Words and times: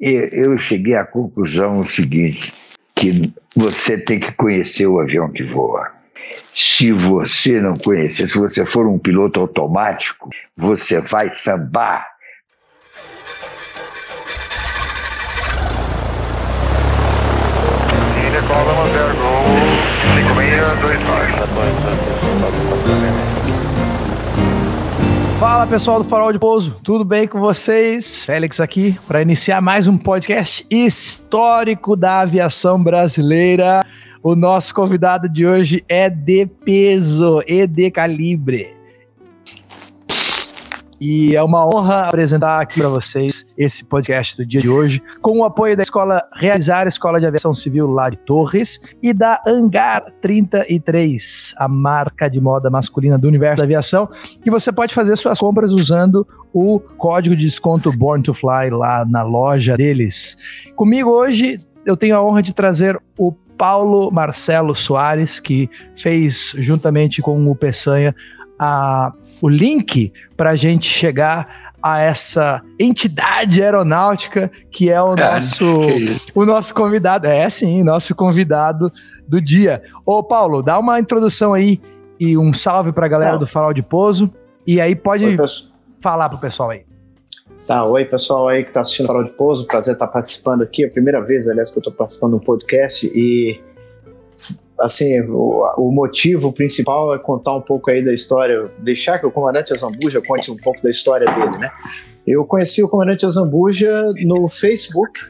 eu 0.00 0.58
cheguei 0.58 0.94
à 0.94 1.04
conclusão 1.04 1.84
seguinte, 1.88 2.52
que 2.94 3.32
você 3.54 3.98
tem 3.98 4.20
que 4.20 4.32
conhecer 4.32 4.86
o 4.86 5.00
avião 5.00 5.30
que 5.30 5.42
voa. 5.42 5.90
Se 6.54 6.92
você 6.92 7.60
não 7.60 7.76
conhecer, 7.76 8.28
se 8.28 8.38
você 8.38 8.64
for 8.64 8.86
um 8.86 8.98
piloto 8.98 9.40
automático, 9.40 10.28
você 10.56 11.00
vai 11.00 11.30
sambar. 11.30 12.06
Fala 25.38 25.68
pessoal 25.68 26.02
do 26.02 26.04
Farol 26.04 26.32
de 26.32 26.38
Pouso, 26.38 26.80
tudo 26.82 27.04
bem 27.04 27.28
com 27.28 27.38
vocês? 27.38 28.24
Félix 28.24 28.58
aqui 28.58 28.98
para 29.06 29.22
iniciar 29.22 29.60
mais 29.60 29.86
um 29.86 29.96
podcast 29.96 30.66
histórico 30.68 31.94
da 31.94 32.22
aviação 32.22 32.82
brasileira. 32.82 33.80
O 34.20 34.34
nosso 34.34 34.74
convidado 34.74 35.28
de 35.28 35.46
hoje 35.46 35.84
é 35.88 36.10
de 36.10 36.44
peso 36.44 37.40
e 37.46 37.68
de 37.68 37.88
calibre. 37.88 38.77
E 41.00 41.36
é 41.36 41.42
uma 41.42 41.64
honra 41.64 42.08
apresentar 42.08 42.60
aqui 42.60 42.80
para 42.80 42.88
vocês 42.88 43.46
esse 43.56 43.84
podcast 43.84 44.36
do 44.36 44.44
dia 44.44 44.60
de 44.60 44.68
hoje, 44.68 45.00
com 45.22 45.38
o 45.38 45.44
apoio 45.44 45.76
da 45.76 45.82
Escola 45.82 46.22
Realizar, 46.34 46.88
Escola 46.88 47.20
de 47.20 47.26
Aviação 47.26 47.54
Civil 47.54 47.86
lá 47.86 48.10
de 48.10 48.16
Torres, 48.16 48.80
e 49.00 49.12
da 49.12 49.40
Hangar 49.46 50.12
33, 50.20 51.54
a 51.56 51.68
marca 51.68 52.28
de 52.28 52.40
moda 52.40 52.68
masculina 52.68 53.16
do 53.16 53.28
universo 53.28 53.58
da 53.58 53.64
aviação, 53.64 54.08
que 54.42 54.50
você 54.50 54.72
pode 54.72 54.92
fazer 54.92 55.14
suas 55.16 55.38
compras 55.38 55.72
usando 55.72 56.26
o 56.52 56.80
código 56.80 57.36
de 57.36 57.46
desconto 57.46 57.92
Born 57.92 58.22
to 58.22 58.34
Fly 58.34 58.70
lá 58.70 59.04
na 59.04 59.22
loja 59.22 59.76
deles. 59.76 60.36
Comigo 60.74 61.10
hoje 61.10 61.58
eu 61.86 61.96
tenho 61.96 62.16
a 62.16 62.22
honra 62.24 62.42
de 62.42 62.52
trazer 62.52 63.00
o 63.16 63.32
Paulo 63.56 64.10
Marcelo 64.10 64.74
Soares, 64.74 65.38
que 65.38 65.70
fez, 65.94 66.54
juntamente 66.58 67.20
com 67.22 67.50
o 67.50 67.56
Peçanha, 67.56 68.14
a, 68.58 69.12
o 69.40 69.48
link 69.48 70.12
para 70.36 70.50
a 70.50 70.56
gente 70.56 70.88
chegar 70.88 71.72
a 71.82 72.00
essa 72.00 72.62
entidade 72.78 73.62
aeronáutica 73.62 74.50
que 74.70 74.90
é 74.90 75.00
o 75.00 75.14
é, 75.14 75.34
nosso, 75.34 75.66
o 76.34 76.44
nosso 76.44 76.74
convidado. 76.74 77.26
É 77.26 77.48
sim, 77.48 77.82
nosso 77.82 78.14
convidado 78.14 78.92
do 79.26 79.40
dia. 79.40 79.82
Ô, 80.04 80.22
Paulo, 80.22 80.62
dá 80.62 80.78
uma 80.78 80.98
introdução 80.98 81.54
aí 81.54 81.80
e 82.18 82.36
um 82.36 82.52
salve 82.52 82.92
para 82.92 83.06
a 83.06 83.08
galera 83.08 83.32
tá. 83.32 83.38
do 83.38 83.46
Farol 83.46 83.72
de 83.72 83.82
Pouso. 83.82 84.32
E 84.66 84.80
aí 84.80 84.94
pode 84.94 85.24
oi, 85.24 85.36
falar 86.00 86.28
pro 86.28 86.38
pessoal 86.38 86.70
aí. 86.70 86.82
Tá, 87.66 87.84
oi 87.84 88.04
pessoal 88.04 88.48
aí 88.48 88.64
que 88.64 88.72
tá 88.72 88.80
assistindo 88.80 89.04
o 89.04 89.08
Farol 89.08 89.24
de 89.24 89.32
Pouso, 89.32 89.66
prazer 89.66 89.94
estar 89.94 90.06
participando 90.06 90.62
aqui, 90.62 90.84
é 90.84 90.88
a 90.88 90.90
primeira 90.90 91.20
vez, 91.20 91.48
aliás, 91.48 91.70
que 91.70 91.78
eu 91.78 91.82
tô 91.82 91.92
participando 91.92 92.30
de 92.30 92.36
um 92.36 92.40
podcast 92.40 93.06
e 93.06 93.60
assim, 94.80 95.20
o, 95.22 95.64
o, 95.76 95.92
motivo 95.92 96.52
principal 96.52 97.14
é 97.14 97.18
contar 97.18 97.56
um 97.56 97.60
pouco 97.60 97.90
aí 97.90 98.04
da 98.04 98.12
história, 98.12 98.70
deixar 98.78 99.18
que 99.18 99.26
o 99.26 99.30
comandante 99.30 99.72
Azambuja 99.72 100.20
conte 100.20 100.50
um 100.50 100.56
pouco 100.56 100.82
da 100.82 100.90
história 100.90 101.26
dele, 101.26 101.58
né? 101.58 101.70
Eu 102.26 102.44
conheci 102.44 102.82
o 102.82 102.88
comandante 102.88 103.24
Azambuja 103.24 104.12
no 104.24 104.48
Facebook, 104.48 105.20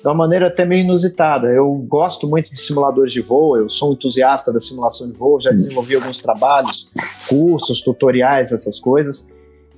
de 0.00 0.08
uma 0.08 0.14
maneira 0.14 0.46
até 0.46 0.64
meio 0.64 0.84
inusitada. 0.84 1.48
Eu 1.48 1.72
gosto 1.88 2.28
muito 2.28 2.52
de 2.52 2.60
simuladores 2.60 3.12
de 3.12 3.20
voo, 3.20 3.56
eu 3.56 3.68
sou 3.68 3.90
um 3.90 3.92
entusiasta 3.94 4.52
da 4.52 4.60
simulação 4.60 5.10
de 5.10 5.16
voo, 5.16 5.40
já 5.40 5.50
desenvolvi 5.50 5.94
alguns 5.94 6.20
trabalhos, 6.20 6.92
cursos, 7.28 7.82
tutoriais, 7.82 8.52
essas 8.52 8.78
coisas, 8.78 9.32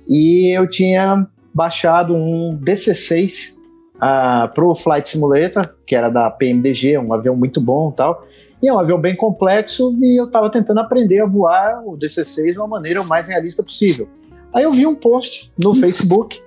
e 0.07 0.55
eu 0.55 0.69
tinha 0.69 1.27
baixado 1.53 2.13
um 2.13 2.57
DC-6 2.61 3.57
uh, 3.95 4.53
para 4.53 4.65
o 4.65 4.75
Flight 4.75 5.09
Simulator, 5.09 5.69
que 5.85 5.95
era 5.95 6.09
da 6.09 6.29
PMDG, 6.29 6.97
um 6.97 7.13
avião 7.13 7.35
muito 7.35 7.59
bom 7.59 7.89
e 7.91 7.95
tal, 7.95 8.25
e 8.61 8.67
é 8.67 8.73
um 8.73 8.79
avião 8.79 8.99
bem 8.99 9.15
complexo 9.15 9.95
e 10.01 10.19
eu 10.19 10.25
estava 10.25 10.49
tentando 10.49 10.79
aprender 10.79 11.19
a 11.19 11.25
voar 11.25 11.83
o 11.85 11.97
DC-6 11.97 12.53
de 12.53 12.57
uma 12.57 12.67
maneira 12.67 13.01
o 13.01 13.05
mais 13.05 13.27
realista 13.27 13.61
possível. 13.63 14.07
Aí 14.53 14.63
eu 14.63 14.71
vi 14.71 14.87
um 14.87 14.95
post 14.95 15.51
no 15.57 15.73
Facebook 15.73 16.41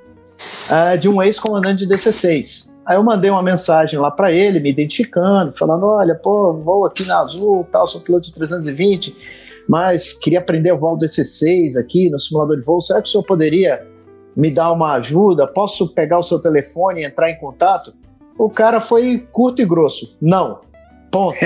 uh, 0.66 0.98
de 0.98 1.09
um 1.09 1.22
ex-comandante 1.22 1.87
de 1.87 1.94
DC-6. 1.94 2.71
Aí 2.84 2.97
eu 2.97 3.04
mandei 3.04 3.31
uma 3.31 3.43
mensagem 3.43 3.98
lá 3.98 4.10
para 4.10 4.32
ele, 4.32 4.59
me 4.59 4.71
identificando, 4.71 5.53
falando: 5.53 5.87
olha, 5.87 6.15
pô, 6.15 6.54
vou 6.54 6.84
aqui 6.84 7.04
na 7.04 7.21
Azul, 7.21 7.66
tal, 7.71 7.87
sou 7.87 8.00
piloto 8.00 8.27
de 8.27 8.34
320, 8.34 9.15
mas 9.69 10.12
queria 10.12 10.41
aprender 10.41 10.71
a 10.71 10.75
voar 10.75 10.94
o 10.94 10.98
DC-6 10.98 11.78
aqui 11.78 12.10
no 12.10 12.19
simulador 12.19 12.56
de 12.56 12.65
voo. 12.65 12.81
Será 12.81 13.00
que 13.00 13.09
o 13.09 13.12
senhor 13.12 13.25
poderia 13.25 13.87
me 14.34 14.50
dar 14.50 14.72
uma 14.72 14.94
ajuda? 14.94 15.47
Posso 15.47 15.88
pegar 15.94 16.19
o 16.19 16.22
seu 16.22 16.41
telefone 16.41 17.03
e 17.03 17.04
entrar 17.04 17.31
em 17.31 17.38
contato? 17.38 17.94
O 18.37 18.48
cara 18.48 18.81
foi 18.81 19.25
curto 19.31 19.62
e 19.62 19.65
grosso: 19.65 20.16
não. 20.21 20.69
Ponto. 21.10 21.37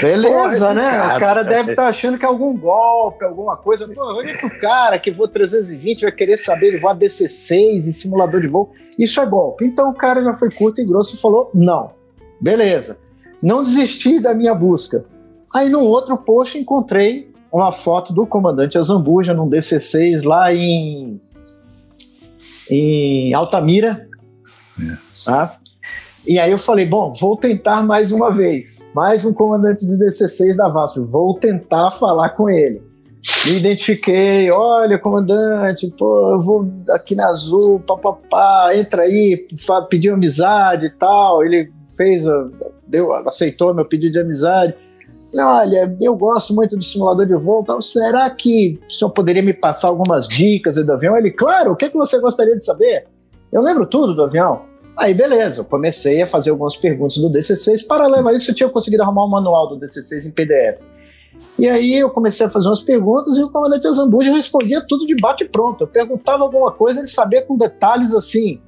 Beleza, 0.00 0.72
né? 0.72 1.14
O 1.14 1.20
cara 1.20 1.42
deve 1.42 1.72
estar 1.72 1.82
tá 1.82 1.88
achando 1.88 2.18
que 2.18 2.24
é 2.24 2.28
algum 2.28 2.56
golpe, 2.56 3.22
alguma 3.24 3.56
coisa. 3.56 3.86
Pô, 3.86 4.16
olha 4.16 4.36
que 4.36 4.46
o 4.46 4.58
cara 4.58 4.98
que 4.98 5.10
voa 5.10 5.28
320 5.28 6.02
vai 6.02 6.12
querer 6.12 6.38
saber 6.38 6.68
ele 6.68 6.78
voar 6.78 6.96
DC-6 6.96 7.86
em 7.86 7.92
simulador 7.92 8.40
de 8.40 8.48
voo. 8.48 8.72
Isso 8.98 9.20
é 9.20 9.26
golpe. 9.26 9.66
Então 9.66 9.90
o 9.90 9.94
cara 9.94 10.24
já 10.24 10.32
foi 10.32 10.50
curto 10.50 10.80
e 10.80 10.84
grosso 10.84 11.16
e 11.16 11.20
falou: 11.20 11.50
não. 11.52 11.90
Beleza. 12.40 12.98
Não 13.42 13.62
desisti 13.62 14.18
da 14.18 14.32
minha 14.32 14.54
busca. 14.54 15.04
Aí 15.54 15.68
num 15.68 15.84
outro 15.84 16.16
post 16.16 16.56
encontrei 16.58 17.30
uma 17.52 17.70
foto 17.72 18.14
do 18.14 18.26
comandante 18.26 18.78
Azambuja 18.78 19.34
num 19.34 19.48
DC-6 19.48 20.24
lá 20.24 20.54
em, 20.54 21.20
em 22.70 23.34
Altamira. 23.34 24.08
É. 24.80 24.96
Tá? 25.24 25.58
E 26.26 26.40
aí 26.40 26.50
eu 26.50 26.58
falei, 26.58 26.84
bom, 26.84 27.12
vou 27.12 27.36
tentar 27.36 27.84
mais 27.84 28.10
uma 28.10 28.32
vez. 28.32 28.84
Mais 28.92 29.24
um 29.24 29.32
comandante 29.32 29.86
de 29.86 29.96
DC6 29.96 30.56
da 30.56 30.68
VASP. 30.68 31.00
Vou 31.00 31.38
tentar 31.38 31.92
falar 31.92 32.30
com 32.30 32.50
ele. 32.50 32.82
Me 33.44 33.58
identifiquei, 33.58 34.50
olha, 34.50 34.98
comandante, 34.98 35.92
pô, 35.96 36.32
eu 36.32 36.38
vou 36.38 36.68
aqui 36.90 37.14
na 37.16 37.28
Azul, 37.28 37.80
papapá, 37.80 38.70
entra 38.74 39.02
aí, 39.02 39.46
pediu 39.88 40.14
amizade 40.14 40.86
e 40.86 40.90
tal. 40.90 41.44
Ele 41.44 41.64
fez, 41.96 42.24
deu, 42.86 43.12
aceitou 43.12 43.74
meu 43.74 43.84
pedido 43.84 44.12
de 44.12 44.20
amizade. 44.20 44.74
Olha, 45.34 45.96
eu 46.00 46.16
gosto 46.16 46.54
muito 46.54 46.76
do 46.76 46.84
simulador 46.84 47.26
de 47.26 47.34
voo, 47.34 47.60
então 47.62 47.80
será 47.80 48.28
que 48.30 48.80
o 48.88 48.92
senhor 48.92 49.10
poderia 49.10 49.42
me 49.42 49.52
passar 49.52 49.88
algumas 49.88 50.28
dicas 50.28 50.76
do 50.76 50.92
avião? 50.92 51.16
Ele, 51.16 51.30
claro, 51.30 51.72
o 51.72 51.76
que, 51.76 51.86
é 51.86 51.88
que 51.88 51.96
você 51.96 52.20
gostaria 52.20 52.54
de 52.54 52.64
saber? 52.64 53.06
Eu 53.52 53.62
lembro 53.62 53.86
tudo 53.86 54.14
do 54.14 54.22
avião. 54.22 54.62
Aí, 54.96 55.12
beleza, 55.12 55.60
eu 55.60 55.64
comecei 55.64 56.22
a 56.22 56.26
fazer 56.26 56.50
algumas 56.50 56.76
perguntas 56.76 57.18
do 57.18 57.30
DC6. 57.30 57.86
Paralelo 57.86 58.28
a 58.28 58.32
isso, 58.32 58.50
eu 58.50 58.54
tinha 58.54 58.68
conseguido 58.68 59.02
arrumar 59.02 59.26
um 59.26 59.30
manual 59.30 59.68
do 59.68 59.78
DC6 59.78 60.26
em 60.26 60.30
PDF. 60.32 60.80
E 61.58 61.68
aí 61.68 61.98
eu 61.98 62.10
comecei 62.10 62.46
a 62.46 62.50
fazer 62.50 62.68
umas 62.68 62.80
perguntas 62.80 63.36
e 63.36 63.42
o 63.42 63.50
comandante 63.50 63.86
Azambuja 63.86 64.32
respondia 64.32 64.84
tudo 64.86 65.06
de 65.06 65.14
bate 65.16 65.44
pronto. 65.44 65.84
Eu 65.84 65.88
perguntava 65.88 66.42
alguma 66.42 66.72
coisa, 66.72 67.00
ele 67.00 67.08
sabia 67.08 67.42
com 67.42 67.56
detalhes 67.56 68.14
assim, 68.14 68.60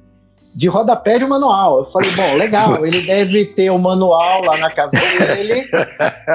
de 0.55 0.67
rodapé 0.67 1.17
de 1.17 1.25
manual. 1.25 1.79
Eu 1.79 1.85
falei, 1.85 2.11
bom, 2.11 2.35
legal, 2.35 2.85
ele 2.85 3.01
deve 3.01 3.45
ter 3.45 3.69
o 3.71 3.75
um 3.75 3.79
manual 3.79 4.43
lá 4.43 4.57
na 4.57 4.71
casa 4.71 4.97
dele. 4.99 5.67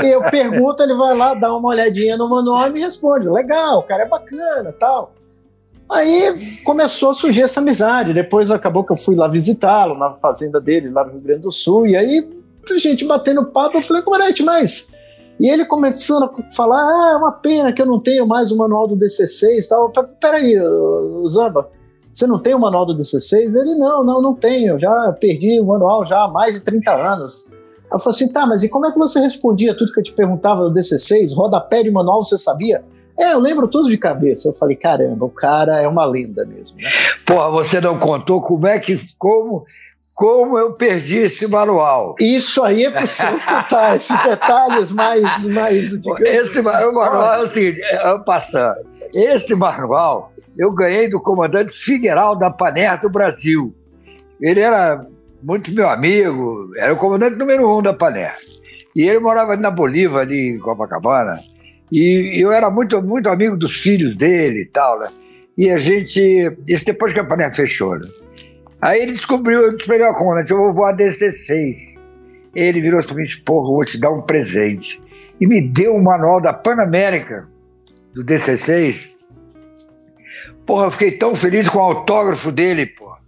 e 0.03 0.06
eu 0.06 0.22
pergunto, 0.25 0.82
ele 0.82 0.94
vai 0.94 1.16
lá, 1.16 1.34
dá 1.34 1.55
uma 1.56 1.69
olhadinha 1.69 2.16
no 2.16 2.28
manual 2.28 2.69
e 2.69 2.72
me 2.72 2.81
responde. 2.81 3.28
Legal, 3.28 3.78
o 3.78 3.82
cara 3.82 4.05
é 4.05 4.09
bacana 4.09 4.75
tal. 4.78 5.12
Aí 5.91 6.61
começou 6.65 7.11
a 7.11 7.15
surgir 7.15 7.43
essa 7.43 7.61
amizade. 7.61 8.15
Depois 8.15 8.50
acabou 8.50 8.84
que 8.84 8.93
eu 8.93 8.97
fui 8.97 9.15
lá 9.15 9.28
visitá-lo 9.28 9.97
na 9.99 10.15
fazenda 10.15 10.61
dele, 10.61 10.91
lá 10.91 11.05
no 11.05 11.12
Rio 11.12 11.21
Grande 11.21 11.43
do 11.43 11.53
Sul. 11.53 11.87
E 11.87 11.97
aí, 11.97 12.28
gente 12.77 13.05
batendo 13.05 13.45
papo, 13.47 13.77
eu 13.77 13.83
falei, 13.83 14.03
comandante, 14.03 14.43
mas. 14.43 14.94
E 15.39 15.49
ele 15.49 15.65
começando 15.65 16.25
a 16.25 16.55
falar: 16.55 16.81
ah, 16.81 17.12
é 17.12 17.17
uma 17.17 17.33
pena 17.33 17.73
que 17.73 17.83
eu 17.83 17.87
não 17.87 18.00
tenho 18.00 18.27
mais 18.27 18.50
o 18.50 18.56
manual 18.56 18.87
do 18.87 18.97
DC6 18.97 19.65
e 19.65 19.69
tal. 19.69 19.93
Peraí, 20.21 20.56
Zamba, 21.28 21.69
você 22.12 22.27
não 22.27 22.39
tem 22.39 22.55
o 22.55 22.59
manual 22.59 22.87
do 22.87 22.94
DC6? 22.94 23.55
Ele: 23.55 23.75
não, 23.75 24.05
não, 24.05 24.23
não 24.23 24.34
tenho. 24.34 24.79
Já 24.79 25.12
perdi 25.12 25.61
o 25.61 25.67
manual 25.67 26.05
já 26.05 26.25
há 26.25 26.29
mais 26.29 26.55
de 26.55 26.61
30 26.61 26.93
anos. 26.93 27.47
Eu 27.93 27.99
falei 27.99 28.17
assim: 28.17 28.32
tá, 28.32 28.47
mas 28.47 28.62
e 28.62 28.69
como 28.69 28.87
é 28.87 28.93
que 28.93 28.99
você 28.99 29.19
respondia 29.19 29.76
tudo 29.76 29.93
que 29.93 29.99
eu 29.99 30.05
te 30.05 30.12
perguntava 30.12 30.69
do 30.69 30.73
DC6? 30.73 31.35
Rodapé 31.35 31.82
de 31.82 31.91
manual 31.91 32.23
você 32.23 32.38
sabia? 32.38 32.85
É, 33.19 33.32
eu 33.32 33.38
lembro 33.38 33.69
tudo 33.69 33.88
de 33.88 33.96
cabeça. 33.96 34.49
Eu 34.49 34.52
falei, 34.52 34.76
caramba, 34.76 35.25
o 35.25 35.31
cara 35.31 35.81
é 35.81 35.87
uma 35.87 36.05
lenda 36.05 36.44
mesmo. 36.44 36.76
Né? 36.76 36.90
Porra, 37.25 37.50
você 37.50 37.81
não 37.81 37.99
contou 37.99 38.40
como 38.40 38.66
é 38.66 38.78
que. 38.78 39.00
Como, 39.16 39.64
como 40.12 40.58
eu 40.58 40.72
perdi 40.72 41.19
esse 41.19 41.46
manual. 41.46 42.14
Isso 42.20 42.62
aí 42.62 42.84
é 42.84 42.90
possível 42.90 43.38
contar, 43.40 43.94
esses 43.96 44.20
detalhes 44.20 44.93
mais. 44.93 45.44
mais 45.44 45.93
esse 45.93 46.58
assim, 46.58 46.62
manual 46.62 47.34
é 47.34 47.43
o 47.43 47.46
seguinte, 47.52 47.82
é, 47.82 48.19
passando. 48.19 48.94
Esse 49.14 49.55
manual 49.55 50.32
eu 50.56 50.72
ganhei 50.75 51.08
do 51.08 51.20
comandante 51.20 51.72
Figueiral 51.72 52.37
da 52.37 52.50
Paner 52.50 53.00
do 53.00 53.10
Brasil. 53.10 53.75
Ele 54.40 54.60
era 54.60 55.05
muito 55.43 55.72
meu 55.72 55.88
amigo, 55.88 56.70
era 56.76 56.93
o 56.93 56.96
comandante 56.96 57.37
número 57.37 57.78
um 57.78 57.82
da 57.82 57.93
Paner. 57.93 58.34
E 58.94 59.02
ele 59.02 59.19
morava 59.19 59.56
na 59.56 59.70
Bolívia, 59.70 60.20
ali 60.20 60.50
em 60.50 60.58
Copacabana. 60.58 61.37
E 61.92 62.42
eu 62.42 62.50
era 62.52 62.70
muito, 62.70 63.00
muito 63.02 63.28
amigo 63.28 63.56
dos 63.56 63.81
filhos 63.81 64.16
dele 64.16 64.62
e 64.62 64.66
tal, 64.66 64.98
né? 64.98 65.08
E 65.56 65.70
a 65.70 65.78
gente, 65.78 66.20
isso 66.69 66.84
depois 66.84 67.12
que 67.12 67.20
a 67.20 67.25
panela 67.25 67.52
fechou, 67.52 67.98
né? 67.98 68.08
Aí 68.81 69.00
ele 69.00 69.12
descobriu, 69.12 69.62
eu 69.62 69.76
disse, 69.76 69.88
melhor 69.88 70.14
comandante, 70.14 70.50
eu 70.50 70.58
vou 70.58 70.72
voar 70.72 70.96
DC-6. 70.96 71.94
Ele 72.54 72.81
virou 72.81 73.02
para 73.02 73.14
mim 73.14 73.25
e 73.25 73.40
porra, 73.40 73.69
vou 73.69 73.84
te 73.84 73.98
dar 73.98 74.10
um 74.10 74.22
presente. 74.22 75.00
E 75.40 75.46
me 75.46 75.60
deu 75.60 75.94
um 75.94 76.02
manual 76.02 76.40
da 76.40 76.52
Panamérica, 76.52 77.48
do 78.12 78.25
DC-6. 78.25 79.14
Porra, 80.66 80.86
eu 80.86 80.90
fiquei 80.90 81.12
tão 81.12 81.34
feliz 81.34 81.69
com 81.69 81.78
o 81.78 81.82
autógrafo 81.82 82.52
dele, 82.52 82.86
porra. 82.86 83.19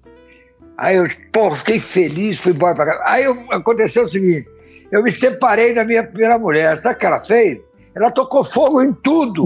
Aí 0.76 0.96
eu, 0.96 1.08
porra, 1.32 1.56
fiquei 1.56 1.78
feliz, 1.78 2.38
fui 2.38 2.52
embora 2.52 2.74
pra 2.74 2.86
cá. 2.86 3.04
Aí 3.06 3.24
eu, 3.24 3.36
aconteceu 3.50 4.04
o 4.04 4.08
seguinte, 4.08 4.46
eu 4.92 5.02
me 5.02 5.10
separei 5.10 5.74
da 5.74 5.84
minha 5.84 6.04
primeira 6.04 6.38
mulher. 6.38 6.78
Sabe 6.78 6.96
o 6.96 6.98
que 6.98 7.06
ela 7.06 7.24
fez? 7.24 7.58
Ela 7.96 8.10
tocou 8.10 8.44
fogo 8.44 8.82
em 8.82 8.92
tudo. 8.92 9.44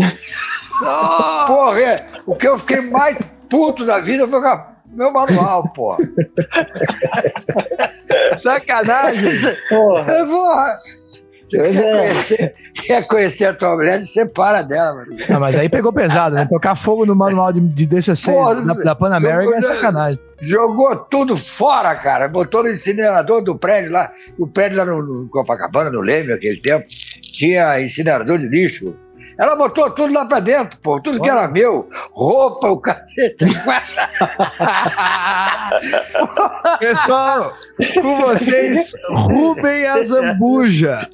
porra, 1.47 1.81
é, 1.81 2.07
o 2.27 2.35
que 2.35 2.49
eu 2.49 2.59
fiquei 2.59 2.81
mais 2.81 3.17
puto 3.49 3.87
da 3.87 4.01
vida 4.01 4.27
foi 4.27 4.43
com 4.43 4.71
meu 4.93 5.13
manual, 5.13 5.63
porra. 5.73 5.99
Sacanagem. 8.37 9.57
Porra. 9.69 10.05
porra. 10.27 10.77
Quer, 11.49 11.75
é. 11.75 11.93
conhecer, 11.93 12.55
quer 12.87 13.07
conhecer 13.07 13.45
a 13.47 13.55
tua 13.55 13.75
mulher, 13.75 14.03
separa 14.05 14.63
dela, 14.63 14.95
mano. 14.95 15.17
Ah, 15.29 15.41
mas 15.41 15.57
aí 15.57 15.69
pegou 15.69 15.93
pesado, 15.93 16.37
né? 16.37 16.47
Tocar 16.47 16.77
fogo 16.77 17.05
no 17.05 17.15
manual 17.15 17.53
de, 17.53 17.61
de 17.61 17.87
DCC 17.87 18.33
Porra, 18.33 18.55
da, 18.63 18.75
da 18.75 18.95
Pan 18.95 19.15
American 19.15 19.57
é 19.57 19.61
sacanagem. 19.61 20.21
Jogou 20.41 20.97
tudo 20.97 21.37
fora, 21.37 21.95
cara. 21.97 22.29
Botou 22.29 22.63
no 22.63 22.71
incinerador 22.71 23.43
do 23.43 23.59
prédio 23.59 23.91
lá. 23.91 24.13
O 24.39 24.47
prédio 24.47 24.79
lá 24.79 24.85
no, 24.85 25.03
no 25.03 25.29
Copacabana, 25.29 25.91
no 25.91 26.01
Leme, 26.01 26.33
aquele 26.33 26.61
tempo, 26.61 26.87
tinha 27.33 27.81
incinerador 27.81 28.39
de 28.39 28.49
lixo. 28.49 28.95
Ela 29.39 29.57
botou 29.57 29.91
tudo 29.91 30.13
lá 30.13 30.27
pra 30.27 30.39
dentro, 30.39 30.79
pô, 30.81 31.01
tudo 31.01 31.23
que 31.23 31.31
era 31.31 31.49
meu. 31.49 31.89
Roupa, 32.13 32.69
o 32.69 32.79
cacete. 32.79 33.39
Pessoal, 36.79 37.55
com 38.03 38.21
vocês, 38.21 38.93
Rubem 39.09 39.87
Azambuja. 39.87 41.09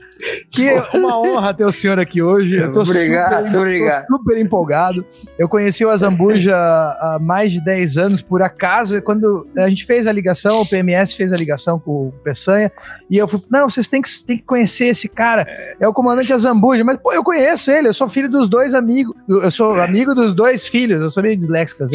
Que 0.51 0.69
é 0.69 0.81
uma 0.95 1.21
honra 1.21 1.53
ter 1.53 1.65
o 1.65 1.73
senhor 1.73 1.99
aqui 1.99 2.23
hoje. 2.23 2.57
Eu 2.57 2.73
tô 2.73 2.83
obrigado, 2.83 3.47
super, 3.47 3.59
obrigado. 3.59 4.07
Tô 4.07 4.17
super 4.17 4.39
empolgado. 4.39 5.07
Eu 5.39 5.49
conheci 5.49 5.85
o 5.85 5.91
Azambuja 5.91 6.57
há 6.57 7.19
mais 7.21 7.53
de 7.53 7.63
10 7.63 7.99
anos, 7.99 8.23
por 8.23 8.43
acaso, 8.43 9.01
quando 9.03 9.47
a 9.57 9.69
gente 9.69 9.85
fez 9.85 10.07
a 10.07 10.13
ligação, 10.13 10.61
o 10.61 10.69
PMS 10.69 11.15
fez 11.15 11.33
a 11.33 11.37
ligação 11.37 11.79
com 11.79 12.09
o 12.09 12.13
Peçanha, 12.25 12.73
e 13.11 13.19
eu 13.19 13.29
fui, 13.29 13.41
não, 13.51 13.69
vocês 13.69 13.89
têm 13.89 14.01
que, 14.01 14.09
têm 14.25 14.39
que 14.39 14.45
conhecer 14.45 14.87
esse 14.87 15.09
cara, 15.09 15.47
é 15.79 15.87
o 15.87 15.93
comandante 15.93 16.33
Azambuja, 16.33 16.83
mas 16.85 16.99
pô, 16.99 17.13
eu 17.13 17.23
conheço 17.23 17.71
ele, 17.71 17.89
eu 17.89 17.95
sou 17.95 18.09
filho 18.09 18.31
dos 18.31 18.49
dois 18.49 18.75
amigos, 18.75 19.15
eu 19.29 19.51
sou 19.51 19.81
amigo 19.81 20.15
dos 20.15 20.35
dois 20.35 20.67
filhos, 20.67 21.03
eu 21.03 21.11
sou 21.11 21.23
meio 21.23 21.37
disléxico, 21.37 21.87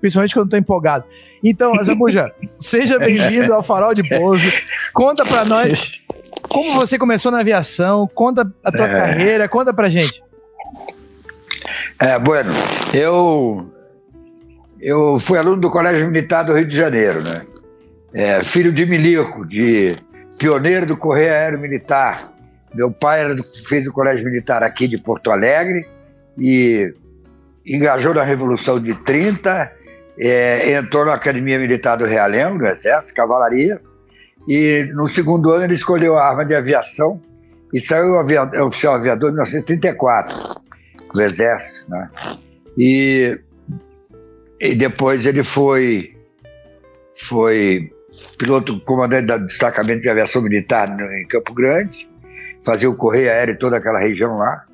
principalmente 0.00 0.34
quando 0.34 0.46
eu 0.46 0.50
tô 0.50 0.56
empolgado. 0.56 1.04
Então, 1.42 1.78
Azambuja, 1.78 2.32
seja 2.58 2.98
bem-vindo 3.00 3.54
ao 3.54 3.62
Farol 3.62 3.94
de 3.94 4.06
Pouso, 4.06 4.44
conta 4.92 5.24
pra 5.24 5.44
nós 5.44 5.90
como 6.48 6.72
você 6.72 6.98
começou 6.98 7.30
na 7.30 7.40
aviação? 7.40 8.08
Conta 8.14 8.50
a 8.64 8.72
tua 8.72 8.86
é. 8.86 8.98
carreira, 8.98 9.48
conta 9.48 9.72
pra 9.72 9.88
gente. 9.88 10.22
É, 11.98 12.18
bueno, 12.18 12.50
eu, 12.94 13.70
eu 14.80 15.18
fui 15.18 15.38
aluno 15.38 15.60
do 15.60 15.70
Colégio 15.70 16.06
Militar 16.06 16.44
do 16.44 16.54
Rio 16.54 16.66
de 16.66 16.76
Janeiro, 16.76 17.22
né? 17.22 17.42
É, 18.12 18.42
filho 18.42 18.72
de 18.72 18.86
milico, 18.86 19.46
de 19.46 19.94
pioneiro 20.38 20.86
do 20.86 20.96
Correio 20.96 21.32
Aéreo 21.32 21.60
Militar. 21.60 22.30
Meu 22.74 22.90
pai 22.90 23.20
era 23.20 23.34
do, 23.34 23.42
fez 23.42 23.86
o 23.86 23.92
Colégio 23.92 24.24
Militar 24.24 24.62
aqui 24.62 24.88
de 24.88 24.96
Porto 24.96 25.30
Alegre 25.30 25.86
e 26.38 26.92
engajou 27.66 28.14
na 28.14 28.22
Revolução 28.22 28.80
de 28.80 28.94
30, 28.94 29.70
é, 30.18 30.72
entrou 30.72 31.04
na 31.04 31.14
Academia 31.14 31.58
Militar 31.58 31.96
do 31.96 32.04
Realengo, 32.04 32.58
no 32.58 32.66
Exército, 32.66 33.14
Cavalaria, 33.14 33.80
e 34.52 34.90
no 34.94 35.08
segundo 35.08 35.52
ano 35.52 35.62
ele 35.62 35.74
escolheu 35.74 36.18
a 36.18 36.28
arma 36.28 36.44
de 36.44 36.56
aviação 36.56 37.22
e 37.72 37.80
saiu 37.80 38.18
aviador, 38.18 38.62
oficial 38.62 38.94
aviador 38.96 39.30
em 39.30 39.34
1934, 39.34 40.36
do 41.14 41.22
Exército. 41.22 41.88
Né? 41.88 42.10
E, 42.76 43.38
e 44.58 44.74
depois 44.74 45.24
ele 45.24 45.44
foi, 45.44 46.16
foi 47.16 47.92
piloto 48.36 48.80
comandante 48.80 49.26
do 49.26 49.46
destacamento 49.46 50.02
de 50.02 50.08
aviação 50.08 50.42
militar 50.42 50.88
em 50.98 51.28
Campo 51.28 51.54
Grande, 51.54 52.10
fazia 52.64 52.90
o 52.90 52.96
correio 52.96 53.30
aéreo 53.30 53.54
em 53.54 53.58
toda 53.58 53.76
aquela 53.76 54.00
região 54.00 54.36
lá. 54.36 54.64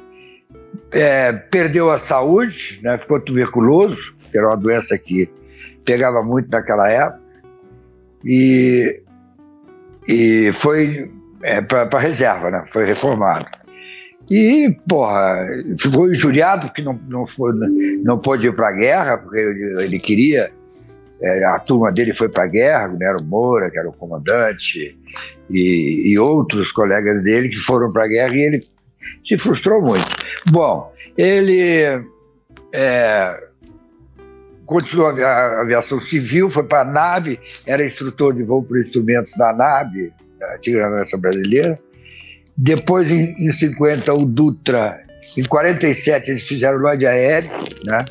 É, 0.90 1.34
perdeu 1.34 1.92
a 1.92 1.98
saúde, 1.98 2.80
né? 2.82 2.96
ficou 2.96 3.20
tuberculoso, 3.20 4.14
que 4.30 4.38
era 4.38 4.46
uma 4.46 4.56
doença 4.56 4.96
que 4.96 5.28
pegava 5.84 6.22
muito 6.22 6.48
naquela 6.48 6.90
época. 6.90 7.20
E 8.24 9.02
e 10.08 10.50
foi 10.52 11.10
é, 11.42 11.60
para 11.60 11.98
reserva, 11.98 12.50
né? 12.50 12.64
Foi 12.70 12.84
reformado. 12.84 13.46
E, 14.30 14.76
porra, 14.88 15.46
ficou 15.78 16.10
injuriado 16.10 16.66
porque 16.66 16.82
não, 16.82 16.98
não, 17.08 17.26
foi, 17.26 17.52
não 18.02 18.18
pôde 18.18 18.48
ir 18.48 18.54
para 18.54 18.68
a 18.68 18.72
guerra, 18.72 19.18
porque 19.18 19.38
ele, 19.38 19.84
ele 19.84 19.98
queria. 19.98 20.50
É, 21.22 21.44
a 21.44 21.58
turma 21.60 21.90
dele 21.90 22.12
foi 22.12 22.28
para 22.28 22.44
a 22.44 22.48
guerra, 22.48 22.88
né? 22.88 23.06
era 23.06 23.16
o 23.16 23.24
Moura, 23.24 23.70
que 23.70 23.78
era 23.78 23.88
o 23.88 23.92
comandante, 23.92 24.94
e, 25.48 26.12
e 26.12 26.18
outros 26.18 26.70
colegas 26.72 27.22
dele 27.22 27.48
que 27.48 27.56
foram 27.56 27.90
para 27.90 28.04
a 28.04 28.08
guerra 28.08 28.34
e 28.34 28.40
ele 28.40 28.60
se 29.26 29.38
frustrou 29.38 29.80
muito. 29.80 30.06
Bom, 30.50 30.92
ele 31.16 32.04
é, 32.72 33.45
continuou 34.66 35.08
a 35.08 35.60
aviação 35.60 36.00
civil, 36.00 36.50
foi 36.50 36.64
para 36.64 36.82
a 36.82 36.84
nave, 36.84 37.38
era 37.66 37.84
instrutor 37.84 38.34
de 38.34 38.42
voo 38.42 38.62
por 38.62 38.78
instrumentos 38.78 39.32
da 39.36 39.52
nave, 39.52 40.12
da 40.38 40.54
antiga 40.54 40.86
aviação 40.86 41.20
brasileira. 41.20 41.78
Depois, 42.56 43.10
em, 43.10 43.34
em 43.38 43.50
50, 43.50 44.12
o 44.12 44.24
Dutra. 44.24 45.00
Em 45.36 45.44
47, 45.44 46.30
eles 46.30 46.46
fizeram 46.46 46.78
Lloyd 46.78 47.06
aéreo, 47.06 47.50
né? 47.84 48.04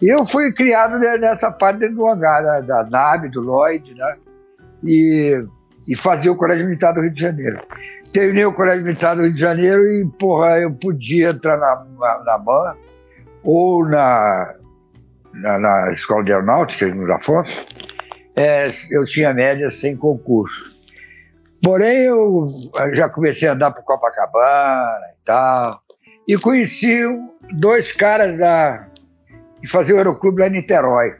E 0.00 0.12
eu 0.12 0.24
fui 0.24 0.52
criado 0.52 0.98
nessa 0.98 1.50
parte 1.50 1.88
do 1.88 2.06
hangar, 2.06 2.42
da, 2.42 2.60
da 2.60 2.84
nave, 2.84 3.28
do 3.28 3.40
Lloyd, 3.40 3.94
né? 3.94 4.16
E, 4.84 5.44
e 5.88 5.96
fazia 5.96 6.30
o 6.30 6.36
Colégio 6.36 6.66
Militar 6.66 6.92
do 6.92 7.00
Rio 7.00 7.10
de 7.10 7.20
Janeiro. 7.20 7.60
Terminei 8.12 8.44
o 8.44 8.52
Colégio 8.52 8.84
Militar 8.84 9.16
do 9.16 9.22
Rio 9.22 9.34
de 9.34 9.40
Janeiro 9.40 9.82
e, 9.84 10.06
porra, 10.18 10.58
eu 10.60 10.72
podia 10.72 11.28
entrar 11.28 11.58
na, 11.58 11.84
na, 11.98 12.24
na 12.24 12.38
MAN 12.38 12.74
ou 13.42 13.84
na, 13.86 14.54
na, 15.32 15.58
na 15.58 15.92
Escola 15.92 16.24
de 16.24 16.32
Aeronáutica, 16.32 16.86
nos 16.86 17.10
Afonso, 17.10 17.66
é, 18.36 18.68
eu 18.90 19.04
tinha 19.04 19.32
média 19.32 19.70
sem 19.70 19.96
concurso. 19.96 20.76
Porém, 21.62 22.04
eu 22.04 22.46
já 22.92 23.08
comecei 23.08 23.48
a 23.48 23.52
andar 23.52 23.72
para 23.72 23.82
Copacabana 23.82 25.06
e 25.12 25.24
tal, 25.24 25.82
e 26.26 26.36
conheci 26.36 27.02
dois 27.58 27.90
caras 27.92 28.38
da, 28.38 28.86
que 29.60 29.66
faziam 29.66 29.96
o 29.96 29.98
aeroclube 29.98 30.40
lá 30.40 30.48
em 30.48 30.52
Niterói. 30.52 31.14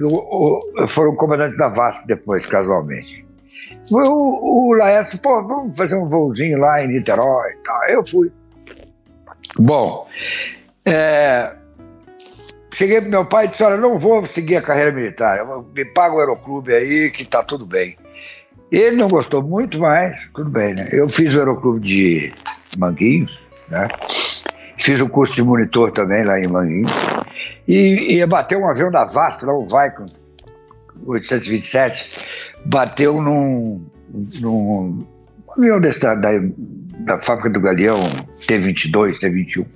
O, 0.00 0.86
foram 0.86 1.16
comandantes 1.16 1.58
da 1.58 1.68
VASP 1.68 2.06
depois, 2.06 2.46
casualmente. 2.46 3.26
O, 3.90 4.68
o 4.68 4.72
Laércio, 4.74 5.18
pô, 5.18 5.42
vamos 5.42 5.76
fazer 5.76 5.96
um 5.96 6.08
voozinho 6.08 6.58
lá 6.58 6.82
em 6.82 6.88
Niterói 6.88 7.52
e 7.52 7.56
tal. 7.64 7.88
Eu 7.88 8.06
fui. 8.06 8.30
Bom, 9.58 10.06
é, 10.84 11.52
Cheguei 12.78 13.00
pro 13.00 13.10
meu 13.10 13.24
pai 13.24 13.46
e 13.46 13.48
disse: 13.48 13.64
Olha, 13.64 13.76
não 13.76 13.98
vou 13.98 14.24
seguir 14.26 14.54
a 14.54 14.62
carreira 14.62 14.92
militar, 14.92 15.40
me 15.74 15.84
paga 15.84 16.14
o 16.14 16.20
aeroclube 16.20 16.72
aí 16.72 17.10
que 17.10 17.24
tá 17.24 17.42
tudo 17.42 17.66
bem. 17.66 17.96
Ele 18.70 18.94
não 18.94 19.08
gostou 19.08 19.42
muito, 19.42 19.80
mas 19.80 20.16
tudo 20.32 20.48
bem, 20.48 20.74
né? 20.74 20.88
Eu 20.92 21.08
fiz 21.08 21.34
o 21.34 21.38
aeroclube 21.40 21.80
de 21.80 22.32
Manguinhos, 22.78 23.36
né? 23.68 23.88
Fiz 24.76 25.00
o 25.00 25.08
curso 25.08 25.34
de 25.34 25.42
monitor 25.42 25.90
também 25.90 26.22
lá 26.22 26.38
em 26.38 26.46
Manguinhos. 26.46 26.92
E 27.66 28.14
ia 28.14 28.28
bater 28.28 28.56
um 28.56 28.68
avião 28.68 28.92
da 28.92 29.04
VASP, 29.04 29.44
lá 29.44 29.54
o 29.54 29.66
Vicon 29.66 30.06
827, 31.04 32.28
bateu 32.64 33.20
num, 33.20 33.84
num 34.40 35.04
avião 35.56 35.80
desse 35.80 35.98
da, 35.98 36.14
da, 36.14 36.30
da 37.00 37.18
fábrica 37.20 37.50
do 37.50 37.60
Galeão, 37.60 37.98
T-22, 38.46 39.18
T-21 39.18 39.66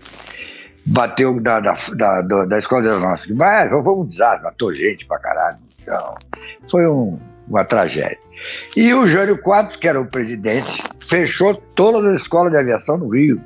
bateu 0.86 1.40
da, 1.40 1.60
da, 1.60 1.72
da, 1.94 2.44
da 2.44 2.58
escola 2.58 2.82
de 2.82 2.88
aeronáutica. 2.88 3.34
Mas 3.36 3.70
foi 3.70 3.80
um 3.80 4.06
desastre, 4.06 4.44
matou 4.44 4.74
gente 4.74 5.06
pra 5.06 5.18
caralho. 5.18 5.58
Então, 5.80 6.14
foi 6.70 6.86
um, 6.86 7.18
uma 7.48 7.64
tragédia. 7.64 8.18
E 8.76 8.92
o 8.92 9.06
Jânio 9.06 9.40
Quadros, 9.40 9.76
que 9.76 9.86
era 9.86 10.00
o 10.00 10.06
presidente, 10.06 10.82
fechou 11.00 11.54
todas 11.76 12.04
as 12.06 12.22
escolas 12.22 12.50
de 12.50 12.58
aviação 12.58 12.98
no 12.98 13.08
Rio, 13.08 13.40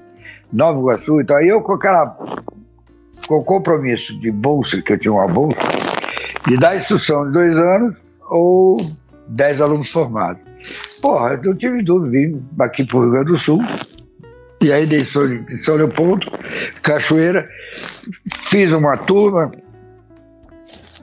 Nova 0.53 0.79
Iguaçu. 0.79 1.21
Então, 1.21 1.37
aí 1.37 1.49
eu 1.49 1.61
com 1.61 1.75
aquela 1.75 2.17
com 3.27 3.37
o 3.37 3.45
compromisso 3.45 4.19
de 4.21 4.31
bolsa, 4.31 4.81
que 4.83 4.93
eu 4.93 4.99
tinha 4.99 5.13
uma 5.13 5.27
bolsa, 5.27 5.59
de 6.47 6.57
dar 6.59 6.77
instrução 6.77 7.27
de 7.27 7.33
dois 7.33 7.57
anos 7.57 7.97
ou 8.29 8.77
dez 9.29 9.61
alunos 9.61 9.91
formados. 9.91 10.43
Porra, 11.01 11.35
eu 11.35 11.43
não 11.43 11.55
tive 11.55 11.83
dúvida, 11.83 12.11
vim 12.11 12.43
aqui 12.59 12.85
para 12.85 12.97
o 12.97 13.03
Rio 13.03 13.11
Grande 13.13 13.33
do 13.33 13.39
Sul, 13.39 13.61
e 14.61 14.73
aí 14.73 14.87
dei 14.87 15.05
São, 15.05 15.77
Leopoldo, 15.77 16.27
Cachoeira, 16.83 17.49
fiz 18.49 18.73
uma 18.73 18.97
turma, 18.97 19.53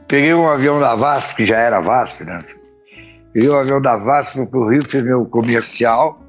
peguei 0.07 0.33
um 0.33 0.48
avião 0.48 0.79
da 0.79 0.95
VASP, 0.95 1.36
que 1.36 1.45
já 1.45 1.57
era 1.57 1.79
VASP, 1.79 2.24
né? 2.24 2.39
Peguei 3.31 3.50
um 3.50 3.57
avião 3.57 3.81
da 3.81 3.98
VASP 3.98 4.45
para 4.45 4.60
o 4.60 4.69
Rio, 4.69 4.83
fiz 4.86 5.03
meu 5.03 5.25
comercial. 5.25 6.22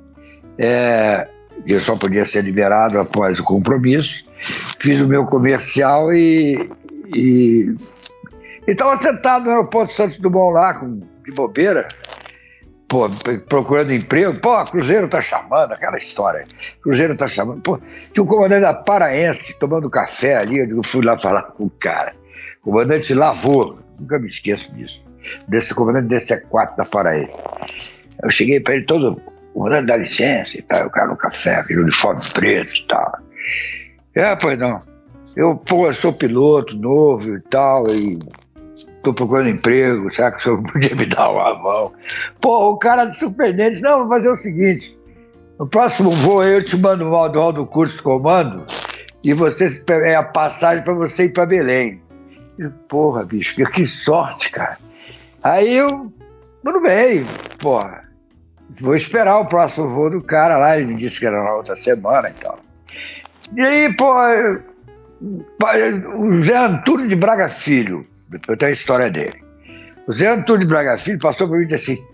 É, 0.59 1.29
eu 1.67 1.81
só 1.81 1.97
podia 1.97 2.25
ser 2.25 2.43
liberado 2.43 2.99
após 2.99 3.39
o 3.39 3.45
compromisso. 3.45 4.25
Fiz 4.79 5.01
o 5.01 5.09
meu 5.09 5.27
comercial 5.27 6.13
e. 6.13 6.71
E 7.15 7.75
estava 8.67 9.01
sentado 9.01 9.45
no 9.45 9.51
aeroporto 9.51 9.93
Santos 9.93 10.19
Dumont 10.19 10.55
lá, 10.55 10.75
com, 10.75 11.01
de 11.25 11.31
bobeira, 11.35 11.87
pô, 12.95 13.11
procurando 13.49 13.93
emprego. 13.93 14.39
Pô, 14.39 14.65
Cruzeiro 14.67 15.09
tá 15.09 15.21
chamando, 15.21 15.73
aquela 15.73 15.99
história. 15.99 16.45
Cruzeiro 16.81 17.17
tá 17.17 17.27
chamando. 17.27 17.61
Pô, 17.61 17.81
tinha 18.13 18.23
um 18.23 18.27
comandante 18.27 18.61
da 18.61 18.73
Paraense 18.73 19.59
tomando 19.59 19.91
café 19.91 20.37
ali. 20.37 20.59
Eu 20.59 20.83
fui 20.85 21.05
lá 21.05 21.19
falar 21.19 21.43
com 21.43 21.65
o 21.65 21.71
cara. 21.71 22.15
O 22.63 22.71
comandante 22.71 23.13
Lavor, 23.13 23.79
nunca 24.01 24.19
me 24.21 24.29
esqueço 24.29 24.73
disso. 24.75 25.03
Desse 25.49 25.75
comandante 25.75 26.07
desse 26.07 26.35
E4 26.35 26.77
da 26.77 26.85
Paraense. 26.85 27.33
Eu 28.23 28.31
cheguei 28.31 28.61
para 28.61 28.77
ele 28.77 28.85
todo, 28.85 29.21
comandante 29.53 29.87
dá 29.87 29.97
licença 29.97 30.57
e 30.57 30.63
tal. 30.63 30.87
O 30.87 30.91
cara 30.91 31.09
no 31.09 31.17
café, 31.17 31.57
aquele 31.57 31.81
uniforme 31.81 32.21
preto 32.33 32.77
e 32.77 32.87
tal. 32.87 33.13
É, 34.15 34.37
pois 34.37 34.57
não. 34.57 34.79
Eu, 35.35 35.57
pô, 35.57 35.89
eu 35.89 35.95
sou 35.95 36.13
piloto 36.13 36.77
novo 36.77 37.35
e 37.35 37.41
tal, 37.41 37.89
e 37.89 38.21
tô 39.05 39.15
procurando 39.15 39.51
emprego, 39.51 40.13
será 40.15 40.33
que 40.33 40.39
o 40.39 40.43
senhor 40.43 40.63
podia 40.73 40.97
me 40.97 41.07
dar 41.07 41.31
uma 41.31 41.55
mão? 41.59 41.93
Pô, 42.41 42.71
o 42.71 42.79
cara 42.79 43.05
de 43.05 43.19
surpreendente, 43.19 43.81
não, 43.81 44.01
vou 44.01 44.09
fazer 44.09 44.29
o 44.29 44.39
seguinte, 44.39 44.97
no 45.59 45.67
próximo 45.67 46.11
voo 46.11 46.43
eu 46.43 46.65
te 46.65 46.77
mando 46.77 47.07
o 47.07 47.13
manual 47.13 47.53
do 47.53 47.67
curso 47.67 48.03
comando 48.03 48.65
e 49.25 49.33
você 49.33 49.83
é 49.89 50.17
a 50.17 50.23
passagem 50.23 50.83
para 50.83 50.95
você 50.95 51.25
ir 51.25 51.33
para 51.33 51.47
Belém. 51.47 52.03
Eu, 52.59 52.71
Porra, 52.89 53.25
bicho, 53.25 53.65
que 53.71 53.87
sorte, 53.87 54.51
cara. 54.51 54.79
Aí 55.43 55.77
eu, 55.77 56.13
tudo 56.65 56.81
bem, 56.81 57.27
porra, 57.61 58.05
vou 58.81 58.97
esperar 58.97 59.39
o 59.39 59.47
próximo 59.47 59.89
voo 59.89 60.11
do 60.11 60.23
cara 60.23 60.57
lá, 60.57 60.77
ele 60.77 60.87
me 60.87 60.97
disse 60.97 61.19
que 61.19 61.27
era 61.27 61.43
na 61.43 61.55
outra 61.55 61.77
semana 61.77 62.31
e 62.31 62.33
tal. 62.43 62.59
E 63.55 63.61
aí, 63.61 63.95
pô, 63.95 64.13
o 65.21 66.43
Zé 66.43 66.57
Antônio 66.57 67.09
de 67.09 67.17
Braga 67.17 67.49
Filho, 67.49 68.07
eu 68.49 68.57
tenho 68.57 68.71
a 68.71 68.75
história 68.75 69.11
dele. 69.11 69.43
O 70.07 70.13
Zé 70.13 70.29
Antônio 70.29 70.69
Braga 70.69 70.99
Filho 70.99 71.19
passou 71.19 71.49
por 71.49 71.57
mim 71.57 71.65
e 71.65 71.67
disse 71.67 71.93
assim: 71.93 72.05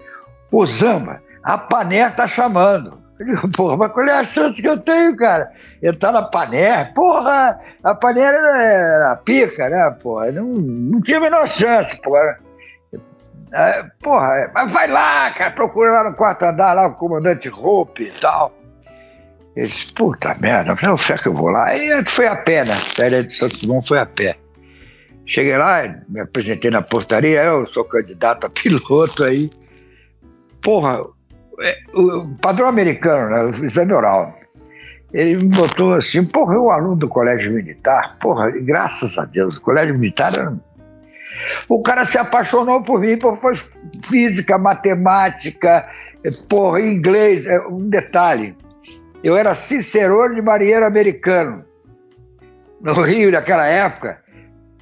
Ô 0.53 0.65
Zamba, 0.67 1.21
a 1.43 1.59
Paner 1.59 2.15
tá 2.15 2.27
chamando. 2.27 2.95
Eu 3.19 3.27
digo, 3.27 3.49
porra, 3.51 3.77
mas 3.77 3.93
qual 3.93 4.07
é 4.07 4.13
a 4.13 4.25
chance 4.25 4.63
que 4.63 4.69
eu 4.69 4.79
tenho, 4.79 5.15
cara? 5.17 5.51
Entrar 5.83 6.13
na 6.13 6.23
Paner? 6.23 6.95
Porra, 6.95 7.61
a 7.83 7.95
Paner 7.95 8.33
era, 8.33 8.63
era 8.63 9.17
pica, 9.17 9.69
né? 9.69 9.91
Porra, 10.03 10.33
não, 10.33 10.45
não 10.45 11.01
tinha 11.03 11.19
a 11.19 11.21
menor 11.21 11.49
chance, 11.49 12.01
porra. 12.01 12.39
É, 13.53 13.83
porra, 14.01 14.51
mas 14.55 14.73
vai 14.73 14.87
lá, 14.87 15.31
cara, 15.33 15.51
procura 15.51 15.93
lá 15.93 16.11
no 16.11 16.17
quarto 16.17 16.45
andar, 16.45 16.73
lá 16.73 16.87
o 16.87 16.95
comandante 16.95 17.49
Roupe 17.49 18.05
e 18.05 18.21
tal. 18.21 18.55
Ele 19.57 19.67
disse, 19.67 19.93
puta 19.93 20.35
merda, 20.41 20.75
não 20.83 20.97
sei 20.97 21.17
que 21.19 21.29
eu 21.29 21.35
vou 21.35 21.51
lá. 21.51 21.67
Aí 21.67 22.05
foi 22.05 22.27
a 22.27 22.37
pé, 22.37 22.65
né? 22.65 22.75
Saída 22.77 23.25
de 23.25 23.37
Santos 23.37 23.61
Dumont 23.61 23.87
foi 23.87 23.99
a 23.99 24.07
pé. 24.07 24.37
Cheguei 25.27 25.57
lá, 25.57 25.83
me 26.09 26.21
apresentei 26.21 26.71
na 26.71 26.83
portaria, 26.83 27.45
eu 27.45 27.67
sou 27.69 27.85
candidato 27.85 28.47
a 28.47 28.51
piloto 28.51 29.25
aí. 29.25 29.49
Porra, 30.63 31.01
é, 31.61 31.79
o 31.95 32.37
padrão 32.41 32.69
americano, 32.69 33.31
né, 33.31 33.59
o 33.59 33.65
exame 33.65 33.93
oral, 33.93 34.35
ele 35.13 35.37
me 35.37 35.45
botou 35.45 35.95
assim, 35.95 36.25
porra, 36.25 36.55
eu 36.55 36.71
aluno 36.71 36.97
do 36.97 37.09
colégio 37.09 37.53
militar, 37.53 38.17
porra, 38.21 38.51
graças 38.51 39.19
a 39.19 39.25
Deus, 39.25 39.57
o 39.57 39.61
colégio 39.61 39.99
militar 39.99 40.33
era... 40.33 40.57
O 41.69 41.81
cara 41.83 42.05
se 42.05 42.19
apaixonou 42.19 42.83
por 42.83 43.01
mim, 43.01 43.17
por 43.17 43.39
física, 44.05 44.59
matemática, 44.59 45.89
porra, 46.49 46.81
inglês, 46.81 47.47
é, 47.47 47.59
um 47.61 47.89
detalhe, 47.89 48.55
eu 49.23 49.37
era 49.37 49.55
cicerone 49.55 50.37
de 50.37 50.43
marinheiro 50.43 50.87
americano. 50.87 51.65
No 52.81 52.95
Rio, 53.03 53.31
naquela 53.31 53.67
época, 53.67 54.19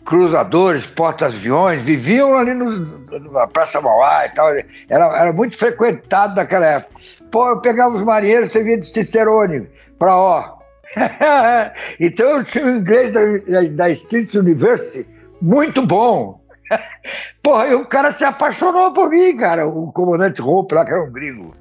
cruzadores, 0.09 0.87
porta-aviões, 0.87 1.83
viviam 1.83 2.39
ali 2.39 2.55
no, 2.55 3.31
na 3.31 3.47
Praça 3.47 3.79
Mauá 3.79 4.25
e 4.25 4.31
tal. 4.31 4.49
Era, 4.89 5.05
era 5.21 5.33
muito 5.35 5.55
frequentado 5.55 6.35
naquela 6.35 6.65
época. 6.65 6.99
Pô, 7.31 7.47
eu 7.51 7.61
pegava 7.61 7.95
os 7.95 8.03
marinheiros, 8.03 8.51
você 8.51 8.65
via 8.65 8.79
de 8.79 8.91
Cicerone 8.91 9.69
para 9.99 10.17
ó. 10.17 10.59
então 12.01 12.39
eu 12.39 12.45
tinha 12.45 12.65
o 12.65 12.71
inglês 12.71 13.13
da, 13.13 13.21
da 13.71 13.91
Street 13.91 14.35
University 14.35 15.07
muito 15.43 15.85
bom. 15.85 16.41
Porra, 17.43 17.67
e 17.67 17.75
o 17.75 17.85
cara 17.85 18.13
se 18.13 18.25
apaixonou 18.25 18.95
por 18.95 19.11
mim, 19.11 19.37
cara, 19.37 19.69
o 19.69 19.93
comandante 19.93 20.41
Roupa 20.41 20.77
lá, 20.77 20.87
que 20.87 20.91
era 20.91 21.05
um 21.05 21.13
gringo. 21.13 21.55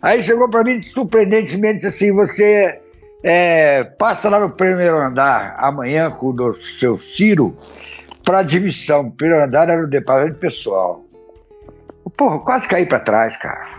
Aí 0.00 0.22
chegou 0.22 0.48
para 0.48 0.62
mim 0.62 0.80
surpreendentemente 0.94 1.88
assim, 1.88 2.12
você 2.12 2.80
é, 3.22 3.84
passa 3.84 4.28
lá 4.28 4.38
no 4.38 4.52
primeiro 4.52 4.96
andar 4.98 5.56
amanhã 5.58 6.10
com 6.10 6.28
o 6.28 6.62
seu 6.62 6.98
Ciro 6.98 7.56
para 8.24 8.40
admissão. 8.40 9.08
O 9.08 9.12
primeiro 9.12 9.44
andar 9.44 9.68
era 9.68 9.82
o 9.82 9.88
departamento 9.88 10.38
pessoal. 10.38 11.04
Porra, 12.16 12.38
quase 12.40 12.68
caí 12.68 12.86
para 12.86 13.00
trás, 13.00 13.36
cara. 13.36 13.78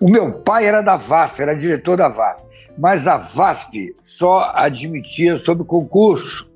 O 0.00 0.08
meu 0.08 0.32
pai 0.40 0.66
era 0.66 0.80
da 0.80 0.96
VASP, 0.96 1.42
era 1.42 1.56
diretor 1.56 1.96
da 1.96 2.08
VASP. 2.08 2.42
Mas 2.76 3.06
a 3.08 3.16
VASP 3.16 3.94
só 4.04 4.52
admitia 4.54 5.38
sob 5.40 5.64
concurso. 5.64 6.48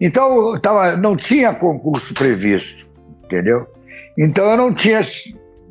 Então, 0.00 0.58
tava, 0.60 0.96
não 0.96 1.16
tinha 1.16 1.54
concurso 1.54 2.12
previsto, 2.14 2.86
entendeu? 3.24 3.66
Então, 4.18 4.44
eu 4.50 4.56
não 4.56 4.74
tinha, 4.74 5.00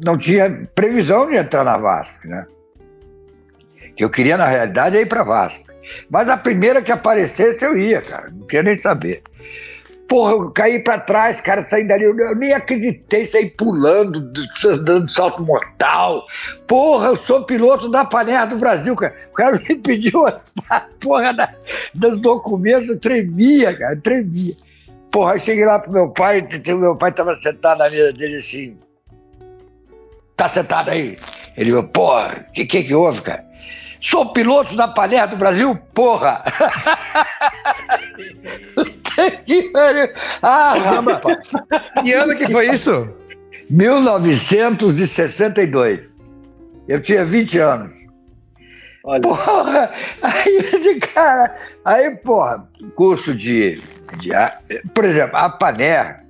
não 0.04 0.18
tinha 0.18 0.68
previsão 0.76 1.30
de 1.30 1.36
entrar 1.36 1.64
na 1.64 1.78
VASP, 1.78 2.28
né? 2.28 2.46
Que 3.96 4.04
eu 4.04 4.10
queria, 4.10 4.38
na 4.38 4.48
realidade, 4.48 4.98
é 4.98 5.02
ir 5.02 5.08
para 5.08 5.24
Vasco. 5.24 5.64
Mas 6.10 6.30
a 6.30 6.38
primeira 6.38 6.82
que 6.82 6.92
aparecesse 6.92 7.64
eu 7.64 7.78
ia, 7.78 8.02
cara, 8.02 8.30
não 8.32 8.48
queria 8.48 8.64
nem 8.64 8.82
saber. 8.82 9.22
Porra, 10.08 10.34
eu 10.34 10.52
caí 10.52 10.80
para 10.80 11.00
trás, 11.00 11.40
cara, 11.42 11.64
saindo 11.64 11.88
dali, 11.88 12.04
eu 12.04 12.36
nem 12.36 12.54
acreditei, 12.54 13.26
saí 13.26 13.50
pulando, 13.50 14.32
dando 14.84 15.12
salto 15.12 15.42
mortal. 15.42 16.26
Porra, 16.68 17.08
eu 17.08 17.18
sou 17.18 17.46
piloto 17.46 17.90
da 17.90 18.06
panela 18.06 18.46
do 18.46 18.58
Brasil, 18.58 18.96
cara. 18.96 19.16
O 19.32 19.34
cara 19.34 19.60
me 19.68 19.76
pediu 19.82 20.26
a, 20.28 20.42
porra 21.00 21.34
da, 21.34 21.54
dos 21.94 22.22
documentos, 22.22 22.90
eu 22.90 23.00
tremia, 23.00 23.76
cara, 23.76 23.96
eu 23.96 24.02
tremia. 24.02 24.54
Porra, 25.10 25.36
eu 25.36 25.40
cheguei 25.40 25.66
lá 25.66 25.80
pro 25.80 25.92
meu 25.92 26.10
pai, 26.10 26.48
meu 26.68 26.96
pai 26.96 27.12
tava 27.12 27.36
sentado 27.42 27.80
na 27.80 27.90
mesa 27.90 28.12
dele 28.14 28.38
assim. 28.38 28.78
Tá 30.36 30.50
sentado 30.50 30.90
aí? 30.90 31.18
Ele 31.56 31.70
falou, 31.70 31.88
porra, 31.88 32.46
o 32.50 32.54
que, 32.54 32.66
que 32.66 32.84
que 32.84 32.96
houve, 32.96 33.22
cara? 33.22 33.46
Sou 34.04 34.32
piloto 34.34 34.76
da 34.76 34.90
Palher 34.90 35.30
do 35.30 35.38
Brasil, 35.38 35.80
porra! 35.94 36.44
ah, 40.44 40.74
rapaz! 40.74 41.38
Que 42.04 42.12
ano 42.12 42.36
que 42.36 42.50
foi 42.50 42.68
isso? 42.68 43.16
1962. 43.70 46.12
Eu 46.86 47.02
tinha 47.02 47.24
20 47.24 47.58
anos. 47.60 47.94
Olha. 49.06 49.22
Porra! 49.22 49.90
Aí, 50.22 51.00
cara, 51.00 51.56
aí, 51.86 52.14
porra, 52.18 52.68
curso 52.96 53.34
de, 53.34 53.82
de. 54.20 54.32
Por 54.94 55.06
exemplo, 55.06 55.38
a 55.38 55.50
Paner, 55.50 56.26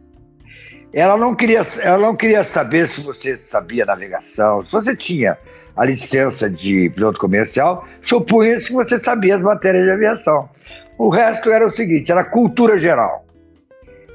ela 0.93 1.17
não, 1.17 1.33
queria, 1.33 1.65
ela 1.81 1.97
não 1.97 2.15
queria 2.15 2.43
saber 2.43 2.87
se 2.87 3.01
você 3.01 3.35
sabia 3.37 3.83
navegação, 3.83 4.63
se 4.63 4.71
você 4.71 4.95
tinha 4.95 5.35
a 5.75 5.85
licença 5.85 6.49
de 6.49 6.89
piloto 6.89 7.19
comercial, 7.19 7.87
supunha-se 8.03 8.67
que 8.67 8.73
você 8.73 8.99
sabia 8.99 9.35
as 9.35 9.41
matérias 9.41 9.85
de 9.85 9.91
aviação. 9.91 10.49
O 10.97 11.09
resto 11.09 11.49
era 11.49 11.65
o 11.65 11.71
seguinte, 11.71 12.11
era 12.11 12.23
cultura 12.23 12.77
geral. 12.77 13.25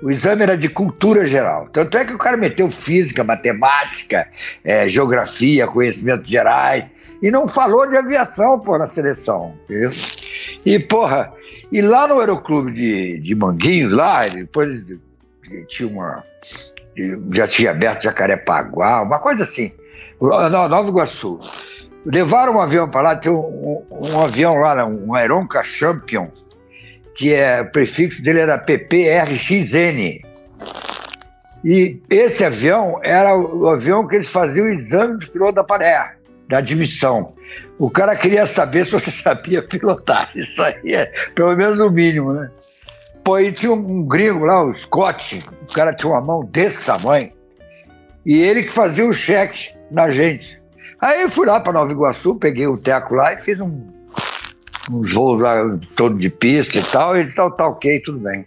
O 0.01 0.11
exame 0.11 0.43
era 0.43 0.57
de 0.57 0.69
cultura 0.69 1.27
geral. 1.27 1.69
Tanto 1.73 1.99
é 1.99 2.05
que 2.05 2.15
o 2.15 2.19
cara 2.19 2.37
meteu 2.37 2.71
física, 2.71 3.25
matemática, 3.25 4.29
é, 4.63 4.89
geografia, 4.89 5.67
conhecimentos 5.67 6.31
gerais, 6.31 6.85
e 7.21 7.31
não 7.33 7.49
falou 7.49 7.89
de 7.89 7.97
aviação, 7.97 8.61
pô, 8.61 8.79
na 8.79 8.87
seleção, 8.87 9.55
entendeu? 9.65 9.91
E, 10.65 10.79
porra, 10.79 11.33
e 11.73 11.81
lá 11.83 12.07
no 12.07 12.21
Aeroclube 12.21 12.73
de, 12.73 13.19
de 13.19 13.35
Manguinhos, 13.35 13.93
lá, 13.93 14.27
depois 14.29 14.85
tinha 15.67 15.89
uma. 15.89 16.23
Já 17.33 17.47
tinha 17.47 17.71
aberto 17.71 18.05
Jacarepaguá, 18.05 19.03
uma 19.03 19.19
coisa 19.19 19.45
assim. 19.45 19.73
Não, 20.21 20.69
Nova 20.69 20.89
Iguaçu. 20.89 21.39
Levaram 22.05 22.57
um 22.57 22.61
avião 22.61 22.89
para 22.89 23.03
lá, 23.03 23.17
tem 23.17 23.31
um, 23.31 23.39
um, 23.39 23.85
um, 23.91 24.21
avião 24.21 24.57
lá, 24.57 24.85
um 24.87 25.15
Aeronca 25.15 25.63
Champion, 25.63 26.29
que 27.15 27.33
é, 27.33 27.61
o 27.61 27.71
prefixo 27.71 28.23
dele 28.23 28.41
era 28.41 28.59
PPRXN. 28.59 30.23
E 31.65 32.01
esse 32.09 32.45
avião 32.45 33.01
era 33.03 33.37
o 33.37 33.69
avião 33.69 34.07
que 34.07 34.17
eles 34.17 34.29
faziam 34.29 34.67
o 34.67 34.73
exame 34.73 35.19
de 35.19 35.31
piloto 35.31 35.55
da 35.55 35.65
Paré, 35.65 36.15
da 36.49 36.59
admissão. 36.59 37.35
O 37.79 37.91
cara 37.91 38.17
queria 38.17 38.47
saber 38.47 38.87
se 38.87 38.93
você 38.93 39.11
sabia 39.23 39.63
pilotar. 39.63 40.31
Isso 40.35 40.63
aí 40.63 40.95
é 40.95 41.07
pelo 41.35 41.55
menos 41.57 41.79
o 41.79 41.91
mínimo, 41.91 42.33
né? 42.33 42.51
Pô, 43.25 43.35
aí 43.35 43.53
tinha 43.53 43.73
um 43.73 44.07
gringo 44.07 44.45
lá, 44.45 44.65
o 44.65 44.75
Scott, 44.75 45.45
o 45.69 45.73
cara 45.75 45.93
tinha 45.93 46.11
uma 46.11 46.21
mão 46.21 46.45
desse 46.45 46.85
tamanho, 46.87 47.31
e 48.25 48.41
ele 48.41 48.63
que 48.63 48.73
fazia 48.73 49.05
o 49.05 49.13
cheque 49.13 49.78
na 49.91 50.11
gente. 50.11 50.61
Aí 51.01 51.23
eu 51.23 51.29
fui 51.29 51.47
lá 51.47 51.61
para 51.61 51.73
Nova 51.73 51.93
Iguaçu, 51.93 52.35
peguei 52.37 52.67
o 52.67 52.77
teco 52.77 53.15
lá 53.15 53.33
e 53.33 53.41
fiz 53.41 53.61
um, 53.61 53.87
uns 54.91 55.13
voos 55.13 55.41
lá 55.41 55.79
todo 55.97 56.17
de 56.17 56.29
pista 56.29 56.79
e 56.79 56.83
tal, 56.83 57.17
e 57.17 57.33
tal, 57.35 57.51
tá 57.53 57.67
ok, 57.69 58.01
tudo 58.01 58.19
bem. 58.19 58.45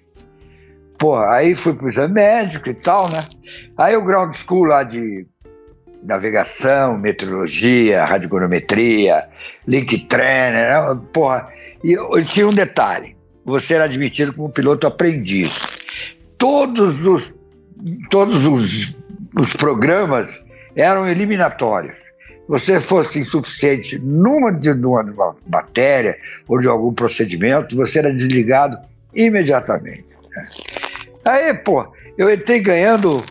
Pô, 0.98 1.17
aí 1.17 1.55
fui 1.55 1.74
pro 1.74 1.89
exame 1.89 2.13
médico 2.13 2.69
e 2.69 2.74
tal, 2.74 3.10
né? 3.10 3.19
Aí 3.77 3.95
o 3.95 4.03
ground 4.03 4.36
school 4.36 4.65
lá 4.65 4.83
de 4.83 5.25
navegação, 6.03 6.98
meteorologia, 6.98 8.05
radiogonometria, 8.05 9.27
link 9.67 10.05
trainer, 10.07 10.71
né? 10.71 11.01
porra. 11.13 11.48
E 11.83 11.95
tinha 12.25 12.48
um 12.48 12.53
detalhe: 12.53 13.15
você 13.45 13.75
era 13.75 13.86
admitido 13.86 14.33
como 14.33 14.51
piloto 14.51 14.86
aprendiz. 14.86 15.60
Todos 16.38 17.03
os, 17.05 17.33
todos 18.10 18.45
os, 18.45 18.95
os 19.36 19.55
programas 19.55 20.40
eram 20.75 21.07
eliminatórios. 21.07 21.95
Você 22.47 22.79
fosse 22.79 23.19
insuficiente 23.19 23.97
numa 23.99 24.51
de 24.51 24.69
uma, 24.71 25.35
matéria 25.47 26.17
ou 26.47 26.59
de 26.59 26.67
algum 26.67 26.93
procedimento, 26.93 27.75
você 27.75 27.99
era 27.99 28.13
desligado 28.13 28.77
imediatamente. 29.15 30.05
Né? 30.29 30.43
Aí, 31.23 31.53
pô, 31.53 31.87
eu 32.17 32.29
entrei 32.29 32.59
ganhando 32.59 33.23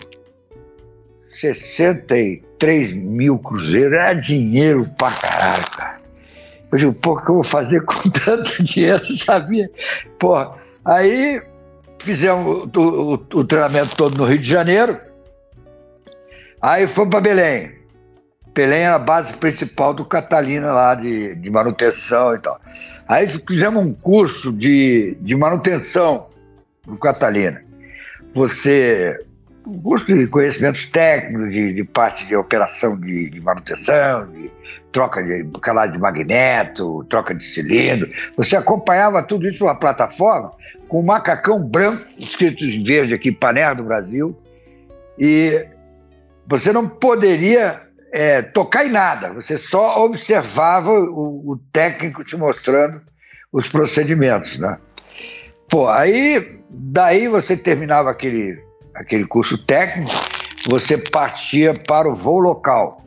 63 1.32 2.92
mil 2.92 3.38
cruzeiros, 3.38 3.92
era 3.92 4.12
dinheiro 4.14 4.82
pra 4.96 5.10
caralho, 5.10 5.70
cara. 5.70 6.00
Eu 6.72 6.78
digo, 6.78 6.92
pô, 6.94 7.12
o 7.12 7.16
que 7.16 7.30
eu 7.30 7.34
vou 7.34 7.42
fazer 7.42 7.82
com 7.82 8.08
tanto 8.10 8.62
dinheiro, 8.62 9.04
sabia? 9.18 9.68
Pô, 10.18 10.36
aí 10.84 11.42
fizemos 11.98 12.68
o, 12.74 12.80
o, 12.80 13.14
o, 13.14 13.44
treinamento 13.44 13.96
todo 13.96 14.16
no 14.16 14.24
Rio 14.24 14.38
de 14.38 14.48
Janeiro, 14.48 14.98
aí 16.60 16.86
fomos 16.86 17.10
para 17.10 17.20
Belém. 17.20 17.72
Belém 18.54 18.80
era 18.80 18.96
a 18.96 18.98
base 18.98 19.32
principal 19.34 19.94
do 19.94 20.04
Catalina 20.04 20.72
lá, 20.72 20.94
de, 20.94 21.34
de 21.36 21.50
manutenção 21.50 22.34
e 22.34 22.38
tal. 22.38 22.60
Aí 23.08 23.28
fizemos 23.28 23.84
um 23.84 23.92
curso 23.92 24.52
de, 24.52 25.16
de 25.20 25.34
manutenção 25.34 26.28
no 26.86 26.98
Catalina. 26.98 27.62
Você 28.34 29.18
um 29.66 29.80
curso 29.80 30.06
de 30.06 30.26
conhecimentos 30.26 30.86
técnicos, 30.86 31.52
de, 31.52 31.72
de 31.72 31.84
parte 31.84 32.26
de 32.26 32.34
operação 32.34 32.98
de, 32.98 33.30
de, 33.30 33.40
manutenção, 33.40 34.26
de 34.32 34.50
troca 34.90 35.22
de 35.22 35.44
calado 35.60 35.92
de 35.92 35.98
magneto, 35.98 37.04
troca 37.08 37.34
de 37.34 37.44
cilindro. 37.44 38.10
Você 38.36 38.56
acompanhava 38.56 39.22
tudo 39.22 39.48
isso 39.48 39.64
numa 39.64 39.74
plataforma 39.74 40.52
com 40.88 41.00
um 41.00 41.06
macacão 41.06 41.62
branco, 41.62 42.04
escrito 42.18 42.64
em 42.64 42.82
verde 42.82 43.14
aqui, 43.14 43.30
Paner 43.30 43.76
do 43.76 43.84
Brasil, 43.84 44.34
e 45.16 45.64
você 46.50 46.72
não 46.72 46.88
poderia 46.88 47.80
é, 48.12 48.42
tocar 48.42 48.84
em 48.84 48.90
nada, 48.90 49.32
você 49.32 49.56
só 49.56 50.04
observava 50.04 50.90
o, 50.90 51.52
o 51.52 51.60
técnico 51.72 52.24
te 52.24 52.36
mostrando 52.36 53.00
os 53.52 53.68
procedimentos, 53.68 54.58
né? 54.58 54.76
Pô, 55.70 55.88
aí 55.88 56.58
daí 56.68 57.28
você 57.28 57.56
terminava 57.56 58.10
aquele 58.10 58.60
aquele 58.92 59.24
curso 59.24 59.56
técnico, 59.64 60.10
você 60.68 60.98
partia 60.98 61.72
para 61.72 62.08
o 62.08 62.16
voo 62.16 62.40
local. 62.40 63.00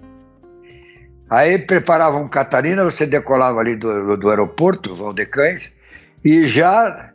Aí 1.29 1.59
preparava 1.59 2.17
um 2.17 2.29
Catarina, 2.29 2.83
você 2.85 3.05
decolava 3.05 3.59
ali 3.59 3.75
do, 3.75 4.15
do 4.15 4.29
aeroporto, 4.29 4.95
Valdecães, 4.95 5.69
e 6.23 6.47
já 6.47 7.11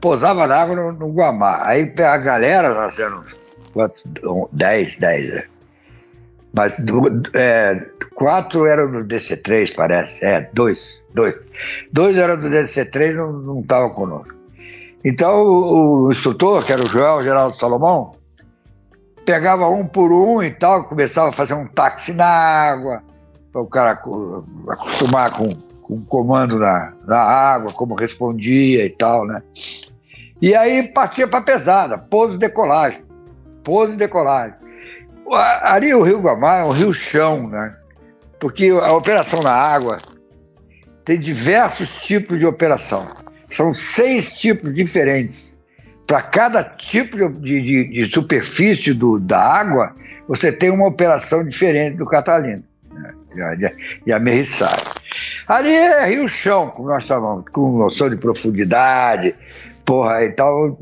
pousava 0.00 0.46
na 0.46 0.56
água 0.56 0.76
no, 0.76 0.92
no 0.92 1.12
Guamá. 1.12 1.66
Aí 1.66 1.92
a 1.98 2.16
galera, 2.16 2.72
nós 2.72 2.98
éramos 2.98 3.43
10, 4.52 4.96
10, 4.98 5.34
né? 5.34 5.44
Mas 6.52 6.72
é, 7.34 7.84
quatro 8.14 8.64
eram 8.66 8.90
do 8.90 9.04
DC3, 9.04 9.74
parece. 9.74 10.24
É, 10.24 10.48
dois, 10.52 10.78
dois. 11.12 11.34
Dois 11.92 12.16
eram 12.16 12.40
do 12.40 12.48
DC3 12.48 13.14
não 13.14 13.60
estavam 13.60 13.90
conosco. 13.90 14.34
Então 15.04 15.42
o, 15.42 16.06
o, 16.06 16.12
instrutor, 16.12 16.64
que 16.64 16.72
era 16.72 16.82
o 16.82 16.88
Joel 16.88 17.22
Geraldo 17.22 17.58
Salomão, 17.58 18.12
pegava 19.26 19.68
um 19.68 19.86
por 19.86 20.12
um 20.12 20.42
e 20.42 20.50
tal, 20.52 20.84
começava 20.84 21.28
a 21.28 21.32
fazer 21.32 21.54
um 21.54 21.66
táxi 21.66 22.12
na 22.12 22.24
água, 22.24 23.02
para 23.52 23.60
o 23.60 23.66
cara 23.66 23.90
acostumar 24.68 25.30
com, 25.32 25.50
com 25.82 25.94
o 25.94 26.04
comando 26.06 26.58
na, 26.58 26.92
na 27.04 27.18
água, 27.18 27.72
como 27.72 27.94
respondia 27.94 28.86
e 28.86 28.90
tal, 28.90 29.26
né? 29.26 29.42
E 30.40 30.54
aí 30.54 30.88
partia 30.92 31.26
para 31.26 31.40
pesada, 31.40 31.98
pouso 31.98 32.34
e 32.34 32.38
decolagem, 32.38 33.03
pouso 33.64 33.94
e 33.94 33.96
decolagem. 33.96 34.54
Ali 35.62 35.94
o 35.94 36.02
Rio 36.02 36.20
Guamá 36.20 36.58
é 36.58 36.64
um 36.64 36.70
rio 36.70 36.92
chão, 36.92 37.48
né? 37.48 37.74
Porque 38.38 38.68
a 38.68 38.92
operação 38.92 39.42
na 39.42 39.52
água 39.52 39.96
tem 41.04 41.18
diversos 41.18 41.96
tipos 41.96 42.38
de 42.38 42.46
operação. 42.46 43.14
São 43.46 43.74
seis 43.74 44.34
tipos 44.34 44.74
diferentes. 44.74 45.42
Para 46.06 46.20
cada 46.20 46.62
tipo 46.62 47.16
de, 47.40 47.62
de, 47.62 47.84
de 47.88 48.12
superfície 48.12 48.92
do, 48.92 49.18
da 49.18 49.40
água, 49.40 49.94
você 50.28 50.52
tem 50.52 50.70
uma 50.70 50.86
operação 50.86 51.42
diferente 51.42 51.96
do 51.96 52.04
Catalina, 52.04 52.62
né? 52.92 53.14
de, 53.56 53.56
de. 53.56 54.12
Ali 55.46 55.70
é 55.70 56.06
rio-chão, 56.06 56.70
como 56.70 56.88
nós 56.88 57.04
chamamos, 57.04 57.44
com 57.50 57.78
noção 57.78 58.08
de 58.08 58.16
profundidade, 58.16 59.34
porra, 59.84 60.24
então 60.24 60.78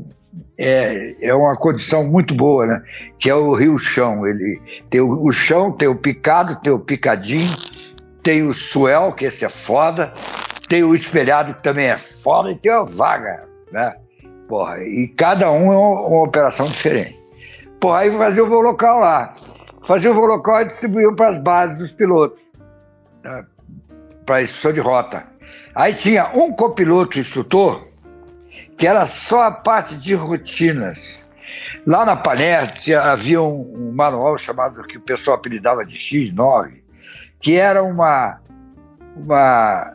é, 0.57 1.15
é 1.21 1.33
uma 1.33 1.55
condição 1.55 2.03
muito 2.03 2.33
boa, 2.35 2.65
né? 2.65 2.83
Que 3.19 3.29
é 3.29 3.35
o 3.35 3.53
rio-chão. 3.53 4.25
Ele 4.27 4.61
tem 4.89 5.01
o, 5.01 5.23
o 5.23 5.31
chão, 5.31 5.71
tem 5.71 5.87
o 5.87 5.95
picado, 5.95 6.59
tem 6.61 6.71
o 6.71 6.79
picadinho, 6.79 7.49
tem 8.21 8.43
o 8.43 8.53
swell, 8.53 9.11
que 9.13 9.25
esse 9.25 9.43
é 9.45 9.49
foda, 9.49 10.13
tem 10.69 10.83
o 10.83 10.95
espelhado 10.95 11.53
que 11.53 11.63
também 11.63 11.87
é 11.87 11.97
foda 11.97 12.51
e 12.51 12.55
tem 12.55 12.71
a 12.71 12.83
vaga, 12.83 13.47
né? 13.71 13.95
Porra, 14.47 14.83
e 14.83 15.07
cada 15.07 15.51
um 15.51 15.71
é 15.71 15.77
uma, 15.77 16.01
uma 16.07 16.23
operação 16.23 16.67
diferente. 16.67 17.19
Porra, 17.79 17.99
aí 17.99 18.11
fazia 18.11 18.43
o 18.43 18.49
voo 18.49 18.61
local 18.61 18.99
lá. 18.99 19.33
Fazia 19.85 20.11
o 20.11 20.13
voo 20.13 20.25
local 20.25 20.61
e 20.61 20.65
distribuía 20.65 21.11
para 21.13 21.29
as 21.29 21.37
bases 21.37 21.77
dos 21.77 21.91
pilotos, 21.91 22.39
né? 23.23 23.45
para 24.25 24.37
a 24.37 24.43
instrução 24.43 24.71
de 24.71 24.79
rota. 24.79 25.23
Aí 25.75 25.93
tinha 25.93 26.29
um 26.33 26.53
copiloto 26.53 27.19
instrutor, 27.19 27.87
que 28.77 28.87
era 28.87 29.05
só 29.05 29.43
a 29.43 29.51
parte 29.51 29.95
de 29.95 30.13
rotinas. 30.13 30.99
Lá 31.85 32.05
na 32.05 32.15
Paner 32.15 32.67
havia 33.03 33.41
um, 33.41 33.73
um 33.75 33.91
manual 33.91 34.37
chamado, 34.37 34.83
que 34.83 34.97
o 34.97 35.01
pessoal 35.01 35.37
apelidava 35.37 35.83
de 35.85 35.95
X9, 35.97 36.81
que 37.41 37.55
era 37.55 37.83
uma, 37.83 38.39
uma 39.15 39.93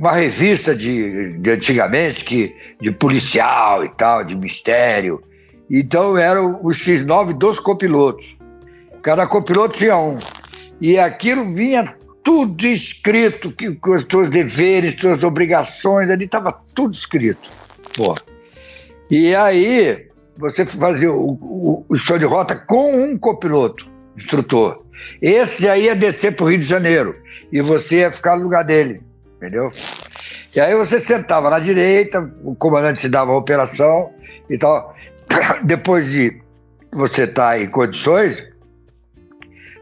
uma 0.00 0.12
revista 0.12 0.74
de, 0.74 1.36
de 1.36 1.50
antigamente, 1.50 2.24
que, 2.24 2.56
de 2.80 2.90
policial 2.90 3.84
e 3.84 3.90
tal, 3.90 4.24
de 4.24 4.34
mistério. 4.34 5.22
Então 5.70 6.16
era 6.16 6.42
o 6.42 6.68
X9 6.70 7.34
dos 7.34 7.60
copilotos. 7.60 8.24
Cada 9.02 9.26
copiloto 9.26 9.76
tinha 9.76 9.98
um. 9.98 10.18
E 10.80 10.98
aquilo 10.98 11.54
vinha 11.54 11.94
tudo 12.24 12.66
escrito, 12.66 13.52
que, 13.52 13.74
com 13.74 13.94
os 13.94 14.06
seus 14.10 14.30
deveres, 14.30 14.98
suas 14.98 15.22
obrigações, 15.22 16.08
ali 16.08 16.24
estava 16.24 16.50
tudo 16.74 16.94
escrito. 16.94 17.50
Pô. 17.96 18.14
E 19.10 19.34
aí 19.34 20.06
você 20.36 20.64
fazia 20.64 21.12
o, 21.12 21.32
o, 21.32 21.86
o 21.88 21.96
show 21.96 22.18
de 22.18 22.24
rota 22.24 22.54
com 22.56 22.94
um 23.04 23.18
copiloto, 23.18 23.88
instrutor. 24.16 24.84
Esse 25.20 25.68
aí 25.68 25.84
ia 25.84 25.96
descer 25.96 26.36
para 26.36 26.44
o 26.44 26.50
Rio 26.50 26.60
de 26.60 26.66
Janeiro 26.66 27.16
e 27.52 27.60
você 27.60 27.96
ia 27.96 28.12
ficar 28.12 28.36
no 28.36 28.44
lugar 28.44 28.64
dele 28.64 29.02
entendeu? 29.40 29.72
E 30.54 30.60
aí 30.60 30.76
você 30.76 31.00
sentava 31.00 31.48
na 31.48 31.58
direita, 31.58 32.20
o 32.44 32.54
comandante 32.54 33.00
te 33.00 33.08
dava 33.08 33.32
a 33.32 33.36
operação 33.36 34.12
e 34.48 34.58
tal. 34.58 34.94
Depois 35.64 36.10
de 36.10 36.40
você 36.92 37.24
estar 37.24 37.52
tá 37.52 37.60
em 37.60 37.70
condições, 37.70 38.46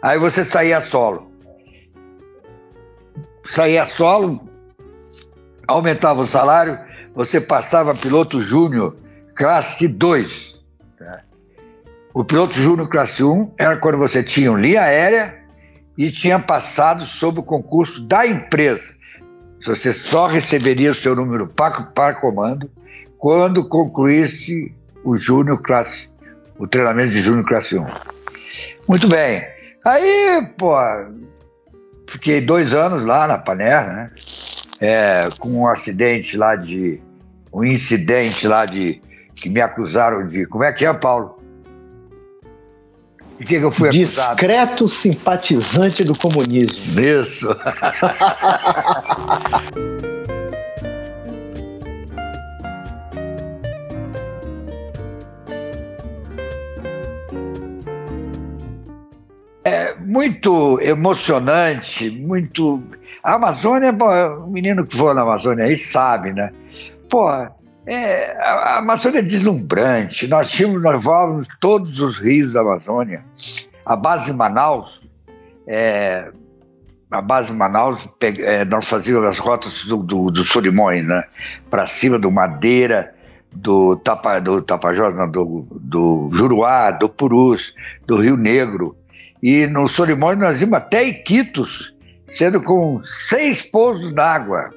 aí 0.00 0.18
você 0.18 0.44
saía 0.44 0.80
solo. 0.80 1.28
Saía 3.54 3.86
solo, 3.86 4.46
aumentava 5.66 6.22
o 6.22 6.28
salário, 6.28 6.78
você 7.18 7.40
passava 7.40 7.96
piloto 7.96 8.40
júnior, 8.40 8.94
classe 9.35 9.88
2. 9.88 10.54
Tá? 10.96 11.22
O 12.14 12.22
piloto 12.22 12.54
júnior 12.54 12.88
classe 12.88 13.24
1 13.24 13.54
era 13.59 13.76
quando 13.76 13.98
você 13.98 14.22
tinha 14.22 14.52
linha 14.52 14.83
aérea 14.83 15.35
e 15.96 16.12
tinha 16.12 16.38
passado 16.38 17.04
sob 17.04 17.40
o 17.40 17.42
concurso 17.42 18.00
da 18.07 18.24
empresa. 18.24 18.85
Você 19.66 19.92
só 19.92 20.28
receberia 20.28 20.92
o 20.92 20.94
seu 20.94 21.16
número 21.16 21.48
para, 21.48 21.83
para 21.87 22.14
comando 22.14 22.70
quando 23.18 23.68
concluísse 23.68 24.72
o 25.02 25.16
Júnior 25.16 25.61
Classe, 25.61 26.09
o 26.57 26.68
treinamento 26.68 27.11
de 27.11 27.20
Júnior 27.20 27.44
Classe 27.44 27.76
1. 27.76 27.85
Muito 28.87 29.09
bem. 29.09 29.42
Aí, 29.85 30.48
pô, 30.57 30.76
fiquei 32.07 32.40
dois 32.40 32.72
anos 32.72 33.04
lá 33.04 33.26
na 33.26 33.38
Paner, 33.38 33.88
né? 33.88 34.07
É, 34.81 35.28
com 35.40 35.62
um 35.62 35.68
acidente 35.68 36.37
lá 36.37 36.54
de, 36.54 37.02
um 37.52 37.64
incidente 37.64 38.46
lá 38.46 38.64
de 38.64 39.00
que 39.34 39.48
me 39.48 39.61
acusaram 39.61 40.26
de. 40.26 40.46
Como 40.46 40.64
é 40.64 40.72
que 40.72 40.84
é, 40.84 40.92
Paulo? 40.92 41.38
De 43.38 43.44
que, 43.44 43.58
que 43.58 43.64
eu 43.64 43.70
fui 43.70 43.88
acusado? 43.88 44.34
Discreto 44.34 44.88
simpatizante 44.88 46.02
do 46.02 46.16
comunismo. 46.16 47.00
Isso. 47.00 47.48
é 59.68 59.94
muito 59.94 60.80
emocionante, 60.80 62.11
muito. 62.11 62.82
A 63.22 63.34
Amazônia, 63.34 63.92
o 63.92 64.48
menino 64.48 64.87
que 64.87 64.96
voa 64.96 65.14
na 65.14 65.22
Amazônia 65.22 65.64
aí 65.64 65.78
sabe, 65.78 66.32
né? 66.32 66.50
Pô, 67.08 67.30
é, 67.86 68.36
a 68.38 68.78
Amazônia 68.78 69.20
é 69.20 69.22
deslumbrante. 69.22 70.26
Nós 70.26 70.50
tínhamos, 70.50 70.82
nós 70.82 71.02
voávamos 71.02 71.48
todos 71.58 72.00
os 72.00 72.18
rios 72.18 72.52
da 72.52 72.60
Amazônia. 72.60 73.24
A 73.84 73.96
base 73.96 74.32
Manaus, 74.32 75.00
é, 75.66 76.30
a 77.10 77.22
base 77.22 77.50
Manaus, 77.52 78.06
é, 78.20 78.64
nós 78.66 78.86
fazíamos 78.86 79.26
as 79.26 79.38
rotas 79.38 79.84
do, 79.86 79.96
do, 79.98 80.30
do 80.30 80.44
Solimões, 80.44 81.06
né? 81.06 81.24
Para 81.70 81.86
cima 81.86 82.18
do 82.18 82.30
Madeira, 82.30 83.14
do, 83.50 83.96
Tapa, 83.96 84.38
do 84.38 84.60
Tapajós, 84.60 85.16
não, 85.16 85.30
do, 85.30 85.66
do 85.70 86.30
Juruá, 86.34 86.90
do 86.90 87.08
Purus, 87.08 87.72
do 88.06 88.18
Rio 88.18 88.36
Negro. 88.36 88.94
E 89.42 89.66
no 89.66 89.88
Solimões 89.88 90.38
nós 90.38 90.60
íamos 90.60 90.76
até 90.76 91.04
Iquitos, 91.04 91.94
sendo 92.32 92.62
com 92.62 93.00
seis 93.04 93.62
pousos 93.62 94.12
d'água. 94.12 94.70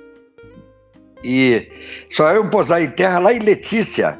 E 1.23 1.67
só 2.11 2.31
eu 2.31 2.49
pousar 2.49 2.81
em 2.81 2.89
terra 2.89 3.19
lá 3.19 3.33
em 3.33 3.39
Letícia. 3.39 4.19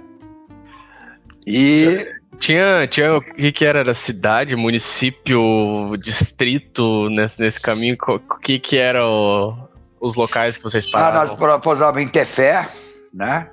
E. 1.45 2.07
Tinha, 2.39 2.87
tinha 2.87 3.15
o 3.15 3.21
que, 3.21 3.51
que 3.51 3.65
era? 3.65 3.79
Era 3.79 3.93
cidade, 3.93 4.55
município, 4.55 5.95
distrito 5.97 7.07
nesse, 7.09 7.39
nesse 7.39 7.61
caminho? 7.61 7.95
O 8.07 8.39
que, 8.39 8.57
que 8.57 8.77
eram 8.77 9.69
os 9.99 10.15
locais 10.15 10.57
que 10.57 10.63
vocês 10.63 10.89
paravam? 10.89 11.21
Ah, 11.21 11.47
nós 11.47 11.61
pousávamos 11.61 12.01
em 12.01 12.07
Tefé, 12.07 12.67
né? 13.13 13.47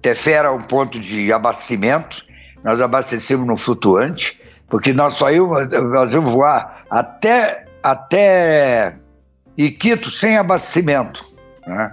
Tefé 0.00 0.32
era 0.32 0.52
um 0.52 0.62
ponto 0.62 0.98
de 1.00 1.32
abastecimento. 1.32 2.24
Nós 2.62 2.80
abastecemos 2.80 3.46
no 3.46 3.56
flutuante, 3.56 4.40
porque 4.68 4.92
nós 4.92 5.14
só 5.14 5.30
íamos, 5.30 5.68
nós 5.68 6.12
íamos 6.12 6.30
voar 6.30 6.84
até, 6.88 7.64
até 7.82 8.96
Iquito 9.56 10.10
sem 10.10 10.38
abastecimento, 10.38 11.24
né? 11.66 11.90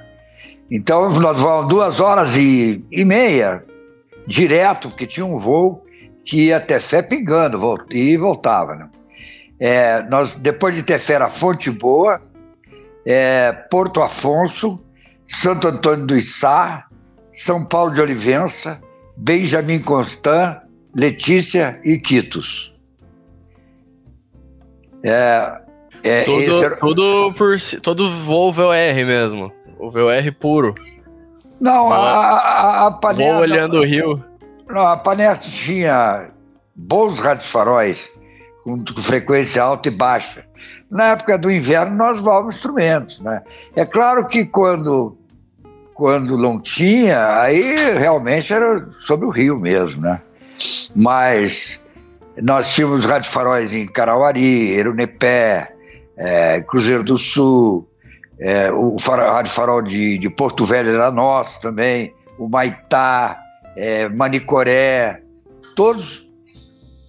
Então 0.70 1.10
nós 1.20 1.40
vamos 1.40 1.70
duas 1.70 2.00
horas 2.00 2.36
e, 2.36 2.84
e 2.92 3.06
meia 3.06 3.64
direto, 4.28 4.90
porque 4.90 5.08
tinha 5.08 5.26
um 5.26 5.38
voo 5.38 5.86
que 6.26 6.48
ia 6.48 6.58
até 6.58 6.80
Fé 6.80 7.02
pingando 7.02 7.86
e 7.90 8.18
voltava. 8.18 8.76
Né? 8.76 8.90
É, 9.60 10.04
nós, 10.04 10.36
depois 10.36 10.76
de 10.76 10.84
Tefé 10.84 11.14
era 11.14 11.30
Fonte 11.30 11.72
Boa, 11.72 12.22
é, 13.06 13.52
Porto 13.52 14.02
Afonso, 14.02 14.80
Santo 15.30 15.68
Antônio 15.68 16.06
do 16.06 16.18
Içá, 16.18 16.86
São 17.36 17.66
Paulo 17.66 17.94
de 17.94 18.02
Olivença, 18.02 18.82
Benjamin 19.16 19.80
Constant, 19.80 20.60
Letícia 20.94 21.80
e 21.84 21.98
Quitos. 21.98 22.74
É, 25.04 25.62
é, 26.04 26.24
tudo, 26.24 26.64
era... 26.64 26.76
tudo, 26.76 27.34
por, 27.34 27.56
todo 27.82 28.12
voo 28.12 28.52
VOR 28.52 28.76
mesmo. 29.06 29.52
O 29.80 29.90
VOR 29.90 30.34
puro. 30.40 30.76
Não, 31.60 31.92
a, 31.92 31.98
a, 31.98 32.88
a 32.88 33.40
olhando 33.40 33.80
o 33.80 33.86
rio. 33.86 34.24
Não, 34.68 34.86
a 34.86 34.98
Paneta 34.98 35.42
tinha 35.50 36.30
bons 36.76 37.20
radiofaróis 37.20 38.10
com, 38.64 38.84
com 38.84 39.02
frequência 39.02 39.64
alta 39.64 39.88
e 39.88 39.92
baixa. 39.92 40.46
Na 40.90 41.10
época 41.10 41.38
do 41.38 41.50
inverno, 41.50 41.96
nós 41.96 42.20
voávamos 42.20 42.56
instrumentos. 42.56 43.20
Né? 43.20 43.42
É 43.76 43.86
claro 43.86 44.28
que 44.28 44.46
quando, 44.46 45.18
quando 45.94 46.38
não 46.38 46.60
tinha, 46.60 47.40
aí 47.40 47.76
realmente 47.98 48.54
era 48.54 48.88
sobre 49.06 49.26
o 49.26 49.30
rio 49.30 49.60
mesmo. 49.60 50.02
Né? 50.02 50.22
Mas 50.96 51.80
nós 52.42 52.74
tínhamos 52.74 53.06
radiofaróis 53.06 53.74
em 53.74 53.88
Carauari, 53.88 54.72
Erunepé, 54.72 55.74
é, 56.16 56.62
Cruzeiro 56.62 57.04
do 57.04 57.18
Sul, 57.18 57.88
é, 58.40 58.72
o 58.72 58.98
farol, 59.00 59.32
Rádio 59.32 59.52
Farol 59.52 59.82
de, 59.82 60.18
de, 60.18 60.30
Porto 60.30 60.66
Velho 60.66 60.94
era 60.94 61.12
nosso 61.12 61.60
também, 61.60 62.14
o 62.38 62.48
Maitá, 62.48 63.40
é, 63.76 64.08
Manicoré, 64.10 65.22
todos 65.76 66.28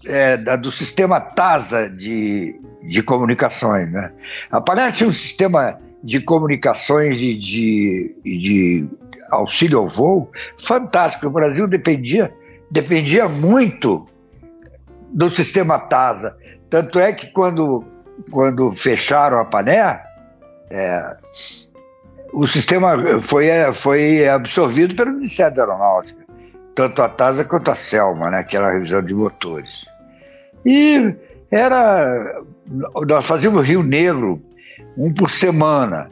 é, 0.06 0.36
do 0.56 0.72
sistema 0.72 1.20
TASA 1.20 1.88
de, 1.90 2.58
de 2.82 3.02
comunicações. 3.02 3.90
Né? 3.92 4.10
A 4.50 4.60
Panela 4.60 4.90
tinha 4.90 5.08
um 5.08 5.12
sistema 5.12 5.78
de 6.02 6.20
comunicações 6.20 7.20
e 7.20 7.34
de, 7.34 8.16
de, 8.24 8.38
de 8.38 8.88
auxílio 9.30 9.80
ao 9.80 9.88
voo 9.88 10.30
fantástico. 10.58 11.26
O 11.26 11.30
Brasil 11.30 11.68
dependia, 11.68 12.32
dependia 12.70 13.28
muito 13.28 14.06
do 15.12 15.34
sistema 15.34 15.78
TASA. 15.78 16.36
Tanto 16.70 16.98
é 16.98 17.12
que 17.12 17.26
quando, 17.32 17.84
quando 18.30 18.70
fecharam 18.72 19.40
a 19.40 19.44
Pané, 19.44 20.07
é, 20.70 21.16
o 22.32 22.46
sistema 22.46 23.20
foi, 23.20 23.48
foi 23.72 24.28
absorvido 24.28 24.94
pelo 24.94 25.12
Ministério 25.12 25.56
da 25.56 25.62
Aeronáutica, 25.62 26.24
tanto 26.74 27.02
a 27.02 27.08
TASA 27.08 27.44
quanto 27.44 27.70
a 27.70 27.74
Selma, 27.74 28.30
né, 28.30 28.42
que 28.44 28.56
era 28.56 28.68
a 28.68 28.72
revisão 28.72 29.02
de 29.02 29.14
motores. 29.14 29.86
E 30.64 31.14
era. 31.50 32.42
Nós 33.06 33.26
fazíamos 33.26 33.66
Rio 33.66 33.82
Negro, 33.82 34.42
um 34.96 35.12
por 35.12 35.30
semana. 35.30 36.10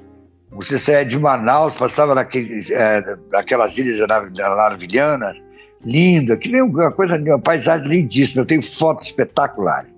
Você 0.50 0.78
saía 0.78 1.04
de 1.04 1.18
Manaus, 1.18 1.76
passava 1.76 2.14
naqueles, 2.14 2.70
é, 2.70 3.16
naquelas 3.30 3.76
ilhas 3.76 4.00
maravilhanas, 4.38 5.36
linda, 5.84 6.36
que 6.36 6.48
nem 6.48 6.62
uma 6.62 6.90
coisa, 6.92 7.16
uma 7.16 7.38
paisagem 7.38 7.86
lindíssima. 7.86 8.40
Eu 8.40 8.46
tenho 8.46 8.62
fotos 8.62 9.08
espetaculares. 9.08 9.90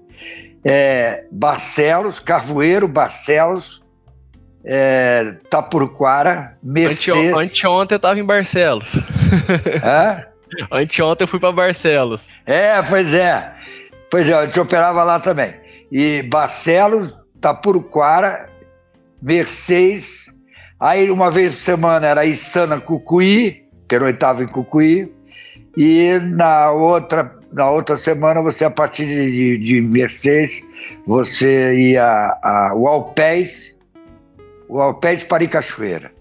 É, 0.64 1.24
Barcelos, 1.30 2.18
Carvoeiro, 2.18 2.88
Barcelos, 2.88 3.80
é, 4.70 5.34
Tapuruquara, 5.48 6.58
Mercedes... 6.62 7.32
Ante, 7.32 7.38
anteontem 7.38 7.96
eu 7.96 8.00
tava 8.00 8.20
em 8.20 8.24
Barcelos. 8.24 8.96
Hã? 9.82 10.24
Anteontem 10.70 11.24
eu 11.24 11.28
fui 11.28 11.40
para 11.40 11.50
Barcelos. 11.52 12.28
É, 12.44 12.82
pois 12.82 13.14
é. 13.14 13.50
Pois 14.10 14.28
é, 14.28 14.44
eu 14.44 14.50
te 14.50 14.60
operava 14.60 15.02
lá 15.04 15.18
também. 15.18 15.54
E 15.90 16.22
Barcelos, 16.22 17.16
Tapuruquara, 17.40 18.50
Mercedes, 19.22 20.26
aí 20.78 21.10
uma 21.10 21.30
vez 21.30 21.54
por 21.54 21.62
semana 21.62 22.06
era 22.06 22.26
Içana, 22.26 22.78
Cucuí, 22.78 23.64
que 23.88 23.94
era 23.94 24.04
oitavo 24.04 24.42
em 24.42 24.48
Cucuí, 24.48 25.10
e 25.76 26.18
na 26.20 26.70
outra, 26.72 27.34
na 27.50 27.70
outra 27.70 27.96
semana 27.96 28.42
você, 28.42 28.66
a 28.66 28.70
partir 28.70 29.06
de, 29.06 29.56
de 29.56 29.80
Mercedes, 29.80 30.62
você 31.06 31.74
ia 31.74 32.38
a 32.42 32.72
O 34.68 34.80
Alpés 34.80 35.24
Paricachoeira. 35.24 36.12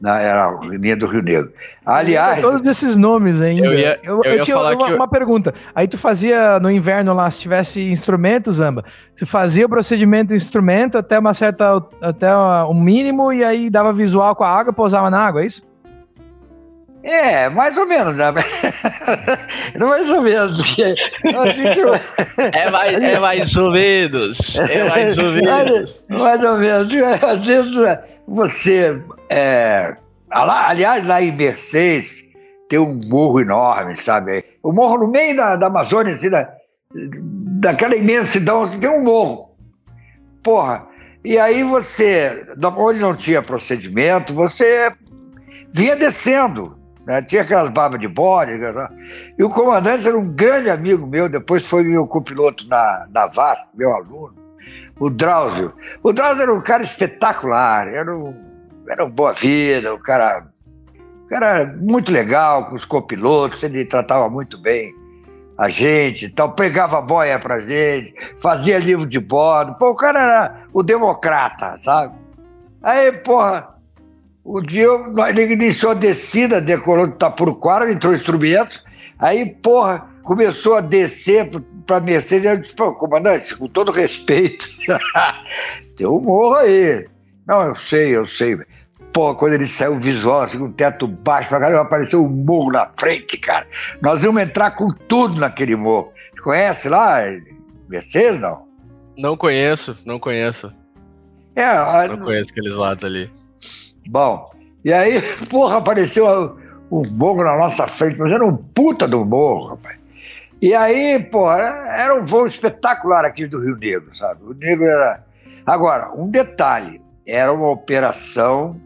Na, 0.00 0.20
era 0.20 0.48
a 0.48 0.60
linha 0.66 0.96
do 0.96 1.06
Rio 1.06 1.22
Negro. 1.22 1.52
Aliás. 1.84 2.40
Todos 2.40 2.64
esses 2.66 2.96
nomes 2.96 3.40
ainda. 3.40 3.66
Eu, 3.66 3.72
ia, 3.72 3.98
eu, 4.02 4.20
eu, 4.22 4.32
eu 4.32 4.42
tinha 4.42 4.56
uma, 4.56 4.72
eu... 4.72 4.94
uma, 4.94 5.08
pergunta. 5.08 5.52
Aí 5.74 5.88
tu 5.88 5.98
fazia 5.98 6.60
no 6.60 6.70
inverno 6.70 7.12
lá, 7.12 7.28
se 7.30 7.40
tivesse 7.40 7.90
instrumento, 7.90 8.52
Zamba, 8.52 8.84
tu 9.16 9.26
fazia 9.26 9.66
o 9.66 9.68
procedimento 9.68 10.28
do 10.28 10.36
instrumento 10.36 10.96
até 10.98 11.18
uma 11.18 11.34
certa. 11.34 11.82
até 12.00 12.34
um 12.66 12.80
mínimo, 12.80 13.32
e 13.32 13.42
aí 13.42 13.68
dava 13.68 13.92
visual 13.92 14.36
com 14.36 14.44
a 14.44 14.48
água, 14.48 14.72
pousava 14.72 15.10
na 15.10 15.18
água, 15.18 15.42
é 15.42 15.46
isso? 15.46 15.67
É, 17.08 17.48
mais 17.48 17.74
ou 17.74 17.86
menos, 17.86 18.14
né? 18.14 18.30
mais 19.80 20.10
ou 20.10 20.20
menos. 20.20 20.58
Porque 20.58 20.82
é, 22.52 22.70
mais, 22.70 23.02
é 23.02 23.18
mais 23.18 23.56
ou 23.56 23.72
menos. 23.72 24.58
É 24.58 24.88
mais 24.90 25.16
ou 25.16 25.32
menos. 25.32 26.04
Mais, 26.06 26.20
mais 26.20 26.44
ou 26.44 26.58
menos. 26.58 26.94
Às 27.22 27.46
vezes 27.46 27.98
você. 28.26 29.00
É, 29.30 29.96
aliás, 30.30 31.06
lá 31.06 31.22
em 31.22 31.34
Mercedes 31.34 32.24
tem 32.68 32.78
um 32.78 33.00
morro 33.08 33.40
enorme, 33.40 33.96
sabe? 34.02 34.44
O 34.62 34.70
morro 34.70 34.98
no 34.98 35.08
meio 35.08 35.34
da, 35.34 35.56
da 35.56 35.68
Amazônia, 35.68 36.12
assim, 36.12 36.28
da, 36.28 36.46
daquela 36.92 37.96
imensidão, 37.96 38.64
assim, 38.64 38.80
tem 38.80 38.90
um 38.90 39.02
morro. 39.02 39.56
Porra. 40.42 40.86
E 41.24 41.38
aí 41.38 41.62
você, 41.62 42.46
onde 42.76 43.00
não 43.00 43.16
tinha 43.16 43.40
procedimento, 43.40 44.34
você 44.34 44.92
vinha 45.72 45.96
descendo 45.96 46.77
né? 47.08 47.22
Tinha 47.22 47.40
aquelas 47.40 47.70
barbas 47.70 47.98
de 47.98 48.06
bode. 48.06 48.58
Né? 48.58 48.88
E 49.38 49.42
o 49.42 49.48
comandante 49.48 50.06
era 50.06 50.16
um 50.16 50.28
grande 50.28 50.68
amigo 50.68 51.06
meu, 51.06 51.26
depois 51.26 51.66
foi 51.66 51.82
meu 51.82 52.06
copiloto 52.06 52.68
na, 52.68 53.06
na 53.10 53.26
VASP, 53.26 53.66
meu 53.74 53.94
aluno, 53.94 54.34
o 55.00 55.08
Drauzio. 55.08 55.72
O 56.02 56.12
Drauzio 56.12 56.42
era 56.42 56.54
um 56.54 56.60
cara 56.60 56.82
espetacular, 56.82 57.88
era 57.88 58.14
um, 58.14 58.34
era 58.86 59.06
um 59.06 59.10
boa 59.10 59.32
vida, 59.32 59.94
um 59.94 59.98
cara 59.98 60.46
cara 61.30 61.66
muito 61.78 62.10
legal 62.10 62.66
com 62.66 62.76
os 62.76 62.86
copilotos, 62.86 63.62
ele 63.62 63.84
tratava 63.84 64.30
muito 64.30 64.56
bem 64.56 64.94
a 65.58 65.68
gente, 65.68 66.24
então 66.24 66.50
pegava 66.50 67.02
boia 67.02 67.38
pra 67.38 67.60
gente, 67.60 68.14
fazia 68.40 68.78
livro 68.78 69.06
de 69.06 69.18
bordo. 69.18 69.74
Pô, 69.74 69.90
o 69.90 69.94
cara 69.94 70.20
era 70.20 70.62
o 70.72 70.82
democrata, 70.82 71.76
sabe? 71.82 72.14
Aí, 72.82 73.12
porra, 73.12 73.77
o 74.48 74.62
dia 74.62 74.88
ele 75.28 75.52
iniciou 75.52 75.92
a 75.92 75.94
descida, 75.94 76.58
decorou 76.58 77.06
de 77.06 77.16
Tapuruquara, 77.16 77.92
entrou 77.92 78.14
instrumento, 78.14 78.82
aí, 79.18 79.44
porra, 79.44 80.08
começou 80.22 80.76
a 80.76 80.80
descer 80.80 81.50
para 81.86 82.00
Mercedes, 82.00 82.50
eu 82.50 82.56
disse, 82.56 82.74
pô, 82.74 82.94
comandante, 82.94 83.54
com 83.54 83.68
todo 83.68 83.92
respeito, 83.92 84.66
tem 85.98 86.06
um 86.06 86.18
morro 86.18 86.54
aí. 86.54 87.06
Não, 87.46 87.60
eu 87.60 87.76
sei, 87.76 88.16
eu 88.16 88.26
sei. 88.26 88.58
Pô, 89.12 89.34
quando 89.34 89.52
ele 89.52 89.66
saiu 89.66 90.00
visual, 90.00 90.42
assim, 90.42 90.58
com 90.58 90.64
o 90.64 90.72
teto 90.72 91.06
baixo 91.06 91.50
pra 91.50 91.60
caramba, 91.60 91.82
apareceu 91.82 92.24
um 92.24 92.28
morro 92.28 92.72
na 92.72 92.90
frente, 92.98 93.36
cara. 93.36 93.66
Nós 94.00 94.24
íamos 94.24 94.40
entrar 94.40 94.70
com 94.70 94.88
tudo 94.90 95.38
naquele 95.38 95.76
morro. 95.76 96.10
Conhece 96.42 96.88
lá, 96.88 97.18
Mercedes, 97.86 98.40
não? 98.40 98.66
Não 99.16 99.36
conheço, 99.36 99.96
não 100.06 100.18
conheço. 100.18 100.72
É, 101.54 102.08
não 102.08 102.18
conheço 102.18 102.50
aqueles 102.50 102.74
lados 102.74 103.04
ali. 103.04 103.30
Bom, 104.08 104.50
e 104.82 104.90
aí, 104.90 105.20
porra, 105.50 105.76
apareceu 105.76 106.56
um 106.90 107.02
morro 107.10 107.44
na 107.44 107.56
nossa 107.56 107.86
frente, 107.86 108.18
mas 108.18 108.32
era 108.32 108.44
um 108.44 108.56
puta 108.56 109.06
do 109.06 109.22
morro, 109.22 109.68
rapaz. 109.68 109.98
E 110.60 110.74
aí, 110.74 111.18
pô, 111.30 111.52
era 111.52 112.14
um 112.14 112.24
voo 112.24 112.46
espetacular 112.46 113.24
aqui 113.24 113.46
do 113.46 113.60
Rio 113.60 113.76
Negro, 113.76 114.16
sabe? 114.16 114.42
O 114.44 114.54
Negro 114.54 114.86
era. 114.86 115.22
Agora, 115.64 116.10
um 116.12 116.28
detalhe: 116.28 117.00
era 117.26 117.52
uma 117.52 117.70
operação 117.70 118.80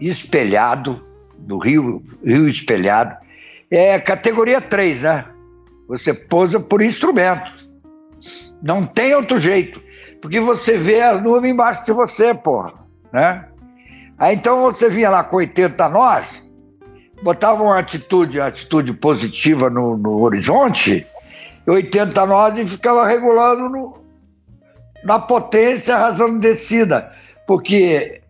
espelhado, 0.00 1.04
do 1.36 1.58
Rio, 1.58 2.02
Rio 2.24 2.48
Espelhado. 2.48 3.16
É 3.70 4.00
categoria 4.00 4.60
3, 4.60 5.02
né? 5.02 5.26
Você 5.86 6.14
pousa 6.14 6.58
por 6.58 6.80
instrumento. 6.80 7.52
Não 8.62 8.86
tem 8.86 9.14
outro 9.14 9.38
jeito. 9.38 9.80
Porque 10.20 10.40
você 10.40 10.78
vê 10.78 11.02
a 11.02 11.20
nuvem 11.20 11.52
embaixo 11.52 11.84
de 11.84 11.92
você, 11.92 12.34
porra. 12.34 12.72
Né? 13.12 13.46
Aí 14.18 14.34
então 14.36 14.62
você 14.62 14.88
vinha 14.88 15.10
lá 15.10 15.24
com 15.24 15.36
80 15.36 15.88
nós, 15.88 16.26
botava 17.22 17.62
uma 17.62 17.78
atitude, 17.78 18.38
uma 18.38 18.46
atitude 18.46 18.92
positiva 18.92 19.68
no, 19.68 19.96
no 19.96 20.20
horizonte, 20.22 21.06
80 21.66 22.26
nós 22.26 22.58
e 22.58 22.66
ficava 22.66 23.06
regulando 23.06 23.68
no, 23.68 23.98
na 25.02 25.18
potência, 25.18 25.96
razão 25.96 26.38
de 26.38 26.48
descida. 26.48 27.12
Porque, 27.46 28.22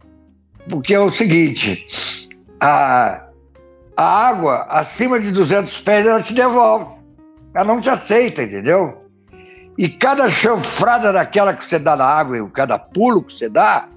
porque 0.68 0.94
é 0.94 1.00
o 1.00 1.12
seguinte, 1.12 1.86
a, 2.60 3.24
a 3.96 4.28
água 4.28 4.66
acima 4.68 5.20
de 5.20 5.30
200 5.30 5.80
pés 5.82 6.06
ela 6.06 6.22
te 6.22 6.34
devolve. 6.34 6.94
Ela 7.54 7.64
não 7.64 7.80
te 7.80 7.88
aceita, 7.88 8.42
entendeu? 8.42 9.04
E 9.78 9.88
cada 9.88 10.28
chanfrada 10.28 11.12
daquela 11.12 11.54
que 11.54 11.64
você 11.64 11.78
dá 11.78 11.96
na 11.96 12.04
água, 12.04 12.48
cada 12.52 12.78
pulo 12.78 13.22
que 13.22 13.34
você 13.34 13.48
dá, 13.48 13.88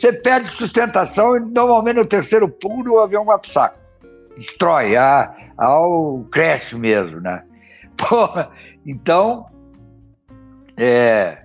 você 0.00 0.12
perde 0.12 0.48
sustentação 0.48 1.36
e 1.36 1.40
normalmente 1.40 1.96
no 1.96 2.06
terceiro 2.06 2.48
pulo 2.48 2.94
o 2.94 2.98
avião 2.98 3.24
vai 3.24 3.38
pro 3.38 3.50
saco 3.50 3.80
destrói, 4.40 4.96
a, 4.96 5.32
ao 5.56 6.24
crash 6.30 6.72
mesmo, 6.72 7.20
né? 7.20 7.42
Porra, 7.96 8.50
então, 8.86 9.46
é, 10.76 11.44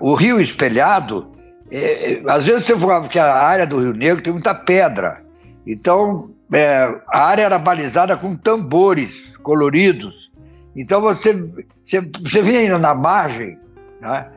o 0.00 0.14
rio 0.14 0.40
espelhado, 0.40 1.32
é, 1.70 2.14
é, 2.14 2.22
às 2.28 2.46
vezes 2.46 2.64
você 2.64 2.76
falava 2.76 3.08
que 3.08 3.18
a 3.18 3.34
área 3.34 3.66
do 3.66 3.78
Rio 3.78 3.92
Negro 3.92 4.22
tem 4.22 4.32
muita 4.32 4.54
pedra, 4.54 5.22
então 5.66 6.30
é, 6.50 6.90
a 7.08 7.26
área 7.26 7.42
era 7.42 7.58
balizada 7.58 8.16
com 8.16 8.34
tambores 8.34 9.34
coloridos, 9.42 10.30
então 10.74 11.00
você, 11.00 11.34
você, 11.84 12.10
você 12.22 12.42
vinha 12.42 12.64
indo 12.64 12.78
na 12.78 12.94
margem, 12.94 13.58
né? 14.00 14.30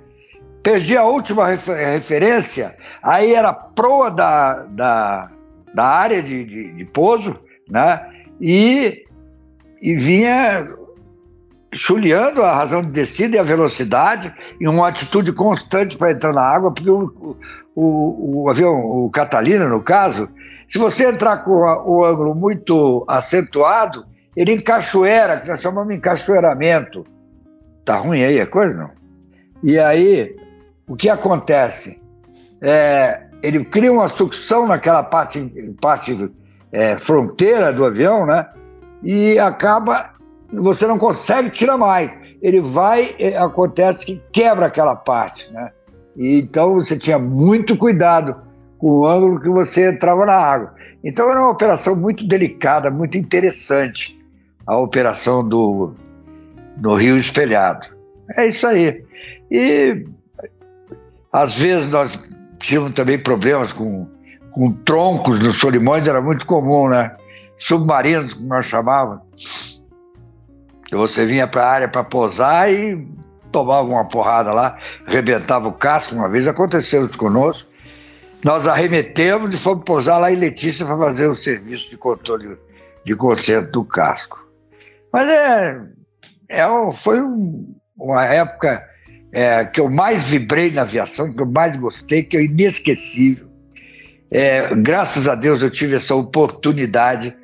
Perdi 0.69 0.95
a 0.95 1.03
última 1.03 1.47
refer 1.47 1.93
referência, 1.93 2.75
aí 3.01 3.33
era 3.33 3.49
a 3.49 3.53
proa 3.53 4.11
da, 4.11 4.65
da, 4.65 5.31
da 5.73 5.83
área 5.83 6.21
de, 6.21 6.45
de, 6.45 6.73
de 6.73 6.85
pouso, 6.85 7.35
né? 7.67 8.07
E, 8.39 9.03
e 9.81 9.95
vinha 9.95 10.69
chuleando 11.73 12.43
a 12.43 12.53
razão 12.53 12.83
de 12.83 12.91
descida 12.91 13.35
e 13.35 13.39
a 13.39 13.43
velocidade 13.43 14.31
e 14.61 14.67
uma 14.67 14.87
atitude 14.87 15.33
constante 15.33 15.97
para 15.97 16.11
entrar 16.11 16.33
na 16.33 16.43
água, 16.43 16.71
porque 16.71 16.91
o, 16.91 17.35
o, 17.75 18.43
o, 18.43 18.49
avião, 18.49 18.75
o 18.77 19.09
Catalina, 19.09 19.67
no 19.67 19.81
caso, 19.81 20.29
se 20.69 20.77
você 20.77 21.09
entrar 21.09 21.37
com 21.37 21.51
o 21.51 22.05
ângulo 22.05 22.35
muito 22.35 23.03
acentuado, 23.07 24.05
ele 24.35 24.53
encachoeira, 24.53 25.39
que 25.39 25.47
nós 25.47 25.61
chamamos 25.61 25.89
de 25.89 25.95
encachoeiramento. 25.95 27.07
Tá 27.83 27.97
ruim 27.97 28.23
aí 28.23 28.39
a 28.39 28.45
coisa, 28.45 28.75
não? 28.75 28.91
E 29.63 29.79
aí, 29.79 30.35
o 30.89 30.95
que 30.95 31.07
acontece? 31.07 32.01
É, 32.59 33.21
ele 33.43 33.63
cria 33.63 33.93
uma 33.93 34.09
sucção 34.09 34.67
naquela 34.67 35.03
parte, 35.03 35.39
parte 35.79 36.29
é, 36.71 36.97
fronteira 36.97 37.71
do 37.71 37.85
avião, 37.85 38.25
né? 38.25 38.47
E 39.03 39.37
acaba, 39.37 40.09
você 40.51 40.87
não 40.87 40.97
consegue 40.97 41.51
tirar 41.51 41.77
mais. 41.77 42.11
Ele 42.41 42.59
vai, 42.59 43.15
é, 43.19 43.37
acontece 43.37 44.03
que 44.03 44.21
quebra 44.31 44.65
aquela 44.65 44.95
parte, 44.95 45.51
né? 45.53 45.71
E, 46.17 46.39
então 46.39 46.73
você 46.73 46.97
tinha 46.97 47.19
muito 47.19 47.77
cuidado 47.77 48.35
com 48.79 48.87
o 48.87 49.07
ângulo 49.07 49.39
que 49.39 49.49
você 49.49 49.91
entrava 49.91 50.25
na 50.25 50.35
água. 50.35 50.73
Então 51.03 51.29
era 51.29 51.39
uma 51.39 51.51
operação 51.51 51.95
muito 51.95 52.27
delicada, 52.27 52.89
muito 52.89 53.15
interessante, 53.15 54.19
a 54.65 54.75
operação 54.75 55.47
do 55.47 55.93
no 56.77 56.95
Rio 56.95 57.17
Espelhado. 57.17 57.87
É 58.35 58.49
isso 58.49 58.65
aí. 58.65 59.03
E 59.51 60.05
às 61.31 61.57
vezes 61.57 61.89
nós 61.89 62.11
tínhamos 62.59 62.93
também 62.93 63.21
problemas 63.21 63.71
com, 63.71 64.07
com 64.51 64.71
troncos 64.71 65.39
nos 65.39 65.59
solimões, 65.59 66.07
era 66.07 66.21
muito 66.21 66.45
comum, 66.45 66.89
né? 66.89 67.15
Submarinos, 67.57 68.33
como 68.33 68.47
nós 68.47 68.65
chamávamos. 68.65 69.81
Você 70.91 71.25
vinha 71.25 71.47
para 71.47 71.63
a 71.63 71.69
área 71.69 71.87
para 71.87 72.03
posar 72.03 72.71
e 72.71 73.07
tomava 73.51 73.87
uma 73.87 74.05
porrada 74.05 74.51
lá, 74.51 74.77
arrebentava 75.05 75.67
o 75.67 75.73
casco. 75.73 76.15
Uma 76.15 76.29
vez 76.29 76.47
aconteceu 76.47 77.05
isso 77.05 77.17
conosco. 77.17 77.67
Nós 78.43 78.65
arremetemos 78.65 79.53
e 79.53 79.57
fomos 79.57 79.83
pousar 79.83 80.17
lá 80.17 80.31
em 80.31 80.35
Letícia 80.35 80.85
para 80.85 80.97
fazer 80.97 81.27
o 81.27 81.35
serviço 81.35 81.89
de 81.89 81.97
controle 81.97 82.57
de 83.05 83.15
conserto 83.15 83.71
do 83.71 83.83
casco. 83.83 84.47
Mas 85.11 85.29
é, 85.29 85.81
é 86.47 86.63
foi 86.93 87.21
um, 87.21 87.75
uma 87.97 88.23
época 88.25 88.88
é, 89.31 89.63
que 89.65 89.79
eu 89.79 89.89
mais 89.89 90.23
vibrei 90.29 90.71
na 90.71 90.81
aviação, 90.81 91.31
que 91.31 91.41
eu 91.41 91.45
mais 91.45 91.75
gostei, 91.75 92.23
que 92.23 92.37
é 92.37 92.43
inesquecível. 92.43 93.47
É, 94.31 94.75
graças 94.75 95.27
a 95.27 95.35
Deus 95.35 95.61
eu 95.61 95.71
tive 95.71 95.95
essa 95.95 96.13
oportunidade 96.15 97.35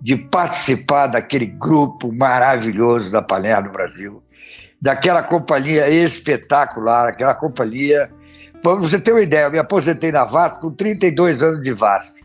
de 0.00 0.16
participar 0.16 1.08
daquele 1.08 1.46
grupo 1.46 2.12
maravilhoso 2.12 3.12
da 3.12 3.20
Palherra 3.20 3.62
do 3.62 3.70
Brasil, 3.70 4.22
daquela 4.80 5.22
companhia 5.22 5.88
espetacular, 5.90 7.08
aquela 7.08 7.34
companhia. 7.34 8.10
Para 8.62 8.74
você 8.76 8.98
ter 8.98 9.12
uma 9.12 9.20
ideia, 9.20 9.44
eu 9.44 9.50
me 9.50 9.58
aposentei 9.58 10.10
na 10.10 10.24
VASP 10.24 10.60
com 10.60 10.70
32 10.70 11.42
anos 11.42 11.62
de 11.62 11.72
VASP. 11.72 12.20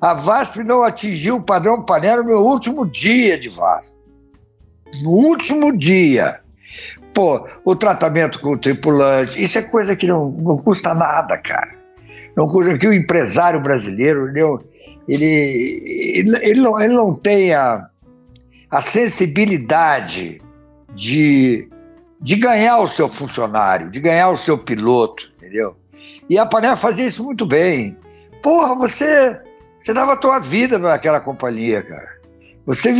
A 0.00 0.14
VASP 0.14 0.64
não 0.64 0.82
atingiu 0.82 1.36
o 1.36 1.42
padrão 1.42 1.84
Palherra 1.84 2.18
no 2.18 2.24
meu 2.24 2.40
último 2.40 2.86
dia 2.86 3.38
de 3.38 3.48
VASP. 3.48 3.92
No 5.02 5.10
último 5.10 5.76
dia. 5.76 6.41
Pô, 7.14 7.46
o 7.64 7.76
tratamento 7.76 8.40
com 8.40 8.52
o 8.52 8.58
tripulante, 8.58 9.42
isso 9.42 9.58
é 9.58 9.62
coisa 9.62 9.94
que 9.94 10.06
não, 10.06 10.30
não 10.30 10.58
custa 10.58 10.94
nada, 10.94 11.36
cara. 11.38 11.74
Não 12.36 12.48
custa 12.48 12.78
que 12.78 12.86
o 12.86 12.92
empresário 12.92 13.60
brasileiro, 13.60 14.28
ele, 14.28 14.62
ele, 15.06 16.36
ele, 16.40 16.60
não, 16.60 16.80
ele 16.80 16.94
não 16.94 17.14
tem 17.14 17.52
a, 17.52 17.86
a 18.70 18.80
sensibilidade 18.80 20.40
de, 20.94 21.68
de 22.20 22.36
ganhar 22.36 22.78
o 22.78 22.88
seu 22.88 23.08
funcionário, 23.08 23.90
de 23.90 24.00
ganhar 24.00 24.30
o 24.30 24.38
seu 24.38 24.56
piloto, 24.56 25.30
entendeu? 25.36 25.76
E 26.30 26.38
a 26.38 26.46
Panela 26.46 26.76
fazia 26.76 27.06
isso 27.06 27.22
muito 27.22 27.44
bem. 27.44 27.96
Porra, 28.42 28.74
você, 28.74 29.38
você 29.82 29.92
dava 29.92 30.14
a 30.14 30.16
tua 30.16 30.38
vida 30.38 30.80
para 30.80 30.94
aquela 30.94 31.20
companhia, 31.20 31.82
cara. 31.82 32.08
Você 32.64 32.92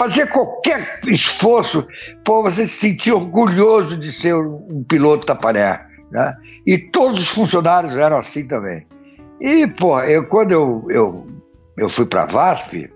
fazer 0.00 0.28
qualquer 0.28 1.02
esforço 1.08 1.86
para 2.24 2.40
você 2.40 2.66
se 2.66 2.80
sentir 2.80 3.12
orgulhoso 3.12 3.98
de 3.98 4.10
ser 4.10 4.34
um 4.34 4.82
piloto 4.82 5.26
Taparé. 5.26 5.86
Né? 6.10 6.34
E 6.66 6.78
todos 6.78 7.20
os 7.20 7.28
funcionários 7.28 7.94
eram 7.94 8.16
assim 8.16 8.48
também. 8.48 8.86
E, 9.38 9.66
pô, 9.66 10.00
eu, 10.00 10.24
quando 10.24 10.52
eu, 10.52 10.86
eu, 10.88 11.26
eu 11.76 11.86
fui 11.86 12.06
para 12.06 12.22
a 12.22 12.26
VASP, 12.26 12.90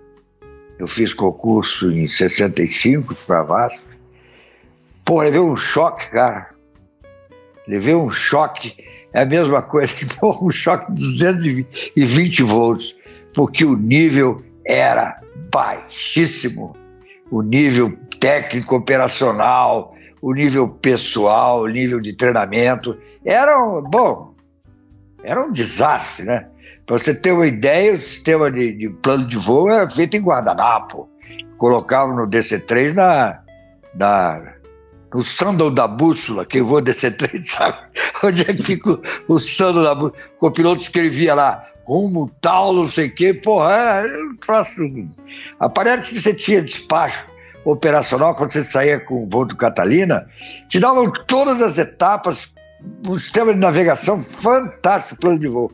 eu 0.79 0.87
fiz 0.87 1.13
concurso 1.13 1.91
em 1.91 2.07
65 2.07 3.13
para 3.27 3.41
a 3.41 3.43
VASP, 3.43 3.83
pô, 5.05 5.21
levei 5.21 5.41
um 5.41 5.55
choque, 5.55 6.09
cara. 6.09 6.49
Levei 7.67 7.93
um 7.93 8.09
choque. 8.09 8.75
é 9.13 9.21
a 9.21 9.25
mesma 9.25 9.61
coisa 9.61 9.93
que 9.93 10.07
um 10.23 10.51
choque 10.51 10.91
de 10.91 11.19
220 11.19 12.41
volts, 12.41 12.95
porque 13.31 13.63
o 13.63 13.77
nível 13.77 14.43
era 14.65 15.21
baixíssimo. 15.51 16.75
O 17.31 17.41
nível 17.41 17.97
técnico 18.19 18.75
operacional, 18.75 19.95
o 20.21 20.33
nível 20.33 20.67
pessoal, 20.67 21.61
o 21.61 21.67
nível 21.67 22.01
de 22.01 22.13
treinamento. 22.13 22.97
Era 23.23 23.63
um, 23.63 23.81
bom, 23.81 24.33
era 25.23 25.39
um 25.43 25.51
desastre, 25.51 26.25
né? 26.25 26.47
Para 26.85 26.97
você 26.97 27.13
ter 27.13 27.31
uma 27.31 27.47
ideia, 27.47 27.93
o 27.93 28.01
sistema 28.01 28.51
de, 28.51 28.73
de, 28.73 28.89
plano 28.89 29.27
de 29.27 29.37
voo 29.37 29.69
era 29.69 29.89
feito 29.89 30.17
em 30.17 30.21
guardanapo. 30.21 31.09
Colocava 31.57 32.13
no 32.13 32.27
DC-3 32.27 32.93
na, 32.93 33.39
na, 33.93 34.53
no 35.13 35.23
sandal 35.23 35.71
da 35.71 35.87
bússola, 35.87 36.45
quem 36.45 36.61
voa 36.61 36.81
DC-3 36.81 37.43
sabe 37.45 37.77
onde 38.23 38.41
é 38.41 38.53
que 38.53 38.63
fica 38.63 38.99
o, 39.27 39.39
sandal 39.39 39.83
da 39.83 39.95
bússola. 39.95 40.13
O 40.41 40.51
piloto 40.51 40.81
escrevia 40.81 41.33
lá, 41.33 41.67
rumo 41.85 42.31
tal, 42.41 42.73
não 42.73 42.87
sei 42.87 43.07
o 43.07 43.15
quê. 43.15 43.33
Porra, 43.33 43.73
é, 43.73 44.05
é, 44.05 45.05
aparece 45.59 46.13
que 46.13 46.21
você 46.21 46.33
tinha 46.33 46.61
despacho 46.61 47.25
operacional, 47.63 48.35
quando 48.35 48.51
você 48.51 48.63
saía 48.63 48.99
com 48.99 49.23
o 49.23 49.29
voo 49.29 49.45
do 49.45 49.55
Catalina, 49.55 50.27
te 50.69 50.79
davam 50.79 51.11
todas 51.25 51.61
as 51.61 51.77
etapas, 51.77 52.53
um 53.07 53.17
sistema 53.17 53.53
de 53.53 53.59
navegação 53.59 54.21
fantástico, 54.21 55.19
plano 55.19 55.39
de 55.39 55.47
voo 55.47 55.71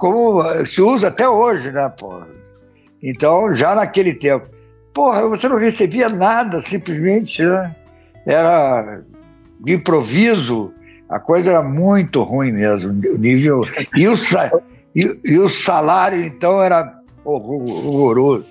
como 0.00 0.42
se 0.64 0.80
usa 0.80 1.08
até 1.08 1.28
hoje, 1.28 1.70
né, 1.70 1.86
porra? 1.90 2.26
Então, 3.02 3.52
já 3.52 3.74
naquele 3.74 4.14
tempo, 4.14 4.46
porra, 4.94 5.28
você 5.28 5.46
não 5.46 5.58
recebia 5.58 6.08
nada, 6.08 6.62
simplesmente, 6.62 7.44
né? 7.44 7.76
Era 8.24 9.02
de 9.60 9.74
improviso, 9.74 10.72
a 11.06 11.20
coisa 11.20 11.50
era 11.50 11.62
muito 11.62 12.22
ruim 12.22 12.50
mesmo, 12.50 12.88
o 12.90 13.18
nível. 13.18 13.60
E 13.94 14.08
o, 14.08 14.14
e, 14.94 15.18
e 15.24 15.38
o 15.38 15.48
salário, 15.48 16.22
então, 16.22 16.62
era 16.62 17.00
horroroso. 17.24 18.46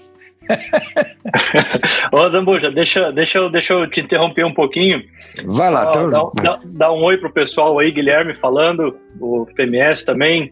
Ô 2.12 2.28
Zambuja, 2.28 2.71
deixa, 2.71 3.12
deixa, 3.12 3.49
deixa 3.49 3.73
eu 3.73 3.89
te 3.89 4.02
interromper 4.02 4.45
um 4.45 4.54
pouquinho. 4.54 5.04
Vai 5.45 5.69
lá, 5.69 5.89
então... 5.89 6.10
dá, 6.10 6.23
dá, 6.41 6.60
dá, 6.65 6.91
um 6.91 7.04
oi 7.04 7.17
pro 7.17 7.32
pessoal 7.32 7.78
aí, 7.78 7.91
Guilherme 7.91 8.34
falando, 8.34 8.97
o 9.19 9.45
PMS 9.56 10.04
também. 10.04 10.52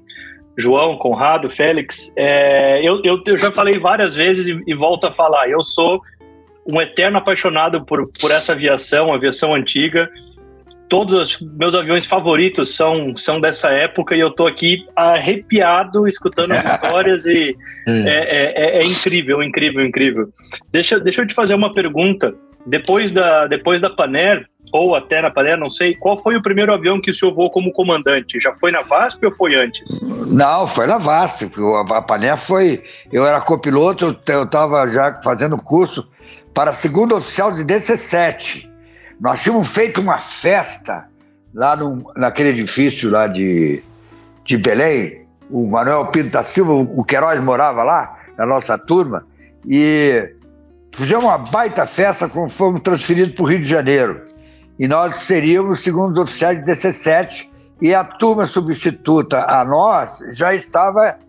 João, 0.59 0.97
Conrado, 0.97 1.51
Félix, 1.51 2.11
é, 2.15 2.81
eu, 2.83 2.99
eu, 3.03 3.21
eu, 3.27 3.37
já 3.37 3.51
falei 3.51 3.79
várias 3.79 4.15
vezes 4.15 4.47
e, 4.47 4.59
e, 4.65 4.73
volto 4.73 5.05
a 5.05 5.11
falar, 5.11 5.47
eu 5.47 5.61
sou 5.61 6.01
um 6.73 6.81
eterno 6.81 7.19
apaixonado 7.19 7.85
por, 7.85 8.09
por 8.19 8.31
essa 8.31 8.53
aviação, 8.53 9.13
aviação 9.13 9.53
antiga. 9.53 10.09
Todos 10.89 11.13
os 11.13 11.41
meus 11.41 11.75
aviões 11.75 12.05
favoritos 12.05 12.75
são, 12.75 13.15
são 13.15 13.41
dessa 13.41 13.69
época 13.69 14.15
e 14.15 14.19
eu 14.19 14.31
tô 14.31 14.47
aqui 14.47 14.85
arrepiado 14.95 16.07
escutando 16.07 16.53
as 16.53 16.63
histórias 16.73 17.25
e 17.25 17.55
é, 17.87 18.09
é, 18.09 18.53
é, 18.55 18.79
é 18.79 18.85
incrível, 18.85 19.43
incrível, 19.43 19.85
incrível. 19.85 20.29
Deixa, 20.71 20.99
deixa 20.99 21.21
eu 21.21 21.27
te 21.27 21.33
fazer 21.33 21.55
uma 21.55 21.73
pergunta. 21.73 22.33
Depois 22.65 23.13
da, 23.13 23.47
depois 23.47 23.79
da 23.79 23.89
Paner, 23.89 24.45
ou 24.73 24.93
até 24.93 25.21
na 25.21 25.31
Paner, 25.31 25.57
não 25.57 25.69
sei, 25.69 25.95
qual 25.95 26.17
foi 26.17 26.35
o 26.35 26.41
primeiro 26.41 26.73
avião 26.73 26.99
que 26.99 27.09
o 27.09 27.13
senhor 27.13 27.33
voou 27.33 27.49
como 27.49 27.71
comandante? 27.71 28.39
Já 28.41 28.53
foi 28.53 28.71
na 28.71 28.81
VASP 28.81 29.25
ou 29.25 29.33
foi 29.33 29.55
antes? 29.55 30.01
Não, 30.01 30.67
foi 30.67 30.85
na 30.85 30.97
VASP. 30.97 31.49
A 31.95 32.01
Paner 32.01 32.37
foi. 32.37 32.83
Eu 33.11 33.25
era 33.25 33.39
copiloto, 33.39 34.17
eu 34.27 34.43
estava 34.43 34.85
já 34.89 35.19
fazendo 35.23 35.55
curso 35.55 36.05
para 36.53 36.73
segundo 36.73 37.15
oficial 37.15 37.53
de 37.53 37.63
DC-7. 37.63 38.67
Nós 39.19 39.41
tínhamos 39.41 39.67
feito 39.67 40.01
uma 40.01 40.17
festa 40.17 41.09
lá 41.53 41.75
no, 41.75 42.11
naquele 42.15 42.49
edifício 42.49 43.09
lá 43.09 43.27
de, 43.27 43.83
de 44.45 44.57
Belém. 44.57 45.25
O 45.49 45.65
Manuel 45.67 46.07
Pinto 46.07 46.29
da 46.29 46.43
Silva, 46.43 46.73
o 46.73 47.03
Queiroz 47.03 47.41
morava 47.41 47.83
lá, 47.83 48.19
na 48.37 48.45
nossa 48.45 48.77
turma, 48.77 49.25
e 49.65 50.35
Fizemos 50.97 51.25
uma 51.25 51.37
baita 51.37 51.85
festa 51.85 52.27
quando 52.27 52.49
fomos 52.49 52.81
transferidos 52.81 53.35
para 53.35 53.43
o 53.43 53.45
Rio 53.45 53.61
de 53.61 53.67
Janeiro. 53.67 54.23
E 54.79 54.87
nós 54.87 55.15
seríamos 55.17 55.83
segundos 55.83 56.17
oficiais 56.17 56.57
de 56.57 56.71
DC-7 56.71 57.47
e 57.79 57.93
a 57.93 58.03
turma 58.03 58.47
substituta 58.47 59.45
a 59.47 59.63
nós 59.63 60.17
já 60.31 60.55
estava 60.55 61.19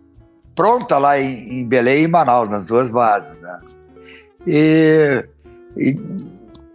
pronta 0.55 0.97
lá 0.97 1.21
em, 1.21 1.61
em 1.61 1.69
Belém 1.69 2.05
e 2.05 2.09
Manaus, 2.09 2.49
nas 2.49 2.65
duas 2.65 2.89
bases. 2.89 3.39
Né? 3.43 3.61
E, 4.47 5.25
e, 5.77 6.01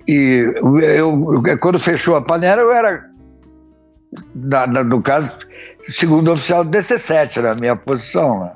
e 0.07 0.53
eu, 0.81 1.41
quando 1.59 1.79
fechou 1.79 2.15
a 2.15 2.21
panela, 2.21 2.61
eu 2.61 2.71
era, 2.71 3.09
na, 4.35 4.67
na, 4.67 4.83
no 4.83 5.01
caso, 5.01 5.31
segundo 5.89 6.31
oficial 6.31 6.63
do 6.63 6.71
DC-7, 6.71 7.41
na 7.41 7.55
minha 7.55 7.75
posição. 7.75 8.41
Né? 8.41 8.53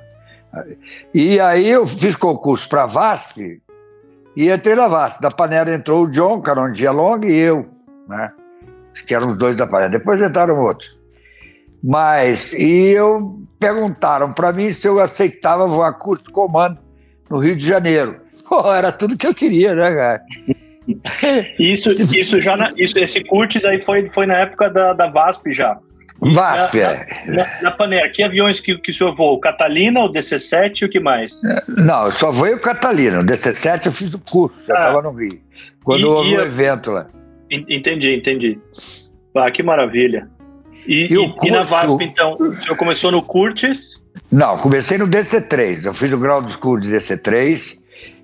E 1.14 1.40
aí 1.40 1.68
eu 1.68 1.86
fiz 1.86 2.16
concurso 2.16 2.68
para 2.68 2.84
a 2.84 2.88
VASP, 2.88 3.62
e 4.38 4.52
entrei 4.52 4.76
na 4.76 4.88
VASP. 4.88 5.20
Da 5.20 5.32
panela 5.32 5.74
entrou 5.74 6.04
o 6.04 6.12
John, 6.12 6.40
Caron 6.42 6.72
Long 6.94 7.24
e 7.24 7.34
eu, 7.34 7.68
né? 8.08 8.32
Que 9.08 9.16
eram 9.16 9.32
os 9.32 9.38
dois 9.38 9.58
da 9.58 9.66
panela. 9.66 9.90
Depois 9.90 10.22
entraram 10.22 10.60
outros. 10.60 10.96
Mas, 11.84 12.54
e 12.54 12.90
eu 12.90 13.42
perguntaram 13.60 14.34
para 14.34 14.52
mim 14.52 14.72
se 14.74 14.88
eu 14.88 15.02
aceitava 15.02 15.68
voar 15.68 15.94
curso 15.94 16.26
comando 16.32 16.78
no 17.28 17.40
Rio 17.40 17.56
de 17.56 17.66
Janeiro. 17.66 18.18
Pô, 18.48 18.72
era 18.72 18.92
tudo 18.92 19.18
que 19.18 19.26
eu 19.26 19.34
queria, 19.34 19.74
né, 19.74 19.92
cara? 19.92 20.22
isso, 21.60 21.92
isso 21.92 22.42
já, 22.42 22.56
na, 22.56 22.72
isso, 22.78 22.98
esse 22.98 23.24
curtis 23.24 23.66
aí 23.66 23.80
foi, 23.80 24.10
foi 24.10 24.26
na 24.26 24.38
época 24.38 24.70
da, 24.70 24.94
da 24.94 25.08
VASP 25.08 25.54
já. 25.54 25.78
VASP, 26.20 26.78
na, 26.78 26.92
é. 26.92 27.26
Na, 27.62 27.88
na 27.88 28.10
que 28.10 28.24
aviões 28.24 28.60
que, 28.60 28.78
que 28.78 28.90
o 28.90 28.94
senhor 28.94 29.14
voou? 29.14 29.36
O 29.36 29.40
Catalina, 29.40 30.04
o 30.04 30.12
DC-7 30.12 30.82
e 30.82 30.86
o 30.86 30.90
que 30.90 31.00
mais? 31.00 31.44
É, 31.44 31.64
não, 31.68 32.06
eu 32.06 32.12
só 32.14 32.32
voei 32.32 32.54
o 32.54 32.60
Catalina. 32.60 33.20
O 33.20 33.24
DC-7 33.24 33.86
eu 33.86 33.92
fiz 33.92 34.14
o 34.14 34.20
curso, 34.20 34.56
já 34.68 34.76
estava 34.76 35.00
ah. 35.00 35.02
no 35.04 35.12
Rio. 35.12 35.40
Quando 35.84 36.02
e, 36.02 36.06
houve 36.06 36.36
o 36.36 36.40
um 36.40 36.44
evento 36.44 36.92
lá. 36.92 37.08
Entendi, 37.52 38.16
entendi. 38.16 38.60
Ah, 39.36 39.52
que 39.52 39.62
maravilha. 39.62 40.28
E, 40.88 41.14
e, 41.14 41.16
e, 41.16 41.48
e 41.48 41.52
na 41.52 41.64
VASP, 41.64 42.04
então, 42.04 42.36
o 42.40 42.62
senhor 42.62 42.76
começou 42.76 43.12
no 43.12 43.22
Curtis? 43.22 44.02
Não, 44.32 44.58
comecei 44.58 44.98
no 44.98 45.08
DC-3. 45.08 45.86
Eu 45.86 45.94
fiz 45.94 46.12
o 46.12 46.18
grau 46.18 46.42
do 46.42 46.50
escuro 46.50 46.82
de 46.82 46.90
DC-3. 46.90 47.78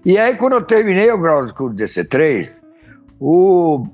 E 0.05 0.17
aí, 0.17 0.35
quando 0.35 0.53
eu 0.53 0.61
terminei 0.61 1.09
o 1.09 1.17
de 1.17 1.83
DC-3, 1.83 2.49
o 3.19 3.87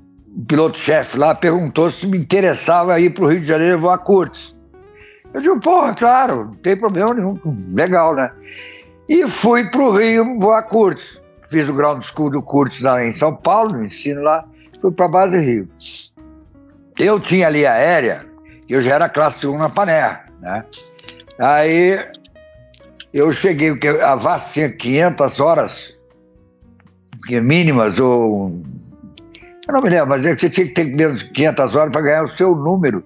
piloto-chefe 0.48 1.16
lá 1.16 1.34
perguntou 1.34 1.90
se 1.90 2.06
me 2.06 2.18
interessava 2.18 2.98
ir 2.98 3.10
para 3.10 3.24
o 3.24 3.28
Rio 3.28 3.40
de 3.40 3.46
Janeiro 3.46 3.78
voar 3.78 3.98
curtos. 3.98 4.58
Eu 5.32 5.40
digo, 5.40 5.60
porra, 5.60 5.94
claro, 5.94 6.46
não 6.46 6.54
tem 6.56 6.76
problema 6.76 7.14
nenhum, 7.14 7.38
legal, 7.72 8.16
né? 8.16 8.32
E 9.08 9.28
fui 9.28 9.70
para 9.70 9.80
o 9.80 9.96
Rio 9.96 10.38
voar 10.40 10.62
curtos. 10.64 11.22
Fiz 11.48 11.68
o 11.68 11.74
ground 11.74 12.02
school 12.02 12.30
do 12.30 12.42
curtos 12.42 12.80
lá 12.80 13.04
em 13.04 13.14
São 13.14 13.34
Paulo, 13.36 13.72
no 13.72 13.84
ensino 13.84 14.22
lá, 14.22 14.44
fui 14.80 14.90
para 14.90 15.06
a 15.06 15.08
base 15.08 15.38
Rio. 15.38 15.68
Eu 16.98 17.20
tinha 17.20 17.46
ali 17.46 17.64
aérea, 17.64 18.26
eu 18.68 18.82
já 18.82 18.96
era 18.96 19.08
classe 19.08 19.46
1 19.46 19.58
na 19.58 19.68
Paner, 19.68 20.24
né? 20.40 20.64
Aí 21.38 22.04
eu 23.12 23.32
cheguei, 23.32 23.70
porque 23.70 23.88
a 23.88 24.14
VAS 24.16 24.52
tinha 24.52 24.68
500 24.68 25.40
horas 25.40 25.99
mínimas 27.38 28.00
ou 28.00 28.62
eu 29.70 29.74
não 29.74 29.82
me 29.82 29.90
lembro, 29.90 30.08
mas 30.08 30.24
é 30.24 30.34
você 30.34 30.50
tinha 30.50 30.66
que 30.66 30.74
ter 30.74 30.84
menos 30.84 31.20
de 31.20 31.30
500 31.30 31.76
horas 31.76 31.92
para 31.92 32.00
ganhar 32.00 32.24
o 32.24 32.36
seu 32.36 32.56
número 32.56 33.04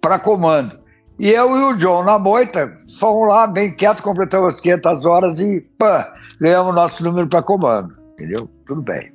para 0.00 0.18
comando. 0.18 0.80
E 1.16 1.30
eu 1.30 1.56
e 1.56 1.62
o 1.62 1.76
John 1.76 2.02
na 2.02 2.18
moita 2.18 2.76
fomos 2.98 3.28
lá 3.28 3.46
bem 3.46 3.70
quietos, 3.70 4.02
completamos 4.02 4.54
as 4.56 4.60
500 4.60 5.06
horas 5.06 5.38
e 5.38 5.60
pã, 5.78 6.04
ganhamos 6.40 6.74
nosso 6.74 7.04
número 7.04 7.28
para 7.28 7.42
comando. 7.42 7.94
Entendeu? 8.14 8.50
Tudo 8.66 8.82
bem. 8.82 9.12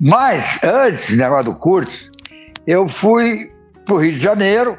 Mas 0.00 0.62
antes, 0.64 1.14
negócio 1.14 1.52
do 1.52 1.58
curso, 1.58 2.10
eu 2.66 2.88
fui 2.88 3.52
para 3.84 3.94
o 3.94 3.98
Rio 3.98 4.12
de 4.12 4.18
Janeiro 4.18 4.78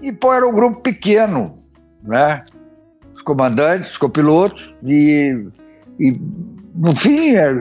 e 0.00 0.12
pô, 0.12 0.32
era 0.32 0.46
um 0.46 0.54
grupo 0.54 0.80
pequeno, 0.80 1.58
né? 2.04 2.44
Os 3.12 3.22
comandantes, 3.22 3.90
os 3.90 3.98
copilotos 3.98 4.76
e, 4.84 5.48
e 5.98 6.20
no 6.74 6.94
fim, 6.96 7.36
é, 7.36 7.54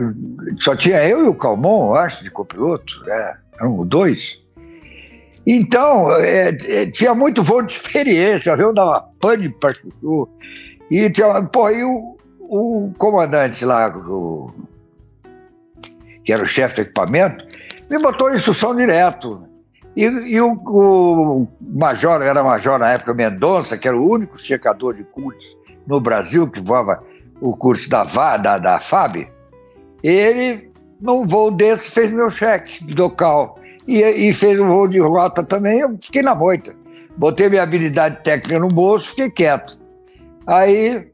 só 0.59 0.75
tinha 0.75 1.07
eu 1.07 1.25
e 1.25 1.27
o 1.27 1.35
Calmon, 1.35 1.89
eu 1.91 1.95
acho, 1.95 2.23
de 2.23 2.31
copiloto, 2.31 2.99
né? 3.05 3.37
eram 3.59 3.85
dois. 3.85 4.39
Então, 5.45 6.11
é, 6.15 6.49
é, 6.49 6.91
tinha 6.91 7.13
muito 7.13 7.43
voo 7.43 7.61
de 7.61 7.73
experiência, 7.73 8.51
eu 8.51 8.73
dava 8.73 9.07
pane 9.19 9.49
para 9.49 9.73
chuchu. 9.73 10.27
E, 10.89 11.09
tinha, 11.09 11.41
pô, 11.43 11.69
e 11.69 11.83
o, 11.83 12.17
o 12.39 12.93
comandante 12.97 13.63
lá, 13.65 13.89
o, 13.95 14.51
que 16.23 16.31
era 16.33 16.43
o 16.43 16.47
chefe 16.47 16.75
do 16.75 16.81
equipamento, 16.81 17.45
me 17.89 17.97
botou 17.99 18.31
em 18.31 18.35
instrução 18.35 18.75
direto. 18.75 19.43
E, 19.95 20.05
e 20.05 20.41
o, 20.41 20.53
o, 20.53 21.47
major, 21.61 22.21
era 22.21 22.43
major 22.43 22.79
na 22.79 22.93
época, 22.93 23.13
Mendonça, 23.13 23.77
que 23.77 23.87
era 23.87 23.97
o 23.97 24.09
único 24.09 24.39
checador 24.39 24.95
de 24.95 25.03
cursos 25.03 25.45
no 25.85 25.99
Brasil 25.99 26.49
que 26.49 26.61
voava 26.61 27.03
o 27.41 27.51
curso 27.57 27.89
da, 27.89 28.03
da, 28.37 28.57
da 28.57 28.79
FAB, 28.79 29.27
ele, 30.01 30.71
num 30.99 31.25
voo 31.25 31.51
desse, 31.51 31.91
fez 31.91 32.11
meu 32.11 32.29
cheque 32.29 32.83
de 32.85 32.95
local. 33.01 33.59
E, 33.87 34.01
e 34.01 34.33
fez 34.33 34.59
um 34.59 34.67
voo 34.67 34.87
de 34.87 34.99
rota 34.99 35.43
também, 35.43 35.79
eu 35.79 35.97
fiquei 36.01 36.21
na 36.21 36.33
moita. 36.33 36.73
botei 37.17 37.49
minha 37.49 37.63
habilidade 37.63 38.23
técnica 38.23 38.59
no 38.59 38.69
bolso, 38.69 39.09
fiquei 39.09 39.29
quieto. 39.29 39.77
Aí, 40.47 41.11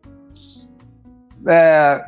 é, 1.47 2.05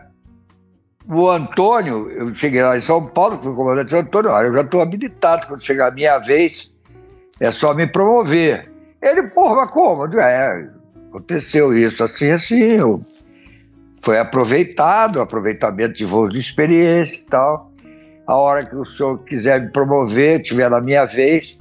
o 1.09 1.29
Antônio, 1.29 2.09
eu 2.09 2.33
cheguei 2.33 2.61
lá 2.61 2.77
em 2.77 2.81
São 2.81 3.05
Paulo, 3.05 3.39
fui 3.41 3.53
comandante 3.55 3.89
do 3.89 3.97
Antônio, 3.97 4.31
olha, 4.31 4.47
eu 4.47 4.53
já 4.53 4.61
estou 4.61 4.81
habilitado, 4.81 5.47
quando 5.47 5.63
chegar 5.63 5.87
a 5.87 5.91
minha 5.91 6.17
vez, 6.19 6.71
é 7.39 7.51
só 7.51 7.73
me 7.73 7.87
promover. 7.87 8.71
Ele, 9.01 9.23
porra, 9.23 9.55
mas 9.55 9.71
como? 9.71 10.05
É, 10.19 10.69
aconteceu 11.09 11.75
isso 11.75 12.03
assim, 12.03 12.29
assim, 12.29 12.59
eu, 12.59 13.03
foi 14.03 14.17
aproveitado, 14.17 15.21
aproveitamento 15.21 15.95
de 15.95 16.05
voos 16.05 16.31
de 16.33 16.39
experiência 16.39 17.15
e 17.15 17.23
tal. 17.23 17.71
A 18.25 18.35
hora 18.35 18.65
que 18.65 18.75
o 18.75 18.85
senhor 18.85 19.19
quiser 19.23 19.61
me 19.61 19.71
promover, 19.71 20.41
tiver 20.41 20.69
na 20.69 20.81
minha 20.81 21.05
vez. 21.05 21.57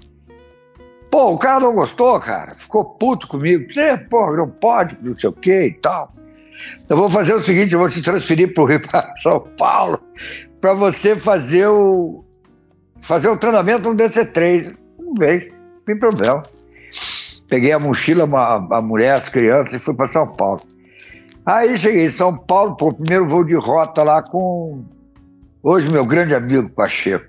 Pô, 1.11 1.33
o 1.33 1.39
cara 1.39 1.61
não 1.61 1.75
gostou, 1.75 2.19
cara, 2.21 2.55
ficou 2.55 2.85
puto 2.85 3.27
comigo. 3.27 3.73
Você, 3.73 3.97
pô, 3.97 4.35
não 4.37 4.49
pode, 4.49 4.97
não 5.03 5.17
sei 5.17 5.29
o 5.29 5.33
que 5.33 5.67
e 5.67 5.73
tal. 5.73 6.15
Eu 6.89 6.97
vou 6.97 7.11
fazer 7.11 7.35
o 7.35 7.43
seguinte, 7.43 7.73
eu 7.73 7.81
vou 7.81 7.89
te 7.89 8.03
transferir 8.03 8.55
para 8.55 8.63
o 8.63 8.67
Rio 8.67 8.87
para 8.87 9.13
São 9.23 9.41
Paulo 9.59 10.01
para 10.61 10.75
você 10.75 11.17
fazer 11.17 11.67
o 11.67 12.25
fazer 13.01 13.29
o 13.29 13.37
treinamento 13.37 13.89
no 13.89 13.97
DC3. 13.97 14.77
Não 14.99 15.15
veio, 15.15 15.53
não 15.53 15.85
tem 15.87 15.99
problema. 15.99 16.43
Peguei 17.49 17.73
a 17.73 17.79
mochila, 17.79 18.29
a, 18.39 18.79
a 18.79 18.83
mulher, 18.83 19.15
as 19.15 19.29
crianças 19.29 19.75
e 19.75 19.79
fui 19.79 19.95
para 19.95 20.13
São 20.13 20.27
Paulo. 20.27 20.61
Aí 21.51 21.77
cheguei 21.77 22.07
em 22.07 22.11
São 22.13 22.37
Paulo, 22.37 22.77
pô, 22.77 22.93
primeiro 22.93 23.27
voo 23.27 23.45
de 23.45 23.57
rota 23.57 24.05
lá 24.05 24.23
com 24.23 24.85
hoje 25.61 25.91
meu 25.91 26.07
grande 26.07 26.33
amigo 26.33 26.71
Pacheco. 26.71 27.27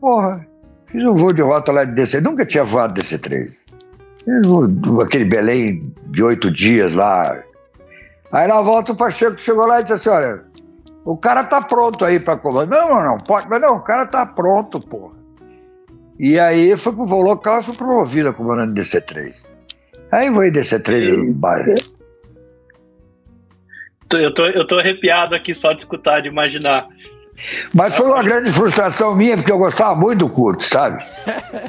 Porra, 0.00 0.44
fiz 0.86 1.04
um 1.04 1.14
voo 1.14 1.32
de 1.32 1.40
rota 1.40 1.70
lá 1.70 1.84
de 1.84 1.92
DC, 1.92 2.20
nunca 2.20 2.44
tinha 2.44 2.64
voado 2.64 3.00
DC3. 3.00 3.52
Aquele 5.04 5.24
Belém 5.24 5.94
de 6.06 6.20
oito 6.20 6.50
dias 6.50 6.92
lá, 6.92 7.40
Aí 8.32 8.48
na 8.48 8.60
volta 8.60 8.90
o 8.92 8.96
Pacheco 8.96 9.40
chegou 9.40 9.66
lá 9.66 9.78
e 9.78 9.84
disse 9.84 9.94
assim: 9.94 10.08
olha, 10.08 10.42
o 11.04 11.16
cara 11.16 11.44
tá 11.44 11.62
pronto 11.62 12.04
aí 12.04 12.18
para 12.18 12.38
comando. 12.38 12.70
Não, 12.70 12.88
não, 12.88 13.04
não, 13.04 13.18
pode, 13.18 13.48
mas 13.48 13.60
não, 13.60 13.76
o 13.76 13.80
cara 13.80 14.04
tá 14.06 14.26
pronto, 14.26 14.80
porra. 14.80 15.14
E 16.18 16.40
aí 16.40 16.76
foi 16.76 16.92
pro 16.92 17.06
voo 17.06 17.22
local 17.22 17.60
e 17.60 17.62
foi 17.62 17.74
promovido 17.76 18.30
a 18.30 18.32
comandante 18.32 18.80
DC3. 18.80 19.32
Aí 20.10 20.34
foi 20.34 20.50
DC3 20.50 21.16
no 21.16 21.34
bairro. 21.34 21.74
Eu 24.12 24.34
tô, 24.34 24.46
eu 24.46 24.66
tô 24.66 24.78
arrepiado 24.78 25.34
aqui 25.34 25.54
só 25.54 25.72
de 25.72 25.82
escutar, 25.82 26.20
de 26.20 26.28
imaginar. 26.28 26.88
Mas 27.72 27.96
foi 27.96 28.06
uma 28.06 28.22
grande 28.22 28.52
frustração 28.52 29.14
minha, 29.14 29.36
porque 29.36 29.52
eu 29.52 29.58
gostava 29.58 29.94
muito 29.94 30.18
do 30.20 30.28
curto, 30.28 30.64
sabe? 30.64 31.02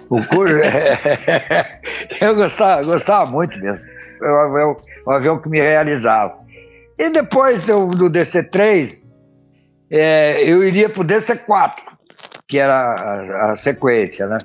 O 0.09 0.21
curto, 0.25 0.53
eu 2.19 2.35
gostava, 2.35 2.83
gostava 2.83 3.31
muito 3.31 3.57
mesmo. 3.59 3.79
Foi 4.17 4.29
um 4.29 4.39
avião, 4.39 4.77
um 5.07 5.11
avião 5.11 5.39
que 5.39 5.49
me 5.49 5.59
realizava. 5.59 6.41
E 6.97 7.09
depois 7.09 7.65
do, 7.65 7.87
do 7.87 8.09
DC3, 8.09 9.01
é, 9.89 10.43
eu 10.43 10.63
iria 10.63 10.89
para 10.89 11.01
o 11.01 11.05
DC4, 11.05 11.75
que 12.47 12.57
era 12.57 12.75
a, 12.75 13.51
a, 13.51 13.57
sequência, 13.57 14.27
né? 14.27 14.37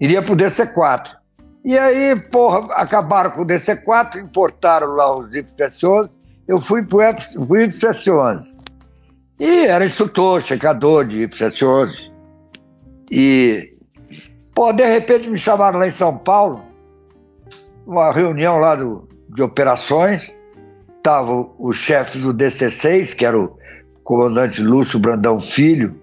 Iria 0.00 0.22
para 0.22 0.32
o 0.32 0.36
DC4. 0.36 1.16
E 1.64 1.76
aí, 1.76 2.14
porra, 2.30 2.72
acabaram 2.74 3.32
com 3.32 3.42
o 3.42 3.46
DC4, 3.46 4.16
importaram 4.16 4.88
lá 4.94 5.16
os 5.16 5.30
Y11, 5.30 6.08
eu 6.46 6.58
fui 6.58 6.82
para 6.82 7.16
o 7.36 7.46
Y11. 7.46 8.44
E 9.38 9.66
era 9.66 9.84
instrutor, 9.84 10.40
checador 10.40 11.04
de 11.04 11.26
Y11. 11.26 12.10
E, 13.10 13.74
pô, 14.54 14.72
de 14.72 14.84
repente 14.84 15.28
me 15.28 15.38
chamaram 15.38 15.78
lá 15.78 15.88
em 15.88 15.92
São 15.92 16.16
Paulo, 16.16 16.62
uma 17.86 18.10
reunião 18.12 18.58
lá 18.58 18.74
do, 18.74 19.08
de 19.28 19.42
operações, 19.42 20.22
estava 20.96 21.32
o 21.58 21.72
chefe 21.72 22.18
do 22.18 22.34
DC6, 22.34 23.14
que 23.14 23.24
era 23.24 23.38
o 23.38 23.56
comandante 24.02 24.60
Lúcio 24.60 24.98
Brandão 24.98 25.40
Filho, 25.40 25.94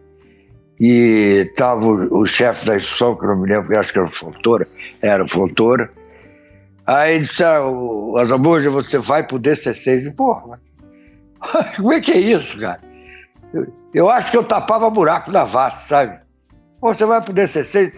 e 0.80 1.48
estava 1.50 1.86
o, 1.86 2.22
o 2.22 2.28
chefe 2.28 2.66
da 2.66 2.78
instrução, 2.78 3.16
que 3.16 3.26
eu 3.26 3.30
não 3.30 3.38
me 3.42 3.50
lembro, 3.50 3.78
acho 3.80 3.92
que 3.92 4.00
era 4.00 4.08
o 4.08 4.12
Fontoura, 4.12 4.66
era 5.02 5.24
o 5.24 5.30
Fontoura. 5.30 5.92
Aí 6.86 7.26
disse, 7.26 7.44
ah, 7.44 7.66
o 7.66 8.18
Azabuja, 8.18 8.70
você 8.70 8.98
vai 8.98 9.24
pro 9.24 9.40
DC6. 9.40 10.06
Eu, 10.06 10.14
Porra, 10.14 10.60
como 11.76 11.94
é 11.94 12.02
que 12.02 12.12
é 12.12 12.18
isso, 12.18 12.60
cara? 12.60 12.82
Eu, 13.54 13.68
eu 13.94 14.10
acho 14.10 14.32
que 14.32 14.38
eu 14.38 14.44
tapava 14.44 14.90
buraco 14.90 15.32
da 15.32 15.44
VASP, 15.44 15.88
sabe? 15.88 16.20
Você 16.82 17.06
vai 17.06 17.22
pro 17.22 17.34
DC6. 17.34 17.94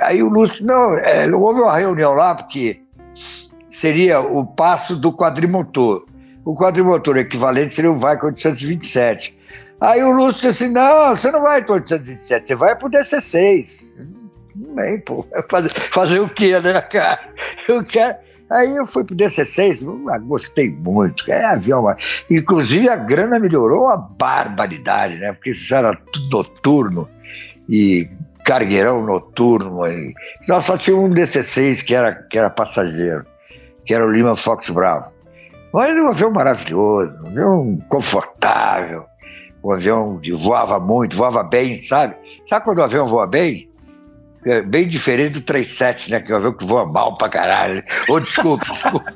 Aí 0.00 0.22
o 0.22 0.28
Lúcio, 0.28 0.64
não, 0.64 0.94
é, 0.94 1.28
houve 1.30 1.60
uma 1.60 1.76
reunião 1.76 2.14
lá, 2.14 2.34
porque 2.34 2.80
seria 3.70 4.20
o 4.20 4.46
passo 4.46 4.96
do 4.96 5.12
quadrimotor 5.12 6.06
o 6.44 6.56
quadrimotor 6.56 7.16
equivalente 7.16 7.74
seria 7.74 7.90
o 7.90 7.98
VAC 7.98 8.24
827. 8.24 9.38
Aí 9.80 10.02
o 10.02 10.10
Lúcio 10.10 10.50
disse 10.50 10.64
assim: 10.64 10.72
não, 10.72 11.16
você 11.16 11.30
não 11.30 11.42
vai 11.42 11.64
para 11.64 11.74
827, 11.74 12.48
você 12.48 12.54
vai 12.54 12.76
para 12.76 12.86
o 12.86 12.90
DC6. 12.90 13.68
Bem, 14.74 15.00
pô, 15.00 15.26
fazer, 15.48 15.68
fazer 15.68 16.20
o 16.20 16.28
quê, 16.28 16.58
né, 16.60 16.80
cara? 16.82 17.20
Eu 17.68 17.84
quero. 17.84 18.16
Aí 18.50 18.74
eu 18.74 18.84
fui 18.84 19.04
pro 19.04 19.14
DC6, 19.14 19.80
ah, 20.10 20.18
gostei 20.18 20.68
muito. 20.68 21.30
É 21.30 21.44
avião, 21.44 21.84
inclusive 22.28 22.88
a 22.88 22.96
grana 22.96 23.38
melhorou 23.38 23.84
uma 23.84 23.96
barbaridade, 23.96 25.18
né? 25.18 25.32
Porque 25.32 25.50
isso 25.50 25.72
era 25.72 25.96
tudo 26.12 26.28
noturno 26.30 27.08
e 27.68 28.08
cargueirão 28.44 29.06
noturno. 29.06 29.86
E... 29.86 30.12
Nós 30.48 30.64
só 30.64 30.76
tinha 30.76 30.96
um 30.96 31.10
DC6 31.10 31.84
que 31.84 31.94
era, 31.94 32.12
que 32.12 32.36
era 32.36 32.50
passageiro, 32.50 33.24
que 33.86 33.94
era 33.94 34.04
o 34.04 34.10
Lima 34.10 34.34
Fox 34.34 34.68
Bravo. 34.68 35.12
Mas 35.72 35.96
um 35.96 36.08
avião 36.08 36.32
maravilhoso, 36.32 37.12
um 37.22 37.28
avião 37.28 37.78
confortável, 37.88 39.04
um 39.62 39.72
avião 39.72 40.18
que 40.18 40.32
voava 40.32 40.80
muito, 40.80 41.16
voava 41.16 41.44
bem, 41.44 41.76
sabe? 41.76 42.16
Sabe 42.48 42.64
quando 42.64 42.78
o 42.78 42.82
avião 42.82 43.06
voa 43.06 43.28
bem? 43.28 43.69
É 44.44 44.62
bem 44.62 44.88
diferente 44.88 45.34
do 45.34 45.40
37, 45.42 46.10
né? 46.10 46.20
Que 46.20 46.32
um 46.32 46.36
avião 46.36 46.52
que 46.52 46.64
voa 46.64 46.86
mal 46.86 47.16
pra 47.16 47.28
caralho. 47.28 47.84
Ô, 48.08 48.14
oh, 48.14 48.20
desculpa, 48.20 48.64
desculpa. 48.72 49.14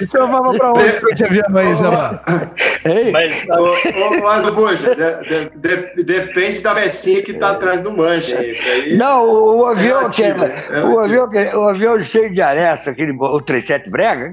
Então 0.00 0.30
vamos 0.30 0.56
pra 0.58 0.72
onde 0.72 1.00
com 1.00 1.08
esse 1.08 1.24
avião 1.24 1.44
aí, 1.56 1.74
Zé 1.74 3.10
Mas, 3.10 3.46
ô, 3.48 4.48
ô, 4.48 4.52
Buja, 4.52 4.94
de, 4.94 5.50
de, 5.56 6.02
depende 6.02 6.60
da 6.60 6.74
pecinha 6.74 7.22
que 7.22 7.34
tá 7.34 7.50
atrás 7.50 7.82
do 7.82 7.92
mancha. 7.92 8.42
Isso 8.44 8.68
aí 8.68 8.96
Não, 8.96 9.28
o, 9.28 9.58
o 9.58 9.66
avião 9.66 10.06
é 10.06 10.08
que 10.08 10.22
é, 10.22 10.28
é 10.70 10.84
o, 10.84 10.98
avião, 11.00 11.28
o 11.54 11.68
avião 11.68 12.00
cheio 12.00 12.32
de 12.32 12.40
aresta, 12.40 12.90
aquele, 12.90 13.12
o 13.12 13.40
37 13.40 13.90
Brega, 13.90 14.30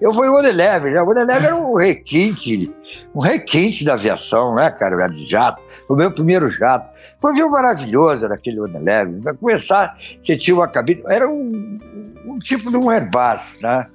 eu 0.00 0.12
fui 0.12 0.28
o 0.28 0.36
Oneleve, 0.36 0.90
né? 0.90 1.00
O 1.02 1.08
Oneleve 1.08 1.46
era 1.46 1.56
um 1.56 1.74
requinte, 1.74 2.70
um 3.14 3.20
requinte 3.20 3.84
da 3.84 3.94
aviação, 3.94 4.54
né, 4.54 4.70
cara? 4.70 4.94
Era 4.94 5.06
de 5.08 5.28
jato 5.28 5.62
o 5.88 5.94
meu 5.94 6.10
primeiro 6.10 6.50
jato. 6.50 6.92
Foi 7.20 7.30
um 7.30 7.34
avião 7.34 7.50
maravilhoso 7.50 8.28
naquele 8.28 8.60
Unileve. 8.60 9.20
Para 9.20 9.34
começar, 9.34 9.96
você 10.22 10.36
tinha 10.36 10.54
uma 10.54 10.68
cabine, 10.84 11.02
era 11.08 11.28
um, 11.28 11.78
um 12.26 12.38
tipo 12.38 12.70
de 12.70 12.76
um 12.76 12.90
Airbus, 12.90 13.58
né? 13.60 13.86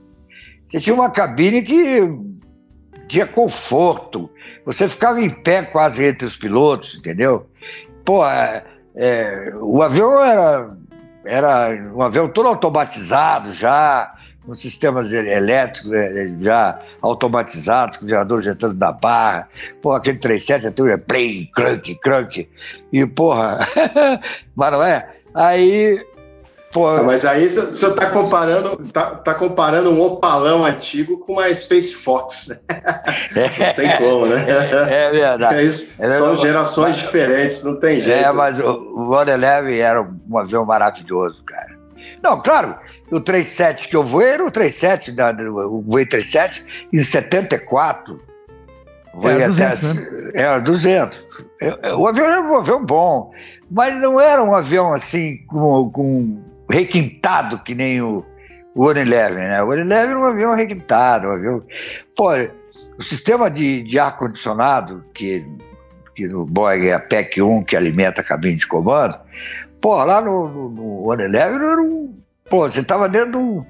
Você 0.69 0.79
tinha 0.79 0.93
uma 0.93 1.09
cabine 1.09 1.61
que 1.61 2.01
tinha 3.07 3.25
conforto. 3.25 4.29
Você 4.65 4.87
ficava 4.87 5.21
em 5.21 5.29
pé 5.29 5.63
quase 5.63 6.03
entre 6.03 6.27
os 6.27 6.35
pilotos, 6.35 6.95
entendeu? 6.99 7.49
Pô, 8.05 8.25
é, 8.25 8.63
é, 8.95 9.53
o 9.59 9.81
avião 9.81 10.23
era, 10.23 10.77
era 11.25 11.93
um 11.95 12.01
avião 12.01 12.27
todo 12.27 12.47
automatizado 12.47 13.53
já 13.53 14.13
com 14.45 14.53
sistemas 14.55 15.11
elétricos 15.11 15.91
é, 15.91 16.23
é, 16.23 16.35
já 16.39 16.79
automatizados, 17.01 17.97
com 17.97 18.07
geradores 18.07 18.47
entrando 18.47 18.75
da 18.75 18.91
barra. 18.91 19.47
Porra, 19.81 19.97
aquele 19.97 20.17
37 20.17 20.67
é 20.67 20.71
tudo 20.71 20.89
é 20.89 20.97
play, 20.97 21.49
crunk, 21.53 21.95
crunk. 21.95 22.49
E, 22.91 23.05
porra, 23.05 23.59
mas 24.55 24.71
não 24.71 24.83
é? 24.83 25.09
Aí. 25.33 26.05
Porra. 26.71 27.01
Mas 27.01 27.25
aí 27.25 27.45
o 27.45 27.49
senhor 27.49 27.93
está 27.93 28.09
comparando, 28.11 28.77
tá, 28.91 29.15
tá, 29.15 29.33
comparando 29.33 29.89
um 29.89 30.01
opalão 30.01 30.63
antigo 30.63 31.17
com 31.19 31.33
uma 31.33 31.53
Space 31.53 31.95
Fox. 31.95 32.49
não 32.69 33.73
tem 33.73 33.97
como, 33.97 34.27
né? 34.27 34.45
É, 34.47 35.05
é 35.05 35.09
verdade. 35.09 35.55
É 35.55 35.63
isso, 35.63 35.95
é 35.99 36.09
são 36.09 36.35
gerações 36.35 36.91
mas, 36.91 36.97
diferentes, 36.97 37.63
não 37.63 37.79
tem 37.79 37.99
jeito. 37.99 38.23
É, 38.23 38.31
mas 38.31 38.59
o, 38.59 38.65
o 38.65 39.09
One 39.09 39.31
Eleven 39.31 39.79
era 39.79 40.01
um 40.01 40.37
avião 40.37 40.63
maravilhoso, 40.63 41.43
cara. 41.43 41.79
Não, 42.21 42.39
claro, 42.39 42.77
o 43.11 43.19
37 43.19 43.87
que 43.87 43.95
eu 43.95 44.03
voei 44.03 44.29
era 44.29 44.45
o 44.45 44.51
37, 44.51 45.11
da, 45.11 45.31
eu 45.31 45.81
voei 45.81 46.05
37 46.05 46.87
em 46.93 47.01
74. 47.01 48.21
Era 49.23 49.47
200, 49.47 49.83
até, 49.83 49.99
né? 49.99 50.31
Era 50.35 50.59
200. 50.59 51.27
O 51.97 52.07
avião 52.07 52.27
era 52.27 52.41
um 52.41 52.55
avião 52.55 52.85
bom, 52.85 53.31
mas 53.69 53.99
não 53.99 54.21
era 54.21 54.43
um 54.43 54.53
avião 54.53 54.93
assim 54.93 55.37
com, 55.47 55.89
com 55.89 56.48
requintado 56.69 57.59
que 57.59 57.73
nem 57.73 58.01
o, 58.01 58.25
o 58.75 58.87
Unilever, 58.87 59.47
né? 59.47 59.63
O 59.63 59.69
Unilever 59.69 60.09
era 60.09 60.19
um 60.19 60.25
avião 60.25 60.55
requintado, 60.55 61.27
um 61.27 61.31
avião... 61.31 61.63
Pô, 62.15 62.31
o 62.97 63.03
sistema 63.03 63.49
de, 63.49 63.83
de 63.83 63.97
ar-condicionado 63.97 65.05
que, 65.13 65.45
que 66.15 66.27
no 66.27 66.45
Boeing 66.45 66.87
é 66.87 66.93
a 66.93 66.99
PEC 66.99 67.41
1 67.41 67.63
que 67.63 67.75
alimenta 67.75 68.21
a 68.21 68.23
cabine 68.23 68.57
de 68.57 68.67
comando. 68.67 69.17
Pô, 69.81 70.03
lá 70.03 70.21
no, 70.21 70.49
no, 70.49 70.69
no 70.69 71.09
One 71.09 71.23
Eleven 71.23 71.55
era 71.55 71.81
um. 71.81 72.13
Pô, 72.49 72.67
você 72.67 72.83
tava 72.83 73.07
dentro 73.07 73.65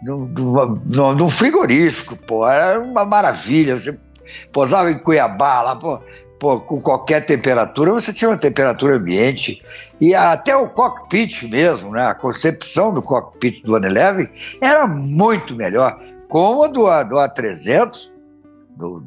de 0.00 0.10
um, 0.10 0.26
de 0.32 1.16
de 1.16 1.22
um 1.22 1.28
frigorífico, 1.28 2.16
pô, 2.16 2.46
era 2.46 2.78
uma 2.80 3.04
maravilha. 3.04 3.80
Você 3.80 3.98
posava 4.52 4.90
em 4.90 4.98
Cuiabá, 4.98 5.62
lá, 5.62 5.76
pô, 5.76 6.00
pô, 6.40 6.58
com 6.58 6.80
qualquer 6.80 7.24
temperatura, 7.26 7.92
você 7.92 8.12
tinha 8.12 8.30
uma 8.30 8.38
temperatura 8.38 8.96
ambiente. 8.96 9.62
E 10.00 10.14
até 10.14 10.56
o 10.56 10.70
cockpit 10.70 11.42
mesmo, 11.42 11.92
né? 11.92 12.06
A 12.06 12.14
concepção 12.14 12.92
do 12.92 13.02
cockpit 13.02 13.62
do 13.62 13.74
One 13.74 13.86
Eleven 13.86 14.28
era 14.60 14.86
muito 14.86 15.54
melhor. 15.54 16.00
Como 16.28 16.64
a 16.64 16.68
do, 16.68 16.82
do 17.04 17.16
A300, 17.16 18.10
do, 18.70 19.04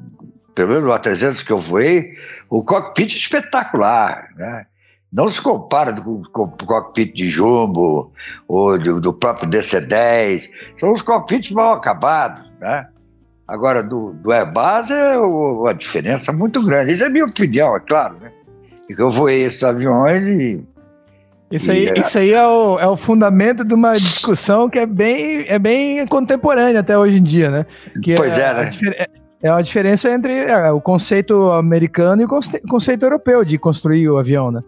pelo 0.53 0.69
menos 0.69 0.83
do 0.83 0.91
A300 0.91 1.43
que 1.43 1.51
eu 1.51 1.59
voei, 1.59 2.13
o 2.49 2.63
cockpit 2.63 3.15
é 3.15 3.17
espetacular, 3.17 4.29
né? 4.37 4.67
Não 5.11 5.29
se 5.29 5.41
compara 5.41 5.93
com, 5.93 6.23
com 6.23 6.43
o 6.43 6.65
cockpit 6.65 7.13
de 7.13 7.29
Jumbo 7.29 8.11
ou 8.47 8.79
do, 8.79 8.99
do 8.99 9.13
próprio 9.13 9.49
DC-10. 9.49 10.49
São 10.79 10.91
os 10.91 11.01
cockpits 11.01 11.51
mal 11.51 11.73
acabados, 11.73 12.51
né? 12.59 12.87
Agora, 13.47 13.83
do, 13.83 14.13
do 14.13 14.31
Airbus 14.31 14.89
é 14.89 15.17
uma 15.17 15.73
diferença 15.73 16.31
muito 16.31 16.63
grande. 16.65 16.93
Isso 16.93 17.03
é 17.03 17.09
minha 17.09 17.25
opinião, 17.25 17.75
é 17.75 17.79
claro, 17.79 18.17
né? 18.19 18.31
Eu 18.89 19.09
voei 19.09 19.45
esses 19.45 19.63
aviões 19.63 20.23
e 20.23 20.63
isso 21.53 21.69
aí, 21.69 21.87
é... 21.87 21.99
isso 21.99 22.17
aí 22.17 22.33
é, 22.33 22.47
o, 22.47 22.79
é 22.79 22.87
o 22.87 22.97
fundamento 22.97 23.63
de 23.63 23.75
uma 23.75 23.95
discussão 23.97 24.67
que 24.67 24.79
é 24.79 24.87
bem, 24.87 25.45
é 25.47 25.59
bem 25.59 26.05
contemporânea 26.07 26.79
até 26.79 26.97
hoje 26.97 27.17
em 27.17 27.23
dia, 27.23 27.51
né? 27.51 27.65
Que 28.01 28.15
pois 28.15 28.33
é, 28.33 28.41
é, 28.41 28.53
né? 28.53 28.69
É 29.41 29.51
uma 29.51 29.61
diferença 29.61 30.09
entre 30.09 30.33
é, 30.33 30.71
o 30.71 30.81
conceito 30.81 31.51
americano 31.51 32.23
e 32.23 32.25
o 32.25 32.67
conceito 32.67 33.03
europeu 33.03 33.45
de 33.45 33.59
construir 33.59 34.09
o 34.09 34.17
avião, 34.17 34.51
né? 34.51 34.63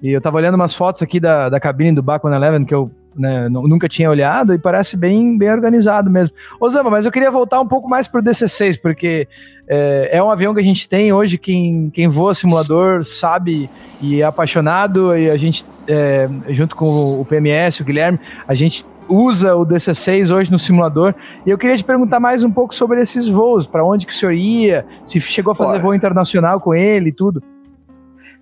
E 0.00 0.12
eu 0.12 0.20
tava 0.20 0.36
olhando 0.36 0.54
umas 0.54 0.74
fotos 0.74 1.02
aqui 1.02 1.18
da, 1.18 1.48
da 1.48 1.58
cabine 1.58 1.96
do 1.96 2.02
Bacon 2.04 2.32
Eleven 2.32 2.64
que 2.64 2.74
eu 2.74 2.88
né, 3.18 3.48
nunca 3.48 3.88
tinha 3.88 4.08
olhado 4.08 4.54
e 4.54 4.58
parece 4.58 4.96
bem, 4.96 5.36
bem 5.36 5.50
organizado 5.50 6.10
mesmo. 6.10 6.34
Ô 6.60 6.68
Zama, 6.68 6.90
mas 6.90 7.04
eu 7.04 7.12
queria 7.12 7.30
voltar 7.30 7.60
um 7.60 7.66
pouco 7.66 7.88
mais 7.88 8.06
pro 8.06 8.22
DC-6, 8.22 8.80
porque 8.80 9.28
é, 9.68 10.10
é, 10.12 10.22
um 10.22 10.30
avião 10.30 10.54
que 10.54 10.60
a 10.60 10.64
gente 10.64 10.88
tem 10.88 11.12
hoje, 11.12 11.36
quem, 11.36 11.90
quem 11.90 12.08
voa 12.08 12.34
simulador 12.34 13.04
sabe 13.04 13.68
e 14.00 14.22
é 14.22 14.24
apaixonado, 14.24 15.16
e 15.16 15.30
a 15.30 15.36
gente, 15.36 15.64
é, 15.86 16.28
junto 16.50 16.76
com 16.76 17.20
o 17.20 17.24
PMS, 17.24 17.80
o 17.80 17.84
Guilherme, 17.84 18.18
a 18.46 18.54
gente 18.54 18.84
usa 19.08 19.56
o 19.56 19.66
DC6 19.66 20.34
hoje 20.34 20.50
no 20.50 20.58
simulador. 20.58 21.14
E 21.46 21.50
eu 21.50 21.58
queria 21.58 21.76
te 21.76 21.84
perguntar 21.84 22.20
mais 22.20 22.44
um 22.44 22.50
pouco 22.50 22.74
sobre 22.74 23.00
esses 23.00 23.26
voos, 23.26 23.66
para 23.66 23.84
onde 23.84 24.06
que 24.06 24.12
o 24.12 24.16
senhor 24.16 24.32
ia, 24.32 24.86
se 25.04 25.20
chegou 25.20 25.52
a 25.52 25.56
fazer 25.56 25.80
voo 25.80 25.94
internacional 25.94 26.60
com 26.60 26.74
ele 26.74 27.08
e 27.08 27.12
tudo. 27.12 27.42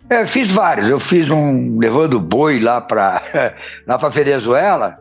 É, 0.08 0.26
fiz 0.26 0.50
vários. 0.50 0.88
Eu 0.88 1.00
fiz 1.00 1.28
um 1.30 1.78
levando 1.78 2.20
boi 2.20 2.60
lá 2.60 2.80
para 2.80 3.22
lá 3.86 3.98
para 3.98 4.08
Venezuela, 4.08 4.98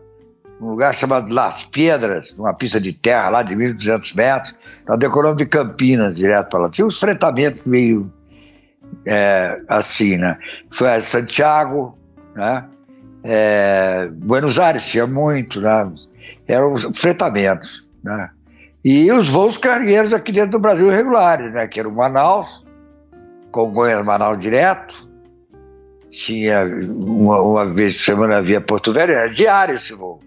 um 0.60 0.70
lugar 0.70 0.96
chamado 0.96 1.32
Las 1.32 1.66
Piedras, 1.66 2.34
uma 2.38 2.54
pista 2.54 2.80
de 2.80 2.94
terra 2.94 3.30
lá 3.30 3.44
de 3.44 3.56
1.200 3.56 4.16
metros. 4.16 4.56
Nós 4.88 4.98
decoramos 5.00 5.38
de 5.38 5.46
Campinas 5.46 6.16
direto 6.16 6.50
para 6.50 6.62
lá. 6.62 6.70
Tinha 6.70 6.88
um 6.88 6.92
fretamento 6.92 7.62
meio 7.68 8.12
é, 9.06 9.60
assim, 9.68 10.18
né? 10.18 10.38
Foi 10.72 10.90
a 10.90 11.02
Santiago, 11.02 11.98
né? 12.36 12.66
É, 13.24 14.08
Buenos 14.12 14.58
Aires 14.60 14.86
tinha 14.86 15.06
muito, 15.06 15.62
né? 15.62 15.92
Eram 16.48 16.76
fretamentos, 16.94 17.84
né? 18.04 18.30
E 18.84 19.12
os 19.12 19.28
voos 19.28 19.58
cargueiros 19.58 20.14
aqui 20.14 20.32
dentro 20.32 20.52
do 20.52 20.60
Brasil 20.60 20.90
regulares, 20.90 21.52
né? 21.52 21.68
Que 21.68 21.80
era 21.80 21.90
o 21.90 21.92
Manaus, 21.92 22.65
Congonhas 23.56 24.06
Manaus 24.06 24.38
direto. 24.38 24.94
Tinha 26.12 26.66
uma, 26.66 27.42
uma 27.42 27.66
vez 27.66 27.96
por 27.96 28.04
semana 28.04 28.42
via 28.42 28.60
Porto 28.60 28.92
Velho, 28.92 29.14
era 29.14 29.34
diário 29.34 29.76
esse 29.76 29.94
voo. 29.94 30.20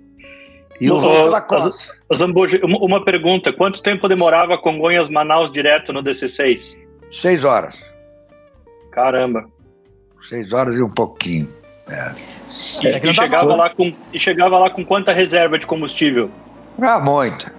E 0.81 0.91
o 0.91 0.99
voo 0.99 1.25
pela 1.25 1.43
costa. 1.43 1.71
Zambuji, 2.15 2.59
uma, 2.65 3.05
pergunta: 3.05 3.53
quanto 3.53 3.83
tempo 3.83 4.09
demorava 4.09 4.57
Congonhas 4.57 5.11
Manaus 5.11 5.53
direto 5.53 5.93
no 5.93 6.03
DC6? 6.03 6.79
Seis 7.13 7.45
horas. 7.45 7.75
Caramba. 8.93 9.45
Seis 10.31 10.51
horas 10.51 10.75
e 10.75 10.83
um 10.83 10.91
pouquinho. 10.91 11.53
É. 11.87 12.13
E, 12.83 12.89
é 12.89 13.07
e 13.07 13.13
chegava 13.13 13.55
lá 13.55 13.69
com, 13.69 13.93
e 14.11 14.19
chegava 14.19 14.59
lá 14.59 14.71
com 14.71 14.83
quanta 14.87 15.13
reserva 15.13 15.59
de 15.59 15.67
combustível? 15.67 16.31
Ah, 16.81 16.99
muito. 16.99 17.51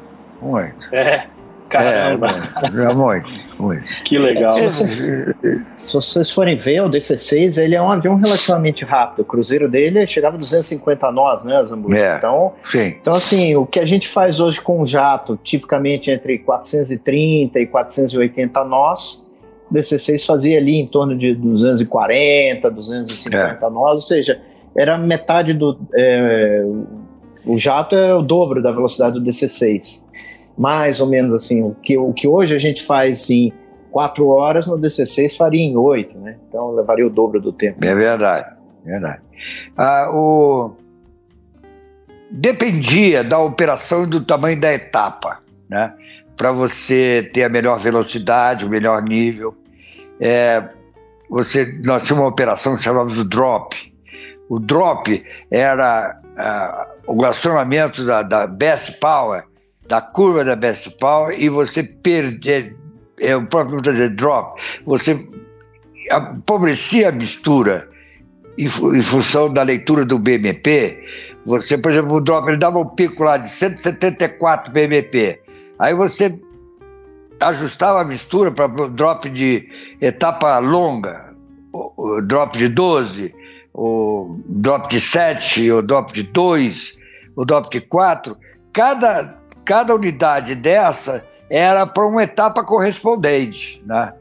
Muito. 0.41 0.95
É. 0.95 1.27
Caramba. 1.69 2.27
É, 2.63 2.93
muito, 2.93 3.29
muito. 3.59 4.03
Que 4.03 4.17
legal. 4.17 4.49
Se, 4.49 4.63
você, 4.63 5.35
se, 5.77 5.93
vocês 5.93 6.31
forem 6.31 6.55
ver, 6.55 6.81
o 6.81 6.89
DC-6 6.89 7.61
ele 7.61 7.75
é 7.75 7.81
um 7.81 7.91
avião 7.91 8.15
relativamente 8.15 8.83
rápido. 8.83 9.21
O 9.21 9.25
cruzeiro 9.25 9.69
dele 9.69 10.05
chegava 10.07 10.35
a 10.35 10.39
250 10.39 11.11
nós, 11.11 11.43
né, 11.43 11.63
Zambuja? 11.63 11.97
É, 11.97 12.17
então, 12.17 12.53
sim. 12.71 12.95
então, 12.99 13.13
assim, 13.13 13.55
o 13.55 13.65
que 13.65 13.79
a 13.79 13.85
gente 13.85 14.07
faz 14.07 14.39
hoje 14.39 14.59
com 14.59 14.81
o 14.81 14.85
jato, 14.85 15.39
tipicamente 15.43 16.09
entre 16.09 16.39
430 16.39 17.59
e 17.59 17.67
480 17.67 18.63
nós, 18.65 19.29
DC6 19.71 20.25
fazia 20.25 20.57
ali 20.57 20.79
em 20.79 20.87
torno 20.87 21.15
de 21.15 21.35
240, 21.35 22.69
250 22.71 23.65
é. 23.65 23.69
nós, 23.69 23.91
ou 24.01 24.07
seja, 24.07 24.41
era 24.75 24.97
metade 24.97 25.53
do. 25.53 25.77
É, 25.93 26.63
o 27.45 27.57
jato 27.57 27.95
é 27.95 28.13
o 28.13 28.21
dobro 28.21 28.61
da 28.61 28.71
velocidade 28.71 29.19
do 29.19 29.25
DC6. 29.25 30.08
Mais 30.59 30.99
ou 30.99 31.07
menos 31.07 31.33
assim. 31.33 31.63
O 31.63 31.73
que, 31.73 31.97
o 31.97 32.11
que 32.13 32.27
hoje 32.27 32.53
a 32.53 32.59
gente 32.59 32.83
faz 32.83 33.29
em 33.29 33.53
4 33.91 34.27
horas, 34.27 34.67
no 34.67 34.77
DC6 34.77 35.37
faria 35.37 35.61
em 35.61 35.77
8, 35.77 36.19
né? 36.19 36.37
Então 36.47 36.71
levaria 36.75 37.07
o 37.07 37.09
dobro 37.09 37.39
do 37.39 37.53
tempo. 37.53 37.83
É 37.83 37.95
verdade, 37.95 38.45
verdade. 38.83 39.21
Ah, 39.77 40.09
o... 40.11 40.71
Dependia 42.29 43.23
da 43.23 43.39
operação 43.39 44.03
e 44.03 44.07
do 44.07 44.21
tamanho 44.23 44.59
da 44.59 44.73
etapa, 44.73 45.39
né? 45.67 45.93
Para 46.35 46.51
você 46.51 47.29
ter 47.33 47.43
a 47.43 47.49
melhor 47.49 47.79
velocidade, 47.79 48.65
o 48.65 48.69
melhor 48.69 49.01
nível 49.01 49.55
é, 50.19 50.69
você, 51.29 51.79
nós 51.85 52.03
tínhamos 52.03 52.25
uma 52.25 52.27
operação 52.27 52.75
que 52.75 52.83
chamávamos 52.83 53.17
o 53.17 53.23
drop. 53.23 53.75
O 54.49 54.59
drop 54.59 55.23
era 55.49 56.19
uh, 57.07 57.13
o 57.15 57.23
acionamento 57.23 58.05
da, 58.05 58.21
da 58.21 58.47
best 58.47 58.99
power, 58.99 59.43
da 59.89 59.99
curva 59.99 60.45
da 60.45 60.55
best 60.55 60.87
power, 60.99 61.35
e 61.37 61.49
você 61.49 61.81
perder, 61.81 62.77
é 63.19 63.35
o 63.35 63.45
próprio 63.47 63.81
dizer 63.81 64.09
drop, 64.09 64.61
você 64.85 65.27
empobrecia 66.37 67.09
a 67.09 67.11
mistura 67.11 67.89
em, 68.55 68.65
em, 68.65 69.01
função 69.01 69.51
da 69.51 69.63
leitura 69.63 70.05
do 70.05 70.19
BMP. 70.19 71.03
Você, 71.43 71.75
por 71.75 71.91
exemplo, 71.91 72.17
o 72.17 72.21
drop 72.21 72.47
ele 72.47 72.57
dava 72.57 72.77
um 72.77 72.85
pico 72.85 73.23
lá 73.23 73.37
de 73.37 73.49
174 73.49 74.71
BMP. 74.71 75.41
Aí 75.79 75.95
você 75.95 76.39
ajustava 77.39 78.01
a 78.01 78.05
mistura 78.05 78.51
para 78.51 78.67
drop 78.89 79.27
de 79.27 79.67
etapa 79.99 80.59
longa, 80.59 81.33
o 81.73 82.21
drop 82.21 82.55
de 82.59 82.67
12, 82.67 83.33
o 83.73 84.39
drop 84.45 84.87
de 84.87 84.99
7, 84.99 85.71
o 85.71 85.81
drop 85.81 86.13
de 86.13 86.21
2, 86.21 86.95
o 87.35 87.43
drop 87.43 87.71
de 87.71 87.81
4. 87.81 88.37
Cada, 88.71 89.38
cada 89.69 89.93
unidade 89.93 90.55
dessa 90.55 91.23
era 91.47 91.85
para 91.85 92.03
uma 92.03 92.23
etapa 92.23 92.63
correspondente. 92.63 93.79
Né? 93.85 94.11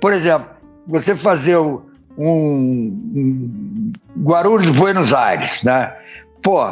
Por 0.00 0.12
exemplo, 0.12 0.48
você 0.86 1.16
fazer 1.16 1.56
um, 1.56 1.82
um 2.16 3.92
Guarulhos 4.18 4.70
Buenos 4.70 5.12
Aires, 5.12 5.60
né? 5.64 5.92
Pô, 6.40 6.64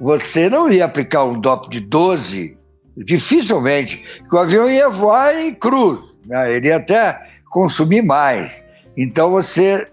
você 0.00 0.48
não 0.48 0.72
ia 0.72 0.86
aplicar 0.86 1.24
um 1.24 1.38
drop 1.38 1.68
de 1.68 1.80
12 1.80 2.56
dificilmente, 2.96 4.02
o 4.32 4.38
avião 4.38 4.70
ia 4.70 4.88
voar 4.88 5.34
em 5.38 5.52
cruz, 5.52 6.00
né? 6.24 6.54
ele 6.54 6.68
ia 6.68 6.76
até 6.76 7.28
consumir 7.50 8.00
mais. 8.00 8.62
Então 8.96 9.30
você 9.30 9.90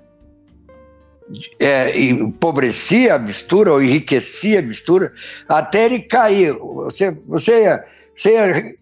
é, 1.59 1.99
empobrecia 1.99 3.15
a 3.15 3.19
mistura 3.19 3.71
ou 3.73 3.81
enriquecia 3.81 4.59
a 4.59 4.63
mistura 4.63 5.13
até 5.47 5.85
ele 5.85 5.99
cair. 5.99 6.53
Você, 6.53 7.11
você, 7.27 7.63
ia, 7.63 7.85
você 8.15 8.33
ia 8.33 8.75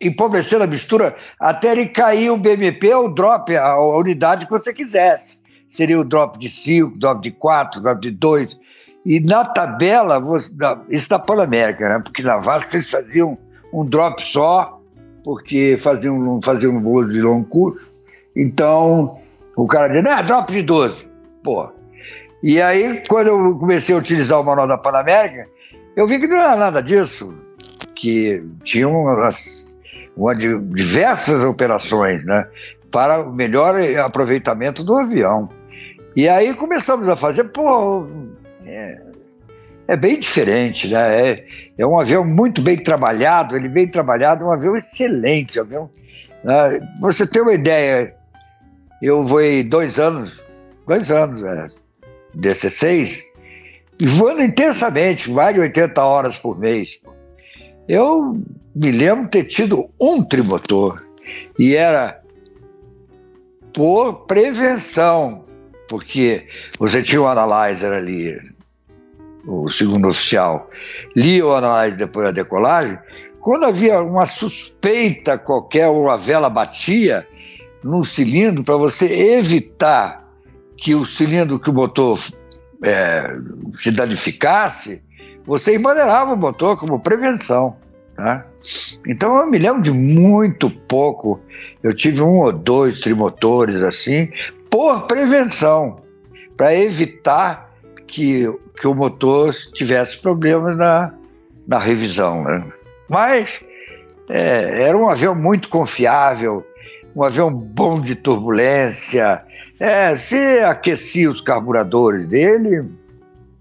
empobrecendo 0.00 0.64
a 0.64 0.66
mistura 0.66 1.16
até 1.40 1.72
ele 1.72 1.86
cair 1.86 2.30
o 2.30 2.36
BMP 2.36 2.92
ou 2.94 3.06
o 3.06 3.14
drop, 3.14 3.54
a, 3.56 3.80
unidade 3.80 4.46
que 4.46 4.52
você 4.52 4.72
quisesse. 4.72 5.36
Seria 5.72 6.00
o 6.00 6.04
drop 6.04 6.38
de 6.38 6.48
5, 6.48 6.98
drop 6.98 7.22
de 7.22 7.30
4, 7.30 7.80
drop 7.80 8.00
de 8.00 8.10
2. 8.10 8.58
E 9.04 9.20
na 9.20 9.44
tabela, 9.44 10.18
você, 10.18 10.50
isso 10.88 11.08
da 11.08 11.18
Pan-América, 11.18 11.88
né? 11.88 12.00
porque 12.02 12.22
na 12.22 12.38
Vasco 12.38 12.74
eles 12.74 12.90
faziam 12.90 13.38
um 13.72 13.84
drop 13.84 14.22
só, 14.30 14.80
porque 15.22 15.76
fazia 15.78 16.12
um, 16.12 16.40
fazia 16.42 16.70
um 16.70 16.80
voo 16.80 17.04
de 17.04 17.20
longo 17.20 17.46
curso. 17.46 17.86
Então, 18.34 19.18
o 19.54 19.66
cara 19.66 19.88
dizia, 19.88 20.18
é, 20.18 20.22
drop 20.22 20.52
de 20.52 20.62
12. 20.62 21.06
Pô. 21.42 21.75
E 22.46 22.62
aí, 22.62 23.02
quando 23.08 23.26
eu 23.26 23.58
comecei 23.58 23.92
a 23.92 23.98
utilizar 23.98 24.40
o 24.40 24.44
manual 24.44 24.68
da 24.68 24.78
Panamérica, 24.78 25.48
eu 25.96 26.06
vi 26.06 26.20
que 26.20 26.28
não 26.28 26.36
era 26.36 26.54
nada 26.54 26.80
disso, 26.80 27.34
que 27.96 28.40
tinham 28.62 28.92
uma, 28.92 29.34
uma, 30.16 30.32
diversas 30.32 31.42
operações, 31.42 32.24
né? 32.24 32.46
para 32.88 33.18
o 33.18 33.32
melhor 33.32 33.74
aproveitamento 33.98 34.84
do 34.84 34.96
avião. 34.96 35.48
E 36.14 36.28
aí 36.28 36.54
começamos 36.54 37.08
a 37.08 37.16
fazer, 37.16 37.50
pô, 37.50 38.06
é, 38.64 39.00
é 39.88 39.96
bem 39.96 40.20
diferente, 40.20 40.86
né? 40.86 41.30
É, 41.30 41.46
é, 41.76 41.84
um 41.84 41.98
avião 41.98 42.24
muito 42.24 42.62
bem 42.62 42.76
trabalhado, 42.76 43.56
ele 43.56 43.68
bem 43.68 43.88
trabalhado, 43.88 44.44
um 44.44 44.52
avião 44.52 44.76
excelente, 44.76 45.58
um 45.58 45.62
avião. 45.62 45.90
Né? 46.44 46.78
Você 47.00 47.26
tem 47.26 47.42
uma 47.42 47.54
ideia, 47.54 48.14
eu 49.02 49.24
voei 49.24 49.64
dois 49.64 49.98
anos, 49.98 50.46
dois 50.86 51.10
anos, 51.10 51.42
é, 51.42 51.85
DC6, 52.36 53.22
voando 54.02 54.42
intensamente, 54.42 55.30
mais 55.30 55.54
de 55.54 55.60
80 55.60 56.02
horas 56.02 56.36
por 56.38 56.58
mês. 56.58 57.00
Eu 57.88 58.38
me 58.74 58.90
lembro 58.90 59.28
ter 59.28 59.44
tido 59.44 59.88
um 60.00 60.22
trimotor 60.22 61.02
e 61.58 61.74
era 61.74 62.20
por 63.72 64.26
prevenção, 64.26 65.44
porque 65.88 66.46
você 66.78 67.02
tinha 67.02 67.22
um 67.22 67.28
analyzer 67.28 67.92
ali, 67.92 68.38
o 69.46 69.68
segundo 69.70 70.08
oficial, 70.08 70.68
lia 71.14 71.46
o 71.46 71.54
analyzer 71.54 71.98
depois 71.98 72.26
da 72.26 72.32
decolagem. 72.32 72.98
Quando 73.40 73.64
havia 73.64 74.02
uma 74.02 74.26
suspeita 74.26 75.38
qualquer, 75.38 75.88
ou 75.88 76.10
a 76.10 76.16
vela 76.16 76.50
batia 76.50 77.26
no 77.84 78.04
cilindro, 78.04 78.64
para 78.64 78.76
você 78.76 79.36
evitar 79.36 80.25
que 80.76 80.94
o 80.94 81.06
cilindro, 81.06 81.58
que 81.58 81.70
o 81.70 81.72
motor 81.72 82.18
é, 82.82 83.36
se 83.78 83.90
danificasse, 83.90 85.02
você 85.46 85.74
emaneirava 85.74 86.34
o 86.34 86.36
motor 86.36 86.76
como 86.78 87.00
prevenção. 87.00 87.76
Né? 88.18 88.44
Então 89.06 89.36
eu 89.36 89.46
me 89.46 89.58
lembro 89.58 89.82
de 89.82 89.92
muito 89.92 90.68
pouco. 90.70 91.40
Eu 91.82 91.94
tive 91.94 92.20
um 92.22 92.40
ou 92.40 92.52
dois 92.52 93.00
trimotores 93.00 93.76
assim, 93.76 94.30
por 94.70 95.06
prevenção, 95.06 96.02
para 96.56 96.74
evitar 96.74 97.70
que, 98.06 98.50
que 98.80 98.86
o 98.86 98.94
motor 98.94 99.54
tivesse 99.74 100.18
problemas 100.18 100.76
na, 100.76 101.12
na 101.66 101.78
revisão. 101.78 102.42
Né? 102.44 102.64
Mas 103.08 103.48
é, 104.28 104.82
era 104.82 104.96
um 104.96 105.08
avião 105.08 105.34
muito 105.34 105.68
confiável, 105.68 106.66
um 107.14 107.22
avião 107.22 107.52
bom 107.52 108.00
de 108.00 108.14
turbulência. 108.14 109.42
É, 109.80 110.16
se 110.16 110.34
aquecia 110.60 111.30
os 111.30 111.40
carburadores 111.40 112.28
dele, 112.28 112.88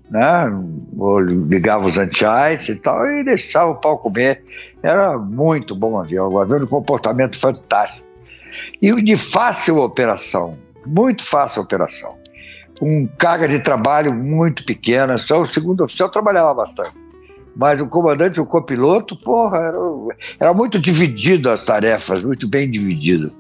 né? 0.09 0.45
ligava 1.47 1.88
os 1.88 1.97
anti 1.97 2.24
e 2.24 2.76
tal, 2.76 3.09
e 3.09 3.24
deixava 3.24 3.72
o 3.72 3.76
pau 3.76 3.97
comer. 3.97 4.43
Era 4.82 5.18
muito 5.18 5.76
bom 5.76 5.99
avião, 5.99 6.30
um 6.30 6.39
avião 6.39 6.59
de 6.59 6.68
comportamento 6.68 7.38
fantástico. 7.38 8.05
E 8.82 8.93
de 8.95 9.16
fácil 9.16 9.80
operação, 9.80 10.57
muito 10.86 11.24
fácil 11.24 11.61
operação. 11.61 12.16
Com 12.80 13.07
carga 13.18 13.47
de 13.47 13.59
trabalho 13.59 14.13
muito 14.13 14.66
pequena, 14.66 15.18
só 15.18 15.41
o 15.41 15.47
segundo 15.47 15.84
oficial 15.84 16.09
trabalhava 16.09 16.53
bastante. 16.53 16.93
Mas 17.55 17.80
o 17.80 17.88
comandante, 17.88 18.39
o 18.39 18.45
copiloto, 18.45 19.16
porra, 19.18 19.57
era, 19.59 19.78
era 20.39 20.53
muito 20.53 20.78
dividido 20.78 21.49
as 21.49 21.63
tarefas, 21.63 22.24
muito 22.24 22.47
bem 22.47 22.70
dividido. 22.70 23.32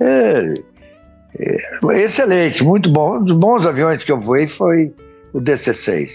É, 0.00 0.54
excelente, 1.92 2.64
muito 2.64 2.90
bom. 2.90 3.18
Um 3.18 3.24
dos 3.24 3.36
bons 3.36 3.66
aviões 3.66 4.02
que 4.02 4.12
eu 4.12 4.20
voei 4.20 4.46
foi 4.48 4.92
o 5.32 5.40
DC-6. 5.40 6.10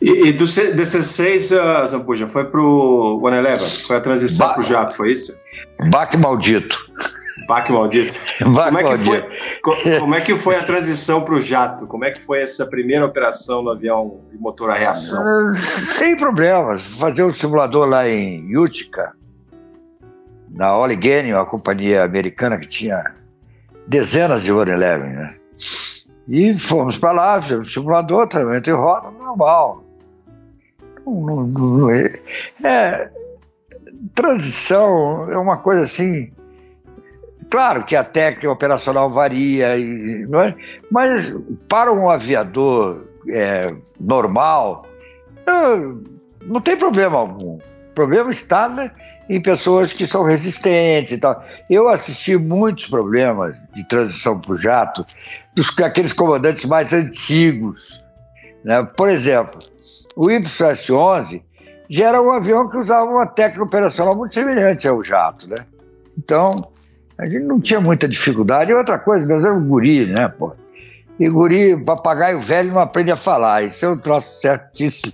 E, 0.00 0.28
e, 0.28 0.32
do 0.32 0.44
DC-6, 0.46 1.82
uh, 1.82 1.86
Zambuja, 1.86 2.26
foi 2.26 2.44
pro 2.44 3.20
One 3.22 3.36
Eleven? 3.36 3.68
Foi 3.86 3.96
a 3.96 4.00
transição 4.00 4.48
ba 4.48 4.54
pro 4.54 4.62
jato, 4.62 4.96
foi 4.96 5.12
isso? 5.12 5.42
Baque 5.90 6.16
maldito. 6.16 6.78
Baque 7.46 7.70
maldito. 7.70 8.14
Baque 8.50 8.70
como, 8.72 8.78
é 8.78 8.96
que 8.96 9.04
foi, 9.04 9.98
como 9.98 10.14
é 10.14 10.20
que 10.20 10.36
foi 10.36 10.56
a 10.56 10.62
transição 10.62 11.22
pro 11.22 11.40
jato? 11.40 11.86
Como 11.86 12.04
é 12.04 12.10
que 12.10 12.22
foi 12.22 12.40
essa 12.40 12.64
primeira 12.66 13.04
operação 13.04 13.62
no 13.62 13.70
avião 13.70 14.20
de 14.32 14.38
motor 14.38 14.70
a 14.70 14.74
reação? 14.74 15.20
Uh, 15.20 15.56
sem 15.98 16.16
problemas. 16.16 16.82
Fazer 16.82 17.22
um 17.22 17.34
simulador 17.34 17.86
lá 17.86 18.08
em 18.08 18.56
Utica, 18.56 19.12
na 20.48 20.68
Allegheny, 20.68 21.34
uma 21.34 21.44
companhia 21.44 22.02
americana 22.04 22.56
que 22.56 22.66
tinha 22.66 23.04
dezenas 23.90 24.42
de 24.42 24.52
One 24.52 24.70
Eleven, 24.70 25.10
né? 25.10 25.34
E 26.28 26.56
fomos 26.56 26.96
para 26.96 27.10
lá, 27.10 27.42
fizemos 27.42 27.72
simulador, 27.72 28.28
treinamento 28.28 28.70
em 28.70 28.72
rota 28.72 29.10
normal. 29.18 29.84
Não, 31.04 31.12
não, 31.12 31.46
não, 31.46 31.90
é, 31.90 32.12
é, 32.62 33.10
transição 34.14 35.30
é 35.30 35.36
uma 35.36 35.56
coisa 35.58 35.82
assim. 35.82 36.32
Claro 37.50 37.82
que 37.82 37.96
a 37.96 38.04
técnica 38.04 38.48
operacional 38.48 39.10
varia, 39.10 39.76
e, 39.76 40.24
não 40.28 40.40
é? 40.40 40.54
mas 40.88 41.34
para 41.68 41.92
um 41.92 42.08
aviador 42.08 43.08
é, 43.28 43.74
normal, 43.98 44.86
não 46.46 46.60
tem 46.60 46.76
problema 46.76 47.18
algum. 47.18 47.56
O 47.56 47.92
problema 47.92 48.30
está 48.30 48.68
né, 48.68 48.92
em 49.30 49.40
pessoas 49.40 49.92
que 49.92 50.08
são 50.08 50.24
resistentes 50.24 51.12
e 51.12 51.18
tal. 51.18 51.40
Eu 51.70 51.88
assisti 51.88 52.36
muitos 52.36 52.88
problemas 52.88 53.54
de 53.72 53.84
transição 53.84 54.40
para 54.40 54.52
o 54.52 54.58
jato 54.58 55.06
dos 55.54 55.72
aqueles 55.78 56.12
comandantes 56.12 56.64
mais 56.64 56.92
antigos. 56.92 58.00
Né? 58.64 58.82
Por 58.82 59.08
exemplo, 59.08 59.60
o 60.16 60.26
YS-11 60.26 61.42
já 61.88 62.08
era 62.08 62.20
um 62.20 62.32
avião 62.32 62.68
que 62.68 62.76
usava 62.76 63.08
uma 63.08 63.24
técnica 63.24 63.62
operacional 63.62 64.16
muito 64.16 64.34
semelhante 64.34 64.88
ao 64.88 65.02
jato, 65.04 65.48
né? 65.48 65.64
Então, 66.18 66.56
a 67.16 67.24
gente 67.26 67.44
não 67.44 67.60
tinha 67.60 67.80
muita 67.80 68.08
dificuldade. 68.08 68.72
E 68.72 68.74
outra 68.74 68.98
coisa, 68.98 69.24
nós 69.26 69.44
éramos 69.44 69.68
guri, 69.68 70.06
né, 70.06 70.26
pô? 70.26 70.52
E 71.20 71.28
guri, 71.28 71.76
papagaio 71.76 72.40
velho 72.40 72.72
não 72.72 72.80
aprende 72.80 73.12
a 73.12 73.16
falar. 73.16 73.62
Isso 73.62 73.84
é 73.84 73.88
um 73.88 73.98
troço 73.98 74.40
certíssimo. 74.40 75.12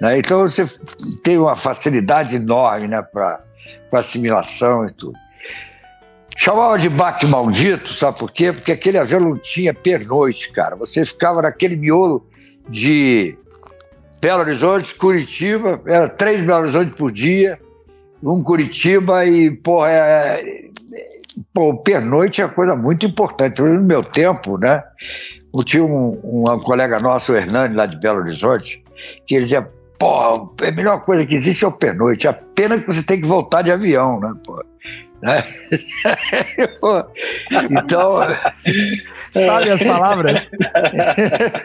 Né? 0.00 0.18
Então 0.18 0.48
você 0.48 0.66
tem 1.22 1.38
uma 1.38 1.56
facilidade 1.56 2.36
enorme 2.36 2.88
né, 2.88 3.02
para 3.02 3.42
assimilação 3.92 4.86
e 4.86 4.92
tudo. 4.92 5.16
Chamava 6.36 6.78
de 6.78 6.88
baque 6.88 7.26
maldito, 7.26 7.88
sabe 7.92 8.18
por 8.18 8.30
quê? 8.30 8.52
Porque 8.52 8.70
aquele 8.70 8.96
avião 8.96 9.20
não 9.20 9.36
tinha 9.36 9.74
pernoite, 9.74 10.52
cara. 10.52 10.76
Você 10.76 11.04
ficava 11.04 11.42
naquele 11.42 11.74
miolo 11.74 12.24
de 12.68 13.36
Belo 14.20 14.42
Horizonte, 14.42 14.94
Curitiba, 14.94 15.80
era 15.84 16.08
três 16.08 16.40
Belo 16.40 16.62
Horizonte 16.62 16.92
por 16.92 17.10
dia, 17.10 17.58
um 18.22 18.42
Curitiba 18.42 19.26
e, 19.26 19.50
porra, 19.50 19.90
é, 19.90 20.68
pô, 21.52 21.76
pernoite 21.78 22.40
é 22.40 22.44
uma 22.44 22.54
coisa 22.54 22.76
muito 22.76 23.04
importante. 23.04 23.60
No 23.60 23.82
meu 23.82 24.04
tempo, 24.04 24.58
né? 24.58 24.82
Eu 25.52 25.64
tinha 25.64 25.84
um, 25.84 26.20
um 26.22 26.60
colega 26.60 27.00
nosso, 27.00 27.32
o 27.32 27.36
Hernani, 27.36 27.74
lá 27.74 27.86
de 27.86 27.96
Belo 27.96 28.20
Horizonte, 28.20 28.84
que 29.26 29.34
ele 29.34 29.44
dizia, 29.44 29.68
pô, 29.98 30.54
a 30.62 30.70
melhor 30.70 31.04
coisa 31.04 31.26
que 31.26 31.34
existe 31.34 31.64
é 31.64 31.68
o 31.68 31.72
pernoite. 31.72 32.28
A 32.28 32.32
pena 32.32 32.78
que 32.78 32.86
você 32.86 33.02
tem 33.02 33.20
que 33.20 33.26
voltar 33.26 33.62
de 33.62 33.72
avião, 33.72 34.20
né, 34.20 34.32
pô? 34.44 34.64
Né? 35.20 35.42
então. 37.70 38.18
Sabe 39.32 39.70
as 39.70 39.82
palavras? 39.82 40.50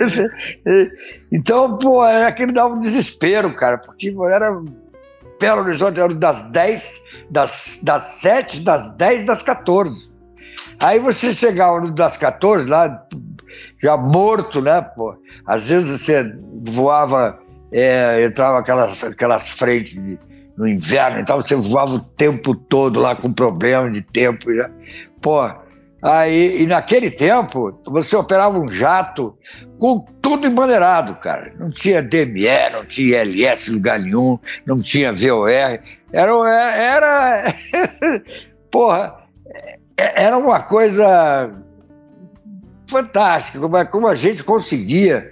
então, 1.31 1.77
pô, 1.77 2.03
era 2.03 2.27
aquele 2.27 2.51
dava 2.51 2.73
um 2.73 2.79
desespero, 2.79 3.53
cara, 3.55 3.77
porque 3.77 4.13
era 4.27 4.59
Belo 5.39 5.61
Horizonte 5.61 5.99
era 5.99 6.13
das 6.13 6.43
10, 6.51 7.01
das, 7.29 7.79
das 7.83 8.03
7, 8.21 8.61
das 8.61 8.91
10, 8.95 9.25
das 9.25 9.43
14. 9.43 9.93
Aí 10.79 10.99
você 10.99 11.33
chegava 11.33 11.79
no 11.81 11.91
das 11.91 12.17
14, 12.17 12.67
lá, 12.67 13.05
já 13.81 13.97
morto, 13.97 14.61
né, 14.61 14.81
pô? 14.81 15.15
Às 15.45 15.63
vezes 15.65 16.01
você 16.01 16.33
voava, 16.65 17.39
é, 17.73 18.23
entrava 18.23 18.59
aquelas, 18.59 19.03
aquelas 19.03 19.49
frentes 19.49 19.93
de 19.93 20.17
no 20.57 20.67
inverno 20.67 21.19
e 21.19 21.25
tal, 21.25 21.41
você 21.41 21.55
voava 21.55 21.95
o 21.95 21.99
tempo 21.99 22.55
todo 22.55 22.99
lá 22.99 23.15
com 23.15 23.33
problema 23.33 23.89
de 23.89 24.01
tempo. 24.01 24.53
Já. 24.53 24.69
Pô, 25.21 25.51
aí, 26.01 26.61
e 26.61 26.67
naquele 26.67 27.09
tempo, 27.09 27.79
você 27.85 28.15
operava 28.15 28.59
um 28.59 28.71
jato 28.71 29.37
com 29.79 30.05
tudo 30.21 30.47
embandeirado, 30.47 31.15
cara. 31.15 31.53
Não 31.57 31.69
tinha 31.69 32.01
DME, 32.01 32.69
não 32.71 32.85
tinha 32.85 33.21
LS 33.21 33.71
lugar 33.71 33.99
nenhum, 33.99 34.37
não 34.65 34.79
tinha 34.79 35.11
VOR. 35.11 35.49
Era. 35.49 35.81
era 36.11 37.43
porra, 38.69 39.23
era 39.97 40.37
uma 40.37 40.61
coisa 40.61 41.51
fantástica, 42.87 43.59
como, 43.59 43.85
como 43.87 44.07
a 44.07 44.13
gente 44.13 44.43
conseguia. 44.43 45.31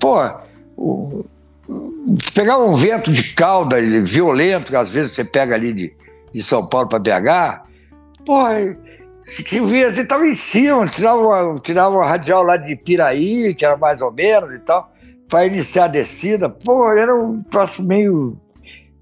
Porra, 0.00 0.44
pegava 2.34 2.64
um 2.64 2.74
vento 2.74 3.12
de 3.12 3.34
cauda 3.34 3.80
violento, 4.02 4.70
que 4.70 4.76
às 4.76 4.90
vezes 4.90 5.14
você 5.14 5.24
pega 5.24 5.54
ali 5.54 5.72
de, 5.72 5.92
de 6.32 6.42
São 6.42 6.66
Paulo 6.66 6.88
para 6.88 6.98
BH, 6.98 7.62
porra, 8.24 8.76
que 9.46 9.60
via, 9.60 9.90
você 9.90 10.02
estava 10.02 10.26
em 10.26 10.36
cima, 10.36 10.86
tirava 10.86 11.20
uma, 11.20 11.58
tirava 11.60 11.96
uma 11.96 12.06
radial 12.06 12.42
lá 12.42 12.56
de 12.56 12.76
Piraí, 12.76 13.54
que 13.54 13.64
era 13.64 13.76
mais 13.76 14.00
ou 14.00 14.12
menos 14.12 14.54
e 14.54 14.58
tal, 14.58 14.92
para 15.28 15.46
iniciar 15.46 15.84
a 15.84 15.88
descida. 15.88 16.48
Pô, 16.48 16.90
era 16.90 17.14
um 17.14 17.42
troço 17.42 17.82
meio. 17.82 18.38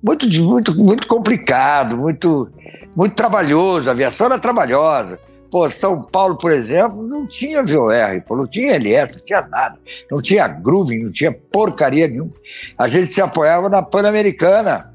Muito, 0.03 0.29
muito, 0.43 0.77
muito 0.77 1.07
complicado, 1.07 1.97
muito, 1.97 2.49
muito 2.95 3.15
trabalhoso. 3.15 3.89
A 3.89 3.93
aviação 3.93 4.27
era 4.27 4.39
trabalhosa. 4.39 5.19
Pô, 5.53 5.69
São 5.69 6.03
Paulo, 6.03 6.35
por 6.35 6.51
exemplo, 6.51 7.07
não 7.07 7.27
tinha 7.27 7.63
VOR, 7.63 8.23
pô, 8.27 8.35
não 8.35 8.47
tinha 8.47 8.77
LS, 8.77 9.13
não 9.13 9.21
tinha 9.21 9.43
nada. 9.43 9.79
Não 10.11 10.23
tinha 10.23 10.49
groove, 10.49 10.99
não 10.99 11.13
tinha 11.13 11.31
porcaria 11.31 12.09
nenhuma. 12.09 12.33
A 12.79 12.89
gente 12.89 13.13
se 13.13 13.21
apoiava 13.21 13.69
na 13.69 13.83
Pan-Americana. 13.83 14.91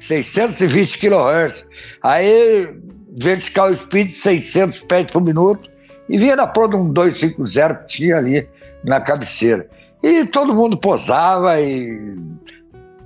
620 0.00 0.98
kHz. 0.98 1.66
Aí, 2.02 2.74
vertical 3.14 3.74
speed, 3.74 4.14
600 4.14 4.80
pés 4.80 5.10
por 5.10 5.20
minuto. 5.20 5.70
E 6.08 6.16
vinha 6.16 6.34
na 6.34 6.46
prova 6.46 6.78
um 6.78 6.90
250 6.90 7.74
que 7.74 7.86
tinha 7.88 8.16
ali 8.16 8.48
na 8.82 9.02
cabeceira. 9.02 9.68
E 10.02 10.24
todo 10.24 10.56
mundo 10.56 10.78
posava 10.78 11.60
e 11.60 12.16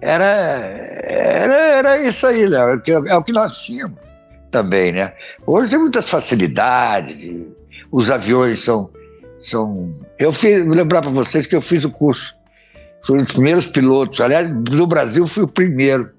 era, 0.00 0.24
era, 0.24 1.54
era 1.54 1.98
isso 2.02 2.24
aí, 2.24 2.46
Léo, 2.46 2.80
é, 2.86 3.10
é 3.10 3.16
o 3.16 3.24
que 3.24 3.32
nós 3.32 3.52
tínhamos 3.62 4.05
também, 4.50 4.92
né? 4.92 5.12
Hoje 5.46 5.70
tem 5.70 5.78
muitas 5.78 6.08
facilidades, 6.08 7.16
os 7.90 8.10
aviões 8.10 8.64
são. 8.64 8.90
são 9.40 9.94
eu 10.18 10.32
fiz, 10.32 10.64
vou 10.64 10.74
lembrar 10.74 11.02
para 11.02 11.10
vocês 11.10 11.46
que 11.46 11.56
eu 11.56 11.60
fiz 11.60 11.84
o 11.84 11.90
curso, 11.90 12.34
fui 13.04 13.18
um 13.18 13.22
dos 13.22 13.32
primeiros 13.32 13.66
pilotos, 13.66 14.20
aliás, 14.20 14.48
no 14.48 14.86
Brasil 14.86 15.26
fui 15.26 15.44
o 15.44 15.48
primeiro 15.48 16.10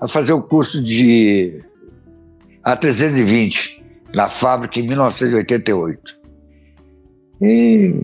a 0.00 0.06
fazer 0.06 0.32
o 0.32 0.42
curso 0.42 0.82
de 0.82 1.62
A320 2.64 3.82
na 4.14 4.28
fábrica 4.28 4.78
em 4.78 4.86
1988. 4.86 6.16
E 7.40 7.94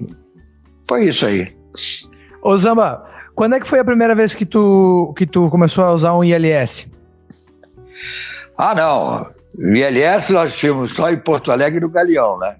foi 0.89 1.09
isso 1.09 1.27
aí. 1.27 1.55
Ô 2.43 2.57
Zamba, 2.57 3.09
quando 3.35 3.55
é 3.55 3.61
que 3.61 3.67
foi 3.67 3.79
a 3.79 3.85
primeira 3.85 4.15
vez 4.15 4.35
que 4.35 4.45
tu, 4.45 5.15
que 5.17 5.27
tu 5.27 5.49
começou 5.49 5.85
a 5.85 5.93
usar 5.93 6.15
um 6.15 6.25
ILS? 6.25 6.93
Ah, 8.59 8.75
não. 8.75 9.42
O 9.55 9.75
ILS 9.75 10.31
nós 10.31 10.57
tínhamos 10.57 10.93
só 10.95 11.11
em 11.11 11.17
Porto 11.17 11.53
Alegre 11.53 11.81
no 11.81 11.89
Galeão, 11.89 12.39
né? 12.39 12.57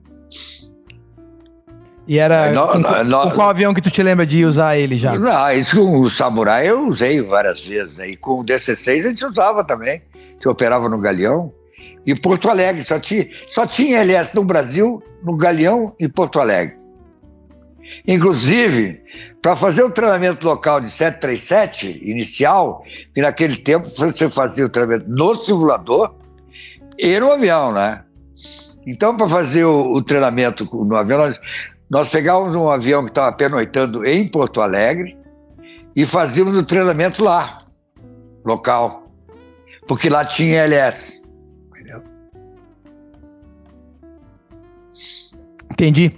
E 2.07 2.19
era. 2.19 2.53
com, 2.53 2.83
com, 2.83 3.31
qual 3.31 3.49
avião 3.49 3.73
que 3.73 3.81
tu 3.81 3.91
te 3.91 4.03
lembra 4.03 4.27
de 4.27 4.45
usar 4.45 4.77
ele 4.77 4.99
já? 4.99 5.17
Não, 5.17 5.51
isso 5.53 5.77
com 5.77 6.01
o 6.01 6.11
Samurai 6.11 6.69
eu 6.69 6.89
usei 6.89 7.23
várias 7.23 7.65
vezes. 7.65 7.95
Né? 7.95 8.11
E 8.11 8.17
com 8.17 8.41
o 8.41 8.45
DC-6 8.45 9.01
a 9.01 9.09
gente 9.09 9.25
usava 9.25 9.65
também, 9.65 10.03
que 10.41 10.49
operava 10.49 10.89
no 10.89 10.99
Galeão. 10.99 11.53
E 12.05 12.15
Porto 12.15 12.49
Alegre, 12.49 12.83
só 12.83 12.99
tinha, 12.99 13.29
só 13.47 13.67
tinha 13.67 14.05
ILS 14.05 14.33
no 14.35 14.45
Brasil, 14.45 15.01
no 15.23 15.37
Galeão 15.37 15.95
e 16.01 16.09
Porto 16.09 16.41
Alegre. 16.41 16.77
Inclusive, 18.07 19.01
para 19.41 19.55
fazer 19.55 19.85
o 19.85 19.91
treinamento 19.91 20.45
local 20.45 20.81
de 20.81 20.91
737 20.91 22.03
inicial, 22.05 22.83
que 23.15 23.21
naquele 23.21 23.57
tempo 23.57 23.89
você 23.89 24.29
fazia 24.29 24.67
o 24.67 24.69
treinamento 24.69 25.09
no 25.09 25.37
simulador 25.37 26.15
e 27.03 27.19
no 27.19 27.33
avião, 27.33 27.73
né? 27.73 28.05
Então, 28.87 29.17
para 29.17 29.29
fazer 29.29 29.65
o, 29.65 29.93
o, 29.93 30.03
treinamento 30.03 30.65
no 30.73 30.97
avião, 30.97 31.19
nós, 31.19 31.41
nós 31.91 32.09
pegávamos 32.09 32.55
um 32.55 32.71
avião 32.71 33.03
que 33.03 33.11
estava 33.11 33.33
pernoitando 33.33 34.05
em 34.07 34.27
Porto 34.29 34.61
Alegre 34.61 35.19
e 35.95 36.07
fazíamos 36.07 36.57
o 36.57 36.65
treinamento 36.65 37.23
lá, 37.25 37.63
local, 38.45 39.11
porque 39.87 40.09
lá 40.09 40.25
tinha 40.25 40.63
LS. 40.63 41.21
Entendi. 45.73 46.15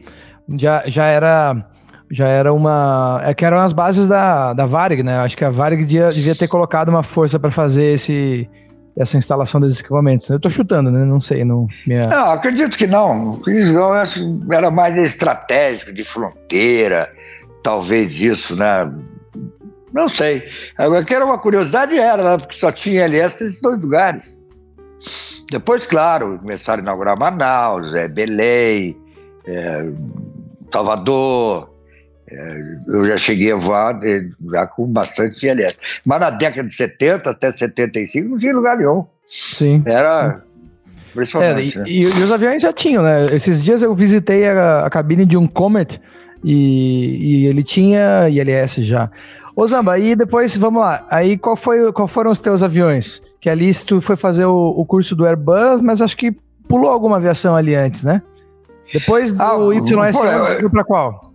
Já, 0.58 0.82
já 0.86 1.06
era 1.06 1.66
já 2.10 2.28
era 2.28 2.52
uma. 2.52 3.20
É 3.24 3.32
que 3.32 3.44
eram 3.44 3.58
as 3.58 3.72
bases 3.72 4.06
da, 4.06 4.52
da 4.52 4.66
Varig, 4.66 5.02
né? 5.02 5.18
Acho 5.20 5.36
que 5.36 5.44
a 5.44 5.50
Varig 5.50 5.84
devia, 5.84 6.10
devia 6.10 6.34
ter 6.34 6.46
colocado 6.48 6.88
uma 6.88 7.02
força 7.02 7.38
para 7.38 7.50
fazer 7.50 7.94
esse, 7.94 8.48
essa 8.96 9.16
instalação 9.16 9.60
desses 9.60 9.80
equipamentos. 9.80 10.28
Eu 10.28 10.36
estou 10.36 10.50
chutando, 10.50 10.90
né? 10.90 11.04
Não 11.04 11.20
sei. 11.20 11.44
Não, 11.44 11.66
minha... 11.86 12.06
não, 12.06 12.32
acredito 12.32 12.78
que 12.78 12.86
não. 12.86 13.40
Era 14.52 14.70
mais 14.70 14.96
estratégico, 14.96 15.92
de 15.92 16.04
fronteira, 16.04 17.12
talvez 17.62 18.12
isso, 18.20 18.54
né? 18.56 18.92
Não 19.92 20.08
sei. 20.08 20.42
Agora, 20.76 21.04
que 21.04 21.14
era 21.14 21.24
uma 21.24 21.38
curiosidade, 21.38 21.96
era, 21.96 22.32
né? 22.32 22.38
porque 22.38 22.58
só 22.58 22.72
tinha 22.72 23.04
LS 23.04 23.42
nesses 23.42 23.60
dois 23.60 23.80
lugares. 23.80 24.24
Depois, 25.50 25.86
claro, 25.86 26.38
começaram 26.38 26.80
a 26.80 26.82
inaugurar 26.82 27.18
Manaus, 27.18 27.94
é, 27.94 28.08
Belém, 28.08 28.96
é, 29.46 29.92
Salvador, 30.72 31.73
eu 32.88 33.04
já 33.04 33.16
cheguei 33.16 33.52
a 33.52 33.56
voar 33.56 34.00
já 34.52 34.66
com 34.66 34.86
bastante 34.86 35.46
LS. 35.46 35.76
Mas 36.04 36.20
na 36.20 36.30
década 36.30 36.68
de 36.68 36.74
70 36.74 37.30
até 37.30 37.52
75 37.52 38.28
não 38.28 38.38
tinha 38.38 38.54
lugar 38.54 38.76
nenhum. 38.76 39.04
Sim. 39.28 39.82
Era. 39.86 40.42
É, 41.16 41.62
e, 41.62 41.78
né? 41.78 41.84
e, 41.86 42.02
e, 42.02 42.22
os 42.22 42.32
aviões 42.32 42.60
já 42.60 42.72
tinham, 42.72 43.02
né? 43.02 43.26
Esses 43.32 43.62
dias 43.62 43.82
eu 43.82 43.94
visitei 43.94 44.48
a, 44.48 44.84
a 44.84 44.90
cabine 44.90 45.24
de 45.24 45.36
um 45.36 45.46
Comet 45.46 46.00
e, 46.42 47.42
e, 47.42 47.46
ele 47.46 47.62
tinha 47.62 48.28
ILS 48.28 48.76
já. 48.78 49.08
Ô 49.54 49.64
Zamba, 49.64 49.96
e 49.96 50.16
depois, 50.16 50.56
vamos 50.56 50.82
lá, 50.82 51.06
aí 51.08 51.38
qual, 51.38 51.54
foi, 51.54 51.92
qual 51.92 52.08
foram 52.08 52.32
os 52.32 52.40
teus 52.40 52.64
aviões? 52.64 53.22
Que 53.40 53.48
ali 53.48 53.72
tu 53.86 54.00
foi 54.00 54.16
fazer 54.16 54.44
o, 54.44 54.74
o 54.76 54.84
curso 54.84 55.14
do 55.14 55.24
Airbus, 55.24 55.80
mas 55.80 56.02
acho 56.02 56.16
que 56.16 56.36
pulou 56.66 56.90
alguma 56.90 57.18
aviação 57.18 57.54
ali 57.54 57.76
antes, 57.76 58.02
né? 58.02 58.20
Depois 58.92 59.32
do 59.32 59.40
ah, 59.40 59.54
YS, 59.72 60.16
para 60.70 60.84
qual? 60.84 61.33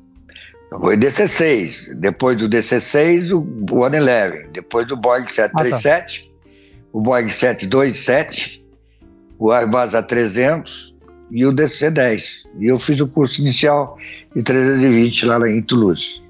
Foi 0.70 0.96
DC-6. 0.96 1.96
Depois 1.96 2.38
do 2.38 2.48
DC-6, 2.48 3.32
o 3.32 3.76
One 3.76 3.98
Eleven. 3.98 4.48
Depois 4.52 4.86
do 4.88 4.96
Boeing 4.96 5.24
737, 5.24 6.30
ah, 6.30 6.44
tá. 6.44 6.90
o 6.94 7.02
Boeing 7.02 7.30
727, 7.30 8.64
o 9.38 9.52
Airbus 9.52 9.94
A300 9.94 10.94
e 11.32 11.46
o 11.46 11.52
DC-10. 11.52 12.24
E 12.60 12.68
eu 12.68 12.78
fiz 12.78 13.00
o 13.00 13.08
curso 13.08 13.42
inicial 13.42 13.98
de 14.36 14.44
320 14.44 15.26
lá 15.26 15.50
em 15.50 15.62
Toulouse. 15.62 16.22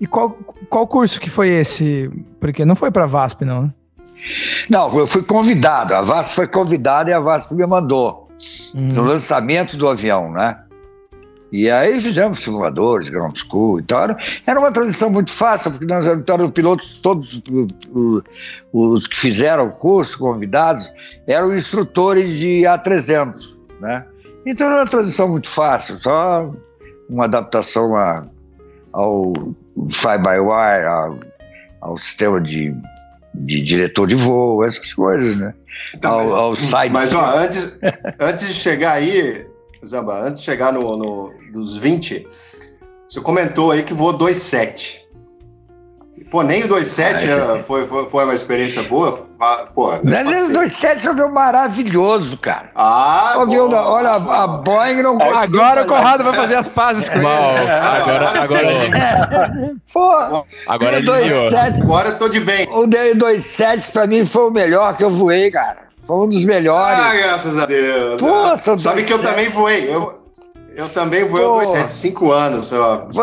E 0.00 0.06
qual, 0.06 0.30
qual 0.68 0.86
curso 0.86 1.18
que 1.18 1.30
foi 1.30 1.48
esse? 1.48 2.10
Porque 2.38 2.64
não 2.64 2.76
foi 2.76 2.90
para 2.90 3.04
a 3.04 3.06
VASP, 3.06 3.44
não, 3.44 3.62
né? 3.62 3.74
Não, 4.68 4.96
eu 4.98 5.06
fui 5.06 5.22
convidado. 5.22 5.94
A 5.94 6.02
VASP 6.02 6.34
foi 6.34 6.48
convidada 6.48 7.10
e 7.10 7.12
a 7.12 7.20
VASP 7.20 7.54
me 7.54 7.66
mandou. 7.66 8.28
Uhum. 8.74 8.88
No 8.88 9.02
lançamento 9.02 9.76
do 9.76 9.88
avião, 9.88 10.30
né? 10.30 10.58
E 11.50 11.70
aí 11.70 11.98
fizemos 12.00 12.42
simuladores, 12.42 13.08
ground 13.08 13.36
school 13.38 13.80
e 13.80 13.82
tal. 13.82 14.16
Era 14.46 14.60
uma 14.60 14.70
transição 14.70 15.08
muito 15.08 15.30
fácil, 15.30 15.70
porque 15.70 15.86
nós 15.86 16.04
éramos 16.06 16.52
pilotos, 16.52 16.98
todos 17.02 17.42
os 18.72 19.06
que 19.06 19.16
fizeram 19.16 19.68
o 19.68 19.70
curso, 19.70 20.18
convidados, 20.18 20.90
eram 21.26 21.56
instrutores 21.56 22.30
de 22.38 22.62
A300, 22.62 23.56
né? 23.80 24.04
Então 24.44 24.66
era 24.66 24.82
uma 24.82 24.90
transição 24.90 25.28
muito 25.28 25.48
fácil, 25.48 25.98
só 25.98 26.50
uma 27.08 27.24
adaptação 27.24 27.96
a, 27.96 28.26
ao 28.92 29.32
fly-by-wire, 29.90 30.84
ao, 30.86 31.18
ao, 31.80 31.98
sistema 31.98 32.40
de, 32.40 32.74
de 33.34 33.62
diretor 33.62 34.06
de 34.06 34.14
voo, 34.14 34.64
essas 34.64 34.92
coisas, 34.92 35.36
né? 35.38 35.54
Então, 35.94 36.12
ao, 36.12 36.34
ao 36.34 36.56
site. 36.56 36.92
Mas, 36.92 37.14
ó, 37.14 37.38
antes, 37.38 37.78
antes 38.20 38.48
de 38.48 38.54
chegar 38.54 38.92
aí, 38.92 39.46
Zamba, 39.84 40.20
antes 40.20 40.40
de 40.40 40.46
chegar 40.46 40.72
no, 40.72 40.92
no 40.92 41.32
dos 41.52 41.76
20, 41.76 42.26
você 43.08 43.20
comentou 43.20 43.70
aí 43.70 43.82
que 43.82 43.94
voou 43.94 44.16
2,7. 44.16 45.08
Pô, 46.30 46.42
nem 46.42 46.62
o 46.62 46.68
2,7 46.68 47.26
ah, 47.30 47.58
foi, 47.60 47.86
foi, 47.86 48.06
foi, 48.06 48.24
uma 48.24 48.34
experiência 48.34 48.82
boa? 48.82 49.26
Pô, 49.74 49.94
o 49.94 50.02
2,7 50.02 50.98
foi 51.00 51.14
um 51.24 51.32
maravilhoso, 51.32 52.36
cara. 52.36 52.70
Ah, 52.74 53.36
Ouviu, 53.38 53.70
olha, 53.70 54.10
a, 54.10 54.44
a 54.44 54.46
Boeing 54.46 55.00
não 55.00 55.16
Agora 55.22 55.84
o 55.84 55.86
Corrado 55.86 56.24
vai 56.24 56.34
fazer 56.34 56.56
as 56.56 56.68
pazes 56.68 57.08
com 57.08 57.18
ele. 57.18 57.26
Agora, 57.26 58.42
agora, 58.42 58.62
é. 58.62 59.70
Pô, 59.90 60.44
agora, 60.66 60.98
o 60.98 61.12
27, 61.12 61.82
agora 61.82 62.08
eu 62.10 62.18
tô 62.18 62.28
de 62.28 62.40
bem. 62.40 62.68
O 62.72 62.86
2,7 62.86 63.90
pra 63.90 64.06
mim 64.06 64.26
foi 64.26 64.48
o 64.48 64.50
melhor 64.50 64.96
que 64.98 65.04
eu 65.04 65.10
voei, 65.10 65.50
cara. 65.50 65.87
Foi 66.08 66.16
um 66.24 66.28
dos 66.30 66.42
melhores. 66.42 66.98
Ah, 66.98 67.14
graças 67.14 67.58
a 67.58 67.66
Deus. 67.66 68.18
Pô, 68.18 68.78
Sabe 68.78 69.04
que 69.04 69.12
eu 69.12 69.18
também 69.18 69.50
voei. 69.50 69.94
Eu, 69.94 70.18
eu 70.74 70.88
também 70.88 71.22
voei 71.22 71.44
Pô. 71.44 71.60
27, 71.60 71.92
5 71.92 72.32
anos. 72.32 72.72
Ó. 72.72 72.96
Pô, 73.12 73.20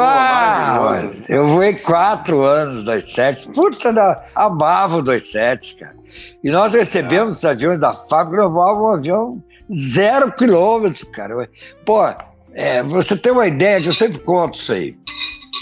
eu 1.27 1.49
voei 1.49 1.73
4 1.73 2.39
anos 2.41 2.85
27. 2.85 3.51
Puta, 3.53 3.91
da, 3.91 4.23
amava 4.35 4.97
o 4.97 5.03
27, 5.03 5.77
cara. 5.77 5.95
E 6.43 6.51
nós 6.51 6.71
recebemos 6.71 7.37
é. 7.37 7.37
os 7.39 7.45
aviões 7.45 7.79
da 7.79 7.89
eu 7.89 8.51
voava 8.51 8.79
um 8.79 8.93
avião 8.93 9.43
zero 9.73 10.31
quilômetros, 10.33 11.09
cara. 11.11 11.49
Pô, 11.83 12.07
é, 12.53 12.83
você 12.83 13.17
tem 13.17 13.31
uma 13.31 13.47
ideia 13.47 13.81
que 13.81 13.87
eu 13.87 13.93
sempre 13.93 14.19
conto 14.19 14.59
isso 14.59 14.71
aí. 14.71 14.95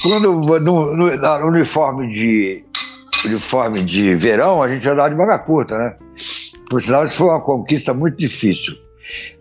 Quando 0.01 0.33
no, 0.33 0.59
no, 0.59 1.17
no 1.17 1.47
uniforme 1.47 2.11
de 2.11 2.65
uniforme 3.25 3.83
de 3.83 4.15
verão, 4.15 4.61
a 4.61 4.67
gente 4.67 4.87
andava 4.87 5.09
de 5.09 5.15
manga 5.15 5.39
curta, 5.39 5.77
né? 5.77 5.95
Por 6.69 6.81
sinal, 6.81 7.05
isso 7.05 7.17
foi 7.17 7.27
uma 7.27 7.41
conquista 7.41 7.93
muito 7.93 8.17
difícil. 8.17 8.73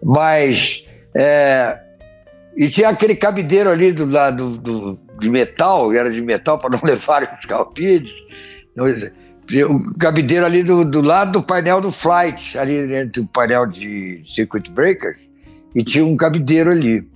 Mas. 0.03 0.85
É, 1.15 1.79
e 2.57 2.69
tinha 2.71 2.89
aquele 2.89 3.17
cabideiro 3.17 3.71
ali 3.71 3.93
do 3.93 4.05
lado 4.05 4.57
do, 4.59 4.99
de 5.19 5.31
metal, 5.31 5.93
era 5.93 6.11
de 6.11 6.21
metal 6.21 6.59
para 6.59 6.71
não 6.71 6.81
levar 6.85 7.39
os 7.39 7.47
calpides. 7.47 8.13
O 8.77 9.99
cabideiro 9.99 10.47
ali 10.47 10.63
do, 10.63 10.85
do 10.85 11.01
lado 11.01 11.33
do 11.33 11.43
painel 11.43 11.81
do 11.81 11.93
flight, 11.93 12.59
ali 12.59 12.95
entre 12.95 13.23
o 13.23 13.27
painel 13.27 13.67
de 13.67 14.23
circuit 14.27 14.71
breakers 14.71 15.19
e 15.75 15.83
tinha 15.83 16.05
um 16.05 16.17
cabideiro 16.17 16.71
ali. 16.71 17.07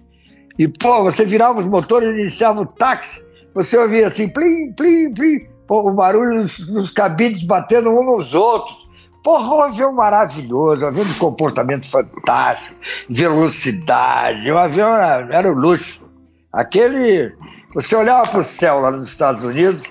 E, 0.59 0.67
pô, 0.67 1.05
você 1.05 1.25
virava 1.25 1.61
os 1.61 1.67
motores, 1.67 2.09
iniciava 2.09 2.63
o 2.63 2.67
táxi, 2.67 3.25
você 3.55 3.77
ouvia 3.77 4.07
assim, 4.07 4.29
plim, 4.29 4.73
plim, 4.73 5.13
plim, 5.13 5.47
o 5.69 5.93
barulho 5.93 6.43
dos, 6.43 6.59
dos 6.59 6.91
cabines 6.91 7.43
batendo 7.43 7.91
uns 7.91 8.05
nos 8.05 8.35
outros. 8.35 8.87
Porra, 9.23 9.55
um 9.55 9.63
avião 9.63 9.93
maravilhoso, 9.93 10.85
um 10.85 10.87
avião 10.87 11.05
de 11.05 11.15
comportamento 11.15 11.91
fantástico, 11.91 12.77
velocidade, 13.11 14.51
o 14.51 14.57
avião 14.57 14.95
era, 14.95 15.35
era 15.35 15.53
um 15.53 15.55
luxo. 15.55 16.09
Aquele. 16.53 17.35
Você 17.75 17.95
olhava 17.97 18.31
para 18.31 18.41
o 18.41 18.45
céu 18.45 18.81
lá 18.81 18.91
nos 18.91 19.09
Estados 19.09 19.43
Unidos, 19.43 19.83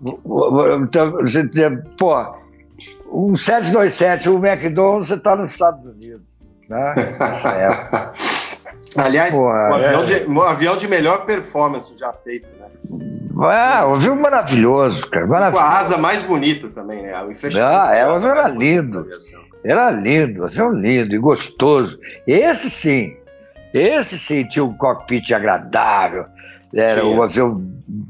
você 0.00 1.48
dizia, 1.48 1.84
pô, 1.98 2.14
um 3.10 3.36
727, 3.36 4.28
um 4.28 4.44
McDonald's, 4.44 5.08
você 5.08 5.14
está 5.14 5.34
nos 5.34 5.50
Estados 5.50 5.84
Unidos. 5.84 6.22
Né? 6.68 6.94
Aliás, 8.96 9.34
Pô, 9.34 9.48
um, 9.48 9.50
avião 9.50 10.02
é... 10.02 10.04
de, 10.04 10.30
um 10.30 10.42
avião 10.42 10.76
de 10.76 10.86
melhor 10.86 11.26
performance 11.26 11.98
já 11.98 12.12
feito, 12.12 12.52
né? 12.52 12.66
É, 13.42 13.84
um 13.84 13.94
avião 13.94 14.16
maravilhoso, 14.16 15.10
cara. 15.10 15.26
Maravilhoso. 15.26 15.64
Com 15.64 15.72
a 15.72 15.78
asa 15.78 15.98
mais 15.98 16.22
bonita 16.22 16.68
também, 16.68 17.02
né? 17.02 17.12
O 17.22 17.30
ah, 17.62 17.94
é, 17.94 18.06
o 18.06 18.12
avião 18.12 18.30
era 18.30 18.48
lindo. 18.48 19.06
Era 19.64 19.90
lindo, 19.90 20.44
avião 20.44 20.72
lindo 20.72 21.14
e 21.14 21.18
gostoso. 21.18 21.98
Esse 22.26 22.70
sim, 22.70 23.16
esse 23.72 24.18
sim 24.18 24.44
tinha 24.46 24.64
um 24.64 24.76
cockpit 24.76 25.32
agradável. 25.32 26.26
Era 26.72 27.00
tinha. 27.00 27.12
um 27.12 27.22
avião, 27.22 27.62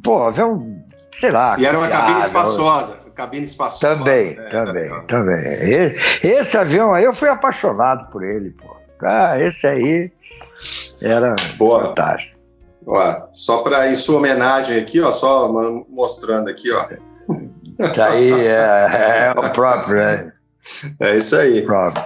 pô, 0.02 0.24
avião, 0.24 0.82
sei 1.20 1.30
lá. 1.30 1.54
E 1.58 1.64
era 1.64 1.78
uma 1.78 1.88
cabine 1.88 2.20
espaçosa 2.20 3.04
cabine 3.14 3.44
espaçosa. 3.44 3.96
Também, 3.96 4.34
né? 4.34 4.48
também, 4.48 5.06
também. 5.06 5.42
Esse, 5.42 6.26
esse, 6.26 6.58
avião 6.58 6.92
aí 6.92 7.04
eu 7.04 7.14
fui 7.14 7.28
apaixonado 7.28 8.10
por 8.10 8.22
ele, 8.22 8.50
pô. 8.50 8.76
Ah, 9.02 9.38
esse 9.40 9.66
aí 9.66 10.12
era 11.02 11.34
Boa. 11.56 11.88
fantástico. 11.88 12.33
Ó, 12.86 13.28
só 13.32 13.62
para 13.62 13.90
em 13.90 13.94
sua 13.94 14.18
homenagem 14.18 14.78
aqui, 14.78 15.00
ó, 15.00 15.10
só 15.10 15.50
mostrando 15.88 16.48
aqui, 16.48 16.70
ó. 16.70 16.86
Isso 17.78 18.02
aí 18.02 18.32
é, 18.32 19.34
é 19.34 19.34
o 19.36 19.50
próprio, 19.50 19.96
né? 19.96 20.32
É 21.00 21.16
isso 21.16 21.36
aí. 21.36 21.62
Próprio. 21.62 22.04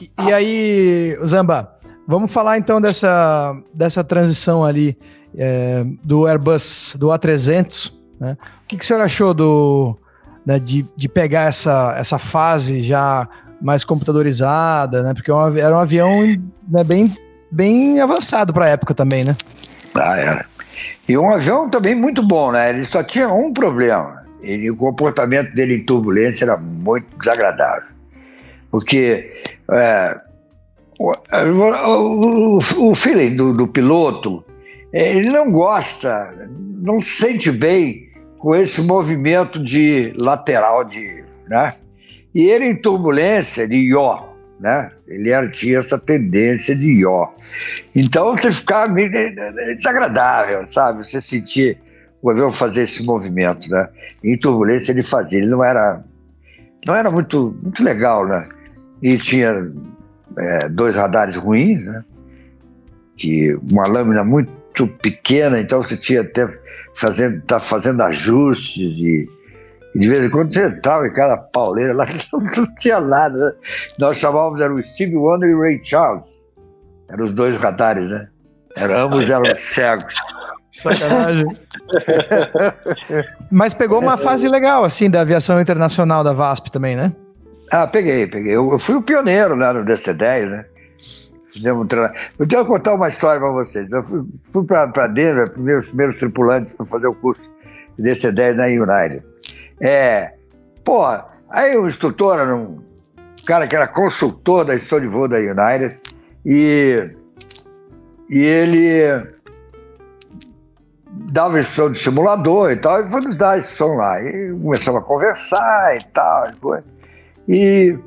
E, 0.00 0.10
e 0.26 0.32
aí, 0.32 1.18
Zamba, 1.24 1.76
vamos 2.06 2.32
falar 2.32 2.58
então 2.58 2.80
dessa, 2.80 3.54
dessa 3.72 4.02
transição 4.02 4.64
ali 4.64 4.98
é, 5.36 5.84
do 6.02 6.26
Airbus, 6.26 6.96
do 6.98 7.08
A300, 7.08 7.92
né? 8.18 8.36
O 8.64 8.66
que, 8.66 8.78
que 8.78 8.84
o 8.84 8.86
senhor 8.86 9.02
achou 9.02 9.34
do, 9.34 9.96
né, 10.44 10.58
de, 10.58 10.86
de 10.96 11.08
pegar 11.08 11.42
essa, 11.42 11.94
essa 11.96 12.18
fase 12.18 12.82
já 12.82 13.28
mais 13.60 13.84
computadorizada, 13.84 15.02
né? 15.02 15.14
Porque 15.14 15.30
é 15.30 15.60
era 15.60 15.76
um 15.76 15.80
avião 15.80 16.20
né, 16.68 16.82
bem, 16.84 17.14
bem 17.50 18.00
avançado 18.00 18.52
para 18.52 18.66
a 18.66 18.68
época 18.68 18.94
também, 18.94 19.24
né? 19.24 19.36
Ah, 19.94 20.16
era. 20.16 20.46
E 21.08 21.16
um 21.18 21.30
avião 21.30 21.68
também 21.68 21.94
muito 21.94 22.22
bom, 22.22 22.52
né? 22.52 22.70
Ele 22.70 22.84
só 22.84 23.02
tinha 23.02 23.28
um 23.28 23.52
problema. 23.52 24.24
Ele, 24.42 24.70
o 24.70 24.76
comportamento 24.76 25.52
dele 25.54 25.76
em 25.76 25.84
turbulência 25.84 26.44
era 26.44 26.56
muito 26.56 27.06
desagradável. 27.18 27.88
Porque 28.70 29.28
é, 29.72 30.16
o, 30.98 31.12
o, 32.58 32.58
o, 32.90 32.94
feeling 32.94 33.34
do, 33.34 33.52
do 33.52 33.66
piloto 33.66 34.44
é, 34.92 35.16
ele 35.16 35.30
não 35.30 35.50
gosta, 35.50 36.32
não 36.48 37.00
se 37.00 37.22
sente 37.22 37.50
bem 37.50 38.08
com 38.38 38.54
esse 38.54 38.80
movimento 38.80 39.62
de 39.62 40.14
lateral 40.18 40.84
de, 40.84 41.24
né? 41.48 41.74
E 42.34 42.42
ele 42.48 42.66
em 42.66 42.76
turbulência 42.76 43.66
de 43.66 43.76
ió, 43.76 44.29
né? 44.60 44.90
Ele 45.08 45.30
tinha 45.48 45.78
essa 45.78 45.98
tendência 45.98 46.76
de 46.76 47.00
ió. 47.00 47.28
Então 47.94 48.36
você 48.36 48.52
ficava 48.52 48.94
desagradável, 49.76 50.66
sabe? 50.70 51.10
Você 51.10 51.20
sentir 51.20 51.78
o 52.22 52.30
avião 52.30 52.52
fazer 52.52 52.82
esse 52.82 53.02
movimento, 53.02 53.68
né? 53.70 53.88
Em 54.22 54.38
turbulência 54.38 54.92
ele 54.92 55.02
fazia, 55.02 55.38
ele 55.38 55.48
não 55.48 55.64
era, 55.64 56.04
não 56.86 56.94
era 56.94 57.10
muito, 57.10 57.56
muito 57.62 57.82
legal, 57.82 58.26
né? 58.26 58.46
E 59.02 59.16
tinha 59.16 59.72
é, 60.38 60.68
dois 60.68 60.94
radares 60.94 61.34
ruins, 61.34 61.82
né? 61.84 62.04
Que 63.16 63.58
uma 63.72 63.88
lâmina 63.88 64.22
muito 64.22 64.86
pequena, 65.02 65.58
então 65.58 65.82
você 65.82 65.96
tinha 65.96 66.20
até 66.20 66.46
fazendo, 66.94 67.40
tá 67.42 67.58
fazendo 67.58 68.02
ajustes 68.02 68.76
e 68.78 69.26
de 69.94 70.08
vez 70.08 70.22
em 70.22 70.30
quando 70.30 70.52
você 70.52 70.68
estava 70.68 71.06
em 71.06 71.12
cada 71.12 71.36
pauleira 71.36 71.94
lá, 71.94 72.06
não, 72.32 72.40
não 72.40 72.74
tinha 72.76 73.00
nada. 73.00 73.36
Né? 73.36 73.52
Nós 73.98 74.18
chamávamos, 74.18 74.60
era 74.60 74.72
o 74.72 74.82
Steve 74.82 75.16
Wonder 75.16 75.50
e 75.50 75.54
o 75.54 75.60
Ray 75.60 75.80
Charles. 75.82 76.24
Eram 77.08 77.24
os 77.24 77.32
dois 77.32 77.56
radares, 77.56 78.08
né? 78.08 78.28
Era, 78.76 79.02
ambos 79.02 79.28
eram 79.28 79.56
cegos. 79.56 80.14
Sacanagem. 80.70 81.46
Mas 83.50 83.74
pegou 83.74 83.98
uma 83.98 84.16
fase 84.16 84.48
legal, 84.48 84.84
assim, 84.84 85.10
da 85.10 85.22
aviação 85.22 85.60
internacional 85.60 86.22
da 86.22 86.32
VASP 86.32 86.70
também, 86.70 86.94
né? 86.94 87.12
Ah, 87.72 87.86
peguei, 87.86 88.26
peguei. 88.28 88.54
Eu, 88.54 88.70
eu 88.70 88.78
fui 88.78 88.94
o 88.94 89.02
pioneiro 89.02 89.56
lá 89.56 89.72
no 89.72 89.84
DC-10, 89.84 90.48
né? 90.48 90.64
Fizemos 91.52 91.84
um 91.84 91.86
treinamento. 91.86 92.20
Eu 92.38 92.46
tenho 92.46 92.64
que 92.64 92.70
contar 92.70 92.94
uma 92.94 93.08
história 93.08 93.40
para 93.40 93.50
vocês. 93.50 93.90
Eu 93.90 94.02
fui, 94.04 94.22
fui 94.52 94.64
para 94.64 95.08
Denver, 95.08 95.52
meus 95.56 95.86
primeiros 95.86 96.16
tripulantes, 96.18 96.72
para 96.74 96.86
fazer 96.86 97.08
o 97.08 97.14
curso 97.14 97.42
de 97.98 98.04
DC-10 98.04 98.54
na 98.54 98.66
United. 98.66 99.24
É, 99.80 100.34
pô, 100.84 101.02
aí 101.48 101.76
o 101.76 101.88
instrutor 101.88 102.38
era 102.38 102.54
um 102.54 102.78
cara 103.46 103.66
que 103.66 103.74
era 103.74 103.88
consultor 103.88 104.64
da 104.64 104.74
instrução 104.74 105.00
de 105.00 105.06
voo 105.06 105.26
da 105.26 105.38
United 105.38 105.96
e, 106.44 107.10
e 108.28 108.38
ele 108.38 109.40
dava 111.32 111.60
instrução 111.60 111.90
de 111.90 111.98
simulador 111.98 112.70
e 112.70 112.76
tal, 112.76 113.04
e 113.04 113.08
foi 113.08 113.20
nos 113.20 113.36
dar 113.36 113.52
a 113.52 113.58
instrução 113.58 113.96
lá. 113.96 114.20
E 114.22 114.50
começamos 114.50 115.00
a 115.00 115.04
conversar 115.04 115.96
e 115.96 116.04
tal. 116.12 116.44
E 117.48 117.98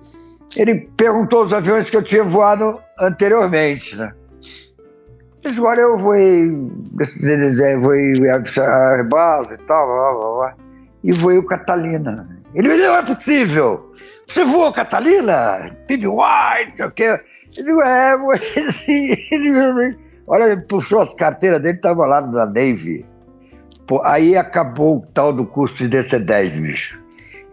ele 0.55 0.89
perguntou 0.95 1.45
os 1.45 1.53
aviões 1.53 1.89
que 1.89 1.97
eu 1.97 2.03
tinha 2.03 2.23
voado 2.23 2.79
anteriormente, 2.99 3.95
né? 3.95 4.13
Olha, 5.59 5.81
eu 5.81 5.97
voei, 5.97 6.49
voei 7.81 8.13
a 8.29 8.91
Airbus 8.91 9.51
e 9.51 9.57
tal, 9.67 9.85
blá, 9.85 10.13
blá, 10.13 10.35
blá, 10.35 10.55
e 11.03 11.11
voei 11.11 11.37
o 11.37 11.45
Catalina. 11.45 12.27
Ele 12.53 12.67
me 12.67 12.75
disse, 12.75 12.87
não 12.87 12.95
é 12.95 13.03
possível, 13.03 13.91
você 14.27 14.43
voou 14.43 14.71
Catalina? 14.71 15.75
PB 15.87 16.07
White, 16.07 16.69
não 16.69 16.75
sei 16.75 16.85
o 16.85 16.91
quê. 16.91 17.19
Digo, 17.51 17.81
é, 17.81 18.17
voei 18.17 18.39
sim. 18.71 19.15
Olha, 20.27 20.43
ele 20.45 20.61
puxou 20.61 21.01
as 21.01 21.13
carteiras 21.13 21.59
dele, 21.59 21.75
estava 21.75 22.05
lá 22.05 22.21
na 22.21 22.45
Navy. 22.45 23.05
Pô, 23.85 24.01
aí 24.05 24.37
acabou 24.37 24.97
o 24.97 25.05
tal 25.13 25.33
do 25.33 25.45
curso 25.45 25.75
de 25.75 25.89
DC-10, 25.89 26.61
bicho 26.61 27.03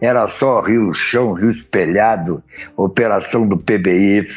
era 0.01 0.27
só 0.27 0.61
rio 0.61 0.91
chão, 0.95 1.33
rio 1.33 1.51
espelhado, 1.51 2.43
operação 2.75 3.47
do 3.47 3.55
PBY. 3.55 4.27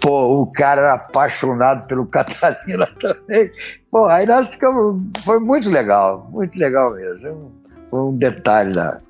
Pô, 0.00 0.42
o 0.42 0.46
cara 0.48 0.80
era 0.80 0.94
apaixonado 0.94 1.86
pelo 1.86 2.04
Catalina 2.04 2.88
também. 2.98 3.52
Pô, 3.88 4.04
aí 4.06 4.26
nós 4.26 4.48
ficamos. 4.48 5.00
Foi 5.24 5.38
muito 5.38 5.70
legal, 5.70 6.28
muito 6.32 6.58
legal 6.58 6.92
mesmo. 6.94 7.61
Foi 7.92 8.00
um 8.00 8.16
detalhe 8.16 8.72
da. 8.72 9.00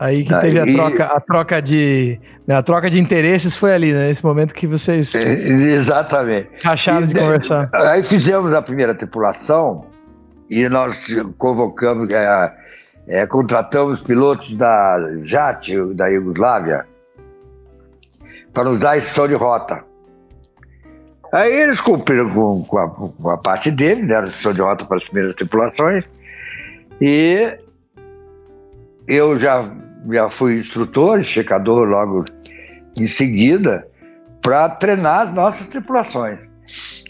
Aí 0.00 0.24
que 0.24 0.40
teve 0.40 0.58
a 0.58 0.66
troca, 0.66 1.04
a 1.04 1.20
troca 1.20 1.62
de. 1.62 2.18
Né, 2.44 2.56
a 2.56 2.62
troca 2.64 2.90
de 2.90 2.98
interesses 2.98 3.56
foi 3.56 3.72
ali, 3.72 3.92
né? 3.92 4.08
Nesse 4.08 4.24
momento 4.24 4.52
que 4.52 4.66
vocês. 4.66 5.14
É, 5.14 5.34
exatamente. 5.46 6.66
Acharam 6.66 7.06
de 7.06 7.14
conversar. 7.14 7.70
Aí 7.72 8.02
fizemos 8.02 8.52
a 8.52 8.60
primeira 8.60 8.92
tripulação 8.92 9.86
e 10.50 10.68
nós 10.68 11.06
convocamos. 11.38 12.10
É, 12.10 12.52
é, 13.06 13.24
contratamos 13.24 14.02
pilotos 14.02 14.52
da 14.56 14.98
JAT, 15.22 15.70
da 15.94 16.08
Iugoslávia, 16.08 16.86
para 18.52 18.64
nos 18.64 18.80
dar 18.80 18.98
instrução 18.98 19.28
de 19.28 19.34
rota. 19.34 19.84
Aí 21.32 21.52
eles 21.52 21.80
cumpriram 21.80 22.28
com, 22.30 22.64
com, 22.64 22.78
a, 22.78 22.90
com 22.90 23.30
a, 23.30 23.38
parte 23.38 23.70
deles, 23.70 24.06
deram 24.08 24.26
instrução 24.26 24.52
de 24.52 24.60
rota 24.60 24.84
para 24.84 24.96
as 24.96 25.04
primeiras 25.04 25.36
tripulações, 25.36 26.04
e 27.00 27.56
eu 29.08 29.38
já, 29.38 29.72
já 30.10 30.28
fui 30.28 30.58
instrutor, 30.58 31.24
checador 31.24 31.88
logo 31.88 32.24
em 33.00 33.08
seguida, 33.08 33.88
para 34.42 34.68
treinar 34.68 35.28
as 35.28 35.34
nossas 35.34 35.66
tripulações. 35.68 36.38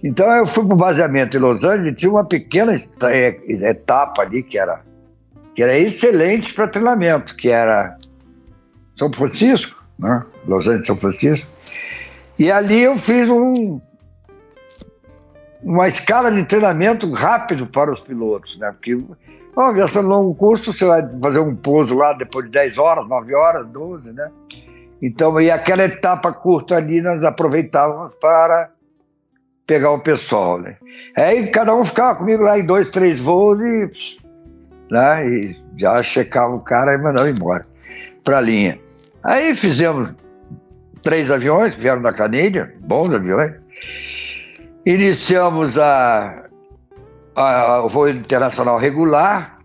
Então 0.02 0.30
eu 0.30 0.46
fui 0.46 0.64
para 0.64 0.74
o 0.74 0.78
baseamento 0.78 1.36
em 1.36 1.40
Los 1.40 1.64
Angeles, 1.64 1.96
tinha 1.96 2.10
uma 2.10 2.24
pequena 2.24 2.76
etapa 3.48 4.22
ali 4.22 4.42
que 4.42 4.56
era 4.56 4.86
que 5.54 5.62
era 5.64 5.76
excelente 5.76 6.54
para 6.54 6.68
treinamento, 6.68 7.34
que 7.34 7.50
era 7.50 7.98
São 8.96 9.12
Francisco, 9.12 9.74
né? 9.98 10.24
Los 10.46 10.64
Angeles, 10.68 10.86
São 10.86 10.96
Francisco. 10.96 11.48
E 12.38 12.48
ali 12.48 12.80
eu 12.80 12.96
fiz 12.96 13.28
um, 13.28 13.80
uma 15.60 15.88
escala 15.88 16.30
de 16.30 16.44
treinamento 16.44 17.10
rápido 17.12 17.66
para 17.66 17.92
os 17.92 17.98
pilotos, 17.98 18.56
né? 18.60 18.70
Porque 18.70 18.96
uma 19.58 19.70
aviação 19.70 20.02
de 20.02 20.08
longo 20.08 20.34
curso, 20.34 20.72
você 20.72 20.84
vai 20.84 21.02
fazer 21.20 21.40
um 21.40 21.56
pouso 21.56 21.94
lá 21.94 22.12
depois 22.12 22.46
de 22.46 22.52
10 22.52 22.78
horas, 22.78 23.08
9 23.08 23.34
horas, 23.34 23.66
12, 23.66 24.12
né? 24.12 24.30
Então, 25.02 25.40
e 25.40 25.50
aquela 25.50 25.84
etapa 25.84 26.32
curta 26.32 26.76
ali 26.76 27.00
nós 27.00 27.22
aproveitávamos 27.24 28.14
para 28.20 28.70
pegar 29.66 29.90
o 29.90 29.98
pessoal, 29.98 30.58
né? 30.58 30.76
Aí 31.16 31.48
cada 31.50 31.74
um 31.74 31.84
ficava 31.84 32.16
comigo 32.16 32.42
lá 32.42 32.58
em 32.58 32.64
dois, 32.64 32.90
três 32.90 33.20
voos 33.20 33.60
e, 33.60 33.90
né, 34.90 35.28
e 35.28 35.56
já 35.76 36.02
checava 36.02 36.54
o 36.54 36.60
cara 36.60 36.94
e 36.94 36.98
mandava 36.98 37.28
embora 37.28 37.66
para 38.24 38.38
a 38.38 38.40
linha. 38.40 38.78
Aí 39.22 39.54
fizemos 39.54 40.14
três 41.02 41.30
aviões 41.30 41.74
que 41.74 41.80
vieram 41.80 42.00
da 42.00 42.12
Canadian, 42.12 42.70
bons 42.80 43.10
aviões. 43.10 43.54
Iniciamos 44.86 45.76
a, 45.76 46.47
a, 47.38 47.84
o 47.84 47.88
voo 47.88 48.08
internacional 48.08 48.78
regular 48.78 49.58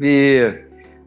e 0.00 0.54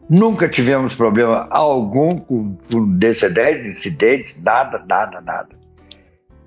nunca 0.08 0.48
tivemos 0.48 0.94
problema 0.94 1.48
algum 1.50 2.10
com, 2.16 2.56
com 2.70 2.98
DC-10, 2.98 3.72
incidentes, 3.72 4.36
nada, 4.42 4.82
nada, 4.88 5.20
nada. 5.20 5.48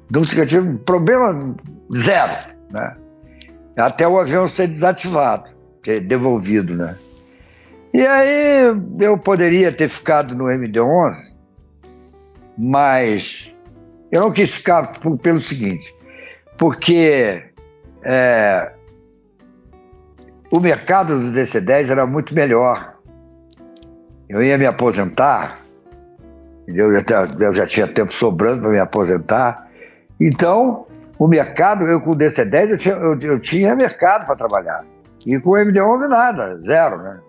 Nunca 0.09 0.45
tive 0.45 0.77
problema 0.79 1.55
zero, 1.95 2.55
né? 2.69 2.95
Até 3.75 4.07
o 4.07 4.19
avião 4.19 4.47
ser 4.47 4.67
desativado, 4.67 5.49
ser 5.83 5.99
devolvido, 6.01 6.75
né? 6.75 6.95
E 7.93 8.05
aí 8.05 8.73
eu 8.99 9.17
poderia 9.17 9.71
ter 9.71 9.89
ficado 9.89 10.35
no 10.35 10.45
MD-11, 10.45 11.15
mas 12.57 13.51
eu 14.11 14.21
não 14.21 14.31
quis 14.31 14.53
ficar 14.53 14.91
pelo 15.21 15.41
seguinte, 15.41 15.93
porque 16.57 17.43
é, 18.03 18.71
o 20.53 20.59
mercado 20.59 21.19
do 21.19 21.31
DC-10 21.31 21.89
era 21.89 22.05
muito 22.05 22.35
melhor. 22.35 22.93
Eu 24.29 24.43
ia 24.43 24.55
me 24.55 24.67
aposentar, 24.67 25.57
eu 26.67 26.93
já, 26.93 27.27
eu 27.39 27.53
já 27.55 27.65
tinha 27.65 27.87
tempo 27.87 28.13
sobrando 28.13 28.61
para 28.61 28.69
me 28.69 28.77
aposentar. 28.77 29.67
Então, 30.21 30.85
o 31.17 31.27
mercado, 31.27 31.87
eu 31.87 31.99
com 31.99 32.11
o 32.11 32.15
DC-10, 32.15 32.69
eu 32.69 32.77
tinha, 32.77 32.93
eu, 32.93 33.19
eu 33.19 33.39
tinha 33.39 33.75
mercado 33.75 34.27
para 34.27 34.35
trabalhar. 34.35 34.85
E 35.25 35.39
com 35.39 35.49
o 35.49 35.57
MD-11 35.57 36.07
nada, 36.07 36.61
zero, 36.61 37.01
né? 37.01 37.19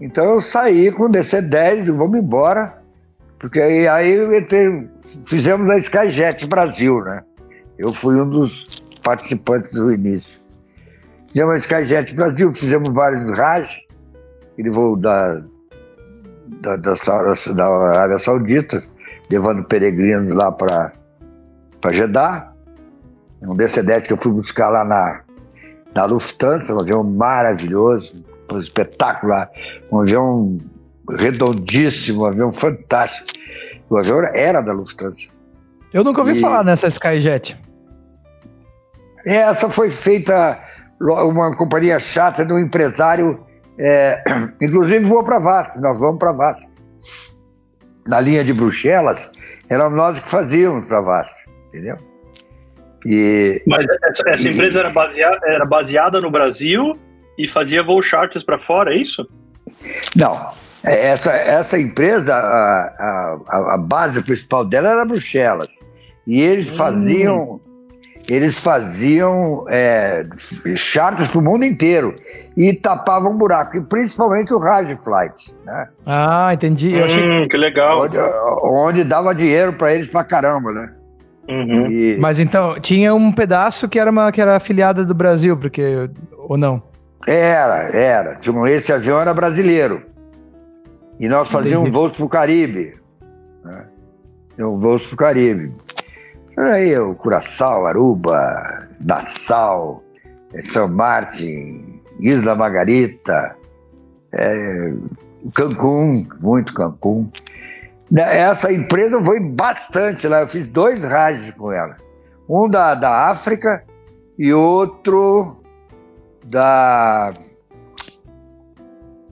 Então 0.00 0.24
eu 0.24 0.40
saí 0.40 0.90
com 0.90 1.02
o 1.04 1.10
DC-10 1.10 1.88
e 1.88 1.90
vamos 1.90 2.18
embora, 2.18 2.78
porque 3.38 3.60
aí, 3.60 3.86
aí 3.86 4.38
entrei, 4.38 4.88
fizemos 5.26 5.68
a 5.68 5.76
Skyjet 5.76 6.46
Brasil, 6.48 6.98
né? 7.02 7.22
Eu 7.78 7.92
fui 7.92 8.18
um 8.18 8.26
dos 8.26 8.64
participantes 9.02 9.70
do 9.72 9.92
início. 9.92 10.35
Fizemos 11.36 11.54
a 11.54 11.58
Skyjet 11.58 12.14
Brasil, 12.14 12.50
fizemos 12.50 12.88
vários 12.88 13.38
RAJ, 13.38 13.68
ele 14.56 14.70
voou 14.70 14.96
da, 14.96 15.34
da, 16.62 16.76
da, 16.76 16.94
da 16.94 17.66
Arábia 17.66 18.18
Saudita, 18.18 18.82
levando 19.30 19.62
peregrinos 19.64 20.34
lá 20.34 20.50
para 20.50 20.92
Jeddah. 21.92 22.54
Um 23.42 23.54
DC-10 23.54 24.06
que 24.06 24.14
eu 24.14 24.16
fui 24.16 24.32
buscar 24.32 24.70
lá 24.70 24.82
na, 24.82 25.20
na 25.94 26.06
Lufthansa, 26.06 26.72
um 26.72 26.78
avião 26.80 27.04
maravilhoso, 27.04 28.14
um 28.50 28.58
espetacular, 28.58 29.50
um 29.92 30.00
avião 30.00 30.56
redondíssimo, 31.18 32.22
um 32.22 32.26
avião 32.28 32.50
fantástico. 32.50 33.26
O 33.90 33.98
avião 33.98 34.22
era 34.32 34.62
da 34.62 34.72
Lufthansa. 34.72 35.28
Eu 35.92 36.02
nunca 36.02 36.22
ouvi 36.22 36.38
e... 36.38 36.40
falar 36.40 36.64
nessa 36.64 36.88
Skyjet. 36.88 37.60
Essa 39.26 39.68
foi 39.68 39.90
feita 39.90 40.64
uma 41.00 41.54
companhia 41.54 41.98
chata 41.98 42.44
de 42.44 42.52
um 42.52 42.58
empresário, 42.58 43.40
é, 43.78 44.22
inclusive 44.60 45.04
voou 45.04 45.24
para 45.24 45.38
Vasco, 45.38 45.80
nós 45.80 45.98
vamos 45.98 46.18
para 46.18 46.32
Vasco. 46.32 46.66
Na 48.06 48.20
linha 48.20 48.44
de 48.44 48.52
Bruxelas, 48.52 49.20
era 49.68 49.90
nós 49.90 50.18
que 50.18 50.30
fazíamos 50.30 50.86
para 50.86 51.00
Vasco, 51.00 51.36
entendeu? 51.68 51.96
E, 53.04 53.62
Mas 53.66 53.86
essa, 54.04 54.30
essa 54.30 54.48
empresa 54.48 54.80
era 54.80 54.90
baseada, 54.90 55.40
era 55.44 55.64
baseada 55.64 56.20
no 56.20 56.30
Brasil 56.30 56.98
e 57.38 57.48
fazia 57.48 57.82
voo 57.82 58.02
charters 58.02 58.44
para 58.44 58.58
fora, 58.58 58.94
é 58.94 58.98
isso? 58.98 59.28
Não. 60.16 60.36
Essa, 60.82 61.32
essa 61.32 61.78
empresa, 61.78 62.32
a, 62.32 63.38
a, 63.48 63.74
a 63.74 63.78
base 63.78 64.22
principal 64.22 64.64
dela 64.64 64.90
era 64.90 65.04
Bruxelas. 65.04 65.68
E 66.26 66.40
eles 66.40 66.72
hum. 66.72 66.76
Eles 68.28 68.58
faziam 68.58 69.64
é, 69.68 70.26
charters 70.74 71.28
para 71.28 71.38
o 71.38 71.42
mundo 71.42 71.64
inteiro 71.64 72.14
e 72.56 72.72
tapavam 72.72 73.32
um 73.32 73.36
buraco, 73.36 73.76
e 73.76 73.80
principalmente 73.80 74.52
o 74.52 74.58
Raj 74.58 74.96
Flight. 75.04 75.54
Né? 75.64 75.88
Ah, 76.04 76.50
entendi. 76.52 76.94
Hum, 76.96 77.42
que... 77.42 77.48
que... 77.50 77.56
legal. 77.56 78.02
Onde, 78.02 78.18
onde 78.64 79.04
dava 79.04 79.34
dinheiro 79.34 79.72
para 79.74 79.94
eles 79.94 80.08
para 80.08 80.24
caramba, 80.24 80.72
né? 80.72 80.92
Uhum. 81.48 81.90
E... 81.90 82.18
Mas 82.18 82.40
então, 82.40 82.74
tinha 82.80 83.14
um 83.14 83.30
pedaço 83.30 83.88
que 83.88 83.98
era, 83.98 84.10
uma, 84.10 84.32
que 84.32 84.40
era 84.40 84.56
afiliada 84.56 85.04
do 85.04 85.14
Brasil, 85.14 85.56
porque. 85.56 86.10
Ou 86.48 86.56
não? 86.56 86.82
Era, 87.26 87.88
era. 87.96 88.40
Esse 88.68 88.92
avião 88.92 89.20
era 89.20 89.32
brasileiro. 89.32 90.02
E 91.18 91.28
nós 91.28 91.48
fazíamos 91.48 91.90
voos 91.90 92.16
para 92.16 92.26
o 92.26 92.28
Caribe. 92.28 92.94
Né? 93.64 93.84
Voos 94.58 95.06
para 95.06 95.14
o 95.14 95.16
Caribe. 95.16 95.72
Aí 96.56 96.98
o 96.98 97.14
Curaçao, 97.14 97.86
Aruba, 97.86 98.88
Nassau, 98.98 100.02
São 100.72 100.88
Martin, 100.88 102.00
Isla 102.18 102.54
Margarita, 102.54 103.56
é, 104.32 104.92
Cancún, 105.54 106.26
muito 106.40 106.72
Cancún. 106.72 107.28
Essa 108.16 108.72
empresa 108.72 109.22
foi 109.22 109.40
bastante 109.40 110.26
lá, 110.26 110.40
eu 110.40 110.48
fiz 110.48 110.66
dois 110.68 111.04
rádios 111.04 111.50
com 111.52 111.72
ela. 111.72 111.96
Um 112.48 112.68
da, 112.68 112.94
da 112.94 113.28
África 113.28 113.84
e 114.38 114.52
outro 114.52 115.60
da, 116.44 117.34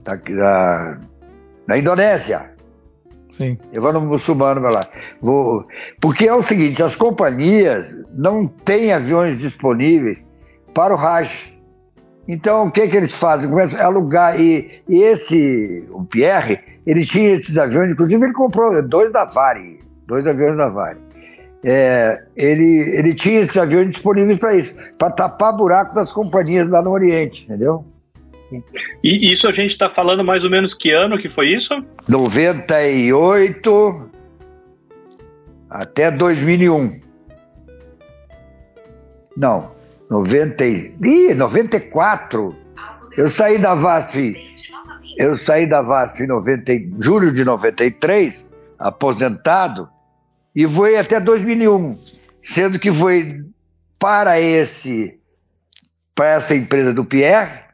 da, 0.03 0.15
da, 0.15 0.97
da 1.67 1.77
Indonésia. 1.77 2.54
Sim. 3.35 3.57
Levando 3.73 3.99
um 3.99 4.05
muçulmano 4.05 4.61
para 4.61 4.71
lá. 4.71 4.81
Vou, 5.21 5.67
porque 5.99 6.25
é 6.25 6.33
o 6.33 6.41
seguinte, 6.41 6.81
as 6.81 6.95
companhias 6.95 7.93
não 8.13 8.47
têm 8.47 8.93
aviões 8.93 9.37
disponíveis 9.39 10.17
para 10.73 10.93
o 10.93 10.97
Raj. 10.97 11.53
Então, 12.25 12.67
o 12.67 12.71
que, 12.71 12.87
que 12.87 12.95
eles 12.95 13.13
fazem? 13.13 13.49
Começam 13.49 13.77
a 13.77 13.83
alugar. 13.83 14.39
E, 14.39 14.81
e 14.87 15.03
esse, 15.03 15.83
o 15.91 16.05
Pierre, 16.05 16.61
ele 16.87 17.03
tinha 17.03 17.35
esses 17.35 17.57
aviões, 17.57 17.91
inclusive 17.91 18.23
ele 18.23 18.33
comprou 18.33 18.81
dois 18.87 19.11
da 19.11 19.25
Vare, 19.25 19.79
dois 20.07 20.25
aviões 20.25 20.55
da 20.55 20.69
Vare. 20.69 20.99
É, 21.61 22.23
ele, 22.37 22.95
ele 22.97 23.13
tinha 23.13 23.41
esses 23.41 23.57
aviões 23.57 23.89
disponíveis 23.89 24.39
para 24.39 24.55
isso, 24.55 24.73
para 24.97 25.11
tapar 25.11 25.51
buraco 25.51 25.93
das 25.93 26.13
companhias 26.13 26.69
lá 26.69 26.81
no 26.81 26.91
Oriente, 26.91 27.43
entendeu? 27.43 27.83
E 29.03 29.31
isso 29.31 29.47
a 29.47 29.51
gente 29.51 29.71
está 29.71 29.89
falando 29.89 30.23
mais 30.23 30.43
ou 30.43 30.49
menos 30.49 30.73
que 30.73 30.91
ano 30.91 31.17
que 31.17 31.29
foi 31.29 31.49
isso? 31.49 31.73
98 32.07 34.09
até 35.69 36.11
2001. 36.11 37.01
Não, 39.35 39.71
90, 40.09 40.65
ih, 40.65 41.33
94. 41.35 42.55
Eu 43.17 43.29
saí 43.29 43.57
da 43.57 43.75
VASF, 43.75 44.35
eu 45.17 45.37
saí 45.37 45.65
da 45.65 45.81
VASF 45.81 46.23
em 46.23 46.27
90, 46.27 46.71
julho 46.99 47.33
de 47.33 47.43
93, 47.43 48.45
aposentado, 48.77 49.89
e 50.55 50.65
voei 50.65 50.97
até 50.97 51.19
2001, 51.19 51.95
sendo 52.43 52.79
que 52.79 52.93
foi 52.93 53.43
para 53.99 54.39
esse 54.39 55.19
para 56.13 56.27
essa 56.27 56.55
empresa 56.55 56.93
do 56.93 57.03
Pierre, 57.03 57.64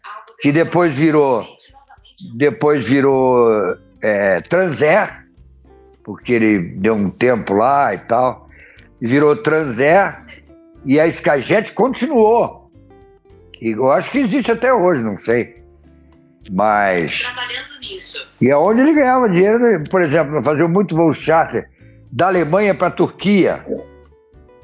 que 0.41 0.51
depois 0.51 0.97
virou 0.97 1.45
depois 2.33 2.87
virou 2.87 3.77
é, 4.01 4.39
Transair, 4.41 5.25
porque 6.03 6.33
ele 6.33 6.59
deu 6.59 6.95
um 6.95 7.09
tempo 7.09 7.53
lá 7.53 7.93
e 7.93 7.97
tal, 7.99 8.47
virou 8.99 9.41
Transair, 9.41 10.19
e 10.85 10.99
a 10.99 11.07
Skyjet 11.07 11.73
continuou. 11.73 12.71
E 13.61 13.71
eu 13.71 13.91
acho 13.91 14.11
que 14.11 14.19
existe 14.19 14.51
até 14.51 14.73
hoje, 14.73 15.03
não 15.03 15.17
sei. 15.17 15.61
Mas. 16.51 17.21
Trabalhando 17.21 17.79
nisso. 17.79 18.27
E 18.41 18.49
é 18.49 18.57
onde 18.57 18.81
ele 18.81 18.93
ganhava 18.93 19.29
dinheiro, 19.29 19.59
né? 19.59 19.83
por 19.89 20.01
exemplo, 20.01 20.41
fazia 20.43 20.67
muito 20.67 20.95
voo 20.95 21.13
charter 21.13 21.69
da 22.11 22.27
Alemanha 22.27 22.73
para 22.73 22.87
a 22.87 22.91
Turquia. 22.91 23.63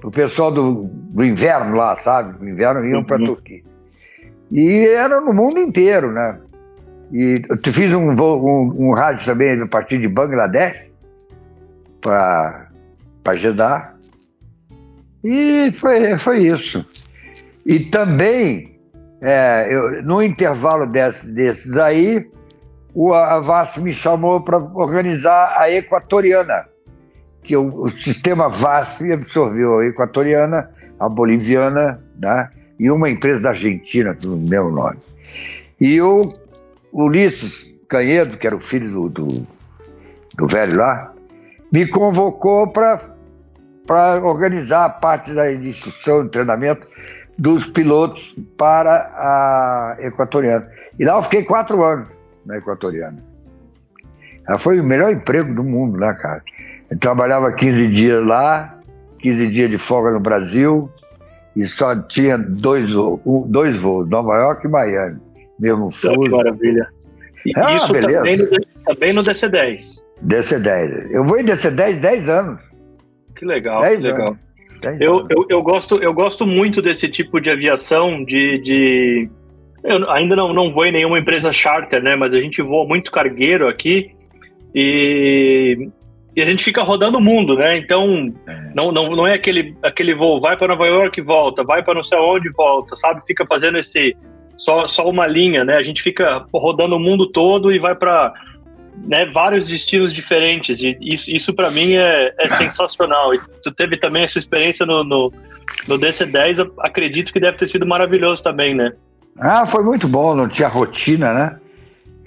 O 0.04 0.10
pessoal 0.10 0.52
do, 0.52 0.90
do 0.92 1.24
inverno 1.24 1.76
lá, 1.76 1.96
sabe? 1.98 2.44
No 2.44 2.50
inverno 2.50 2.86
iam 2.86 3.04
para 3.04 3.18
a 3.18 3.20
uhum. 3.20 3.26
Turquia. 3.26 3.64
E 4.52 4.88
era 4.88 5.20
no 5.20 5.34
mundo 5.34 5.60
inteiro, 5.60 6.12
né? 6.12 6.40
E 7.12 7.42
eu 7.50 7.74
fiz 7.74 7.92
um, 7.94 8.12
um, 8.12 8.90
um 8.90 8.94
rádio 8.94 9.26
também 9.26 9.62
a 9.62 9.68
partir 9.68 10.00
de 10.00 10.08
Bangladesh 10.08 10.86
para 12.02 12.70
Jeddah. 13.36 13.94
E 15.24 15.72
foi, 15.74 16.18
foi 16.18 16.48
isso. 16.48 16.86
E 17.66 17.80
também, 17.80 18.80
é, 19.22 19.68
eu, 19.70 20.04
no 20.04 20.22
intervalo 20.22 20.86
desses, 20.86 21.34
desses 21.34 21.78
aí, 21.78 22.26
o 22.94 23.14
Avast 23.14 23.80
me 23.82 23.92
chamou 23.92 24.42
para 24.42 24.58
organizar 24.58 25.54
a 25.58 25.70
Equatoriana, 25.70 26.66
que 27.44 27.56
o, 27.56 27.68
o 27.68 27.90
sistema 27.90 28.50
VASP 28.50 29.12
absorveu 29.12 29.80
a 29.80 29.86
Equatoriana, 29.86 30.70
a 31.00 31.08
Boliviana, 31.08 32.02
né? 32.20 32.50
E 32.80 32.90
uma 32.92 33.10
empresa 33.10 33.40
da 33.40 33.50
Argentina, 33.50 34.16
com 34.16 34.36
mesmo 34.36 34.72
nome. 34.72 34.98
E 35.80 36.02
o 36.02 36.32
Ulisses 36.92 37.78
Canhedo, 37.88 38.38
que 38.38 38.46
era 38.46 38.56
o 38.56 38.60
filho 38.60 38.92
do, 38.92 39.10
do, 39.10 39.48
do 40.36 40.48
velho 40.48 40.78
lá, 40.78 41.14
me 41.72 41.88
convocou 41.88 42.68
para 42.68 43.00
organizar 44.24 44.86
a 44.86 44.90
parte 44.90 45.34
da 45.34 45.52
instrução 45.52 46.26
e 46.26 46.30
treinamento 46.30 46.88
dos 47.38 47.66
pilotos 47.66 48.36
para 48.58 48.92
a 49.16 49.98
Equatoriana. 50.00 50.68
E 51.00 51.06
lá 51.06 51.18
eu 51.18 51.24
fiquei 51.24 51.44
quatro 51.44 51.84
anos 51.84 52.08
na 52.46 52.58
Equatoriana. 52.58 53.24
Ela 54.48 54.58
foi 54.58 54.80
o 54.80 54.84
melhor 54.84 55.12
emprego 55.12 55.54
do 55.54 55.68
mundo, 55.68 56.00
né, 56.00 56.16
cara? 56.20 56.42
Eu 56.90 56.98
trabalhava 56.98 57.52
15 57.52 57.88
dias 57.90 58.26
lá, 58.26 58.80
15 59.20 59.48
dias 59.50 59.70
de 59.70 59.78
folga 59.78 60.12
no 60.12 60.20
Brasil, 60.20 60.90
e 61.58 61.66
só 61.66 61.96
tinha 61.96 62.38
dois, 62.38 62.92
dois 63.48 63.78
voos, 63.78 64.08
Nova 64.08 64.36
York 64.36 64.68
e 64.68 64.70
Miami. 64.70 65.20
Mesmo 65.60 65.90
fuso. 65.90 66.14
Que 66.14 66.30
maravilha. 66.30 66.88
E 67.44 67.52
ah, 67.56 67.76
isso 67.76 67.92
beleza. 67.92 68.20
também 68.20 68.38
no, 68.38 68.46
também 68.86 69.14
no 69.14 69.22
DC-10. 69.24 70.04
DC-10. 70.24 71.08
Eu 71.10 71.26
vou 71.26 71.40
em 71.40 71.44
DC-10 71.44 72.00
10 72.00 72.30
anos. 72.30 72.60
Que 73.36 73.44
legal, 73.44 73.82
10 73.82 74.02
que 74.02 74.08
legal. 74.08 74.38
Eu, 75.00 75.26
eu, 75.32 75.46
eu, 75.50 75.64
gosto, 75.64 75.98
eu 75.98 76.14
gosto 76.14 76.46
muito 76.46 76.80
desse 76.80 77.10
tipo 77.10 77.42
de 77.42 77.50
aviação, 77.50 78.24
de, 78.24 78.60
de... 78.60 79.30
Eu 79.84 80.08
ainda 80.12 80.36
não, 80.36 80.54
não 80.54 80.72
vou 80.72 80.86
em 80.86 80.92
nenhuma 80.92 81.18
empresa 81.18 81.52
charter, 81.52 82.04
né? 82.04 82.16
Mas 82.16 82.36
a 82.36 82.40
gente 82.40 82.62
voa 82.62 82.88
muito 82.88 83.12
cargueiro 83.12 83.68
aqui 83.68 84.12
e, 84.76 85.90
e 86.38 86.42
a 86.44 86.46
gente 86.46 86.64
fica 86.64 86.84
rodando 86.84 87.18
o 87.18 87.22
mundo, 87.22 87.56
né? 87.56 87.80
Então, 87.80 88.32
é. 88.48 88.72
não, 88.76 88.92
não, 88.92 89.16
não 89.16 89.26
é 89.26 89.34
aquele, 89.34 89.76
aquele 89.82 90.14
voo, 90.14 90.40
vai 90.40 90.56
para 90.56 90.68
Nova 90.68 90.86
York 90.86 91.20
e 91.20 91.24
volta, 91.24 91.64
vai 91.64 91.82
para 91.82 91.96
não 91.96 92.04
sei 92.04 92.20
onde 92.20 92.48
e 92.48 92.52
volta, 92.52 92.96
sabe? 92.96 93.26
Fica 93.26 93.44
fazendo 93.48 93.80
esse 93.80 94.16
só, 94.56 94.86
só 94.86 95.10
uma 95.10 95.26
linha, 95.26 95.64
né? 95.64 95.78
A 95.78 95.82
gente 95.82 96.00
fica 96.00 96.46
rodando 96.54 96.96
o 96.96 97.00
mundo 97.00 97.26
todo 97.26 97.74
e 97.74 97.80
vai 97.80 97.96
para 97.96 98.32
né, 99.08 99.26
vários 99.26 99.68
destinos 99.68 100.14
diferentes. 100.14 100.80
E 100.80 100.96
isso, 101.02 101.32
isso 101.32 101.56
para 101.56 101.72
mim 101.72 101.96
é, 101.96 102.32
é 102.38 102.48
sensacional. 102.54 103.34
E 103.34 103.40
tu 103.64 103.72
teve 103.72 103.98
também 103.98 104.22
essa 104.22 104.38
experiência 104.38 104.86
no, 104.86 105.04
no, 105.04 105.34
no 105.88 105.98
DC-10, 105.98 106.72
acredito 106.82 107.34
que 107.34 107.40
deve 107.40 107.58
ter 107.58 107.66
sido 107.66 107.84
maravilhoso 107.84 108.44
também, 108.44 108.76
né? 108.76 108.94
Ah, 109.40 109.66
foi 109.66 109.84
muito 109.84 110.08
bom, 110.08 110.36
não 110.36 110.48
tinha 110.48 110.68
rotina, 110.68 111.34
né? 111.34 111.58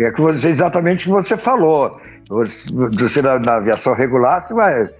É 0.05 0.11
que 0.11 0.21
você, 0.21 0.49
exatamente 0.49 1.11
o 1.11 1.23
que 1.23 1.29
você 1.29 1.37
falou. 1.37 2.01
Você, 2.29 3.23
na, 3.23 3.39
na 3.39 3.57
aviação 3.57 3.95
regular, 3.95 4.47
você 4.47 4.55
vai. 4.55 4.91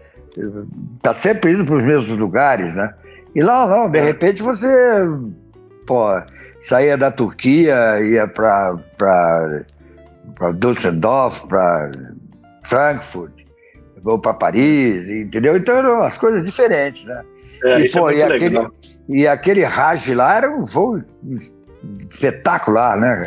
Tá 1.03 1.15
sempre 1.15 1.53
indo 1.53 1.65
para 1.65 1.77
os 1.77 1.85
mesmos 1.85 2.19
lugares, 2.19 2.75
né? 2.75 2.93
E 3.35 3.43
lá 3.43 3.67
não, 3.67 3.91
de 3.91 3.99
é. 3.99 4.03
repente 4.03 4.43
você. 4.43 4.67
Pô, 5.87 6.07
saía 6.69 6.97
da 6.97 7.11
Turquia, 7.11 8.01
ia 8.01 8.27
para 8.27 8.77
para 8.97 10.53
Düsseldorf, 10.53 11.47
para 11.47 11.91
Frankfurt, 12.65 13.33
ou 14.05 14.19
para 14.19 14.35
Paris, 14.35 15.09
entendeu? 15.09 15.57
Então 15.57 15.77
eram 15.77 16.03
as 16.03 16.17
coisas 16.17 16.45
diferentes, 16.45 17.05
né? 17.05 17.23
É, 17.63 17.81
e, 17.81 17.93
pô, 17.93 18.11
é 18.11 18.17
e, 18.17 18.23
aquele, 18.23 18.69
e 19.09 19.27
aquele 19.27 19.65
Raj 19.65 20.09
lá 20.09 20.37
era 20.37 20.51
um 20.51 20.65
voo 20.65 21.03
espetacular, 22.11 22.99
né? 22.99 23.27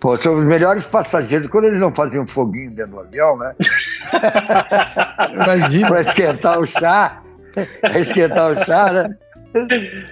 Pô, 0.00 0.16
são 0.16 0.38
os 0.38 0.44
melhores 0.44 0.86
passageiros. 0.86 1.48
Quando 1.48 1.64
eles 1.64 1.80
não 1.80 1.92
faziam 1.92 2.26
foguinho 2.26 2.70
dentro 2.70 2.92
do 2.92 3.00
avião, 3.00 3.36
né? 3.36 3.54
Imagina. 5.34 5.88
para 5.88 6.00
esquentar 6.00 6.58
o 6.58 6.66
chá. 6.66 7.22
Esquentar 7.96 8.52
o 8.52 8.64
chá, 8.64 8.92
né? 8.92 9.16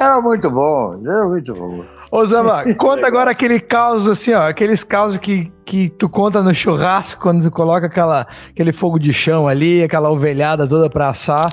Era 0.00 0.20
muito 0.20 0.50
bom, 0.50 1.00
era 1.04 1.24
muito 1.26 1.54
bom. 1.54 1.84
Ô 2.10 2.24
Zama, 2.24 2.64
conta 2.74 3.06
agora 3.06 3.30
aquele 3.30 3.60
caos 3.60 4.08
assim, 4.08 4.32
ó, 4.32 4.48
aqueles 4.48 4.82
causos 4.82 5.18
que, 5.18 5.52
que 5.64 5.88
tu 5.88 6.08
conta 6.08 6.42
no 6.42 6.54
churrasco, 6.54 7.20
quando 7.20 7.42
tu 7.42 7.50
coloca 7.50 7.86
aquela, 7.86 8.26
aquele 8.50 8.72
fogo 8.72 8.98
de 8.98 9.12
chão 9.12 9.46
ali, 9.46 9.82
aquela 9.82 10.10
ovelhada 10.10 10.66
toda 10.66 10.88
pra 10.88 11.10
assar. 11.10 11.52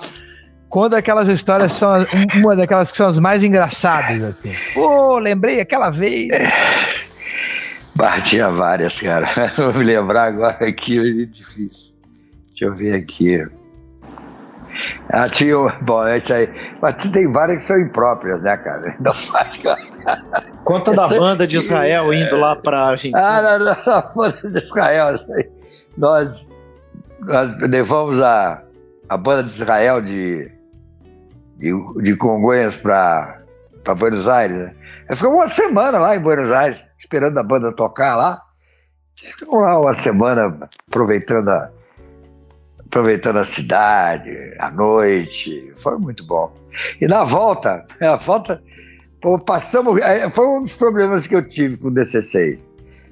Conta 0.69 0.97
aquelas 0.97 1.27
histórias, 1.27 1.73
são 1.73 1.89
uma 2.35 2.55
daquelas 2.55 2.89
que 2.89 2.97
são 2.97 3.05
as 3.05 3.19
mais 3.19 3.43
engraçadas, 3.43 4.21
assim. 4.23 4.53
Pô, 4.73 5.19
lembrei 5.19 5.59
aquela 5.59 5.91
vez. 5.91 6.29
Tinha 8.25 8.49
várias, 8.49 8.99
cara. 8.99 9.27
Vou 9.55 9.73
me 9.73 9.83
lembrar 9.83 10.25
agora 10.25 10.67
aqui, 10.67 10.99
é 10.99 11.25
difícil. 11.25 11.93
Deixa 12.49 12.65
eu 12.65 12.75
ver 12.75 12.95
aqui. 12.95 13.45
Ah, 15.09 15.29
tinha. 15.29 15.55
Bom, 15.81 16.05
é 16.05 16.17
isso 16.17 16.33
aí. 16.33 16.49
Mas 16.81 16.95
tem 16.95 17.31
várias 17.31 17.59
que 17.59 17.63
são 17.67 17.79
impróprias, 17.79 18.41
né, 18.41 18.57
cara? 18.57 18.95
Não 18.99 19.13
faz, 19.13 19.59
Conta 20.63 20.93
da 20.93 21.07
banda 21.07 21.45
de 21.45 21.57
Israel 21.57 22.13
indo 22.13 22.37
lá 22.37 22.55
para 22.55 22.89
Argentina. 22.89 23.19
Ah, 23.21 23.59
não, 23.59 23.65
não, 23.65 23.93
a 23.93 24.01
banda 24.01 24.49
de 24.49 24.65
Israel. 24.65 25.15
Nós, 25.97 26.49
nós 27.19 27.57
levamos 27.69 28.21
a, 28.21 28.63
a 29.09 29.17
banda 29.17 29.43
de 29.43 29.49
Israel 29.49 30.01
de, 30.01 30.49
de, 31.57 31.73
de 32.01 32.15
Congonhas 32.15 32.77
para 32.77 33.42
Buenos 33.95 34.27
Aires. 34.27 34.57
Né? 34.57 34.73
Ficamos 35.11 35.37
uma 35.37 35.49
semana 35.49 35.97
lá 35.99 36.15
em 36.15 36.19
Buenos 36.19 36.51
Aires, 36.51 36.85
esperando 36.97 37.37
a 37.37 37.43
banda 37.43 37.71
tocar 37.73 38.15
lá. 38.15 38.41
Ficamos 39.15 39.61
lá 39.61 39.79
uma 39.79 39.93
semana 39.93 40.69
aproveitando 40.87 41.49
a 41.49 41.69
aproveitando 42.93 43.37
a 43.37 43.45
cidade, 43.45 44.55
a 44.59 44.69
noite, 44.69 45.73
foi 45.75 45.97
muito 45.97 46.23
bom. 46.23 46.53
E 47.01 47.07
na 47.07 47.23
volta, 47.23 47.83
a 47.99 48.15
volta, 48.15 48.63
pô, 49.19 49.39
passamos, 49.39 49.99
é, 49.99 50.29
foi 50.29 50.47
um 50.47 50.61
dos 50.61 50.75
problemas 50.75 51.25
que 51.25 51.35
eu 51.35 51.47
tive 51.47 51.75
com 51.77 51.87
o 51.87 51.91
DC6. 51.91 52.59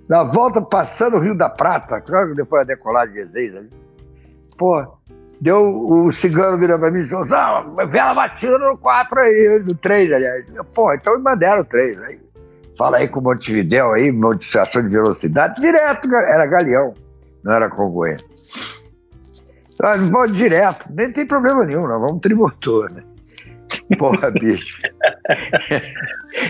Na 0.08 0.24
volta, 0.24 0.62
passando 0.62 1.18
o 1.18 1.20
Rio 1.20 1.36
da 1.36 1.50
Prata, 1.50 2.00
claro, 2.00 2.36
depois 2.36 2.66
da 2.66 2.76
decolagem 2.76 3.14
de 3.14 3.20
Ezeis 3.22 3.56
ali, 3.56 3.70
pô, 4.56 4.86
deu 5.42 5.68
o 5.68 6.12
cigano 6.12 6.60
virando 6.60 6.82
para 6.82 6.92
mim 6.92 7.00
e 7.00 7.02
disse, 7.02 7.16
vela 7.90 8.14
batida 8.14 8.60
no 8.60 8.78
4 8.78 9.20
aí, 9.20 9.64
no 9.68 9.76
3, 9.76 10.12
aliás. 10.14 10.46
Pô, 10.74 10.94
então 10.94 11.18
me 11.18 11.24
mandaram 11.24 11.64
o 11.64 11.66
3 11.66 12.00
aí. 12.04 12.20
Fala 12.78 12.98
aí 12.98 13.08
com 13.08 13.20
o 13.20 13.24
Montevidéu 13.24 13.92
aí, 13.92 14.12
modificação 14.12 14.84
de 14.84 14.90
velocidade, 14.90 15.60
direto, 15.60 16.14
era 16.16 16.46
galeão, 16.46 16.94
não 17.44 17.54
era 17.54 17.70
convoia. 17.70 18.18
Ah, 19.84 19.96
pode 20.12 20.34
direto, 20.34 20.86
nem 20.94 21.12
tem 21.12 21.26
problema 21.26 21.66
nenhum, 21.66 21.88
nós 21.88 22.00
vamos 22.00 22.22
trimotor, 22.22 22.92
né? 22.92 23.04
Porra, 23.98 24.30
bicho. 24.32 24.78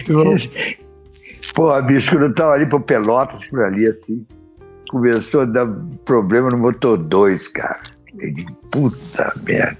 Porra, 1.55 1.81
bicho, 1.81 2.11
quando 2.11 2.25
eu 2.25 2.35
tava 2.35 2.51
ali 2.51 2.65
pro 2.65 2.81
Pelotas, 2.81 3.43
por 3.45 3.63
ali, 3.63 3.87
assim, 3.87 4.25
começou 4.89 5.41
a 5.41 5.45
dar 5.45 5.67
problema 6.05 6.49
no 6.49 6.57
motor 6.57 6.97
2, 6.97 7.47
cara. 7.49 7.81
Digo, 8.13 8.53
puta 8.71 9.33
merda. 9.43 9.77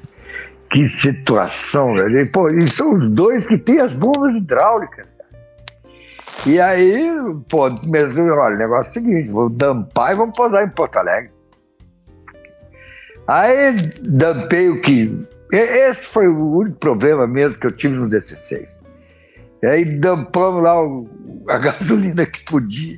Que 0.72 0.88
situação, 0.88 1.94
velho. 1.94 2.32
Pô, 2.32 2.50
e 2.50 2.66
são 2.70 2.94
os 2.94 3.12
dois 3.12 3.46
que 3.46 3.58
tem 3.58 3.80
as 3.82 3.94
bombas 3.94 4.36
hidráulicas. 4.36 5.06
E 6.46 6.60
aí, 6.60 7.12
pô, 7.50 7.70
mesmo, 7.86 8.22
olha, 8.34 8.56
o 8.56 8.58
negócio 8.58 8.88
é 8.88 8.92
o 8.92 8.94
seguinte, 8.94 9.30
vou 9.30 9.50
dampar 9.50 10.14
e 10.14 10.16
vamos 10.16 10.36
posar 10.36 10.64
em 10.64 10.70
Porto 10.70 10.98
Alegre. 10.98 11.32
Aí 13.28 13.76
dampei 14.04 14.70
o 14.70 14.82
que. 14.82 15.28
Esse 15.52 16.02
foi 16.02 16.28
o 16.28 16.58
único 16.58 16.80
problema 16.80 17.28
mesmo 17.28 17.58
que 17.60 17.68
eu 17.68 17.72
tive 17.72 17.96
no 17.96 18.08
DC6. 18.08 18.68
E 19.62 19.68
aí 19.68 20.00
dampamos 20.00 20.64
lá 20.64 20.82
o, 20.82 21.08
a 21.48 21.58
gasolina 21.60 22.26
que 22.26 22.44
podia. 22.46 22.98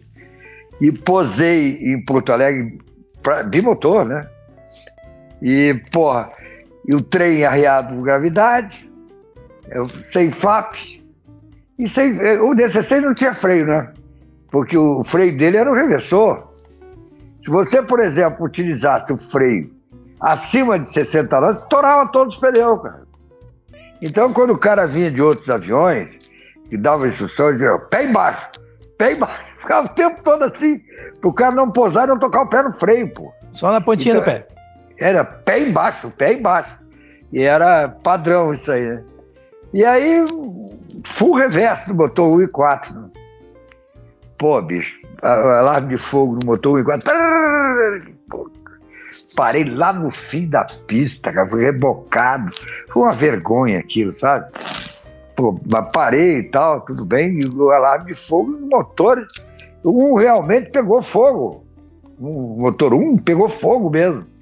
E 0.80 0.92
posei 0.92 1.94
em 1.94 2.04
Porto 2.04 2.32
Alegre 2.32 2.80
pra, 3.22 3.44
bimotor, 3.44 4.06
né? 4.06 4.28
E, 5.44 5.74
porra, 5.92 6.32
e 6.88 6.96
o 6.96 7.02
trem 7.02 7.44
arriado 7.44 7.94
por 7.94 8.02
gravidade, 8.02 8.90
eu, 9.70 9.86
sem 9.90 10.32
flap. 10.32 10.74
E 11.78 11.86
sem, 11.86 12.12
o 12.12 12.56
DC6 12.56 13.02
não 13.02 13.14
tinha 13.14 13.34
freio, 13.34 13.66
né? 13.66 13.92
Porque 14.50 14.78
o 14.78 15.04
freio 15.04 15.36
dele 15.36 15.58
era 15.58 15.70
o 15.70 15.76
reversor. 15.76 16.48
Se 17.44 17.52
você, 17.52 17.84
por 17.84 18.00
exemplo, 18.00 18.46
utilizasse 18.46 19.12
o 19.12 19.18
freio 19.18 19.70
acima 20.18 20.80
de 20.80 20.88
60 20.88 21.38
anos, 21.38 21.62
estourava 21.64 22.10
todos 22.10 22.36
os 22.36 22.40
pneus, 22.40 22.82
cara. 22.82 23.04
Então, 24.02 24.32
quando 24.32 24.52
o 24.52 24.58
cara 24.58 24.88
vinha 24.88 25.12
de 25.12 25.22
outros 25.22 25.50
aviões, 25.50 26.08
que 26.70 26.78
dava 26.78 27.08
instrução, 27.08 27.50
ele 27.50 27.58
dizia, 27.58 27.78
pé 27.80 28.06
embaixo, 28.06 28.50
pé 28.98 29.12
embaixo. 29.12 29.44
Ficava 29.60 29.88
o 29.88 29.90
tempo 29.90 30.24
todo 30.24 30.44
assim, 30.44 30.82
pro 31.20 31.34
cara 31.34 31.54
não 31.54 31.70
pousar 31.70 32.06
e 32.06 32.08
não 32.08 32.18
tocar 32.18 32.44
o 32.44 32.50
pé 32.50 32.62
no 32.62 32.72
freio, 32.72 33.14
pô. 33.14 33.34
Só 33.52 33.72
na 33.72 33.82
pontinha 33.82 34.16
então, 34.16 34.24
do 34.24 34.26
pé. 34.26 34.53
Era 35.00 35.24
pé 35.24 35.60
embaixo, 35.60 36.12
pé 36.12 36.34
embaixo. 36.34 36.78
E 37.32 37.42
era 37.42 37.90
padrão 37.90 38.54
isso 38.54 38.72
aí, 38.72 38.86
né? 38.86 39.04
E 39.74 39.84
aí, 39.84 40.24
full 41.04 41.36
reverso 41.36 41.88
do 41.88 41.96
motor 41.96 42.38
1 42.38 42.42
e 42.44 42.48
4. 42.48 42.94
Né? 42.94 43.10
Pô, 44.38 44.62
bicho, 44.62 44.96
alarme 45.22 45.96
de 45.96 45.98
fogo 45.98 46.36
no 46.36 46.46
motor, 46.46 46.80
enquanto. 46.80 47.06
Parei 49.36 49.64
lá 49.64 49.92
no 49.92 50.12
fim 50.12 50.48
da 50.48 50.64
pista, 50.86 51.32
cara, 51.34 51.50
fui 51.50 51.64
rebocado. 51.64 52.52
Foi 52.92 53.02
uma 53.02 53.14
vergonha 53.14 53.80
aquilo, 53.80 54.18
sabe? 54.20 54.52
Pô, 55.36 55.60
parei 55.92 56.38
e 56.38 56.44
tal, 56.44 56.82
tudo 56.82 57.04
bem, 57.04 57.40
e 57.40 57.46
o 57.48 57.72
alarme 57.72 58.08
de 58.08 58.14
fogo 58.14 58.52
no 58.52 58.68
motor, 58.68 59.26
um 59.84 60.14
realmente 60.14 60.70
pegou 60.70 61.02
fogo. 61.02 61.66
O 62.20 62.58
motor 62.60 62.94
1 62.94 62.98
um 62.98 63.18
pegou 63.18 63.50
fogo 63.50 63.90
mesmo. 63.90 64.33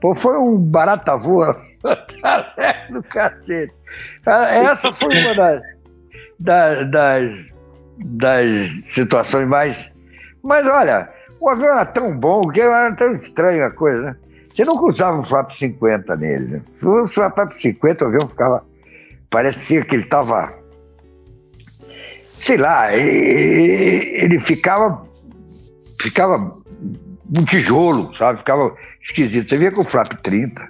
Pô, 0.00 0.14
foi 0.14 0.38
um 0.38 0.56
barata 0.56 1.16
voa 1.16 1.56
do 2.90 3.02
cacete. 3.02 3.72
Ah, 4.24 4.48
essa 4.54 4.92
foi 4.92 5.08
uma 5.08 5.34
das, 5.34 5.62
das, 6.38 6.90
das, 6.90 7.30
das 7.98 8.84
situações 8.90 9.48
mais. 9.48 9.90
Mas 10.42 10.66
olha, 10.66 11.08
o 11.40 11.48
avião 11.48 11.72
era 11.72 11.86
tão 11.86 12.16
bom 12.16 12.42
que 12.48 12.60
era 12.60 12.94
tão 12.94 13.14
estranha 13.14 13.66
a 13.66 13.70
coisa, 13.70 14.02
né? 14.02 14.16
Você 14.48 14.64
nunca 14.64 14.86
usava 14.86 15.18
um 15.18 15.22
flap 15.22 15.50
50 15.52 16.16
nele, 16.16 16.46
né? 16.46 16.62
O 16.82 17.06
flap 17.08 17.52
50, 17.58 18.04
o 18.04 18.08
avião 18.08 18.28
ficava. 18.28 18.64
Parecia 19.30 19.84
que 19.84 19.94
ele 19.94 20.04
estava. 20.04 20.52
Sei 22.32 22.56
lá, 22.56 22.92
ele 22.92 24.40
ficava. 24.40 25.06
Ficava 26.00 26.57
um 27.36 27.44
tijolo, 27.44 28.14
sabe? 28.14 28.38
Ficava 28.38 28.74
esquisito. 29.02 29.48
Você 29.48 29.58
via 29.58 29.70
com 29.70 29.82
o 29.82 29.84
flap 29.84 30.12
30, 30.22 30.66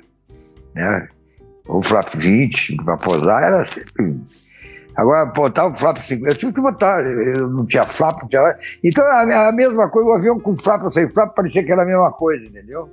né? 0.75 1.09
O 1.67 1.83
flap 1.83 2.09
20, 2.15 2.77
para 2.77 2.97
posar, 2.97 3.43
era 3.43 3.65
sempre. 3.65 4.21
Agora, 4.97 5.27
botar 5.27 5.67
o 5.67 5.75
flap 5.75 5.99
50, 5.99 6.33
eu 6.33 6.37
tive 6.37 6.53
que 6.53 6.61
botar, 6.61 7.01
eu 7.05 7.49
não 7.49 7.65
tinha 7.65 7.85
flap, 7.85 8.23
não 8.23 8.29
tinha. 8.29 8.43
Então, 8.83 9.05
a, 9.05 9.49
a 9.49 9.53
mesma 9.53 9.89
coisa, 9.89 10.09
o 10.09 10.13
avião 10.13 10.41
com 10.41 10.57
flap 10.57 10.83
ou 10.83 10.93
sem 10.93 11.09
flap 11.09 11.35
parecia 11.35 11.63
que 11.63 11.71
era 11.71 11.83
a 11.83 11.87
mesma 11.87 12.11
coisa, 12.11 12.45
entendeu? 12.45 12.89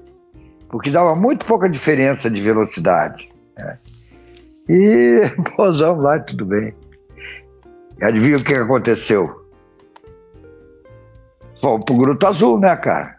Porque 0.70 0.92
dava 0.92 1.16
muito 1.16 1.46
pouca 1.46 1.68
diferença 1.68 2.30
de 2.30 2.42
velocidade. 2.42 3.30
Né? 3.58 3.80
E 4.70 5.22
pousamos 5.56 6.04
lá, 6.04 6.20
tudo 6.20 6.46
bem. 6.46 6.76
E 8.00 8.06
adivinha 8.06 8.38
o 8.38 8.44
que 8.44 8.54
aconteceu? 8.54 9.46
Bom, 11.62 11.80
pro 11.80 11.96
Gruto 11.96 12.28
Azul, 12.28 12.60
né, 12.60 12.76
cara? 12.76 13.15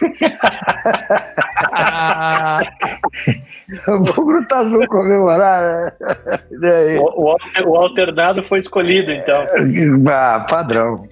o 3.88 4.24
Gruto 4.24 4.54
Azul 4.54 4.86
comemorar, 4.88 5.62
né? 5.62 5.92
O, 6.98 7.32
o, 7.32 7.36
o, 7.66 7.76
alternado 7.76 8.42
foi 8.44 8.60
escolhido, 8.60 9.10
então. 9.10 9.46
Ah, 10.10 10.46
padrão. 10.48 11.06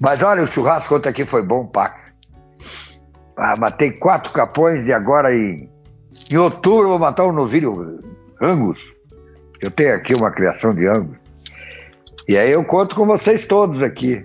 Mas 0.00 0.22
olha, 0.22 0.42
o 0.42 0.46
churrasco 0.46 0.94
ontem 0.94 1.08
aqui 1.08 1.26
foi 1.26 1.42
bom, 1.42 1.66
paca. 1.66 2.12
Ah, 3.36 3.54
matei 3.58 3.90
quatro 3.90 4.32
capões 4.32 4.86
e 4.86 4.92
agora 4.92 5.34
em, 5.34 5.68
em 6.30 6.36
outubro 6.36 6.88
vou 6.88 6.98
matar 6.98 7.26
um 7.26 7.32
novilho 7.32 8.00
Angus. 8.40 8.80
Eu 9.60 9.70
tenho 9.70 9.94
aqui 9.94 10.14
uma 10.14 10.30
criação 10.30 10.74
de 10.74 10.86
Angus. 10.86 11.18
E 12.28 12.36
aí 12.36 12.50
eu 12.50 12.64
conto 12.64 12.94
com 12.94 13.06
vocês 13.06 13.46
todos 13.46 13.82
aqui. 13.82 14.24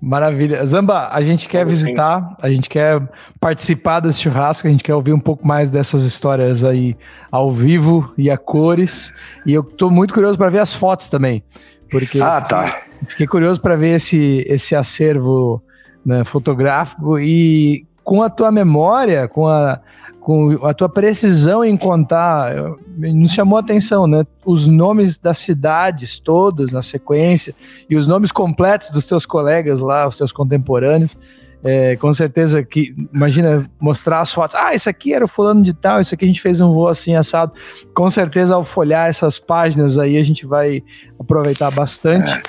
Maravilha. 0.00 0.64
Zamba, 0.66 1.08
a 1.10 1.22
gente 1.22 1.48
quer 1.48 1.64
visitar, 1.66 2.36
a 2.40 2.50
gente 2.50 2.68
quer 2.68 3.02
participar 3.40 4.00
desse 4.00 4.22
churrasco, 4.22 4.66
a 4.66 4.70
gente 4.70 4.84
quer 4.84 4.94
ouvir 4.94 5.12
um 5.12 5.18
pouco 5.18 5.46
mais 5.46 5.70
dessas 5.70 6.02
histórias 6.02 6.62
aí 6.62 6.96
ao 7.30 7.50
vivo 7.50 8.12
e 8.16 8.30
a 8.30 8.36
cores. 8.36 9.12
E 9.46 9.54
eu 9.54 9.62
tô 9.62 9.90
muito 9.90 10.12
curioso 10.12 10.36
para 10.36 10.50
ver 10.50 10.58
as 10.58 10.72
fotos 10.72 11.08
também. 11.08 11.42
Porque 11.90 12.20
ah, 12.20 12.40
tá. 12.40 12.82
Fiquei 13.08 13.26
curioso 13.26 13.60
para 13.60 13.76
ver 13.76 13.96
esse, 13.96 14.44
esse 14.46 14.74
acervo 14.74 15.62
né, 16.04 16.24
fotográfico 16.24 17.18
e 17.18 17.86
com 18.04 18.22
a 18.22 18.30
tua 18.30 18.52
memória, 18.52 19.26
com 19.26 19.46
a, 19.46 19.80
com 20.26 20.66
a 20.66 20.74
tua 20.74 20.88
precisão 20.88 21.64
em 21.64 21.76
contar, 21.76 22.52
nos 22.98 23.30
chamou 23.30 23.58
a 23.58 23.60
atenção, 23.60 24.08
né? 24.08 24.24
Os 24.44 24.66
nomes 24.66 25.18
das 25.18 25.38
cidades 25.38 26.18
todos 26.18 26.72
na 26.72 26.82
sequência 26.82 27.54
e 27.88 27.94
os 27.94 28.08
nomes 28.08 28.32
completos 28.32 28.90
dos 28.90 29.06
teus 29.06 29.24
colegas 29.24 29.78
lá, 29.78 30.04
os 30.04 30.16
teus 30.16 30.32
contemporâneos. 30.32 31.16
É, 31.62 31.94
com 31.94 32.12
certeza 32.12 32.60
que, 32.64 32.92
imagina, 33.14 33.70
mostrar 33.80 34.18
as 34.18 34.32
fotos. 34.32 34.56
Ah, 34.56 34.74
isso 34.74 34.90
aqui 34.90 35.14
era 35.14 35.24
o 35.24 35.28
fulano 35.28 35.62
de 35.62 35.72
tal, 35.72 36.00
isso 36.00 36.12
aqui 36.12 36.24
a 36.24 36.28
gente 36.28 36.42
fez 36.42 36.60
um 36.60 36.72
voo 36.72 36.88
assim 36.88 37.14
assado. 37.14 37.52
Com 37.94 38.10
certeza, 38.10 38.56
ao 38.56 38.64
folhar 38.64 39.08
essas 39.08 39.38
páginas 39.38 39.96
aí, 39.96 40.16
a 40.16 40.24
gente 40.24 40.44
vai 40.44 40.82
aproveitar 41.20 41.70
bastante 41.70 42.42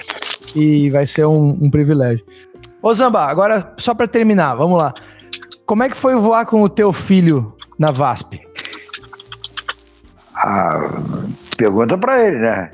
e 0.56 0.90
vai 0.90 1.06
ser 1.06 1.28
um, 1.28 1.49
um 1.62 1.70
privilégio. 1.70 2.26
Ô 2.82 2.91
Zamba, 2.91 3.26
agora 3.26 3.72
só 3.78 3.94
para 3.94 4.08
terminar, 4.08 4.56
vamos 4.56 4.80
lá. 4.80 4.95
Como 5.64 5.84
é 5.84 5.90
que 5.90 5.98
foi 5.98 6.16
voar 6.16 6.48
com 6.48 6.64
o 6.64 6.70
teu 6.70 6.91
filho 6.91 7.54
na 7.78 7.91
VASP? 7.91 8.41
Ah, 10.36 10.80
pergunta 11.58 11.98
para 11.98 12.26
ele, 12.26 12.38
né? 12.38 12.72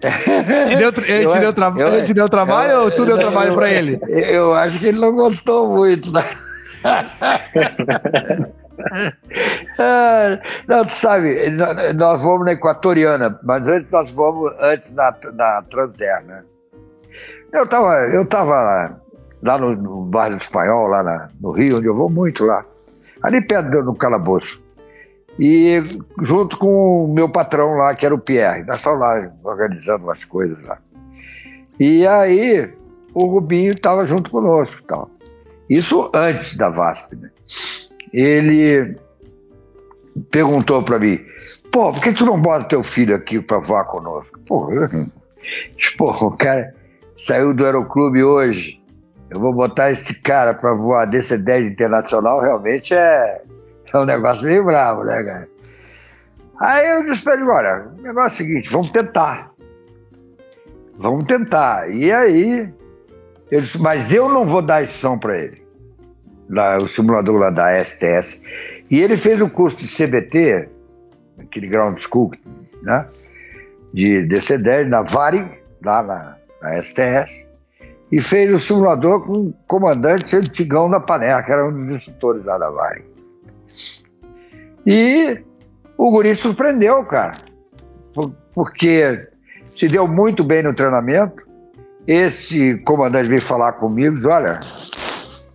Te 0.00 0.76
deu, 0.76 0.92
ele, 1.06 1.26
eu, 1.26 1.32
te 1.32 1.38
deu 1.40 1.52
tra... 1.52 1.74
eu, 1.76 1.88
ele 1.88 2.06
te 2.06 2.14
deu 2.14 2.28
trabalho 2.28 2.70
eu, 2.70 2.84
ou 2.84 2.90
tu 2.90 3.04
deu 3.04 3.18
trabalho 3.18 3.54
para 3.54 3.70
ele? 3.70 4.00
Eu 4.08 4.54
acho 4.54 4.78
que 4.78 4.86
ele 4.86 4.98
não 4.98 5.12
gostou 5.12 5.68
muito. 5.68 6.10
Né? 6.10 6.24
não, 10.66 10.86
tu 10.86 10.92
sabe, 10.92 11.50
nós 11.94 12.22
fomos 12.22 12.46
na 12.46 12.52
Equatoriana, 12.52 13.38
mas 13.42 13.68
antes 13.68 13.90
nós 13.90 14.10
fomos 14.10 14.52
antes 14.58 14.90
na, 14.92 15.14
na 15.34 15.62
Transair, 15.68 16.24
né? 16.24 16.44
Eu 17.52 17.64
estava 17.64 17.94
eu 18.06 18.24
tava 18.24 18.96
lá 19.42 19.58
no, 19.58 19.76
no 19.76 20.04
bairro 20.04 20.36
do 20.36 20.40
Espanhol, 20.40 20.86
lá 20.86 21.02
na, 21.02 21.28
no 21.40 21.50
Rio, 21.50 21.76
onde 21.76 21.86
eu 21.86 21.94
vou 21.94 22.08
muito 22.08 22.46
lá, 22.46 22.64
ali 23.22 23.40
perto 23.40 23.82
do 23.82 23.94
calabouço. 23.94 24.60
E 25.38 25.82
junto 26.22 26.58
com 26.58 27.04
o 27.04 27.14
meu 27.14 27.30
patrão 27.30 27.74
lá, 27.76 27.94
que 27.94 28.04
era 28.04 28.14
o 28.14 28.18
Pierre, 28.18 28.64
nós 28.64 28.78
estávamos 28.78 29.06
lá 29.06 29.32
organizando 29.44 30.04
umas 30.04 30.24
coisas 30.24 30.60
lá. 30.64 30.78
E 31.78 32.06
aí 32.06 32.68
o 33.14 33.26
Rubinho 33.26 33.72
estava 33.72 34.04
junto 34.04 34.30
conosco. 34.30 34.82
Tal. 34.86 35.10
Isso 35.68 36.10
antes 36.14 36.56
da 36.56 36.68
VASP. 36.68 37.16
Né? 37.16 37.30
Ele 38.12 38.96
perguntou 40.30 40.82
para 40.82 40.98
mim, 40.98 41.20
pô, 41.70 41.92
por 41.92 42.02
que 42.02 42.12
tu 42.12 42.26
não 42.26 42.40
bota 42.40 42.68
teu 42.68 42.82
filho 42.82 43.14
aqui 43.14 43.40
para 43.40 43.58
voar 43.58 43.84
conosco? 43.84 44.38
Pô, 44.46 44.70
eu, 44.72 44.88
pô, 45.96 46.10
o 46.10 46.36
cara 46.36 46.74
saiu 47.14 47.54
do 47.54 47.64
aeroclube 47.64 48.22
hoje, 48.22 48.79
eu 49.30 49.38
vou 49.38 49.52
botar 49.54 49.92
esse 49.92 50.12
cara 50.12 50.52
para 50.52 50.74
voar 50.74 51.06
desse 51.06 51.38
10 51.38 51.72
internacional, 51.72 52.40
realmente 52.40 52.92
é, 52.92 53.42
é 53.92 53.98
um 53.98 54.04
negócio 54.04 54.44
meio 54.44 54.64
bravo, 54.64 55.04
né, 55.04 55.22
cara? 55.22 55.48
Aí 56.60 56.90
eu 56.90 57.04
disse 57.04 57.22
para 57.22 57.34
ele, 57.34 57.44
olha, 57.44 57.86
o 57.96 58.02
negócio 58.02 58.32
é 58.32 58.34
o 58.34 58.48
seguinte, 58.48 58.70
vamos 58.70 58.90
tentar. 58.90 59.52
Vamos 60.98 61.24
tentar. 61.26 61.88
E 61.88 62.12
aí, 62.12 62.68
ele 63.50 63.60
disse, 63.62 63.80
mas 63.80 64.12
eu 64.12 64.28
não 64.28 64.46
vou 64.46 64.60
dar 64.60 64.82
instrução 64.82 65.18
para 65.18 65.38
ele. 65.38 65.62
Lá, 66.48 66.76
o 66.78 66.88
simulador 66.88 67.38
lá 67.38 67.50
da 67.50 67.82
STS. 67.82 68.38
E 68.90 69.00
ele 69.00 69.16
fez 69.16 69.40
o 69.40 69.48
curso 69.48 69.76
de 69.76 69.86
CBT, 69.86 70.68
aquele 71.38 71.68
ground 71.68 71.98
school, 72.00 72.32
né? 72.82 73.06
De 73.94 74.26
DC-10 74.26 74.88
na 74.88 75.02
Varig, 75.02 75.48
lá 75.82 76.02
na, 76.02 76.36
na 76.60 76.82
STS 76.82 77.39
e 78.10 78.20
fez 78.20 78.52
o 78.52 78.58
simulador 78.58 79.24
com 79.24 79.32
o 79.32 79.54
comandante 79.66 80.36
antigão 80.36 80.90
da 80.90 80.98
Panerra, 80.98 81.42
que 81.42 81.52
era 81.52 81.66
um 81.66 81.86
dos 81.86 81.96
instrutores 81.96 82.44
lá 82.44 82.58
da 82.58 82.70
Varig. 82.70 83.04
E 84.86 85.38
o 85.96 86.10
guri 86.10 86.34
surpreendeu, 86.34 87.04
cara, 87.04 87.32
porque 88.54 89.28
se 89.68 89.86
deu 89.86 90.08
muito 90.08 90.42
bem 90.42 90.62
no 90.62 90.74
treinamento. 90.74 91.48
Esse 92.06 92.78
comandante 92.78 93.28
veio 93.28 93.42
falar 93.42 93.74
comigo, 93.74 94.16
disse, 94.16 94.26
olha, 94.26 94.58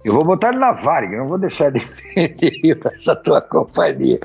eu 0.05 0.13
vou 0.13 0.23
botar 0.23 0.49
ele 0.49 0.59
na 0.59 0.71
Varig, 0.71 1.15
não 1.17 1.27
vou 1.27 1.37
deixar 1.37 1.67
ele 1.67 1.81
ir 2.63 2.79
para 2.79 2.95
essa 2.95 3.15
tua 3.15 3.41
companhia. 3.41 4.19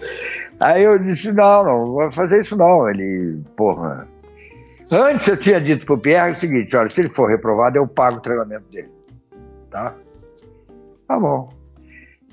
Aí 0.60 0.84
eu 0.84 0.98
disse, 0.98 1.32
não, 1.32 1.64
não 1.64 1.86
vou 1.86 2.12
fazer 2.12 2.42
isso 2.42 2.54
não. 2.54 2.88
Ele, 2.88 3.40
porra, 3.56 4.06
Antes 4.90 5.28
eu 5.28 5.36
tinha 5.36 5.60
dito 5.60 5.86
para 5.86 5.94
o 5.94 5.98
Pierre 5.98 6.32
o 6.32 6.40
seguinte: 6.40 6.76
olha, 6.76 6.90
se 6.90 7.00
ele 7.00 7.08
for 7.08 7.28
reprovado, 7.28 7.78
eu 7.78 7.86
pago 7.86 8.16
o 8.16 8.20
treinamento 8.20 8.64
dele. 8.70 8.90
Tá? 9.70 9.94
Tá 11.06 11.18
bom. 11.18 11.48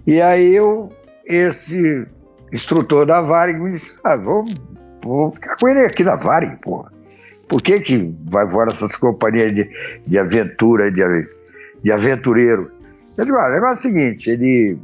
E 0.06 0.20
aí 0.20 0.56
eu, 0.56 0.90
esse 1.24 2.08
instrutor 2.52 3.06
da 3.06 3.22
Varig 3.22 3.60
me 3.60 3.74
disse: 3.74 3.94
ah, 4.04 4.16
vamos, 4.16 4.56
vou 5.04 5.32
ficar 5.32 5.56
com 5.58 5.68
ele 5.68 5.82
aqui 5.82 6.04
na 6.04 6.16
Varig, 6.16 6.60
porra. 6.62 6.92
Por 7.48 7.62
que, 7.62 7.80
que 7.80 8.16
vai 8.26 8.46
voar 8.48 8.66
nessas 8.66 8.96
companhias 8.98 9.54
de, 9.54 9.70
de 10.06 10.18
aventura, 10.18 10.92
de, 10.92 11.04
de 11.82 11.92
aventureiro? 11.92 12.72
Eu 13.18 13.24
digo, 13.24 13.38
ah, 13.38 13.48
o 13.48 13.54
negócio 13.54 13.76
é 13.76 13.80
o 13.80 13.82
seguinte, 13.82 14.30
ele, 14.30 14.78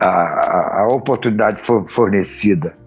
a, 0.00 0.08
a, 0.08 0.80
a 0.80 0.88
oportunidade 0.88 1.60
foi 1.60 1.86
fornecida 1.86 2.77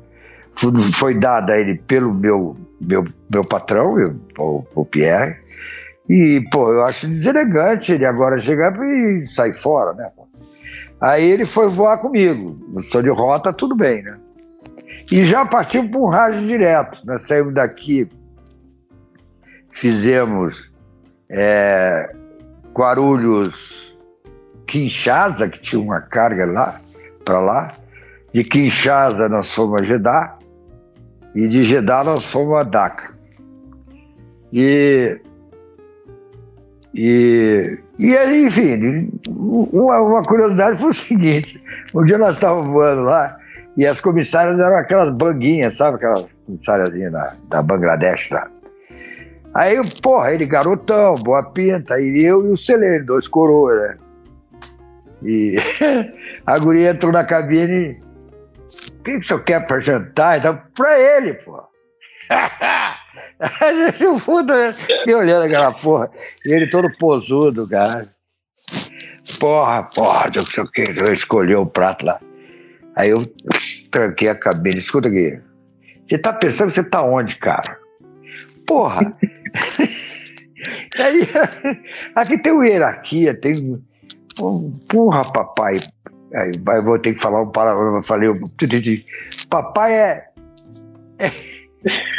foi 0.94 1.18
dada 1.18 1.54
a 1.54 1.60
ele 1.60 1.78
pelo 1.88 2.14
meu, 2.14 2.56
meu, 2.80 3.06
meu 3.30 3.44
patrão, 3.44 3.96
o, 4.38 4.66
o 4.76 4.86
Pierre. 4.86 5.38
E, 6.10 6.44
pô, 6.52 6.72
eu 6.72 6.84
acho 6.84 7.08
deselegante 7.08 7.94
ele 7.94 8.06
agora 8.06 8.40
chegar 8.40 8.78
e 8.84 9.28
sair 9.30 9.54
fora, 9.54 9.94
né? 9.94 10.10
Aí 11.00 11.30
ele 11.30 11.46
foi 11.46 11.68
voar 11.68 11.98
comigo. 11.98 12.60
Eu 12.76 12.84
sou 12.84 13.02
de 13.02 13.10
rota, 13.10 13.54
tudo 13.54 13.76
bem, 13.76 14.04
né? 14.04 14.18
E 15.12 15.24
já 15.24 15.46
partimos 15.46 15.90
para 15.90 16.00
um 16.00 16.08
rádio 16.08 16.46
direto. 16.46 17.00
Nós 17.06 17.28
saímos 17.28 17.54
daqui, 17.54 18.08
fizemos 19.72 20.70
é, 21.30 22.14
Guarulhos, 22.74 23.56
Kinshasa, 24.68 25.50
que 25.50 25.60
tinha 25.60 25.82
uma 25.82 26.02
carga 26.02 26.46
lá, 26.46 26.76
para 27.26 27.40
lá. 27.40 27.74
De 28.34 28.44
Kinshasa 28.44 29.28
nós 29.28 29.54
fomos 29.54 29.82
a 29.82 29.86
Jeddah 29.86 30.41
e 31.36 31.48
de 31.48 31.64
Jeddah 31.64 32.04
nós 32.04 32.26
fomos 32.26 32.56
a 32.56 32.64
Dhaka. 32.64 33.10
E, 34.52 35.20
e, 36.94 37.78
e 37.98 38.18
aí, 38.18 38.46
enfim, 38.46 39.12
uma, 39.30 40.02
uma 40.02 40.24
curiosidade 40.24 40.80
foi 40.80 40.90
o 40.90 40.94
seguinte: 40.94 41.58
um 41.94 42.04
dia 42.04 42.18
nós 42.18 42.36
estávamos 42.36 42.68
voando 42.68 43.04
lá 43.04 43.36
e 43.78 43.86
as 43.86 44.02
comissárias 44.02 44.60
eram 44.60 44.76
aquelas 44.76 45.10
banguinhas, 45.10 45.78
sabe? 45.78 45.96
Aquelas 45.98 46.26
comissárias 46.46 47.12
da, 47.12 47.34
da 47.50 47.62
Bangladesh 47.62 48.30
lá. 48.30 48.50
Aí, 49.54 49.78
porra, 50.02 50.34
ele 50.34 50.46
garotão, 50.46 51.16
boa 51.16 51.44
pinta, 51.44 52.00
e 52.00 52.24
eu 52.24 52.46
e 52.46 52.52
o 52.52 52.58
celeiro, 52.58 53.06
dois 53.06 53.28
coroas, 53.28 53.80
né? 53.82 53.98
E 55.24 55.56
a 56.46 56.58
guria 56.58 56.92
entrou 56.92 57.12
na 57.12 57.24
cabine. 57.24 57.94
O 58.72 59.04
que, 59.04 59.12
que 59.12 59.18
o 59.18 59.28
senhor 59.28 59.44
quer 59.44 59.68
para 59.68 59.80
jantar? 59.80 60.40
Então, 60.40 60.62
para 60.76 61.00
ele, 61.00 61.34
pô. 61.34 61.62
gente 63.90 64.20
fundo, 64.20 64.54
e 65.06 65.14
olhando 65.14 65.46
aquela 65.46 65.72
porra. 65.72 66.10
E 66.46 66.54
ele 66.54 66.68
todo 66.68 66.90
posudo, 66.98 67.68
cara. 67.68 68.08
Porra, 69.40 69.84
porra, 69.84 70.32
não 70.34 70.46
sei 70.46 70.64
o 70.64 70.72
que. 70.72 70.84
Eu 70.98 71.14
escolhi 71.14 71.56
o 71.56 71.64
um 71.64 71.66
prato 71.66 72.06
lá. 72.06 72.20
Aí 72.96 73.10
eu 73.10 73.26
tranquei 73.90 74.30
a 74.30 74.36
cabine. 74.36 74.80
Escuta 74.80 75.08
aqui. 75.08 75.40
Você 76.08 76.18
tá 76.18 76.32
pensando 76.34 76.70
que 76.70 76.76
você 76.76 76.84
tá 76.84 77.04
onde, 77.04 77.36
cara? 77.38 77.78
Porra! 78.66 79.14
Aí, 81.04 81.22
aqui 82.14 82.38
tem 82.38 82.54
hierarquia, 82.64 83.34
tem 83.34 83.82
Porra, 84.88 85.24
papai. 85.32 85.78
Aí 86.34 86.52
eu 86.78 86.84
vou 86.84 87.00
ter 87.00 87.14
que 87.14 87.22
falar 87.22 87.42
um 87.42 87.50
palavrão. 87.50 87.96
Eu 87.96 88.04
falei, 88.04 88.30
papai 89.50 89.94
é. 89.94 90.28
é 91.20 91.32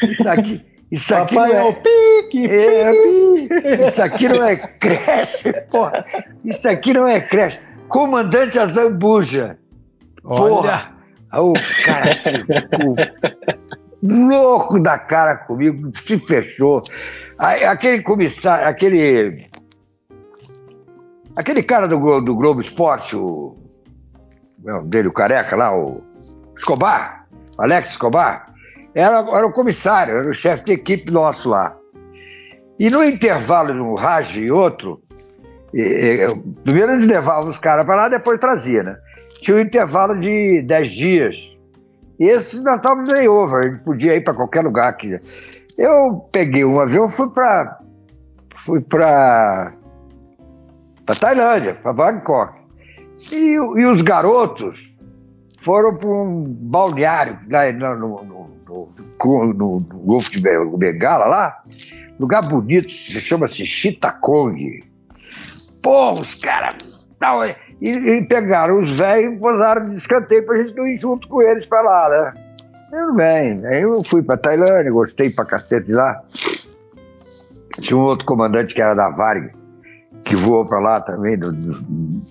isso 0.03 0.29
aqui. 0.29 0.65
Isso 0.91 1.15
aqui 1.15 1.35
papai 1.35 1.53
não 1.53 1.57
é, 1.57 1.61
é 1.61 1.65
o 1.65 1.73
pique, 1.73 2.47
é, 2.47 3.89
Isso 3.89 4.03
aqui 4.03 4.29
não 4.29 4.43
é 4.43 4.57
creche, 4.57 5.53
porra. 5.71 6.05
Isso 6.45 6.69
aqui 6.69 6.93
não 6.93 7.09
é 7.09 7.21
creche. 7.21 7.59
Comandante 7.89 8.59
Azambuja. 8.59 9.59
Porra. 10.23 10.93
O 11.33 11.55
cara 11.85 12.13
ficou 12.17 12.97
louco 14.03 14.79
da 14.79 14.99
cara 14.99 15.37
comigo, 15.37 15.91
se 16.07 16.19
fechou. 16.19 16.83
Aquele 17.39 18.03
comissário, 18.03 18.69
aquele 18.69 19.49
Aquele 21.35 21.63
cara 21.63 21.89
do, 21.89 22.21
do 22.21 22.37
Globo 22.37 22.61
Esporte, 22.61 23.17
o. 23.17 23.57
É 24.67 24.83
dele, 24.83 25.09
o 25.09 25.13
careca 25.13 25.57
lá, 25.57 25.77
o 25.77 26.03
Escobar, 26.57 27.27
Alex 27.59 27.91
Escobar, 27.91 28.47
era, 28.95 29.19
era 29.19 29.47
o 29.47 29.53
comissário, 29.53 30.19
era 30.19 30.29
o 30.29 30.35
chefe 30.35 30.65
de 30.65 30.73
equipe 30.73 31.11
nosso 31.11 31.49
lá. 31.49 31.77
E 32.79 32.91
no 32.91 33.05
intervalo 33.05 33.73
de 33.73 33.81
um 33.81 33.95
Raj 33.95 34.37
e 34.37 34.51
outro, 34.51 34.99
e, 35.73 35.81
e, 35.81 36.63
primeiro 36.63 36.93
eles 36.93 37.07
levavam 37.07 37.51
os 37.51 37.59
caras 37.59 37.85
para 37.85 37.97
lá, 37.97 38.09
depois 38.09 38.39
trazia, 38.39 38.83
né? 38.83 38.97
Tinha 39.41 39.57
um 39.57 39.61
intervalo 39.61 40.19
de 40.19 40.63
10 40.63 40.91
dias. 40.91 41.37
E 42.21 42.27
esse 42.27 42.63
nós 42.63 42.77
estávamos 42.77 43.11
over, 43.27 43.59
a 43.59 43.63
gente 43.69 43.83
podia 43.83 44.15
ir 44.15 44.23
para 44.23 44.35
qualquer 44.35 44.63
lugar 44.63 44.89
aqui. 44.89 45.19
Eu 45.79 46.29
peguei 46.31 46.65
um 46.65 46.81
avião, 46.81 47.09
fui 47.09 47.29
para 47.31 47.79
fui 48.61 48.81
para 48.81 49.73
para 51.05 51.15
Tailândia, 51.17 51.75
para 51.75 51.93
Bangkok. 51.93 52.62
E, 53.31 53.55
e, 53.55 53.87
os 53.87 54.03
garotos 54.03 54.79
foram 55.59 55.97
para 55.97 56.09
um 56.09 56.45
balneário 56.45 57.39
no, 57.79 57.97
no, 57.97 58.25
no, 58.25 59.55
no, 59.55 59.81
Golfo 60.05 60.31
de 60.31 60.41
Bengala, 60.41 61.27
lá, 61.27 61.63
lugar 62.19 62.43
bonito, 62.43 62.91
chama-se 62.91 63.67
Chittagong. 63.67 64.83
Pô, 65.81 66.15
os 66.15 66.35
caras. 66.37 67.07
E, 67.81 67.91
e, 67.91 68.27
pegaram 68.27 68.83
os 68.83 68.99
velhos 68.99 69.35
e 69.35 69.39
posaram 69.39 69.91
de 69.91 69.97
escanteio 69.97 70.45
para 70.45 70.57
a 70.57 70.63
gente 70.63 70.77
não 70.77 70.87
ir 70.87 70.99
junto 70.99 71.29
com 71.29 71.41
eles 71.41 71.65
para 71.67 71.83
lá, 71.83 72.09
né? 72.09 72.43
Tudo 72.91 73.17
bem. 73.17 73.65
Aí 73.67 73.83
eu 73.83 74.03
fui 74.03 74.23
para 74.23 74.37
Tailândia, 74.37 74.91
gostei 74.91 75.31
para 75.31 75.45
cacete 75.45 75.93
lá. 75.93 76.21
Tinha 77.81 77.97
um 77.97 78.03
outro 78.03 78.27
comandante 78.27 78.75
que 78.75 78.83
era 78.83 78.95
da 78.95 79.09
Varg 79.09 79.62
que 80.25 80.37
voou 80.37 80.67
para 80.67 80.81
lá 80.81 81.01
também, 81.01 81.39
do, 81.39 81.53
do, 81.53 81.83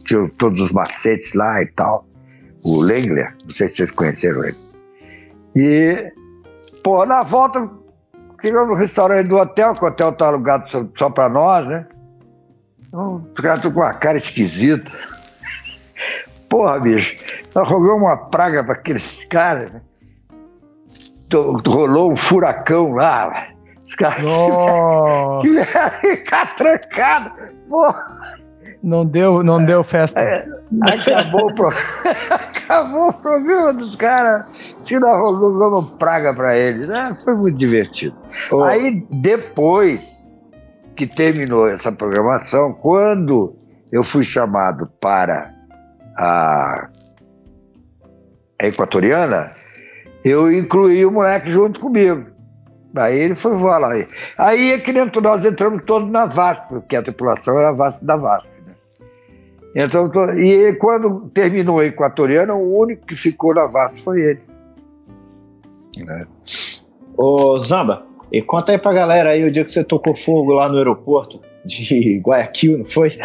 tinha 0.05 0.29
todos 0.37 0.59
os 0.61 0.71
macetes 0.71 1.33
lá 1.33 1.61
e 1.61 1.67
tal. 1.67 2.05
O 2.63 2.81
Lengler, 2.81 3.35
não 3.43 3.55
sei 3.55 3.69
se 3.69 3.77
vocês 3.77 3.91
conheceram 3.91 4.43
ele. 4.45 4.57
E, 5.55 6.13
pô, 6.83 7.05
na 7.05 7.23
volta, 7.23 7.69
chegamos 8.41 8.69
no 8.69 8.75
restaurante 8.75 9.27
do 9.27 9.37
hotel, 9.37 9.73
que 9.73 9.83
o 9.83 9.87
hotel 9.87 10.11
tá 10.13 10.27
alugado 10.27 10.71
só, 10.71 10.85
só 10.97 11.09
para 11.09 11.29
nós, 11.29 11.67
né? 11.67 11.87
Então, 12.87 13.25
os 13.33 13.41
caras 13.41 13.57
estão 13.57 13.71
com 13.71 13.79
uma 13.79 13.93
cara 13.93 14.17
esquisita. 14.17 14.91
Porra, 16.47 16.79
bicho, 16.79 17.15
nós 17.55 17.67
jogamos 17.67 18.01
uma 18.01 18.17
praga 18.17 18.63
para 18.63 18.73
aqueles 18.73 19.23
caras, 19.25 19.71
né? 19.71 19.81
Rolou 21.33 22.11
um 22.11 22.15
furacão 22.15 22.91
lá, 22.91 23.47
os 23.91 23.95
caras 23.95 24.23
tiveram, 24.23 25.35
tiveram 25.37 25.89
que 25.99 26.07
ficar 26.07 26.53
trancados. 26.53 27.31
Não 28.81 29.05
deu, 29.05 29.43
não 29.43 29.63
deu 29.63 29.83
festa. 29.83 30.19
É, 30.19 30.47
acabou, 30.81 31.51
o 31.51 31.53
pro... 31.55 31.67
acabou 32.31 33.09
o 33.09 33.13
problema 33.13 33.73
dos 33.73 33.95
caras. 33.95 34.45
Tirou 34.85 35.83
praga 35.99 36.33
para 36.33 36.57
eles. 36.57 36.87
né? 36.87 37.15
foi 37.23 37.35
muito 37.35 37.57
divertido. 37.57 38.15
Oh. 38.51 38.63
Aí, 38.63 39.05
depois 39.11 40.09
que 40.95 41.05
terminou 41.05 41.67
essa 41.69 41.91
programação, 41.91 42.73
quando 42.73 43.55
eu 43.91 44.03
fui 44.03 44.23
chamado 44.23 44.89
para 45.01 45.53
a, 46.17 46.87
a 48.59 48.67
Equatoriana, 48.67 49.53
eu 50.23 50.51
incluí 50.51 51.05
o 51.05 51.11
moleque 51.11 51.51
junto 51.51 51.79
comigo. 51.79 52.30
Aí 52.95 53.19
ele 53.19 53.35
foi 53.35 53.53
voar 53.53 53.79
lá. 53.79 53.89
Aí 54.37 54.71
é 54.71 54.79
que 54.79 54.91
dentro 54.91 55.21
nós 55.21 55.43
entramos 55.45 55.83
todos 55.85 56.09
na 56.09 56.25
VASP, 56.25 56.67
porque 56.69 56.95
a 56.95 57.01
tripulação 57.01 57.57
era 57.57 57.69
a 57.69 57.73
VASP 57.73 58.03
da 58.03 58.17
VASP. 58.17 58.47
Né? 58.65 58.73
Então, 59.75 60.11
e 60.37 60.73
quando 60.75 61.29
terminou 61.33 61.79
a 61.79 61.85
equatoriana, 61.85 62.53
o 62.53 62.79
único 62.79 63.05
que 63.05 63.15
ficou 63.15 63.55
na 63.55 63.65
VASP 63.65 64.03
foi 64.03 64.21
ele. 64.21 64.41
Né? 65.97 66.27
Ô 67.17 67.55
Zamba, 67.57 68.05
e 68.31 68.41
conta 68.41 68.71
aí 68.71 68.77
pra 68.77 68.93
galera 68.93 69.29
aí 69.29 69.43
o 69.43 69.51
dia 69.51 69.63
que 69.63 69.71
você 69.71 69.83
tocou 69.83 70.15
fogo 70.15 70.53
lá 70.53 70.69
no 70.69 70.77
aeroporto 70.77 71.41
de 71.65 72.19
Guayaquil, 72.23 72.79
não 72.79 72.85
foi? 72.85 73.11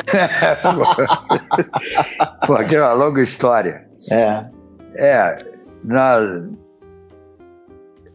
Pô, 2.47 2.55
aquela 2.55 2.87
é 2.87 2.89
uma 2.89 3.05
longa 3.05 3.23
história. 3.23 3.87
É. 4.11 4.45
É, 4.99 5.39
na, 5.85 6.19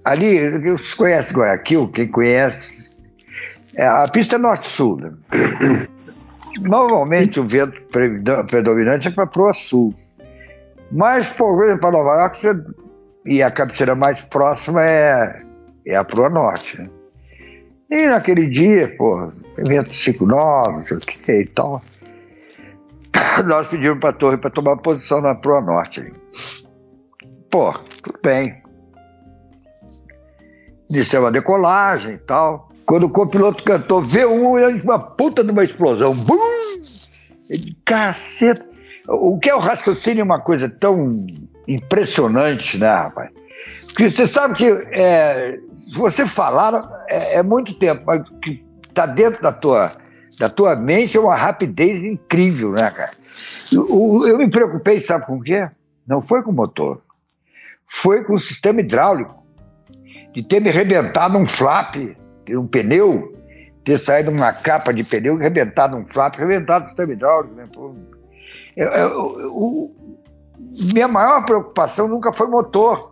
Ali, 0.04 0.60
você 0.60 0.96
conhece 0.96 1.32
Guayaquil? 1.32 1.88
Quem 1.90 2.08
conhece? 2.08 2.90
É, 3.76 3.86
a 3.86 4.08
pista 4.08 4.36
é 4.36 4.40
norte-sul. 4.40 4.98
Né? 4.98 5.12
Normalmente 6.62 7.40
o 7.40 7.48
vento 7.48 7.80
predominante 8.48 9.08
é 9.08 9.12
para 9.12 9.30
o 9.42 9.54
sul. 9.54 9.94
Mas, 10.92 11.30
por 11.30 11.64
exemplo, 11.64 11.82
para 11.82 11.92
Nova 11.92 12.22
York, 12.22 12.42
você, 12.42 12.64
e 13.26 13.44
a 13.44 13.52
cabeceira 13.52 13.96
mais 13.96 14.20
próxima 14.22 14.84
é, 14.84 15.44
é 15.86 15.96
a 15.96 16.04
proa 16.04 16.30
norte. 16.30 16.82
Né? 16.82 16.90
E 17.92 18.08
naquele 18.08 18.48
dia, 18.48 18.94
pô, 18.98 19.32
vento 19.58 19.92
5,9, 19.92 20.72
não 20.74 20.86
sei 20.86 20.98
o 20.98 21.00
que 21.00 21.32
e 21.32 21.46
tal. 21.46 21.82
Nós 23.46 23.68
pedimos 23.68 24.00
para 24.00 24.10
a 24.10 24.14
torre 24.14 24.38
para 24.38 24.50
tomar 24.50 24.78
posição 24.78 25.22
na 25.22 25.36
proa 25.36 25.62
norte. 25.62 26.12
Pô, 27.50 27.74
tudo 28.02 28.20
bem 28.24 28.62
iniciou 30.92 31.26
a 31.28 31.32
decolagem 31.32 32.16
e 32.16 32.18
tal. 32.18 32.70
Quando 32.86 33.06
o 33.06 33.10
copiloto 33.10 33.64
cantou 33.64 34.02
V1, 34.02 34.84
uma 34.84 35.00
puta 35.00 35.44
de 35.44 35.52
uma 35.52 35.64
explosão. 35.64 36.14
Bum! 36.14 36.38
Ele, 37.50 37.76
caceta. 37.86 38.70
O 39.08 39.40
que 39.40 39.50
é 39.50 39.56
o 39.56 39.60
raciocínio 39.60 40.22
é 40.22 40.24
uma 40.24 40.40
coisa 40.40 40.70
tão 40.70 41.12
impressionante, 41.68 42.78
né, 42.78 42.88
rapaz? 42.88 43.30
Porque 43.88 44.10
você 44.10 44.28
sabe 44.28 44.56
que 44.56 44.66
é, 44.92 45.58
se 45.90 45.98
você 45.98 46.26
falar 46.26 47.06
é, 47.10 47.38
é 47.38 47.44
muito 47.44 47.74
tempo, 47.74 48.04
mas 48.06 48.22
o 48.22 48.40
que 48.40 48.64
está 48.88 49.06
dentro 49.06 49.42
da 49.42 49.52
tua, 49.52 49.92
da 50.38 50.50
tua 50.50 50.76
mente 50.76 51.18
é 51.18 51.20
uma 51.20 51.36
rapidez 51.36 52.04
incrível, 52.04 52.72
né, 52.72 52.92
cara? 52.92 53.12
Eu, 53.72 54.28
eu 54.28 54.38
me 54.38 54.50
preocupei, 54.50 55.02
sabe 55.02 55.26
com 55.26 55.38
o 55.38 55.42
quê? 55.42 55.70
Não 56.06 56.22
foi 56.22 56.44
com 56.44 56.52
o 56.52 56.54
motor, 56.54 57.02
foi 57.88 58.24
com 58.24 58.34
o 58.34 58.40
sistema 58.40 58.82
hidráulico, 58.82 59.41
de 60.34 60.44
ter 60.44 60.60
me 60.60 60.70
arrebentado 60.70 61.38
um 61.38 61.46
flap, 61.46 61.96
um 62.50 62.68
pneu, 62.68 63.38
ter 63.84 63.98
saído 63.98 64.32
uma 64.32 64.54
capa 64.54 64.94
de 64.94 65.04
pneu, 65.04 65.36
arrebentado 65.36 65.98
um 65.98 66.06
flap, 66.06 66.36
arrebentado 66.36 66.86
o 66.86 66.88
sistema 66.90 67.14
hidráulico. 67.14 67.56
Né? 67.56 67.68
Eu, 68.76 68.88
eu, 68.88 69.40
eu, 69.40 69.96
minha 70.94 71.08
maior 71.08 71.46
preocupação 71.46 72.08
nunca 72.08 72.32
foi 72.32 72.48
motor. 72.48 73.12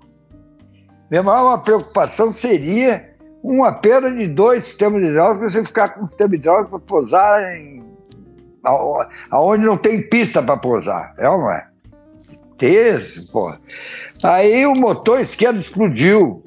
Minha 1.09 1.23
maior 1.23 1.57
preocupação 1.63 2.31
seria 2.33 3.09
uma 3.43 3.71
perda 3.71 4.11
de 4.11 4.27
dois 4.27 4.65
sistemas 4.65 5.01
hidráulicos, 5.01 5.53
você 5.53 5.65
ficar 5.65 5.89
com 5.89 6.05
um 6.05 6.07
sistema 6.07 6.35
hidráulico 6.35 6.69
para 6.71 6.79
pousar 6.79 7.55
em, 7.55 7.83
aonde 9.31 9.65
não 9.65 9.77
tem 9.77 10.07
pista 10.07 10.41
para 10.41 10.57
pousar. 10.57 11.13
É 11.17 11.29
ou 11.29 11.39
não 11.39 11.51
é? 11.51 11.67
Esse, 12.61 13.31
pô. 13.31 13.53
Aí 14.21 14.65
o 14.65 14.73
motor 14.73 15.21
esquerdo 15.21 15.59
explodiu. 15.59 16.43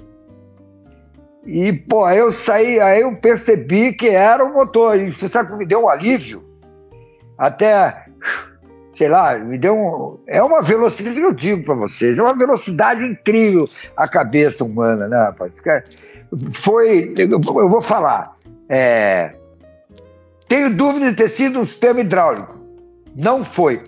E, 1.44 1.72
pô, 1.72 2.08
eu 2.10 2.32
saí, 2.32 2.78
aí 2.78 3.00
eu 3.00 3.16
percebi 3.16 3.92
que 3.92 4.08
era 4.08 4.44
o 4.44 4.52
motor. 4.52 4.98
E 4.98 5.12
você 5.12 5.28
sabe 5.28 5.50
que 5.50 5.58
me 5.58 5.66
deu 5.66 5.84
um 5.84 5.88
alívio? 5.88 6.44
Até 7.36 8.06
sei 8.94 9.08
lá, 9.08 9.36
me 9.38 9.58
deu 9.58 9.74
um. 9.74 10.18
É 10.26 10.42
uma 10.42 10.62
velocidade 10.62 11.18
eu 11.18 11.32
digo 11.32 11.64
para 11.64 11.74
vocês, 11.74 12.16
é 12.16 12.22
uma 12.22 12.36
velocidade 12.36 13.02
incrível 13.04 13.68
a 13.96 14.06
cabeça 14.06 14.64
humana, 14.64 15.08
né, 15.08 15.16
rapaz? 15.16 15.52
Foi. 16.52 17.12
Eu 17.18 17.40
vou 17.68 17.82
falar. 17.82 18.36
É, 18.68 19.34
tenho 20.46 20.74
dúvida 20.74 21.10
de 21.10 21.16
ter 21.16 21.30
sido 21.30 21.60
um 21.60 21.66
sistema 21.66 22.00
hidráulico. 22.00 22.56
Não 23.16 23.44
foi. 23.44 23.82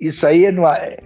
Isso 0.00 0.26
aí, 0.26 0.50
não, 0.50 0.66
é, 0.66 0.98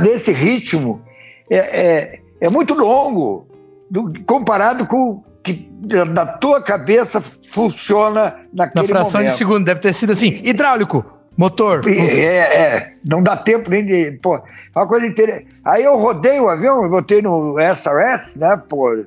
nesse 0.00 0.32
ritmo, 0.32 1.02
é, 1.50 1.56
é, 1.56 2.20
é 2.40 2.48
muito 2.48 2.74
longo 2.74 3.47
do, 3.90 4.12
comparado 4.24 4.86
com 4.86 5.22
que 5.44 5.70
na 6.08 6.26
tua 6.26 6.60
cabeça 6.60 7.22
funciona 7.50 8.36
naquele 8.52 8.86
Na 8.86 8.88
fração 8.88 9.20
momento. 9.20 9.32
de 9.32 9.38
segundo, 9.38 9.64
deve 9.64 9.80
ter 9.80 9.94
sido 9.94 10.12
assim, 10.12 10.40
hidráulico, 10.44 11.04
Motor. 11.38 11.82
É, 11.88 12.36
é, 12.36 12.92
não 13.04 13.22
dá 13.22 13.36
tempo 13.36 13.70
nem 13.70 13.86
de. 13.86 14.18
Pô, 14.20 14.42
uma 14.76 14.88
coisa 14.88 15.06
interessante. 15.06 15.46
Aí 15.64 15.84
eu 15.84 15.96
rodei 15.96 16.40
o 16.40 16.48
avião, 16.48 16.82
eu 16.82 16.90
botei 16.90 17.22
no 17.22 17.56
SRS, 17.60 18.36
né, 18.36 18.60
pô. 18.68 19.04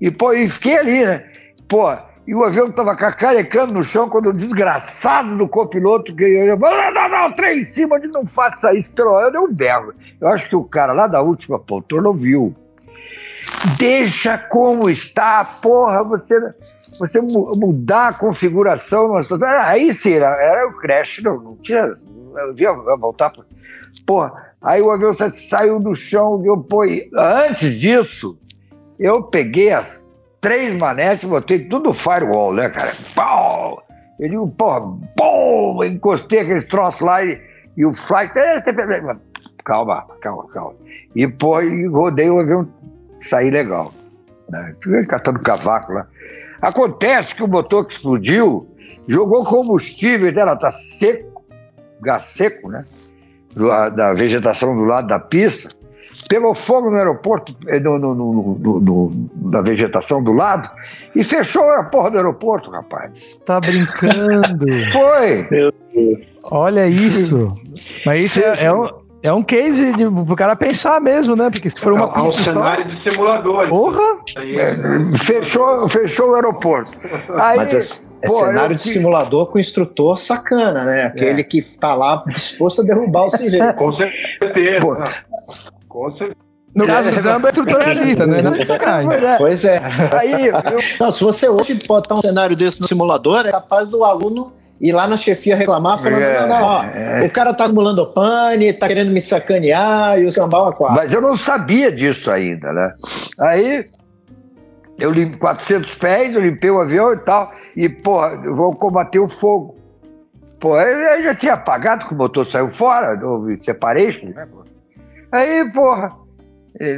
E, 0.00 0.10
pô, 0.10 0.32
e 0.32 0.48
fiquei 0.48 0.78
ali, 0.78 1.04
né? 1.04 1.24
Pô, 1.68 1.94
e 2.26 2.34
o 2.34 2.42
avião 2.42 2.70
tava 2.70 2.96
cacarecando 2.96 3.74
no 3.74 3.84
chão 3.84 4.08
quando 4.08 4.30
o 4.30 4.32
desgraçado 4.32 5.36
do 5.36 5.46
copiloto 5.46 6.14
que 6.16 6.24
eu 6.24 6.56
não, 6.58 6.92
não, 6.92 7.08
não, 7.08 7.32
trem 7.32 7.60
em 7.60 7.64
cima, 7.66 8.00
de 8.00 8.08
não 8.08 8.26
faça 8.26 8.74
isso. 8.74 8.88
Eu 8.96 9.30
dei 9.30 9.40
um 9.40 9.52
berro. 9.52 9.92
Eu 10.18 10.28
acho 10.28 10.48
que 10.48 10.56
o 10.56 10.64
cara 10.64 10.94
lá 10.94 11.06
da 11.06 11.20
última 11.20 11.58
poltrona 11.58 12.12
viu. 12.14 12.54
Deixa 13.78 14.38
como 14.38 14.88
está, 14.90 15.44
porra, 15.44 16.02
você 16.04 16.54
você 16.98 17.20
mudar 17.20 18.08
a 18.08 18.14
configuração. 18.14 19.12
Aí 19.64 19.92
sim, 19.94 20.14
era, 20.14 20.36
era 20.42 20.68
o 20.68 20.74
crash, 20.74 21.20
não, 21.22 21.40
não 21.40 21.56
tinha. 21.56 21.94
Eu 22.36 22.54
via 22.54 22.72
voltar. 22.72 23.32
Porra, 24.06 24.54
aí 24.60 24.80
o 24.80 24.90
avião 24.90 25.14
saiu 25.48 25.80
do 25.80 25.94
chão, 25.94 26.42
eu 26.44 26.58
pô, 26.58 26.84
antes 27.16 27.78
disso, 27.78 28.38
eu 28.98 29.22
peguei 29.22 29.72
as 29.72 29.86
três 30.40 30.76
manetes, 30.78 31.28
botei 31.28 31.66
tudo 31.68 31.92
firewall, 31.92 32.54
né, 32.54 32.68
cara? 32.68 32.92
Pau! 33.14 33.82
Eu 34.18 34.28
digo, 34.28 34.48
porra, 34.48 34.80
pum! 35.16 35.82
Encostei 35.84 36.40
aquele 36.40 36.62
troço 36.62 37.04
lá 37.04 37.24
e, 37.24 37.40
e 37.76 37.84
o 37.84 37.92
flight. 37.92 38.32
Calma, 39.64 40.06
calma, 40.20 40.46
calma. 40.52 40.74
E, 41.14 41.26
pô, 41.26 41.60
e 41.60 41.86
rodei 41.86 42.30
o 42.30 42.38
avião 42.38 42.68
sair 43.20 43.50
legal. 43.50 43.92
Né? 44.48 44.74
Catando 45.08 45.40
cavaco 45.40 45.92
lá. 45.92 46.06
Acontece 46.60 47.34
que 47.34 47.42
o 47.42 47.48
motor 47.48 47.86
que 47.86 47.94
explodiu 47.94 48.68
jogou 49.08 49.44
combustível, 49.44 50.32
ela 50.36 50.54
está 50.54 50.70
seco, 50.70 51.44
gás 52.00 52.24
seco, 52.24 52.68
né? 52.68 52.84
Da 53.96 54.12
vegetação 54.12 54.76
do 54.76 54.84
lado 54.84 55.08
da 55.08 55.18
pista, 55.18 55.68
pegou 56.28 56.54
fogo 56.54 56.90
no 56.90 56.96
aeroporto, 56.96 57.54
eh, 57.66 57.80
no, 57.80 57.98
no, 57.98 58.14
no, 58.14 58.80
no, 58.80 59.30
na 59.42 59.60
vegetação 59.60 60.22
do 60.22 60.32
lado, 60.32 60.70
e 61.14 61.24
fechou 61.24 61.68
a 61.70 61.84
porra 61.84 62.10
do 62.10 62.16
aeroporto, 62.18 62.70
rapaz. 62.70 63.16
Está 63.16 63.60
brincando. 63.60 64.66
Foi. 64.92 65.48
Meu 65.50 65.72
Deus. 65.92 66.36
Olha 66.50 66.86
isso. 66.86 67.54
Mas 68.04 68.20
isso 68.20 68.40
é, 68.40 68.64
é, 68.64 68.72
um, 68.72 68.88
é 69.22 69.32
um 69.32 69.42
case 69.42 69.92
de, 69.94 70.10
pro 70.10 70.34
cara 70.34 70.56
pensar 70.56 71.00
mesmo, 71.00 71.36
né? 71.36 71.50
Porque 71.50 71.68
se 71.68 71.78
for 71.78 71.92
uma 71.92 72.06
é, 72.06 72.22
pista. 72.22 72.38
É 72.38 72.42
um 72.42 72.44
cenário 72.46 72.84
só... 72.84 72.90
de 72.90 73.02
simulador. 73.02 73.68
Porra! 73.68 74.20
É, 74.36 75.18
fechou, 75.18 75.88
fechou 75.88 76.30
o 76.30 76.34
aeroporto. 76.34 76.90
Aí, 77.34 77.58
Mas 77.58 77.74
é, 78.22 78.26
é 78.26 78.28
pô, 78.28 78.46
cenário 78.46 78.76
de 78.76 78.82
simulador 78.82 79.46
com 79.46 79.58
instrutor 79.58 80.18
sacana, 80.18 80.84
né? 80.84 81.04
Aquele 81.04 81.42
é. 81.42 81.44
que 81.44 81.60
tá 81.78 81.94
lá 81.94 82.24
disposto 82.26 82.80
a 82.80 82.84
derrubar 82.84 83.24
o 83.24 83.30
sujeito. 83.30 83.74
com 83.74 83.92
certeza. 83.92 84.80
Pô. 84.80 84.96
Com 85.88 86.10
certeza. 86.12 86.50
No 86.74 86.86
caso 86.86 87.10
do 87.10 87.20
Zamba 87.20 87.48
é 87.48 87.52
tutorialista, 87.52 88.26
né? 88.26 88.42
Não 88.42 88.54
é 88.54 89.38
Pois 89.38 89.64
é. 89.64 89.80
Aí, 90.16 90.46
eu... 90.46 90.54
Não, 91.00 91.10
se 91.10 91.24
você 91.24 91.48
hoje 91.48 91.74
botar 91.86 92.14
um 92.14 92.18
cenário 92.18 92.54
desse 92.54 92.80
no 92.80 92.86
simulador, 92.86 93.44
é 93.44 93.50
capaz 93.50 93.88
do 93.88 94.04
aluno 94.04 94.52
ir 94.80 94.92
lá 94.92 95.06
na 95.06 95.16
chefia 95.16 95.54
reclamar, 95.54 95.98
falando: 95.98 96.22
é, 96.22 96.40
não, 96.40 96.48
não, 96.48 96.64
ó, 96.64 96.84
é. 96.84 97.22
o 97.24 97.30
cara 97.30 97.52
tá 97.52 97.66
acumulando 97.66 98.06
pane, 98.06 98.72
tá 98.72 98.88
querendo 98.88 99.10
me 99.10 99.20
sacanear 99.20 100.18
e 100.18 100.24
o 100.24 100.32
sambal 100.32 100.68
a 100.68 100.72
quatro. 100.72 100.96
Mas 100.96 101.12
eu 101.12 101.20
não 101.20 101.36
sabia 101.36 101.92
disso 101.92 102.30
ainda, 102.30 102.72
né? 102.72 102.94
Aí 103.38 103.86
eu 104.98 105.10
limpo 105.10 105.38
400 105.38 105.94
pés, 105.96 106.34
eu 106.34 106.40
limpei 106.40 106.70
o 106.70 106.80
avião 106.80 107.12
e 107.12 107.16
tal, 107.18 107.52
e, 107.76 107.88
porra, 107.88 108.40
eu 108.44 108.54
vou 108.54 108.74
combater 108.74 109.18
o 109.18 109.28
fogo. 109.28 109.76
Pô, 110.60 110.78
eu 110.78 111.22
já 111.22 111.34
tinha 111.34 111.54
apagado 111.54 112.06
que 112.06 112.12
o 112.12 112.16
motor 112.16 112.46
saiu 112.46 112.70
fora, 112.70 113.16
do 113.16 113.56
separation, 113.64 114.26
né? 114.26 114.46
Aí, 115.32 115.70
porra, 115.72 116.12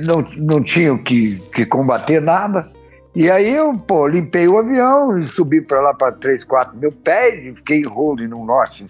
não, 0.04 0.22
não 0.36 0.62
tinha 0.62 0.96
que, 0.98 1.38
que 1.54 1.64
combater 1.64 2.20
nada. 2.20 2.64
E 3.14 3.30
aí 3.30 3.54
eu, 3.54 3.74
pô, 3.76 4.08
limpei 4.08 4.48
o 4.48 4.58
avião 4.58 5.18
e 5.18 5.28
subi 5.28 5.60
para 5.60 5.80
lá 5.82 5.92
para 5.92 6.12
3, 6.12 6.44
4 6.44 6.76
mil 6.76 6.92
pés 6.92 7.44
e 7.44 7.54
fiquei 7.54 7.80
em 7.80 8.28
no 8.28 8.44
norte. 8.44 8.86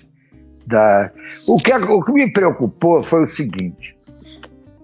Da... 0.66 1.11
O, 1.49 1.57
que, 1.57 1.73
o 1.73 2.05
que 2.05 2.12
me 2.12 2.32
preocupou 2.32 3.03
foi 3.03 3.24
o 3.24 3.35
seguinte, 3.35 3.97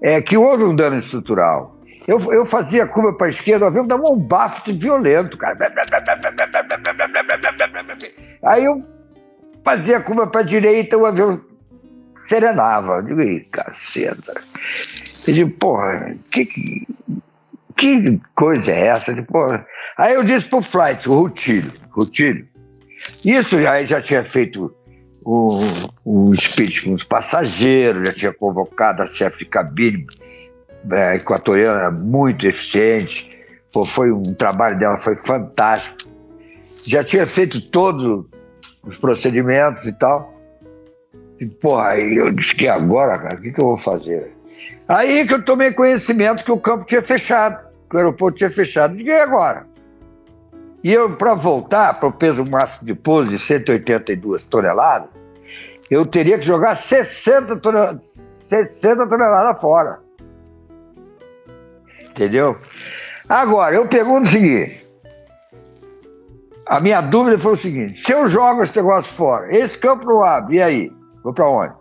é 0.03 0.21
que 0.21 0.37
houve 0.37 0.65
um 0.65 0.75
dano 0.75 0.99
estrutural. 0.99 1.77
Eu, 2.07 2.19
eu 2.33 2.45
fazia 2.45 2.87
curva 2.87 3.13
para 3.13 3.29
a 3.29 3.31
esquerda, 3.31 3.67
o 3.67 3.69
avião 3.69 3.87
dava 3.87 4.11
um 4.11 4.19
bafo 4.19 4.63
violento, 4.73 5.37
cara. 5.37 5.57
Aí 8.43 8.65
eu 8.65 8.83
fazia 9.63 10.01
curva 10.01 10.27
para 10.27 10.41
a 10.41 10.45
direita, 10.45 10.97
o 10.97 11.07
avião 11.07 11.41
serenava. 12.27 12.95
Eu 12.95 13.03
digo, 13.03 13.21
Ih, 13.21 13.41
caceta. 13.53 14.41
Eu 15.29 15.35
digo, 15.35 15.51
porra, 15.51 16.15
que, 16.33 16.47
que 16.47 16.87
coisa 18.35 18.71
é 18.71 18.87
essa? 18.87 19.15
Aí 19.97 20.15
eu 20.15 20.25
disse 20.25 20.49
pro 20.49 20.63
Flight, 20.63 21.09
o 21.09 21.21
Rutilho, 21.21 21.73
Rutilho, 21.91 22.47
isso 23.25 23.61
já, 23.61 23.85
já 23.85 24.01
tinha 24.01 24.25
feito 24.25 24.75
o, 25.25 25.61
o 26.05 26.37
speech 26.37 26.83
com 26.83 26.95
os 26.95 27.05
passageiros, 27.05 28.09
já 28.09 28.15
tinha 28.15 28.33
convocado 28.33 29.03
a 29.03 29.07
chefe 29.07 29.41
de 29.41 29.45
cabine 29.47 30.07
é, 30.91 31.17
equatoriana 31.17 31.91
muito 31.91 32.47
eficiente, 32.47 33.29
Pô, 33.73 33.85
foi 33.85 34.11
um 34.11 34.23
trabalho 34.23 34.79
dela 34.79 34.99
foi 34.99 35.17
fantástico. 35.17 35.97
Já 36.87 37.05
tinha 37.05 37.27
feito 37.27 37.61
todos 37.71 38.25
os 38.85 38.97
procedimentos 38.97 39.87
e 39.87 39.93
tal. 39.93 40.35
E, 41.39 41.47
porra, 41.47 41.91
aí 41.91 42.17
eu 42.17 42.31
disse 42.33 42.55
que 42.55 42.67
agora, 42.67 43.19
cara, 43.19 43.37
o 43.37 43.41
que, 43.41 43.53
que 43.53 43.61
eu 43.61 43.67
vou 43.67 43.79
fazer? 43.79 44.35
Aí 44.89 45.27
que 45.27 45.35
eu 45.35 45.45
tomei 45.45 45.73
conhecimento 45.73 46.43
que 46.43 46.51
o 46.51 46.59
campo 46.59 46.87
tinha 46.87 47.03
fechado 47.03 47.68
que 47.89 47.97
o 47.97 47.99
aeroporto 47.99 48.39
tinha 48.39 48.51
fechado. 48.51 48.95
Ninguém 48.95 49.21
agora. 49.21 49.67
E 50.83 50.93
eu, 50.93 51.17
para 51.17 51.35
voltar 51.35 51.99
para 51.99 52.09
o 52.09 52.13
peso 52.13 52.45
máximo 52.49 52.87
de 52.87 52.95
pouso 52.95 53.29
de 53.29 53.39
182 53.39 54.45
toneladas, 54.45 55.09
eu 55.91 56.07
teria 56.07 56.39
que 56.39 56.45
jogar 56.45 56.77
60 56.77 57.57
toneladas, 57.59 58.01
60 58.49 59.07
toneladas 59.07 59.61
fora. 59.61 60.01
Entendeu? 62.11 62.57
Agora, 63.29 63.75
eu 63.75 63.87
pergunto 63.87 64.29
o 64.29 64.33
seguinte. 64.33 64.87
A 66.67 66.81
minha 66.81 67.01
dúvida 67.01 67.39
foi 67.39 67.53
o 67.55 67.57
seguinte: 67.57 68.01
se 68.01 68.13
eu 68.13 68.29
jogo 68.29 68.63
esse 68.63 68.77
negócio 68.77 69.13
fora, 69.15 69.55
esse 69.55 69.77
campo 69.79 70.05
não 70.05 70.23
abre, 70.23 70.57
e 70.57 70.63
aí? 70.63 70.93
Vou 71.25 71.33
para 71.33 71.49
onde? 71.49 71.75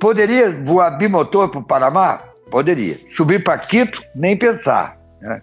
Poderia 0.00 0.62
voar 0.64 0.90
bimotor 0.96 1.48
para 1.48 1.60
o 1.60 1.64
Panamá? 1.64 2.29
Poderia. 2.50 2.96
Subir 3.16 3.42
para 3.42 3.58
Quito, 3.58 4.02
nem 4.14 4.36
pensar. 4.36 4.98
Né? 5.20 5.40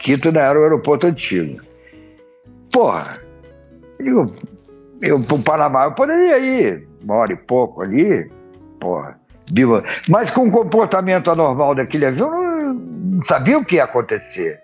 Quito 0.00 0.30
não 0.30 0.40
era 0.40 0.58
o 0.58 0.62
aeroporto 0.62 1.06
antigo. 1.06 1.60
Porra, 2.70 3.20
eu 3.98 4.32
eu 5.02 5.20
para 5.20 5.34
o 5.34 5.42
Panamá 5.42 5.84
eu 5.84 5.92
poderia 5.92 6.38
ir, 6.38 6.88
uma 7.02 7.16
hora 7.16 7.32
e 7.32 7.36
pouco 7.36 7.82
ali, 7.82 8.30
porra. 8.78 9.18
Mas 10.08 10.30
com 10.30 10.46
o 10.46 10.50
comportamento 10.50 11.30
anormal 11.30 11.74
daquele 11.74 12.06
avião, 12.06 12.32
eu 12.32 12.74
não 12.74 13.24
sabia 13.24 13.58
o 13.58 13.64
que 13.64 13.76
ia 13.76 13.84
acontecer. 13.84 14.60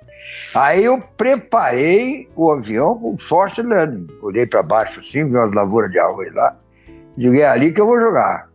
Aí 0.55 0.85
eu 0.85 1.03
preparei 1.17 2.29
o 2.35 2.51
avião 2.53 2.97
com 2.99 3.19
forte 3.19 3.61
landing. 3.61 4.07
Olhei 4.23 4.47
para 4.47 4.63
baixo 4.63 5.01
assim, 5.01 5.25
vi 5.25 5.37
umas 5.37 5.55
lavouras 5.55 5.91
de 5.91 5.99
arroz 5.99 6.33
lá. 6.33 6.57
Digo, 7.17 7.35
é 7.35 7.45
ali 7.45 7.73
que 7.73 7.81
eu 7.81 7.87
vou 7.87 8.01
jogar. 8.01 8.48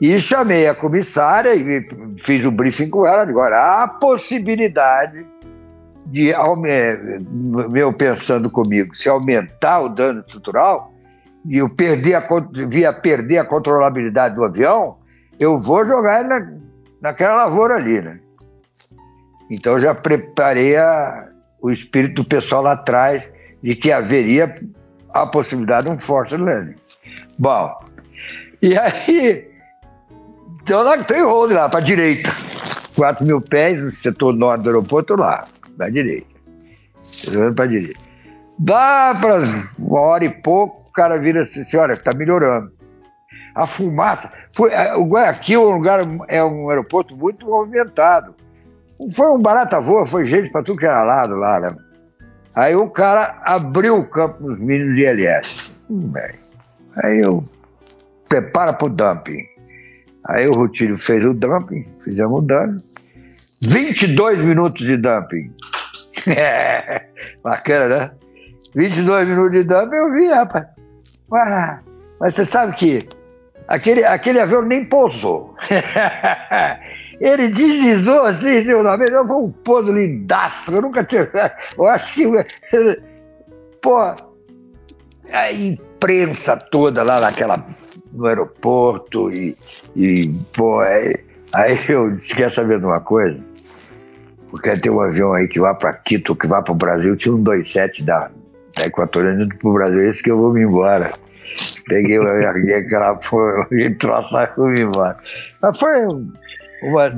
E 0.00 0.18
chamei 0.18 0.66
a 0.66 0.74
comissária 0.74 1.54
e 1.54 1.86
fiz 2.16 2.44
o 2.44 2.48
um 2.48 2.50
briefing 2.50 2.88
com 2.88 3.06
ela. 3.06 3.22
Agora, 3.22 3.82
há 3.82 3.88
possibilidade 3.88 5.26
de, 6.06 6.32
meu 7.68 7.92
pensando 7.92 8.50
comigo, 8.50 8.96
se 8.96 9.08
aumentar 9.08 9.80
o 9.80 9.88
dano 9.88 10.20
estrutural 10.20 10.92
e 11.44 11.58
eu 11.58 11.68
perder 11.68 12.14
a, 12.14 12.26
via 12.68 12.92
perder 12.92 13.38
a 13.38 13.44
controlabilidade 13.44 14.34
do 14.34 14.44
avião, 14.44 14.96
eu 15.38 15.60
vou 15.60 15.86
jogar 15.86 16.24
na, 16.24 16.50
naquela 17.00 17.44
lavoura 17.44 17.76
ali, 17.76 18.00
né? 18.00 18.20
Então 19.50 19.80
já 19.80 19.94
preparei 19.94 20.76
a, 20.76 21.28
o 21.60 21.70
espírito 21.70 22.22
do 22.22 22.28
pessoal 22.28 22.62
lá 22.62 22.72
atrás 22.72 23.22
de 23.62 23.74
que 23.74 23.92
haveria 23.92 24.54
a 25.12 25.26
possibilidade 25.26 25.88
de 25.88 25.92
um 25.92 26.00
force 26.00 26.36
landing. 26.36 26.76
Bom, 27.38 27.72
e 28.62 28.76
aí, 28.76 29.49
então 30.62 30.82
lá 30.82 30.96
tem 30.98 31.22
hold 31.22 31.52
lá, 31.52 31.68
para 31.68 31.80
direita. 31.80 32.30
4 32.96 33.24
mil 33.24 33.40
pés 33.40 33.78
no 33.78 33.92
setor 33.96 34.34
norte 34.34 34.62
do 34.62 34.70
aeroporto 34.70 35.16
lá, 35.16 35.44
da 35.76 35.88
direita. 35.88 36.28
Para 37.54 37.64
a 37.64 37.68
direita. 37.68 38.00
Dá 38.58 39.16
para 39.18 39.38
uma 39.78 40.00
hora 40.00 40.24
e 40.24 40.28
pouco, 40.28 40.88
o 40.88 40.92
cara 40.92 41.18
vira 41.18 41.44
assim, 41.44 41.64
olha, 41.76 41.94
está 41.94 42.12
melhorando. 42.14 42.70
A 43.54 43.66
fumaça. 43.66 44.30
Foi, 44.52 44.70
é, 44.70 44.94
o 44.94 45.04
Guayaquil 45.06 45.62
é 45.62 45.64
um 45.64 45.76
lugar, 45.76 46.00
é 46.28 46.44
um 46.44 46.68
aeroporto 46.68 47.16
muito 47.16 47.46
movimentado. 47.46 48.34
Foi 49.12 49.28
um 49.28 49.40
barata 49.40 49.80
voa, 49.80 50.06
foi 50.06 50.26
gente 50.26 50.50
para 50.50 50.62
tudo 50.62 50.78
que 50.78 50.86
era 50.86 51.02
lado 51.02 51.34
lá, 51.36 51.58
né? 51.58 51.68
Aí 52.54 52.74
o 52.74 52.90
cara 52.90 53.40
abriu 53.44 53.96
o 53.96 54.06
campo 54.06 54.42
nos 54.42 54.58
mínimos 54.58 54.94
de 54.94 55.02
ILS. 55.02 55.72
Hum, 55.88 56.08
bem. 56.08 56.32
Aí 57.02 57.20
eu 57.20 57.42
prepara 58.28 58.72
para 58.72 58.86
o 58.86 58.90
dumping. 58.90 59.49
Aí 60.24 60.46
o 60.46 60.52
Rutilho 60.52 60.98
fez 60.98 61.24
o 61.24 61.32
dumping, 61.32 61.86
fizemos 62.04 62.38
o 62.38 62.42
dumping. 62.42 62.84
22 63.62 64.44
minutos 64.44 64.86
de 64.86 64.96
dumping. 64.96 65.52
Bacana, 67.42 67.88
né? 67.88 68.10
22 68.74 69.28
minutos 69.28 69.52
de 69.52 69.64
dumping 69.64 69.96
eu 69.96 70.12
vi, 70.12 70.26
rapaz. 70.28 70.66
Mas 72.20 72.34
você 72.34 72.44
sabe 72.44 72.76
que 72.76 72.98
aquele, 73.66 74.04
aquele 74.04 74.40
avião 74.40 74.62
nem 74.62 74.84
pousou. 74.84 75.54
Ele 77.20 77.48
deslizou 77.48 78.22
assim, 78.22 78.64
seu 78.64 78.82
nome, 78.82 79.06
foi 79.06 79.36
um 79.36 79.52
pouso 79.52 79.92
lindaço. 79.92 80.72
Eu 80.72 80.80
nunca 80.80 81.04
tinha. 81.04 81.30
Eu 81.76 81.86
acho 81.86 82.14
que. 82.14 82.24
Pô, 83.82 83.98
a 85.32 85.52
imprensa 85.52 86.56
toda 86.56 87.02
lá 87.02 87.20
naquela, 87.20 87.64
no 88.12 88.26
aeroporto 88.26 89.30
e, 89.30 89.56
e 89.96 90.32
pô, 90.54 90.80
aí, 90.80 91.16
aí 91.52 91.78
eu 91.88 92.18
quer 92.18 92.52
saber 92.52 92.78
de 92.78 92.86
uma 92.86 93.00
coisa? 93.00 93.38
Porque 94.50 94.70
tem 94.72 94.90
um 94.90 95.00
avião 95.00 95.32
aí 95.32 95.46
que 95.46 95.60
vai 95.60 95.74
para 95.74 95.92
Quito, 95.92 96.34
que 96.34 96.46
vai 96.46 96.62
para 96.62 96.72
o 96.72 96.76
Brasil, 96.76 97.16
tinha 97.16 97.34
um 97.34 97.42
27 97.42 98.02
da, 98.02 98.30
da 98.76 98.86
Equatoriana 98.86 99.44
indo 99.44 99.56
para 99.56 99.68
o 99.68 99.72
Brasil, 99.72 100.00
esse 100.02 100.22
que 100.22 100.30
eu 100.30 100.36
vou 100.36 100.52
me 100.52 100.62
embora. 100.62 101.12
Peguei, 101.86 102.18
aquela 102.74 103.14
porra, 103.18 103.66
troço 103.98 104.36
e 104.38 104.46
fui 104.48 104.80
embora. 104.80 105.16
Mas 105.60 105.78
foi 105.78 106.06
uma, 106.82 107.12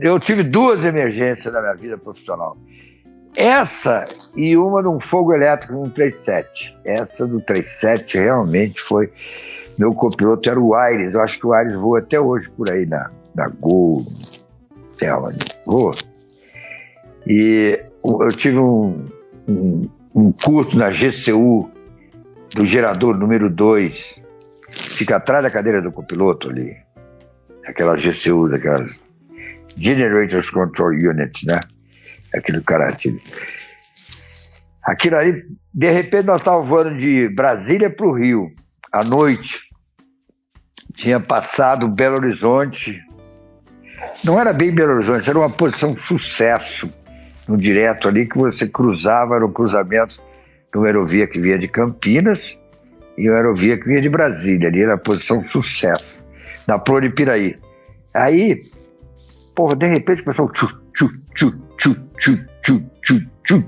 eu 0.00 0.18
tive 0.20 0.42
duas 0.42 0.84
emergências 0.84 1.52
na 1.52 1.60
minha 1.60 1.74
vida 1.74 1.98
profissional. 1.98 2.56
Essa 3.36 4.04
e 4.36 4.56
uma 4.56 4.82
de 4.82 4.88
um 4.88 5.00
fogo 5.00 5.32
elétrico 5.32 5.74
no 5.74 5.90
37. 5.90 6.76
Essa 6.84 7.26
do 7.26 7.40
37 7.40 8.18
realmente 8.18 8.80
foi. 8.80 9.10
Meu 9.78 9.94
copiloto 9.94 10.50
era 10.50 10.58
o 10.58 10.74
Aires. 10.74 11.14
Eu 11.14 11.20
acho 11.20 11.38
que 11.38 11.46
o 11.46 11.52
Aires 11.52 11.74
voa 11.74 12.00
até 12.00 12.18
hoje 12.18 12.50
por 12.50 12.70
aí 12.70 12.84
na, 12.84 13.10
na 13.34 13.48
Gol, 13.48 14.02
sei 14.88 15.10
onde. 15.12 15.38
Voa. 15.64 15.94
E 17.26 17.80
eu 18.04 18.28
tive 18.30 18.58
um, 18.58 19.06
um, 19.48 19.88
um 20.14 20.32
curso 20.32 20.76
na 20.76 20.90
GCU 20.90 21.70
do 22.54 22.66
gerador 22.66 23.16
número 23.16 23.48
2. 23.48 24.18
Fica 24.70 25.16
atrás 25.16 25.44
da 25.44 25.50
cadeira 25.50 25.80
do 25.80 25.92
copiloto 25.92 26.48
ali. 26.48 26.76
Aquelas 27.66 28.02
GCU, 28.02 28.52
aquelas 28.52 28.90
Generators 29.76 30.50
Control 30.50 30.90
Unit, 30.90 31.46
né? 31.46 31.60
Aquele 32.34 32.60
cara 32.62 32.88
aquele. 32.88 33.22
Aquilo 34.84 35.16
ali, 35.16 35.44
de 35.72 35.90
repente 35.90 36.26
nós 36.26 36.40
estávamos 36.40 36.68
voando 36.68 36.96
de 36.96 37.28
Brasília 37.28 37.90
para 37.90 38.06
o 38.06 38.12
Rio, 38.12 38.46
à 38.90 39.04
noite. 39.04 39.67
Tinha 40.98 41.20
passado 41.20 41.86
Belo 41.86 42.16
Horizonte. 42.16 43.00
Não 44.24 44.38
era 44.38 44.52
bem 44.52 44.72
Belo 44.72 44.94
Horizonte, 44.94 45.30
era 45.30 45.38
uma 45.38 45.48
posição 45.48 45.96
sucesso 45.96 46.92
no 47.48 47.56
direto 47.56 48.08
ali 48.08 48.26
que 48.26 48.36
você 48.36 48.66
cruzava, 48.66 49.36
era 49.36 49.46
um 49.46 49.52
cruzamento 49.52 50.20
de 50.72 50.76
uma 50.76 50.86
aerovia 50.86 51.26
que 51.28 51.40
vinha 51.40 51.56
de 51.56 51.68
Campinas 51.68 52.40
e 53.16 53.30
uma 53.30 53.36
aerovia 53.36 53.78
que 53.78 53.84
vinha 53.86 54.02
de 54.02 54.08
Brasília. 54.08 54.68
Ali 54.68 54.82
era 54.82 54.94
a 54.94 54.98
posição 54.98 55.42
sucesso, 55.48 56.04
na 56.66 56.78
Pluripiraí. 56.78 57.56
Aí 58.12 58.56
Porra, 59.54 59.76
de 59.76 59.86
repente 59.86 60.22
o 60.22 60.24
pessoal. 60.24 60.48
Tchu, 60.50 60.66
tchu, 60.92 61.08
tchu, 61.34 61.50
tchu, 61.76 61.94
tchu, 62.16 62.38
tchu, 62.60 62.80
tchu, 63.02 63.30
tchu, 63.44 63.64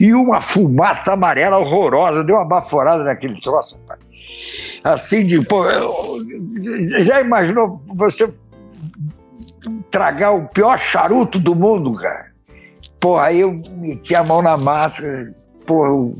e 0.00 0.14
uma 0.14 0.40
fumaça 0.40 1.12
amarela 1.12 1.58
horrorosa, 1.58 2.24
deu 2.24 2.36
uma 2.36 2.44
baforada 2.44 3.04
naquele 3.04 3.40
troço, 3.40 3.78
pai. 3.86 3.98
Assim 4.82 5.26
de. 5.26 5.40
Pô, 5.44 5.64
já 7.00 7.20
imaginou 7.20 7.82
você 7.86 8.32
tragar 9.90 10.32
o 10.32 10.48
pior 10.48 10.78
charuto 10.78 11.38
do 11.38 11.54
mundo, 11.54 11.94
cara? 11.94 12.26
Porra, 13.00 13.26
aí 13.26 13.40
eu 13.40 13.62
meti 13.76 14.14
a 14.14 14.22
mão 14.22 14.42
na 14.42 14.56
massa, 14.56 15.32
porra, 15.66 15.90
o, 15.90 16.16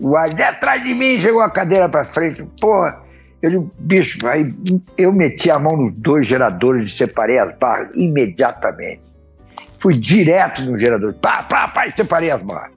o 0.00 0.16
ar 0.16 0.28
atrás 0.40 0.82
de 0.82 0.94
mim, 0.94 1.20
chegou 1.20 1.40
a 1.40 1.50
cadeira 1.50 1.88
pra 1.88 2.04
frente, 2.06 2.42
porra. 2.60 3.02
Ele, 3.42 3.68
bicho, 3.78 4.18
aí 4.26 4.54
eu 4.96 5.12
meti 5.12 5.50
a 5.50 5.58
mão 5.58 5.76
nos 5.76 5.94
dois 5.96 6.26
geradores 6.26 6.90
e 6.90 6.96
separei 6.96 7.38
as 7.38 7.56
barras 7.58 7.90
imediatamente. 7.94 9.02
Fui 9.78 9.94
direto 9.94 10.62
no 10.62 10.78
gerador, 10.78 11.14
pá, 11.14 11.42
pá, 11.42 11.68
pá, 11.68 11.86
e 11.86 11.92
separei 11.92 12.30
as 12.30 12.42
barras. 12.42 12.72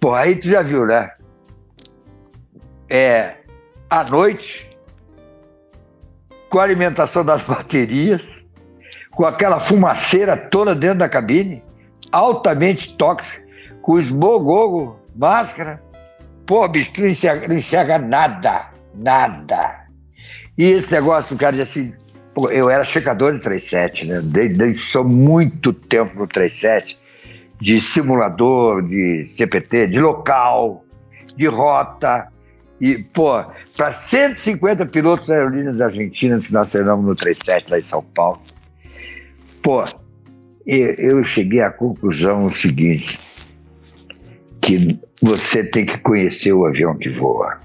Pô, 0.00 0.14
aí 0.14 0.36
tu 0.36 0.48
já 0.48 0.62
viu, 0.62 0.86
né? 0.86 1.10
É, 2.88 3.34
à 3.90 4.04
noite, 4.04 4.66
com 6.48 6.58
a 6.58 6.62
alimentação 6.62 7.24
das 7.24 7.42
baterias, 7.44 8.24
com 9.10 9.26
aquela 9.26 9.60
fumaceira 9.60 10.36
toda 10.36 10.74
dentro 10.74 11.00
da 11.00 11.08
cabine, 11.08 11.62
altamente 12.12 12.96
tóxica, 12.96 13.42
com 13.82 13.98
esmogogo, 13.98 14.98
máscara. 15.14 15.82
Pô, 16.46 16.66
bicho, 16.68 16.92
não 16.98 17.08
enxerga, 17.08 17.48
não 17.48 17.56
enxerga 17.56 17.98
nada 17.98 18.70
nada. 18.94 19.86
E 20.56 20.64
esse 20.64 20.92
negócio, 20.92 21.36
cara 21.36 21.52
diz 21.56 21.68
assim, 21.68 21.92
pô, 22.34 22.50
eu 22.50 22.68
era 22.68 22.84
checador 22.84 23.34
de 23.34 23.40
37, 23.40 24.06
né? 24.06 24.20
Desde, 24.22 24.74
só 24.78 25.02
muito 25.02 25.72
tempo 25.72 26.18
no 26.18 26.26
37, 26.26 26.98
de 27.60 27.80
simulador, 27.80 28.82
de 28.86 29.32
CPT, 29.36 29.88
de 29.88 30.00
local, 30.00 30.84
de 31.36 31.46
rota. 31.46 32.28
E, 32.80 32.96
pô, 32.96 33.44
para 33.76 33.92
150 33.92 34.86
pilotos 34.86 35.28
aerolíneas 35.28 35.80
argentinas 35.80 36.46
que 36.46 36.52
nós 36.52 36.70
treinamos 36.70 37.04
no 37.04 37.14
37 37.14 37.70
lá 37.70 37.78
em 37.78 37.84
São 37.84 38.02
Paulo, 38.02 38.40
pô, 39.62 39.84
eu 40.66 41.24
cheguei 41.24 41.60
à 41.60 41.70
conclusão 41.70 42.50
seguinte, 42.54 43.18
que 44.62 44.98
você 45.20 45.62
tem 45.62 45.84
que 45.84 45.98
conhecer 45.98 46.52
o 46.52 46.64
avião 46.64 46.96
que 46.96 47.10
voa. 47.10 47.60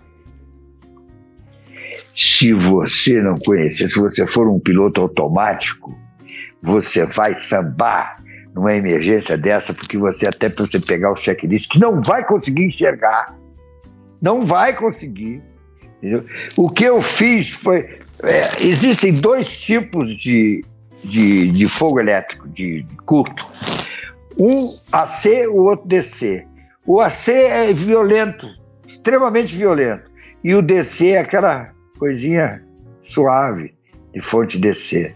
Se 2.17 2.53
você 2.53 3.21
não 3.21 3.37
conhecer, 3.37 3.87
se 3.87 3.99
você 3.99 4.25
for 4.27 4.47
um 4.47 4.59
piloto 4.59 5.01
automático, 5.01 5.97
você 6.61 7.05
vai 7.05 7.35
sambar 7.35 8.21
numa 8.53 8.73
emergência 8.73 9.37
dessa, 9.37 9.73
porque 9.73 9.97
você, 9.97 10.27
até 10.27 10.49
para 10.49 10.65
você 10.65 10.79
pegar 10.79 11.11
o 11.11 11.17
checklist, 11.17 11.69
que 11.69 11.79
não 11.79 12.01
vai 12.01 12.25
conseguir 12.25 12.65
enxergar, 12.65 13.35
não 14.21 14.45
vai 14.45 14.73
conseguir. 14.73 15.41
Entendeu? 15.97 16.23
O 16.55 16.69
que 16.69 16.83
eu 16.83 17.01
fiz 17.01 17.49
foi. 17.49 17.99
É, 18.23 18.63
existem 18.63 19.13
dois 19.13 19.59
tipos 19.59 20.17
de 20.17 20.63
de, 21.03 21.51
de 21.51 21.67
fogo 21.67 21.99
elétrico, 21.99 22.47
de, 22.49 22.83
de 22.83 22.95
curto. 22.97 23.45
Um 24.37 24.65
AC, 24.91 25.47
o 25.49 25.63
outro 25.63 25.87
DC. 25.87 26.45
O 26.85 27.01
AC 27.01 27.29
é 27.29 27.73
violento, 27.73 28.47
extremamente 28.87 29.55
violento. 29.55 30.09
E 30.43 30.53
o 30.53 30.61
DC 30.61 31.11
é 31.11 31.19
aquela 31.19 31.71
coisinha 31.97 32.63
suave 33.07 33.73
de 34.13 34.21
fonte 34.21 34.59
DC. 34.59 35.13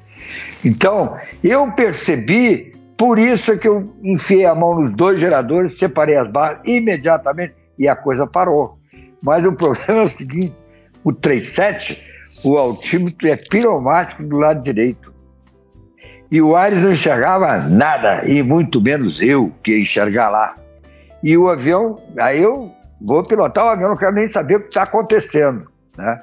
Então, 0.66 1.18
eu 1.44 1.72
percebi, 1.72 2.76
por 2.98 3.20
isso 3.20 3.52
é 3.52 3.58
que 3.58 3.68
eu 3.68 3.94
enfiei 4.04 4.46
a 4.46 4.56
mão 4.56 4.82
nos 4.82 4.92
dois 4.94 5.20
geradores, 5.20 5.78
separei 5.78 6.16
as 6.16 6.30
barras 6.30 6.60
imediatamente 6.66 7.54
e 7.78 7.88
a 7.88 7.96
coisa 7.96 8.26
parou. 8.26 8.79
Mas 9.22 9.46
o 9.46 9.54
problema 9.54 10.02
é 10.02 10.06
o 10.06 10.10
seguinte: 10.10 10.56
o 11.04 11.14
37, 11.14 12.10
o 12.44 12.58
altímetro 12.58 13.28
é 13.28 13.36
piromático 13.36 14.24
do 14.24 14.38
lado 14.38 14.62
direito. 14.62 15.14
E 16.32 16.42
o 16.42 16.56
Ares 16.56 16.84
não 16.84 16.92
enxergava 16.92 17.58
nada, 17.58 18.24
e 18.26 18.44
muito 18.44 18.80
menos 18.80 19.20
eu 19.20 19.52
que 19.64 19.72
ia 19.72 19.82
enxergar 19.82 20.30
lá. 20.30 20.56
E 21.24 21.36
o 21.36 21.50
avião, 21.50 22.02
aí 22.20 22.42
eu 22.42 22.72
vou 23.02 23.24
pilotar 23.24 23.66
o 23.66 23.70
avião, 23.70 23.90
não 23.90 23.98
quero 23.98 24.16
nem 24.16 24.28
saber 24.28 24.58
o 24.58 24.62
que 24.62 24.68
está 24.68 24.84
acontecendo. 24.84 25.70
Né? 25.98 26.22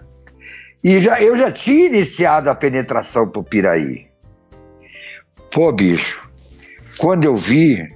E 0.82 1.00
já, 1.00 1.20
eu 1.20 1.36
já 1.36 1.50
tinha 1.50 1.86
iniciado 1.86 2.48
a 2.48 2.54
penetração 2.54 3.28
para 3.28 3.40
o 3.40 3.44
Piraí. 3.44 4.06
Pô, 5.52 5.72
bicho, 5.72 6.16
quando 6.98 7.24
eu 7.24 7.34
vi, 7.34 7.92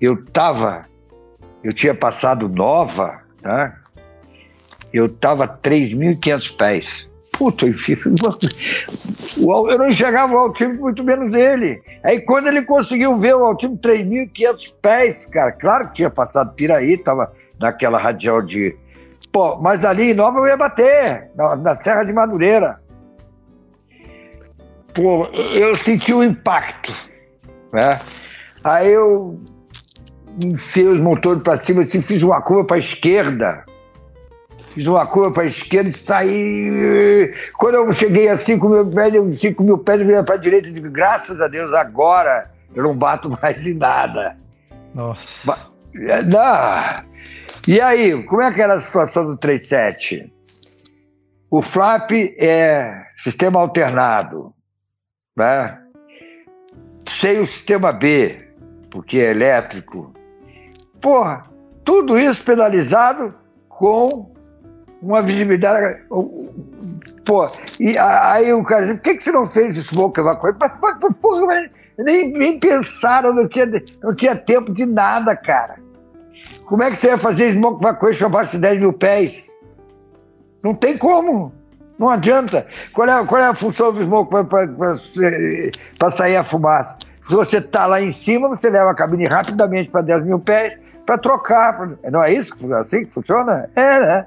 eu 0.00 0.22
tava, 0.26 0.84
eu 1.64 1.72
tinha 1.72 1.94
passado 1.94 2.48
Nova, 2.48 3.22
né? 3.42 3.72
Eu 4.92 5.08
tava 5.08 5.46
3.500 5.46 6.56
pés. 6.56 6.86
Puta, 7.32 7.66
eu 9.36 9.78
não 9.78 9.88
enxergava 9.88 10.32
o 10.32 10.38
altímetro, 10.38 10.82
muito 10.82 11.04
menos 11.04 11.34
ele. 11.34 11.82
Aí 12.02 12.20
quando 12.20 12.46
ele 12.46 12.62
conseguiu 12.62 13.18
ver 13.18 13.34
o 13.34 13.44
altímetro 13.44 13.92
3.500 13.92 14.72
pés, 14.80 15.26
cara, 15.26 15.52
claro 15.52 15.88
que 15.88 15.94
tinha 15.94 16.10
passado 16.10 16.54
Piraí, 16.54 16.96
tava 16.96 17.30
naquela 17.58 17.98
radial 17.98 18.40
de 18.40 18.76
Pô, 19.36 19.60
mas 19.60 19.84
ali 19.84 20.12
em 20.12 20.14
Nova 20.14 20.38
eu 20.38 20.46
ia 20.46 20.56
bater, 20.56 21.30
na, 21.36 21.54
na 21.56 21.76
Serra 21.76 22.04
de 22.04 22.12
Madureira. 22.14 22.80
Pô, 24.94 25.26
eu 25.26 25.76
senti 25.76 26.14
o 26.14 26.20
um 26.20 26.24
impacto, 26.24 26.90
né? 27.70 28.00
Aí 28.64 28.90
eu 28.90 29.38
enfiei 30.42 30.88
os 30.88 30.98
motores 30.98 31.42
para 31.42 31.62
cima, 31.62 31.82
assim, 31.82 32.00
fiz 32.00 32.22
uma 32.22 32.40
curva 32.40 32.64
para 32.64 32.76
a 32.76 32.78
esquerda. 32.78 33.65
Fiz 34.76 34.86
uma 34.86 35.06
curva 35.06 35.30
para 35.30 35.44
a 35.44 35.46
esquerda 35.46 35.88
e 35.88 35.92
saí. 35.94 37.32
Quando 37.56 37.76
eu 37.76 37.94
cheguei 37.94 38.28
a 38.28 38.36
5 38.36 38.68
mil 38.68 38.86
pés, 38.90 39.14
eu 39.14 39.34
5 39.34 39.62
mil 39.62 39.78
pés, 39.78 40.06
eu 40.06 40.22
para 40.22 40.34
a 40.34 40.38
direita 40.38 40.68
e 40.68 40.72
digo, 40.72 40.90
graças 40.90 41.40
a 41.40 41.48
Deus, 41.48 41.72
agora 41.72 42.50
eu 42.74 42.82
não 42.82 42.94
bato 42.94 43.30
mais 43.40 43.66
em 43.66 43.72
nada. 43.72 44.36
Nossa. 44.94 45.70
Não. 46.26 47.06
E 47.66 47.80
aí, 47.80 48.22
como 48.24 48.42
é 48.42 48.52
que 48.52 48.60
era 48.60 48.74
a 48.74 48.80
situação 48.82 49.24
do 49.24 49.38
37? 49.38 50.30
O 51.50 51.62
flap 51.62 52.10
é 52.38 53.02
sistema 53.16 53.58
alternado, 53.58 54.52
né? 55.34 55.78
sem 57.08 57.40
o 57.40 57.46
sistema 57.46 57.92
B, 57.92 58.46
porque 58.90 59.20
é 59.20 59.30
elétrico. 59.30 60.12
Porra, 61.00 61.44
tudo 61.82 62.18
isso 62.18 62.44
penalizado 62.44 63.34
com 63.70 64.35
uma 65.02 65.22
visibilidade. 65.22 66.02
Pô, 67.24 67.46
e 67.80 67.96
aí 67.98 68.52
o 68.52 68.64
cara 68.64 68.86
diz, 68.86 68.96
por 68.96 69.02
que, 69.02 69.14
que 69.16 69.24
você 69.24 69.32
não 69.32 69.46
fez 69.46 69.76
smoke 69.86 70.20
evacuation? 70.20 70.58
Porra, 71.20 71.70
nem, 71.98 72.32
nem 72.32 72.58
pensaram, 72.58 73.32
não 73.32 73.48
tinha, 73.48 73.66
não 74.02 74.10
tinha 74.12 74.36
tempo 74.36 74.72
de 74.72 74.86
nada, 74.86 75.34
cara. 75.36 75.76
Como 76.66 76.82
é 76.82 76.90
que 76.90 76.96
você 76.96 77.08
ia 77.08 77.18
fazer 77.18 77.52
smoke 77.52 77.84
evacuation 77.84 78.26
abaixo 78.26 78.52
de 78.52 78.58
10 78.58 78.80
mil 78.80 78.92
pés? 78.92 79.44
Não 80.62 80.74
tem 80.74 80.96
como. 80.96 81.52
Não 81.98 82.10
adianta. 82.10 82.64
Qual 82.92 83.08
é, 83.08 83.24
qual 83.24 83.40
é 83.40 83.46
a 83.46 83.54
função 83.54 83.92
do 83.92 84.04
smoke 84.04 84.30
para 85.98 86.10
sair 86.10 86.36
a 86.36 86.44
fumaça? 86.44 86.96
Se 87.28 87.34
você 87.34 87.58
está 87.58 87.86
lá 87.86 88.00
em 88.00 88.12
cima, 88.12 88.48
você 88.48 88.70
leva 88.70 88.90
a 88.90 88.94
cabine 88.94 89.24
rapidamente 89.24 89.90
para 89.90 90.02
10 90.02 90.26
mil 90.26 90.38
pés 90.38 90.78
para 91.04 91.18
trocar. 91.18 91.88
Não 92.10 92.22
é 92.22 92.32
isso 92.32 92.52
assim 92.74 93.04
que 93.04 93.12
funciona? 93.12 93.68
É, 93.74 94.00
né? 94.00 94.26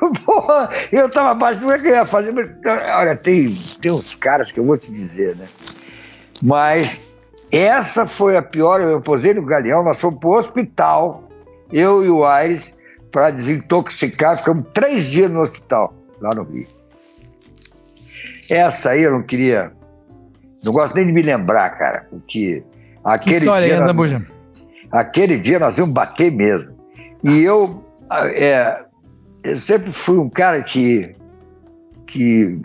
Porra, 0.24 0.70
eu 0.90 1.06
estava 1.06 1.30
abaixo, 1.30 1.60
como 1.60 1.72
é 1.72 1.78
que 1.78 1.88
eu 1.88 1.92
ia 1.92 2.06
fazer? 2.06 2.32
Olha, 2.96 3.16
tem, 3.16 3.54
tem 3.80 3.92
uns 3.92 4.14
caras 4.14 4.50
que 4.50 4.58
eu 4.58 4.64
vou 4.64 4.78
te 4.78 4.90
dizer, 4.90 5.36
né? 5.36 5.46
Mas 6.42 7.00
essa 7.52 8.06
foi 8.06 8.36
a 8.36 8.42
pior. 8.42 8.80
Eu 8.80 9.00
posei 9.00 9.34
no 9.34 9.44
Galeão, 9.44 9.82
nós 9.82 10.00
fomos 10.00 10.18
para 10.18 10.28
o 10.28 10.38
hospital 10.38 11.30
eu 11.72 12.04
e 12.04 12.10
o 12.10 12.24
Aires, 12.24 12.74
para 13.10 13.30
desintoxicar, 13.30 14.36
ficamos 14.38 14.66
três 14.72 15.04
dias 15.04 15.30
no 15.30 15.42
hospital, 15.42 15.94
lá 16.20 16.30
no 16.34 16.42
Rio. 16.42 16.66
Essa 18.50 18.90
aí 18.90 19.02
eu 19.02 19.12
não 19.12 19.22
queria. 19.22 19.72
Não 20.62 20.72
gosto 20.72 20.94
nem 20.94 21.06
de 21.06 21.12
me 21.12 21.22
lembrar, 21.22 21.70
cara, 21.70 22.06
porque 22.10 22.62
aquele 23.04 23.36
que 23.36 23.44
história 23.44 23.66
dia. 23.66 23.84
Aí, 23.84 23.94
nós, 23.94 24.22
aquele 24.90 25.38
dia 25.38 25.58
nós 25.58 25.78
íamos 25.78 25.94
bater 25.94 26.30
mesmo. 26.30 26.74
E 27.22 27.42
eu, 27.42 27.84
é, 28.10 28.84
eu 29.42 29.58
sempre 29.60 29.92
fui 29.92 30.18
um 30.18 30.28
cara 30.28 30.62
que, 30.62 31.14
que 32.06 32.60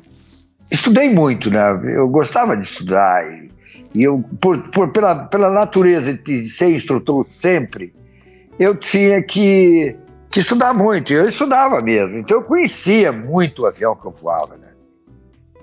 estudei 0.71 1.09
muito, 1.13 1.49
né? 1.49 1.79
Eu 1.95 2.07
gostava 2.07 2.55
de 2.55 2.67
estudar. 2.67 3.25
E, 3.31 3.51
e 3.93 4.03
eu, 4.03 4.23
por, 4.39 4.69
por, 4.69 4.89
pela, 4.89 5.25
pela 5.27 5.49
natureza 5.49 6.13
de 6.13 6.49
ser 6.49 6.75
instrutor 6.75 7.25
sempre, 7.39 7.93
eu 8.59 8.75
tinha 8.75 9.21
que, 9.21 9.95
que 10.31 10.39
estudar 10.39 10.73
muito. 10.73 11.13
Eu 11.13 11.29
estudava 11.29 11.81
mesmo. 11.81 12.17
Então 12.17 12.37
eu 12.37 12.43
conhecia 12.43 13.11
muito 13.11 13.63
o 13.63 13.67
avião 13.67 13.95
que 13.95 14.05
eu 14.05 14.11
voava. 14.11 14.57
Né? 14.57 14.67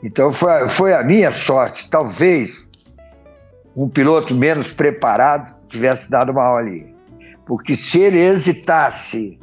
Então 0.02 0.32
foi, 0.32 0.68
foi 0.68 0.94
a 0.94 1.02
minha 1.02 1.30
sorte. 1.30 1.90
Talvez 1.90 2.66
um 3.76 3.88
piloto 3.88 4.34
menos 4.34 4.72
preparado 4.72 5.54
tivesse 5.68 6.10
dado 6.10 6.32
uma 6.32 6.56
ali. 6.56 6.92
Porque 7.46 7.76
se 7.76 8.00
ele 8.00 8.18
hesitasse 8.18 9.38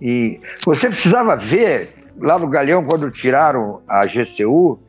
e 0.00 0.40
você 0.64 0.88
precisava 0.88 1.36
ver 1.36 1.94
lá 2.18 2.38
no 2.38 2.48
Galeão 2.48 2.84
quando 2.84 3.10
tiraram 3.10 3.80
a 3.88 4.06
GCU, 4.06 4.80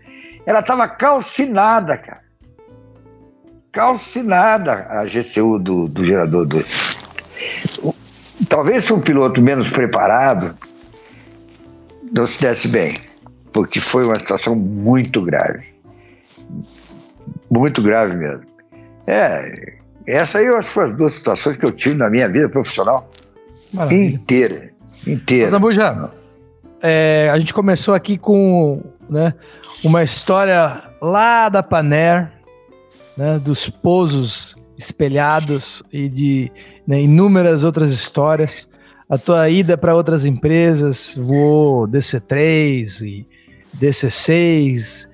ela 0.46 0.60
estava 0.60 0.88
calcinada, 0.88 1.98
cara. 1.98 2.22
Calcinada 3.72 4.88
a 4.90 5.06
GCU 5.06 5.58
do, 5.58 5.88
do 5.88 6.06
gerador 6.06 6.46
2. 6.46 6.98
Talvez 8.50 8.86
se 8.86 8.94
um 8.94 9.00
piloto 9.00 9.42
menos 9.42 9.70
preparado 9.70 10.58
não 12.12 12.28
se 12.28 12.42
desse 12.42 12.68
bem, 12.68 13.00
porque 13.54 13.80
foi 13.80 14.04
uma 14.04 14.16
situação 14.16 14.56
muito 14.56 15.22
grave. 15.22 15.66
Muito 17.50 17.82
grave 17.82 18.16
mesmo. 18.16 18.46
É, 19.08 19.78
essa 20.06 20.40
aí 20.40 20.46
eu 20.46 20.58
acho 20.58 20.68
que 20.68 20.74
foi 20.74 20.90
as 20.90 20.98
duas 20.98 21.14
situações 21.14 21.58
que 21.58 21.66
eu 21.66 21.72
tive 21.72 21.96
na 21.96 22.10
minha 22.10 22.28
vida 22.28 22.50
profissional 22.50 23.10
Maravilha. 23.74 24.16
inteira. 24.16 24.72
Inteira. 25.06 25.48
Zambuja, 25.50 26.12
é, 26.82 27.30
a 27.32 27.40
gente 27.40 27.54
começou 27.54 27.94
aqui 27.94 28.18
com 28.18 28.84
né, 29.10 29.34
uma 29.84 30.02
história 30.04 30.84
lá 31.02 31.50
da 31.50 31.62
Paner, 31.62 32.32
né, 33.18 33.40
dos 33.40 33.70
pousos 33.70 34.56
espelhados 34.78 35.84
e 35.92 36.08
de 36.10 36.52
né, 36.88 37.02
inúmeras 37.02 37.64
outras 37.64 37.92
histórias. 37.92 38.70
A 39.10 39.18
tua 39.18 39.50
ida 39.50 39.78
para 39.78 39.94
outras 39.94 40.26
empresas, 40.26 41.14
voou 41.18 41.88
DC3 41.88 43.02
e 43.02 43.28
DC6. 43.78 45.10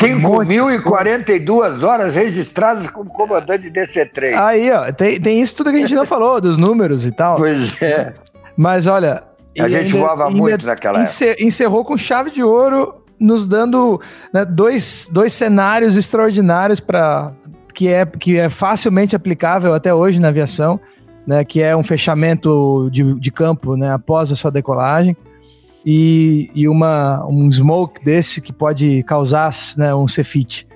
5.042 0.00 1.82
horas 1.82 2.14
registradas 2.14 2.88
como 2.90 3.10
comandante 3.10 3.68
de 3.68 3.80
DC3. 3.80 4.36
Aí, 4.36 4.70
ó, 4.70 4.92
tem, 4.92 5.20
tem 5.20 5.40
isso 5.40 5.56
tudo 5.56 5.70
que 5.70 5.78
a 5.78 5.80
gente 5.80 5.96
não 5.96 6.06
falou, 6.06 6.40
dos 6.40 6.56
números 6.56 7.04
e 7.04 7.10
tal. 7.10 7.36
Pois 7.36 7.82
é. 7.82 8.14
Mas 8.58 8.88
olha. 8.88 9.22
A 9.56 9.68
gente 9.68 9.86
ainda, 9.86 9.98
voava 9.98 10.26
ainda 10.26 10.36
muito 10.36 10.66
naquela 10.66 11.02
encer, 11.02 11.30
época. 11.30 11.44
Encerrou 11.44 11.84
com 11.84 11.96
chave 11.96 12.30
de 12.30 12.42
ouro, 12.42 12.94
nos 13.18 13.48
dando 13.48 14.00
né, 14.32 14.44
dois, 14.44 15.08
dois 15.10 15.32
cenários 15.32 15.96
extraordinários 15.96 16.78
para 16.78 17.32
que 17.74 17.88
é, 17.88 18.04
que 18.04 18.36
é 18.36 18.50
facilmente 18.50 19.16
aplicável 19.16 19.74
até 19.74 19.92
hoje 19.92 20.20
na 20.20 20.28
aviação, 20.28 20.78
né, 21.26 21.44
que 21.44 21.60
é 21.60 21.76
um 21.76 21.82
fechamento 21.82 22.88
de, 22.92 23.14
de 23.14 23.30
campo 23.32 23.76
né, 23.76 23.92
após 23.92 24.30
a 24.30 24.36
sua 24.36 24.50
decolagem 24.50 25.16
e, 25.84 26.50
e 26.54 26.68
uma, 26.68 27.24
um 27.26 27.50
smoke 27.50 28.04
desse 28.04 28.40
que 28.40 28.52
pode 28.52 29.02
causar 29.04 29.50
né, 29.76 29.92
um 29.94 30.06
cefit. 30.06 30.67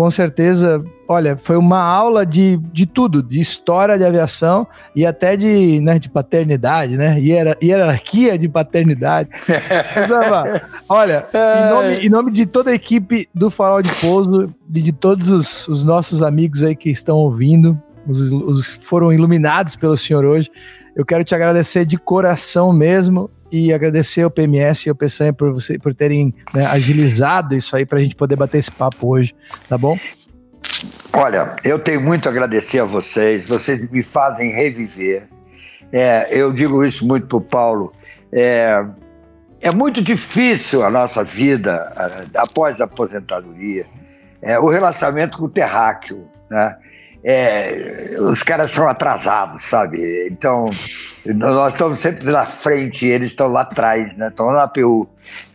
Com 0.00 0.10
certeza, 0.10 0.82
olha, 1.06 1.36
foi 1.36 1.58
uma 1.58 1.78
aula 1.78 2.24
de, 2.24 2.56
de 2.72 2.86
tudo, 2.86 3.22
de 3.22 3.38
história 3.38 3.98
de 3.98 4.04
aviação 4.06 4.66
e 4.96 5.04
até 5.04 5.36
de, 5.36 5.78
né, 5.78 5.98
de 5.98 6.08
paternidade, 6.08 6.96
né? 6.96 7.20
hierarquia 7.20 8.38
de 8.38 8.48
paternidade. 8.48 9.28
olha, 10.88 11.28
em 11.34 11.70
nome, 11.70 12.06
em 12.06 12.08
nome 12.08 12.30
de 12.30 12.46
toda 12.46 12.70
a 12.70 12.74
equipe 12.74 13.28
do 13.34 13.50
Farol 13.50 13.82
de 13.82 13.92
Pouso 13.96 14.48
e 14.74 14.80
de 14.80 14.90
todos 14.90 15.28
os, 15.28 15.68
os 15.68 15.84
nossos 15.84 16.22
amigos 16.22 16.62
aí 16.62 16.74
que 16.74 16.88
estão 16.88 17.18
ouvindo, 17.18 17.78
os, 18.08 18.20
os 18.30 18.64
foram 18.64 19.12
iluminados 19.12 19.76
pelo 19.76 19.98
senhor 19.98 20.24
hoje. 20.24 20.50
Eu 20.96 21.04
quero 21.04 21.22
te 21.24 21.34
agradecer 21.34 21.84
de 21.84 21.98
coração 21.98 22.72
mesmo 22.72 23.30
e 23.50 23.72
agradecer 23.72 24.22
ao 24.22 24.30
PMS 24.30 24.86
e 24.86 24.90
ao 24.90 24.94
Peçanha 24.94 25.32
por, 25.32 25.52
você, 25.52 25.78
por 25.78 25.94
terem 25.94 26.34
né, 26.54 26.66
agilizado 26.66 27.54
isso 27.54 27.74
aí 27.74 27.84
para 27.84 27.98
a 27.98 28.02
gente 28.02 28.14
poder 28.14 28.36
bater 28.36 28.58
esse 28.58 28.70
papo 28.70 29.08
hoje, 29.14 29.34
tá 29.68 29.76
bom? 29.76 29.98
Olha, 31.12 31.56
eu 31.64 31.78
tenho 31.78 32.00
muito 32.00 32.28
a 32.28 32.30
agradecer 32.30 32.78
a 32.78 32.84
vocês, 32.84 33.48
vocês 33.48 33.90
me 33.90 34.02
fazem 34.02 34.52
reviver. 34.52 35.24
É, 35.92 36.28
eu 36.30 36.52
digo 36.52 36.84
isso 36.84 37.06
muito 37.06 37.26
para 37.26 37.38
o 37.38 37.40
Paulo. 37.40 37.92
É, 38.32 38.84
é 39.60 39.70
muito 39.72 40.00
difícil 40.00 40.84
a 40.84 40.90
nossa 40.90 41.24
vida 41.24 41.92
após 42.34 42.80
a 42.80 42.84
aposentadoria, 42.84 43.86
é, 44.40 44.58
o 44.58 44.68
relacionamento 44.68 45.36
com 45.36 45.46
o 45.46 45.50
terráqueo, 45.50 46.28
né? 46.48 46.76
É, 47.22 48.16
os 48.18 48.42
caras 48.42 48.70
são 48.70 48.88
atrasados, 48.88 49.64
sabe? 49.64 50.28
Então, 50.30 50.66
nós 51.26 51.74
estamos 51.74 52.00
sempre 52.00 52.30
na 52.30 52.46
frente 52.46 53.06
eles 53.06 53.30
estão 53.30 53.48
lá 53.48 53.62
atrás, 53.62 54.16
né? 54.16 54.28
Estão 54.28 54.50
na 54.50 54.64
APU. 54.64 55.08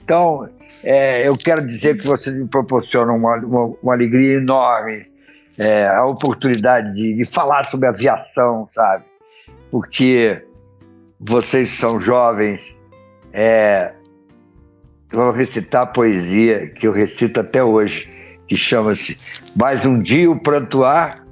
Então, 0.04 0.48
é, 0.84 1.28
eu 1.28 1.34
quero 1.36 1.66
dizer 1.66 1.98
que 1.98 2.06
vocês 2.06 2.36
me 2.36 2.48
proporcionam 2.48 3.16
uma, 3.16 3.36
uma, 3.40 3.76
uma 3.82 3.94
alegria 3.94 4.38
enorme, 4.38 5.02
é, 5.58 5.88
a 5.88 6.06
oportunidade 6.06 6.94
de, 6.94 7.16
de 7.16 7.26
falar 7.26 7.64
sobre 7.66 7.88
aviação, 7.88 8.70
sabe? 8.74 9.04
Porque 9.72 10.44
vocês 11.20 11.72
são 11.74 12.00
jovens, 12.00 12.62
é, 13.34 13.94
vão 15.12 15.32
recitar 15.32 15.84
a 15.84 15.88
poesia 15.88 16.68
que 16.68 16.86
eu 16.86 16.92
recito 16.92 17.40
até 17.40 17.64
hoje, 17.64 18.08
que 18.48 18.56
chama-se 18.56 19.18
Mais 19.58 19.84
um 19.88 20.00
dia 20.00 20.30
o 20.30 20.40
prantoar 20.40 21.25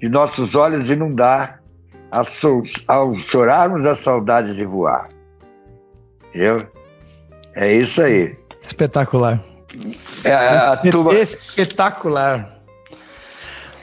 de 0.00 0.08
nossos 0.08 0.54
olhos 0.54 0.90
inundar 0.90 1.60
ao 2.88 3.14
chorarmos 3.18 3.86
a 3.86 3.94
saudade 3.94 4.54
de 4.54 4.64
voar. 4.64 5.08
Eu, 6.34 6.58
é 7.54 7.72
isso 7.72 8.02
aí. 8.02 8.32
Espetacular. 8.60 9.40
É, 10.24 10.34
a 10.34 10.76
turma... 10.76 11.14
Espetacular. 11.14 12.60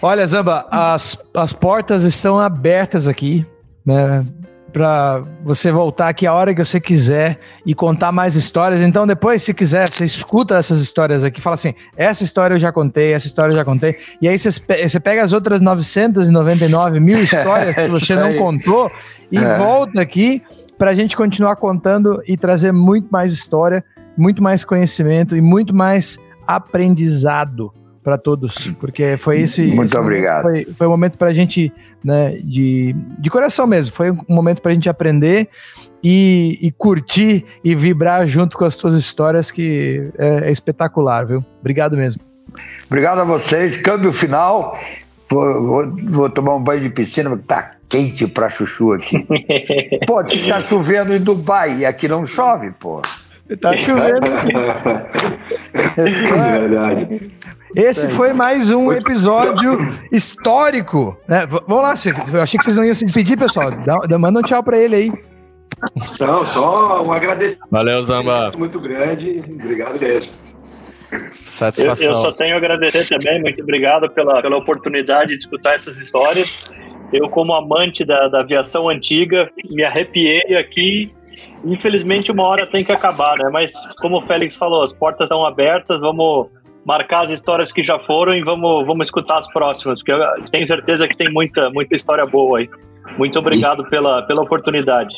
Olha, 0.01 0.27
Zamba, 0.27 0.67
as, 0.69 1.17
as 1.33 1.53
portas 1.53 2.03
estão 2.03 2.39
abertas 2.39 3.07
aqui, 3.07 3.45
né? 3.85 4.25
Para 4.71 5.23
você 5.43 5.71
voltar 5.71 6.09
aqui 6.09 6.27
a 6.27 6.33
hora 6.33 6.53
que 6.53 6.63
você 6.63 6.79
quiser 6.79 7.39
e 7.65 7.73
contar 7.73 8.11
mais 8.11 8.35
histórias. 8.35 8.81
Então, 8.81 9.07
depois, 9.07 9.41
se 9.41 9.53
quiser, 9.53 9.89
você 9.89 10.05
escuta 10.05 10.55
essas 10.55 10.81
histórias 10.81 11.23
aqui, 11.23 11.41
fala 11.41 11.55
assim: 11.55 11.73
essa 11.95 12.23
história 12.23 12.55
eu 12.55 12.59
já 12.59 12.71
contei, 12.71 13.13
essa 13.13 13.27
história 13.27 13.53
eu 13.53 13.57
já 13.57 13.65
contei. 13.65 13.97
E 14.21 14.27
aí 14.27 14.37
você, 14.37 14.99
pega 14.99 15.23
as 15.23 15.33
outras 15.33 15.61
999 15.61 16.99
mil 16.99 17.17
histórias 17.23 17.75
que 17.75 17.87
você 17.87 18.15
não 18.15 18.33
contou 18.35 18.91
e 19.31 19.37
é. 19.37 19.57
volta 19.57 20.01
aqui 20.01 20.41
para 20.77 20.91
a 20.91 20.95
gente 20.95 21.17
continuar 21.17 21.55
contando 21.55 22.21
e 22.27 22.37
trazer 22.37 22.71
muito 22.71 23.07
mais 23.09 23.33
história, 23.33 23.83
muito 24.17 24.43
mais 24.43 24.63
conhecimento 24.63 25.35
e 25.35 25.41
muito 25.41 25.73
mais 25.73 26.19
aprendizado 26.45 27.73
para 28.07 28.17
todos, 28.17 28.73
porque 28.79 29.17
foi 29.17 29.41
esse. 29.41 29.63
Muito 29.63 29.89
esse 29.89 29.97
obrigado. 29.97 30.43
Foi, 30.43 30.65
foi 30.73 30.87
um 30.87 30.91
momento 30.91 31.17
para 31.17 31.27
a 31.27 31.33
gente, 31.33 31.73
né, 32.01 32.37
de, 32.41 32.95
de 33.19 33.29
coração 33.29 33.67
mesmo. 33.67 33.93
Foi 33.93 34.11
um 34.11 34.23
momento 34.29 34.61
para 34.61 34.71
a 34.71 34.73
gente 34.73 34.87
aprender 34.87 35.49
e, 36.01 36.57
e, 36.61 36.71
curtir 36.71 37.43
e 37.61 37.75
vibrar 37.75 38.25
junto 38.25 38.57
com 38.57 38.63
as 38.63 38.75
suas 38.75 38.93
histórias, 38.93 39.51
que 39.51 40.09
é, 40.17 40.47
é, 40.47 40.51
espetacular, 40.51 41.25
viu? 41.25 41.43
Obrigado 41.59 41.97
mesmo. 41.97 42.21
Obrigado 42.85 43.19
a 43.19 43.25
vocês. 43.25 43.75
Câmbio 43.75 44.13
final. 44.13 44.79
Vou, 45.29 45.61
vou, 45.61 45.95
vou 46.05 46.29
tomar 46.29 46.55
um 46.55 46.63
banho 46.63 46.83
de 46.83 46.89
piscina, 46.89 47.29
porque 47.29 47.43
tá 47.45 47.73
quente 47.89 48.25
pra 48.25 48.49
chuchu 48.49 48.93
aqui. 48.93 49.27
pô, 50.07 50.23
tá 50.23 50.61
chovendo 50.61 51.13
em 51.13 51.19
Dubai 51.19 51.79
e 51.79 51.85
aqui 51.85 52.07
não 52.07 52.25
chove, 52.25 52.71
pô. 52.71 53.01
Tá 53.59 53.75
chovendo. 53.75 54.27
é 55.97 56.59
verdade. 56.59 57.31
Esse 57.75 58.09
foi 58.09 58.33
mais 58.33 58.69
um 58.69 58.91
episódio 58.91 59.77
histórico. 60.11 61.17
Né? 61.27 61.45
Vamos 61.45 61.83
lá, 61.83 61.93
eu 62.33 62.41
achei 62.41 62.57
que 62.57 62.63
vocês 62.63 62.77
não 62.77 62.85
iam 62.85 62.93
se 62.93 63.05
despedir, 63.05 63.37
pessoal. 63.37 63.71
Dá, 63.71 63.97
dá, 63.99 64.17
manda 64.17 64.39
um 64.39 64.41
tchau 64.41 64.63
pra 64.63 64.77
ele 64.77 64.95
aí. 64.95 65.11
Não, 66.19 66.45
só 66.45 67.03
um 67.03 67.11
agradecimento. 67.11 67.67
Valeu, 67.69 68.01
Zamba. 68.03 68.51
Muito 68.57 68.79
grande. 68.79 69.43
Obrigado 69.47 69.99
mesmo. 69.99 70.29
Satisfação. 71.33 72.05
Eu, 72.05 72.11
eu, 72.11 72.15
só 72.15 72.31
tenho 72.31 72.55
a 72.55 72.57
agradecer 72.57 73.07
também. 73.07 73.39
Muito 73.41 73.61
obrigado 73.61 74.09
pela, 74.09 74.41
pela 74.41 74.57
oportunidade 74.57 75.33
de 75.33 75.37
escutar 75.37 75.75
essas 75.75 75.97
histórias. 75.97 76.71
Eu, 77.13 77.29
como 77.29 77.53
amante 77.53 78.03
da, 78.03 78.27
da 78.27 78.41
aviação 78.41 78.89
antiga, 78.89 79.49
me 79.69 79.83
arrepiei 79.83 80.55
aqui. 80.55 81.09
Infelizmente, 81.63 82.31
uma 82.31 82.43
hora 82.43 82.65
tem 82.65 82.83
que 82.83 82.91
acabar, 82.91 83.37
né? 83.37 83.49
Mas, 83.51 83.71
como 84.01 84.17
o 84.17 84.21
Félix 84.21 84.55
falou, 84.55 84.83
as 84.83 84.91
portas 84.91 85.25
estão 85.25 85.45
abertas. 85.45 85.99
Vamos 85.99 86.47
marcar 86.87 87.23
as 87.23 87.31
histórias 87.31 87.73
que 87.73 87.83
já 87.83 87.99
foram 87.99 88.33
e 88.33 88.41
vamos, 88.41 88.87
vamos 88.87 89.07
escutar 89.07 89.37
as 89.37 89.47
próximas, 89.51 89.99
porque 89.99 90.13
eu 90.13 90.19
tenho 90.49 90.65
certeza 90.65 91.05
que 91.05 91.17
tem 91.17 91.29
muita, 91.29 91.69
muita 91.69 91.93
história 91.97 92.25
boa 92.25 92.59
aí. 92.59 92.69
Muito 93.17 93.37
obrigado 93.37 93.83
e, 93.83 93.89
pela, 93.89 94.21
pela 94.23 94.41
oportunidade. 94.41 95.13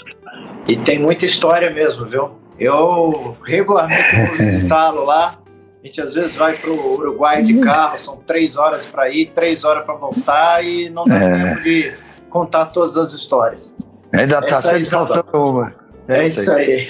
E 0.67 0.75
tem 0.75 0.97
muita 0.97 1.25
história 1.25 1.69
mesmo, 1.69 2.07
viu? 2.07 2.31
Eu 2.59 3.37
regularmente 3.45 4.15
vou 4.15 4.35
visitá-lo 4.37 5.05
lá. 5.05 5.35
A 5.81 5.85
gente 5.85 6.01
às 6.01 6.15
vezes 6.15 6.35
vai 6.35 6.57
para 6.57 6.71
o 6.71 6.93
Uruguai 6.93 7.43
de 7.43 7.59
carro, 7.59 7.99
são 7.99 8.17
três 8.17 8.57
horas 8.57 8.85
para 8.87 9.07
ir, 9.09 9.27
três 9.27 9.63
horas 9.63 9.85
para 9.85 9.93
voltar 9.93 10.65
e 10.65 10.89
não 10.89 11.03
dá 11.03 11.15
é. 11.15 11.29
tempo 11.29 11.61
de 11.61 11.93
contar 12.29 12.65
todas 12.65 12.97
as 12.97 13.13
histórias. 13.13 13.77
Ainda 14.11 14.39
está 14.39 14.59
sempre 14.59 14.85
faltando 14.85 15.29
uma. 15.33 15.73
É, 16.07 16.23
é 16.23 16.27
isso 16.27 16.51
aí. 16.51 16.87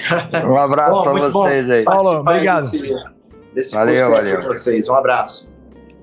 Um 0.48 0.56
abraço 0.56 1.02
para 1.02 1.28
vocês 1.28 1.70
aí. 1.70 1.84
Paulo, 1.84 2.20
obrigado. 2.20 2.66
Desse, 3.54 3.74
valeu, 3.74 4.10
valeu. 4.10 4.42
vocês. 4.42 4.88
Um 4.88 4.94
abraço. 4.94 5.50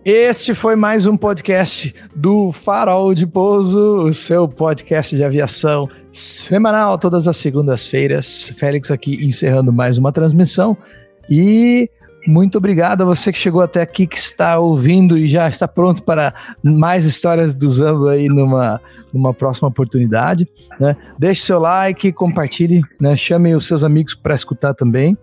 Este 0.03 0.55
foi 0.55 0.75
mais 0.75 1.05
um 1.05 1.17
podcast 1.17 1.93
do 2.15 2.51
Farol 2.51 3.13
de 3.13 3.27
Pouso, 3.27 4.03
o 4.03 4.13
seu 4.13 4.47
podcast 4.47 5.15
de 5.15 5.23
aviação 5.23 5.89
semanal, 6.13 6.97
todas 6.97 7.27
as 7.27 7.35
segundas-feiras. 7.37 8.53
Félix 8.55 8.89
aqui 8.89 9.25
encerrando 9.25 9.71
mais 9.73 9.97
uma 9.97 10.11
transmissão. 10.11 10.77
E 11.29 11.89
muito 12.25 12.57
obrigado 12.57 13.01
a 13.01 13.05
você 13.05 13.31
que 13.31 13.37
chegou 13.37 13.61
até 13.61 13.81
aqui, 13.81 14.07
que 14.07 14.17
está 14.17 14.59
ouvindo 14.59 15.17
e 15.17 15.27
já 15.27 15.47
está 15.47 15.67
pronto 15.67 16.03
para 16.03 16.33
mais 16.63 17.05
histórias 17.05 17.53
do 17.53 17.69
Zamba 17.69 18.11
aí 18.11 18.27
numa, 18.27 18.81
numa 19.13 19.33
próxima 19.33 19.67
oportunidade. 19.67 20.47
Né? 20.79 20.95
Deixe 21.17 21.41
seu 21.41 21.59
like, 21.59 22.11
compartilhe, 22.11 22.81
né? 22.99 23.15
chame 23.15 23.55
os 23.55 23.65
seus 23.65 23.83
amigos 23.83 24.13
para 24.13 24.35
escutar 24.35 24.73
também. 24.73 25.17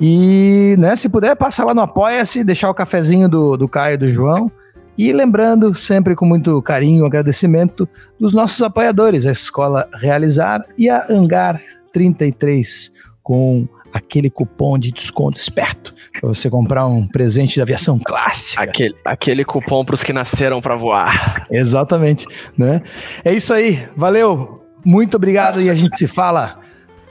E, 0.00 0.74
né, 0.78 0.96
se 0.96 1.08
puder, 1.08 1.36
passa 1.36 1.64
lá 1.64 1.74
no 1.74 1.80
Apoia-se, 1.80 2.44
deixar 2.44 2.70
o 2.70 2.74
cafezinho 2.74 3.28
do, 3.28 3.56
do 3.56 3.68
Caio 3.68 3.94
e 3.94 3.98
do 3.98 4.10
João. 4.10 4.50
E 4.96 5.12
lembrando, 5.12 5.74
sempre 5.74 6.14
com 6.14 6.26
muito 6.26 6.60
carinho 6.62 7.06
agradecimento, 7.06 7.88
dos 8.18 8.34
nossos 8.34 8.60
apoiadores, 8.62 9.24
a 9.24 9.32
Escola 9.32 9.88
Realizar 9.94 10.64
e 10.76 10.90
a 10.90 11.06
Hangar 11.08 11.60
33, 11.92 12.92
com 13.22 13.66
aquele 13.92 14.30
cupom 14.30 14.78
de 14.78 14.90
desconto 14.90 15.38
esperto 15.38 15.94
para 16.18 16.28
você 16.28 16.48
comprar 16.48 16.86
um 16.86 17.06
presente 17.06 17.54
de 17.54 17.62
aviação 17.62 17.98
clássica. 17.98 18.62
Aquele, 18.62 18.94
aquele 19.04 19.44
cupom 19.44 19.84
para 19.84 19.94
os 19.94 20.02
que 20.02 20.12
nasceram 20.12 20.60
para 20.60 20.74
voar. 20.74 21.46
Exatamente, 21.50 22.26
né? 22.56 22.80
É 23.24 23.32
isso 23.32 23.52
aí. 23.52 23.86
Valeu. 23.96 24.64
Muito 24.84 25.16
obrigado 25.16 25.60
e 25.60 25.70
a 25.70 25.74
gente 25.74 25.96
se 25.96 26.08
fala. 26.08 26.58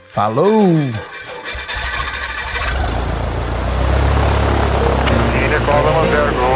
Falou! 0.08 0.68
Brahma 5.92 6.08
Zero 6.08 6.32
Go, 6.32 6.48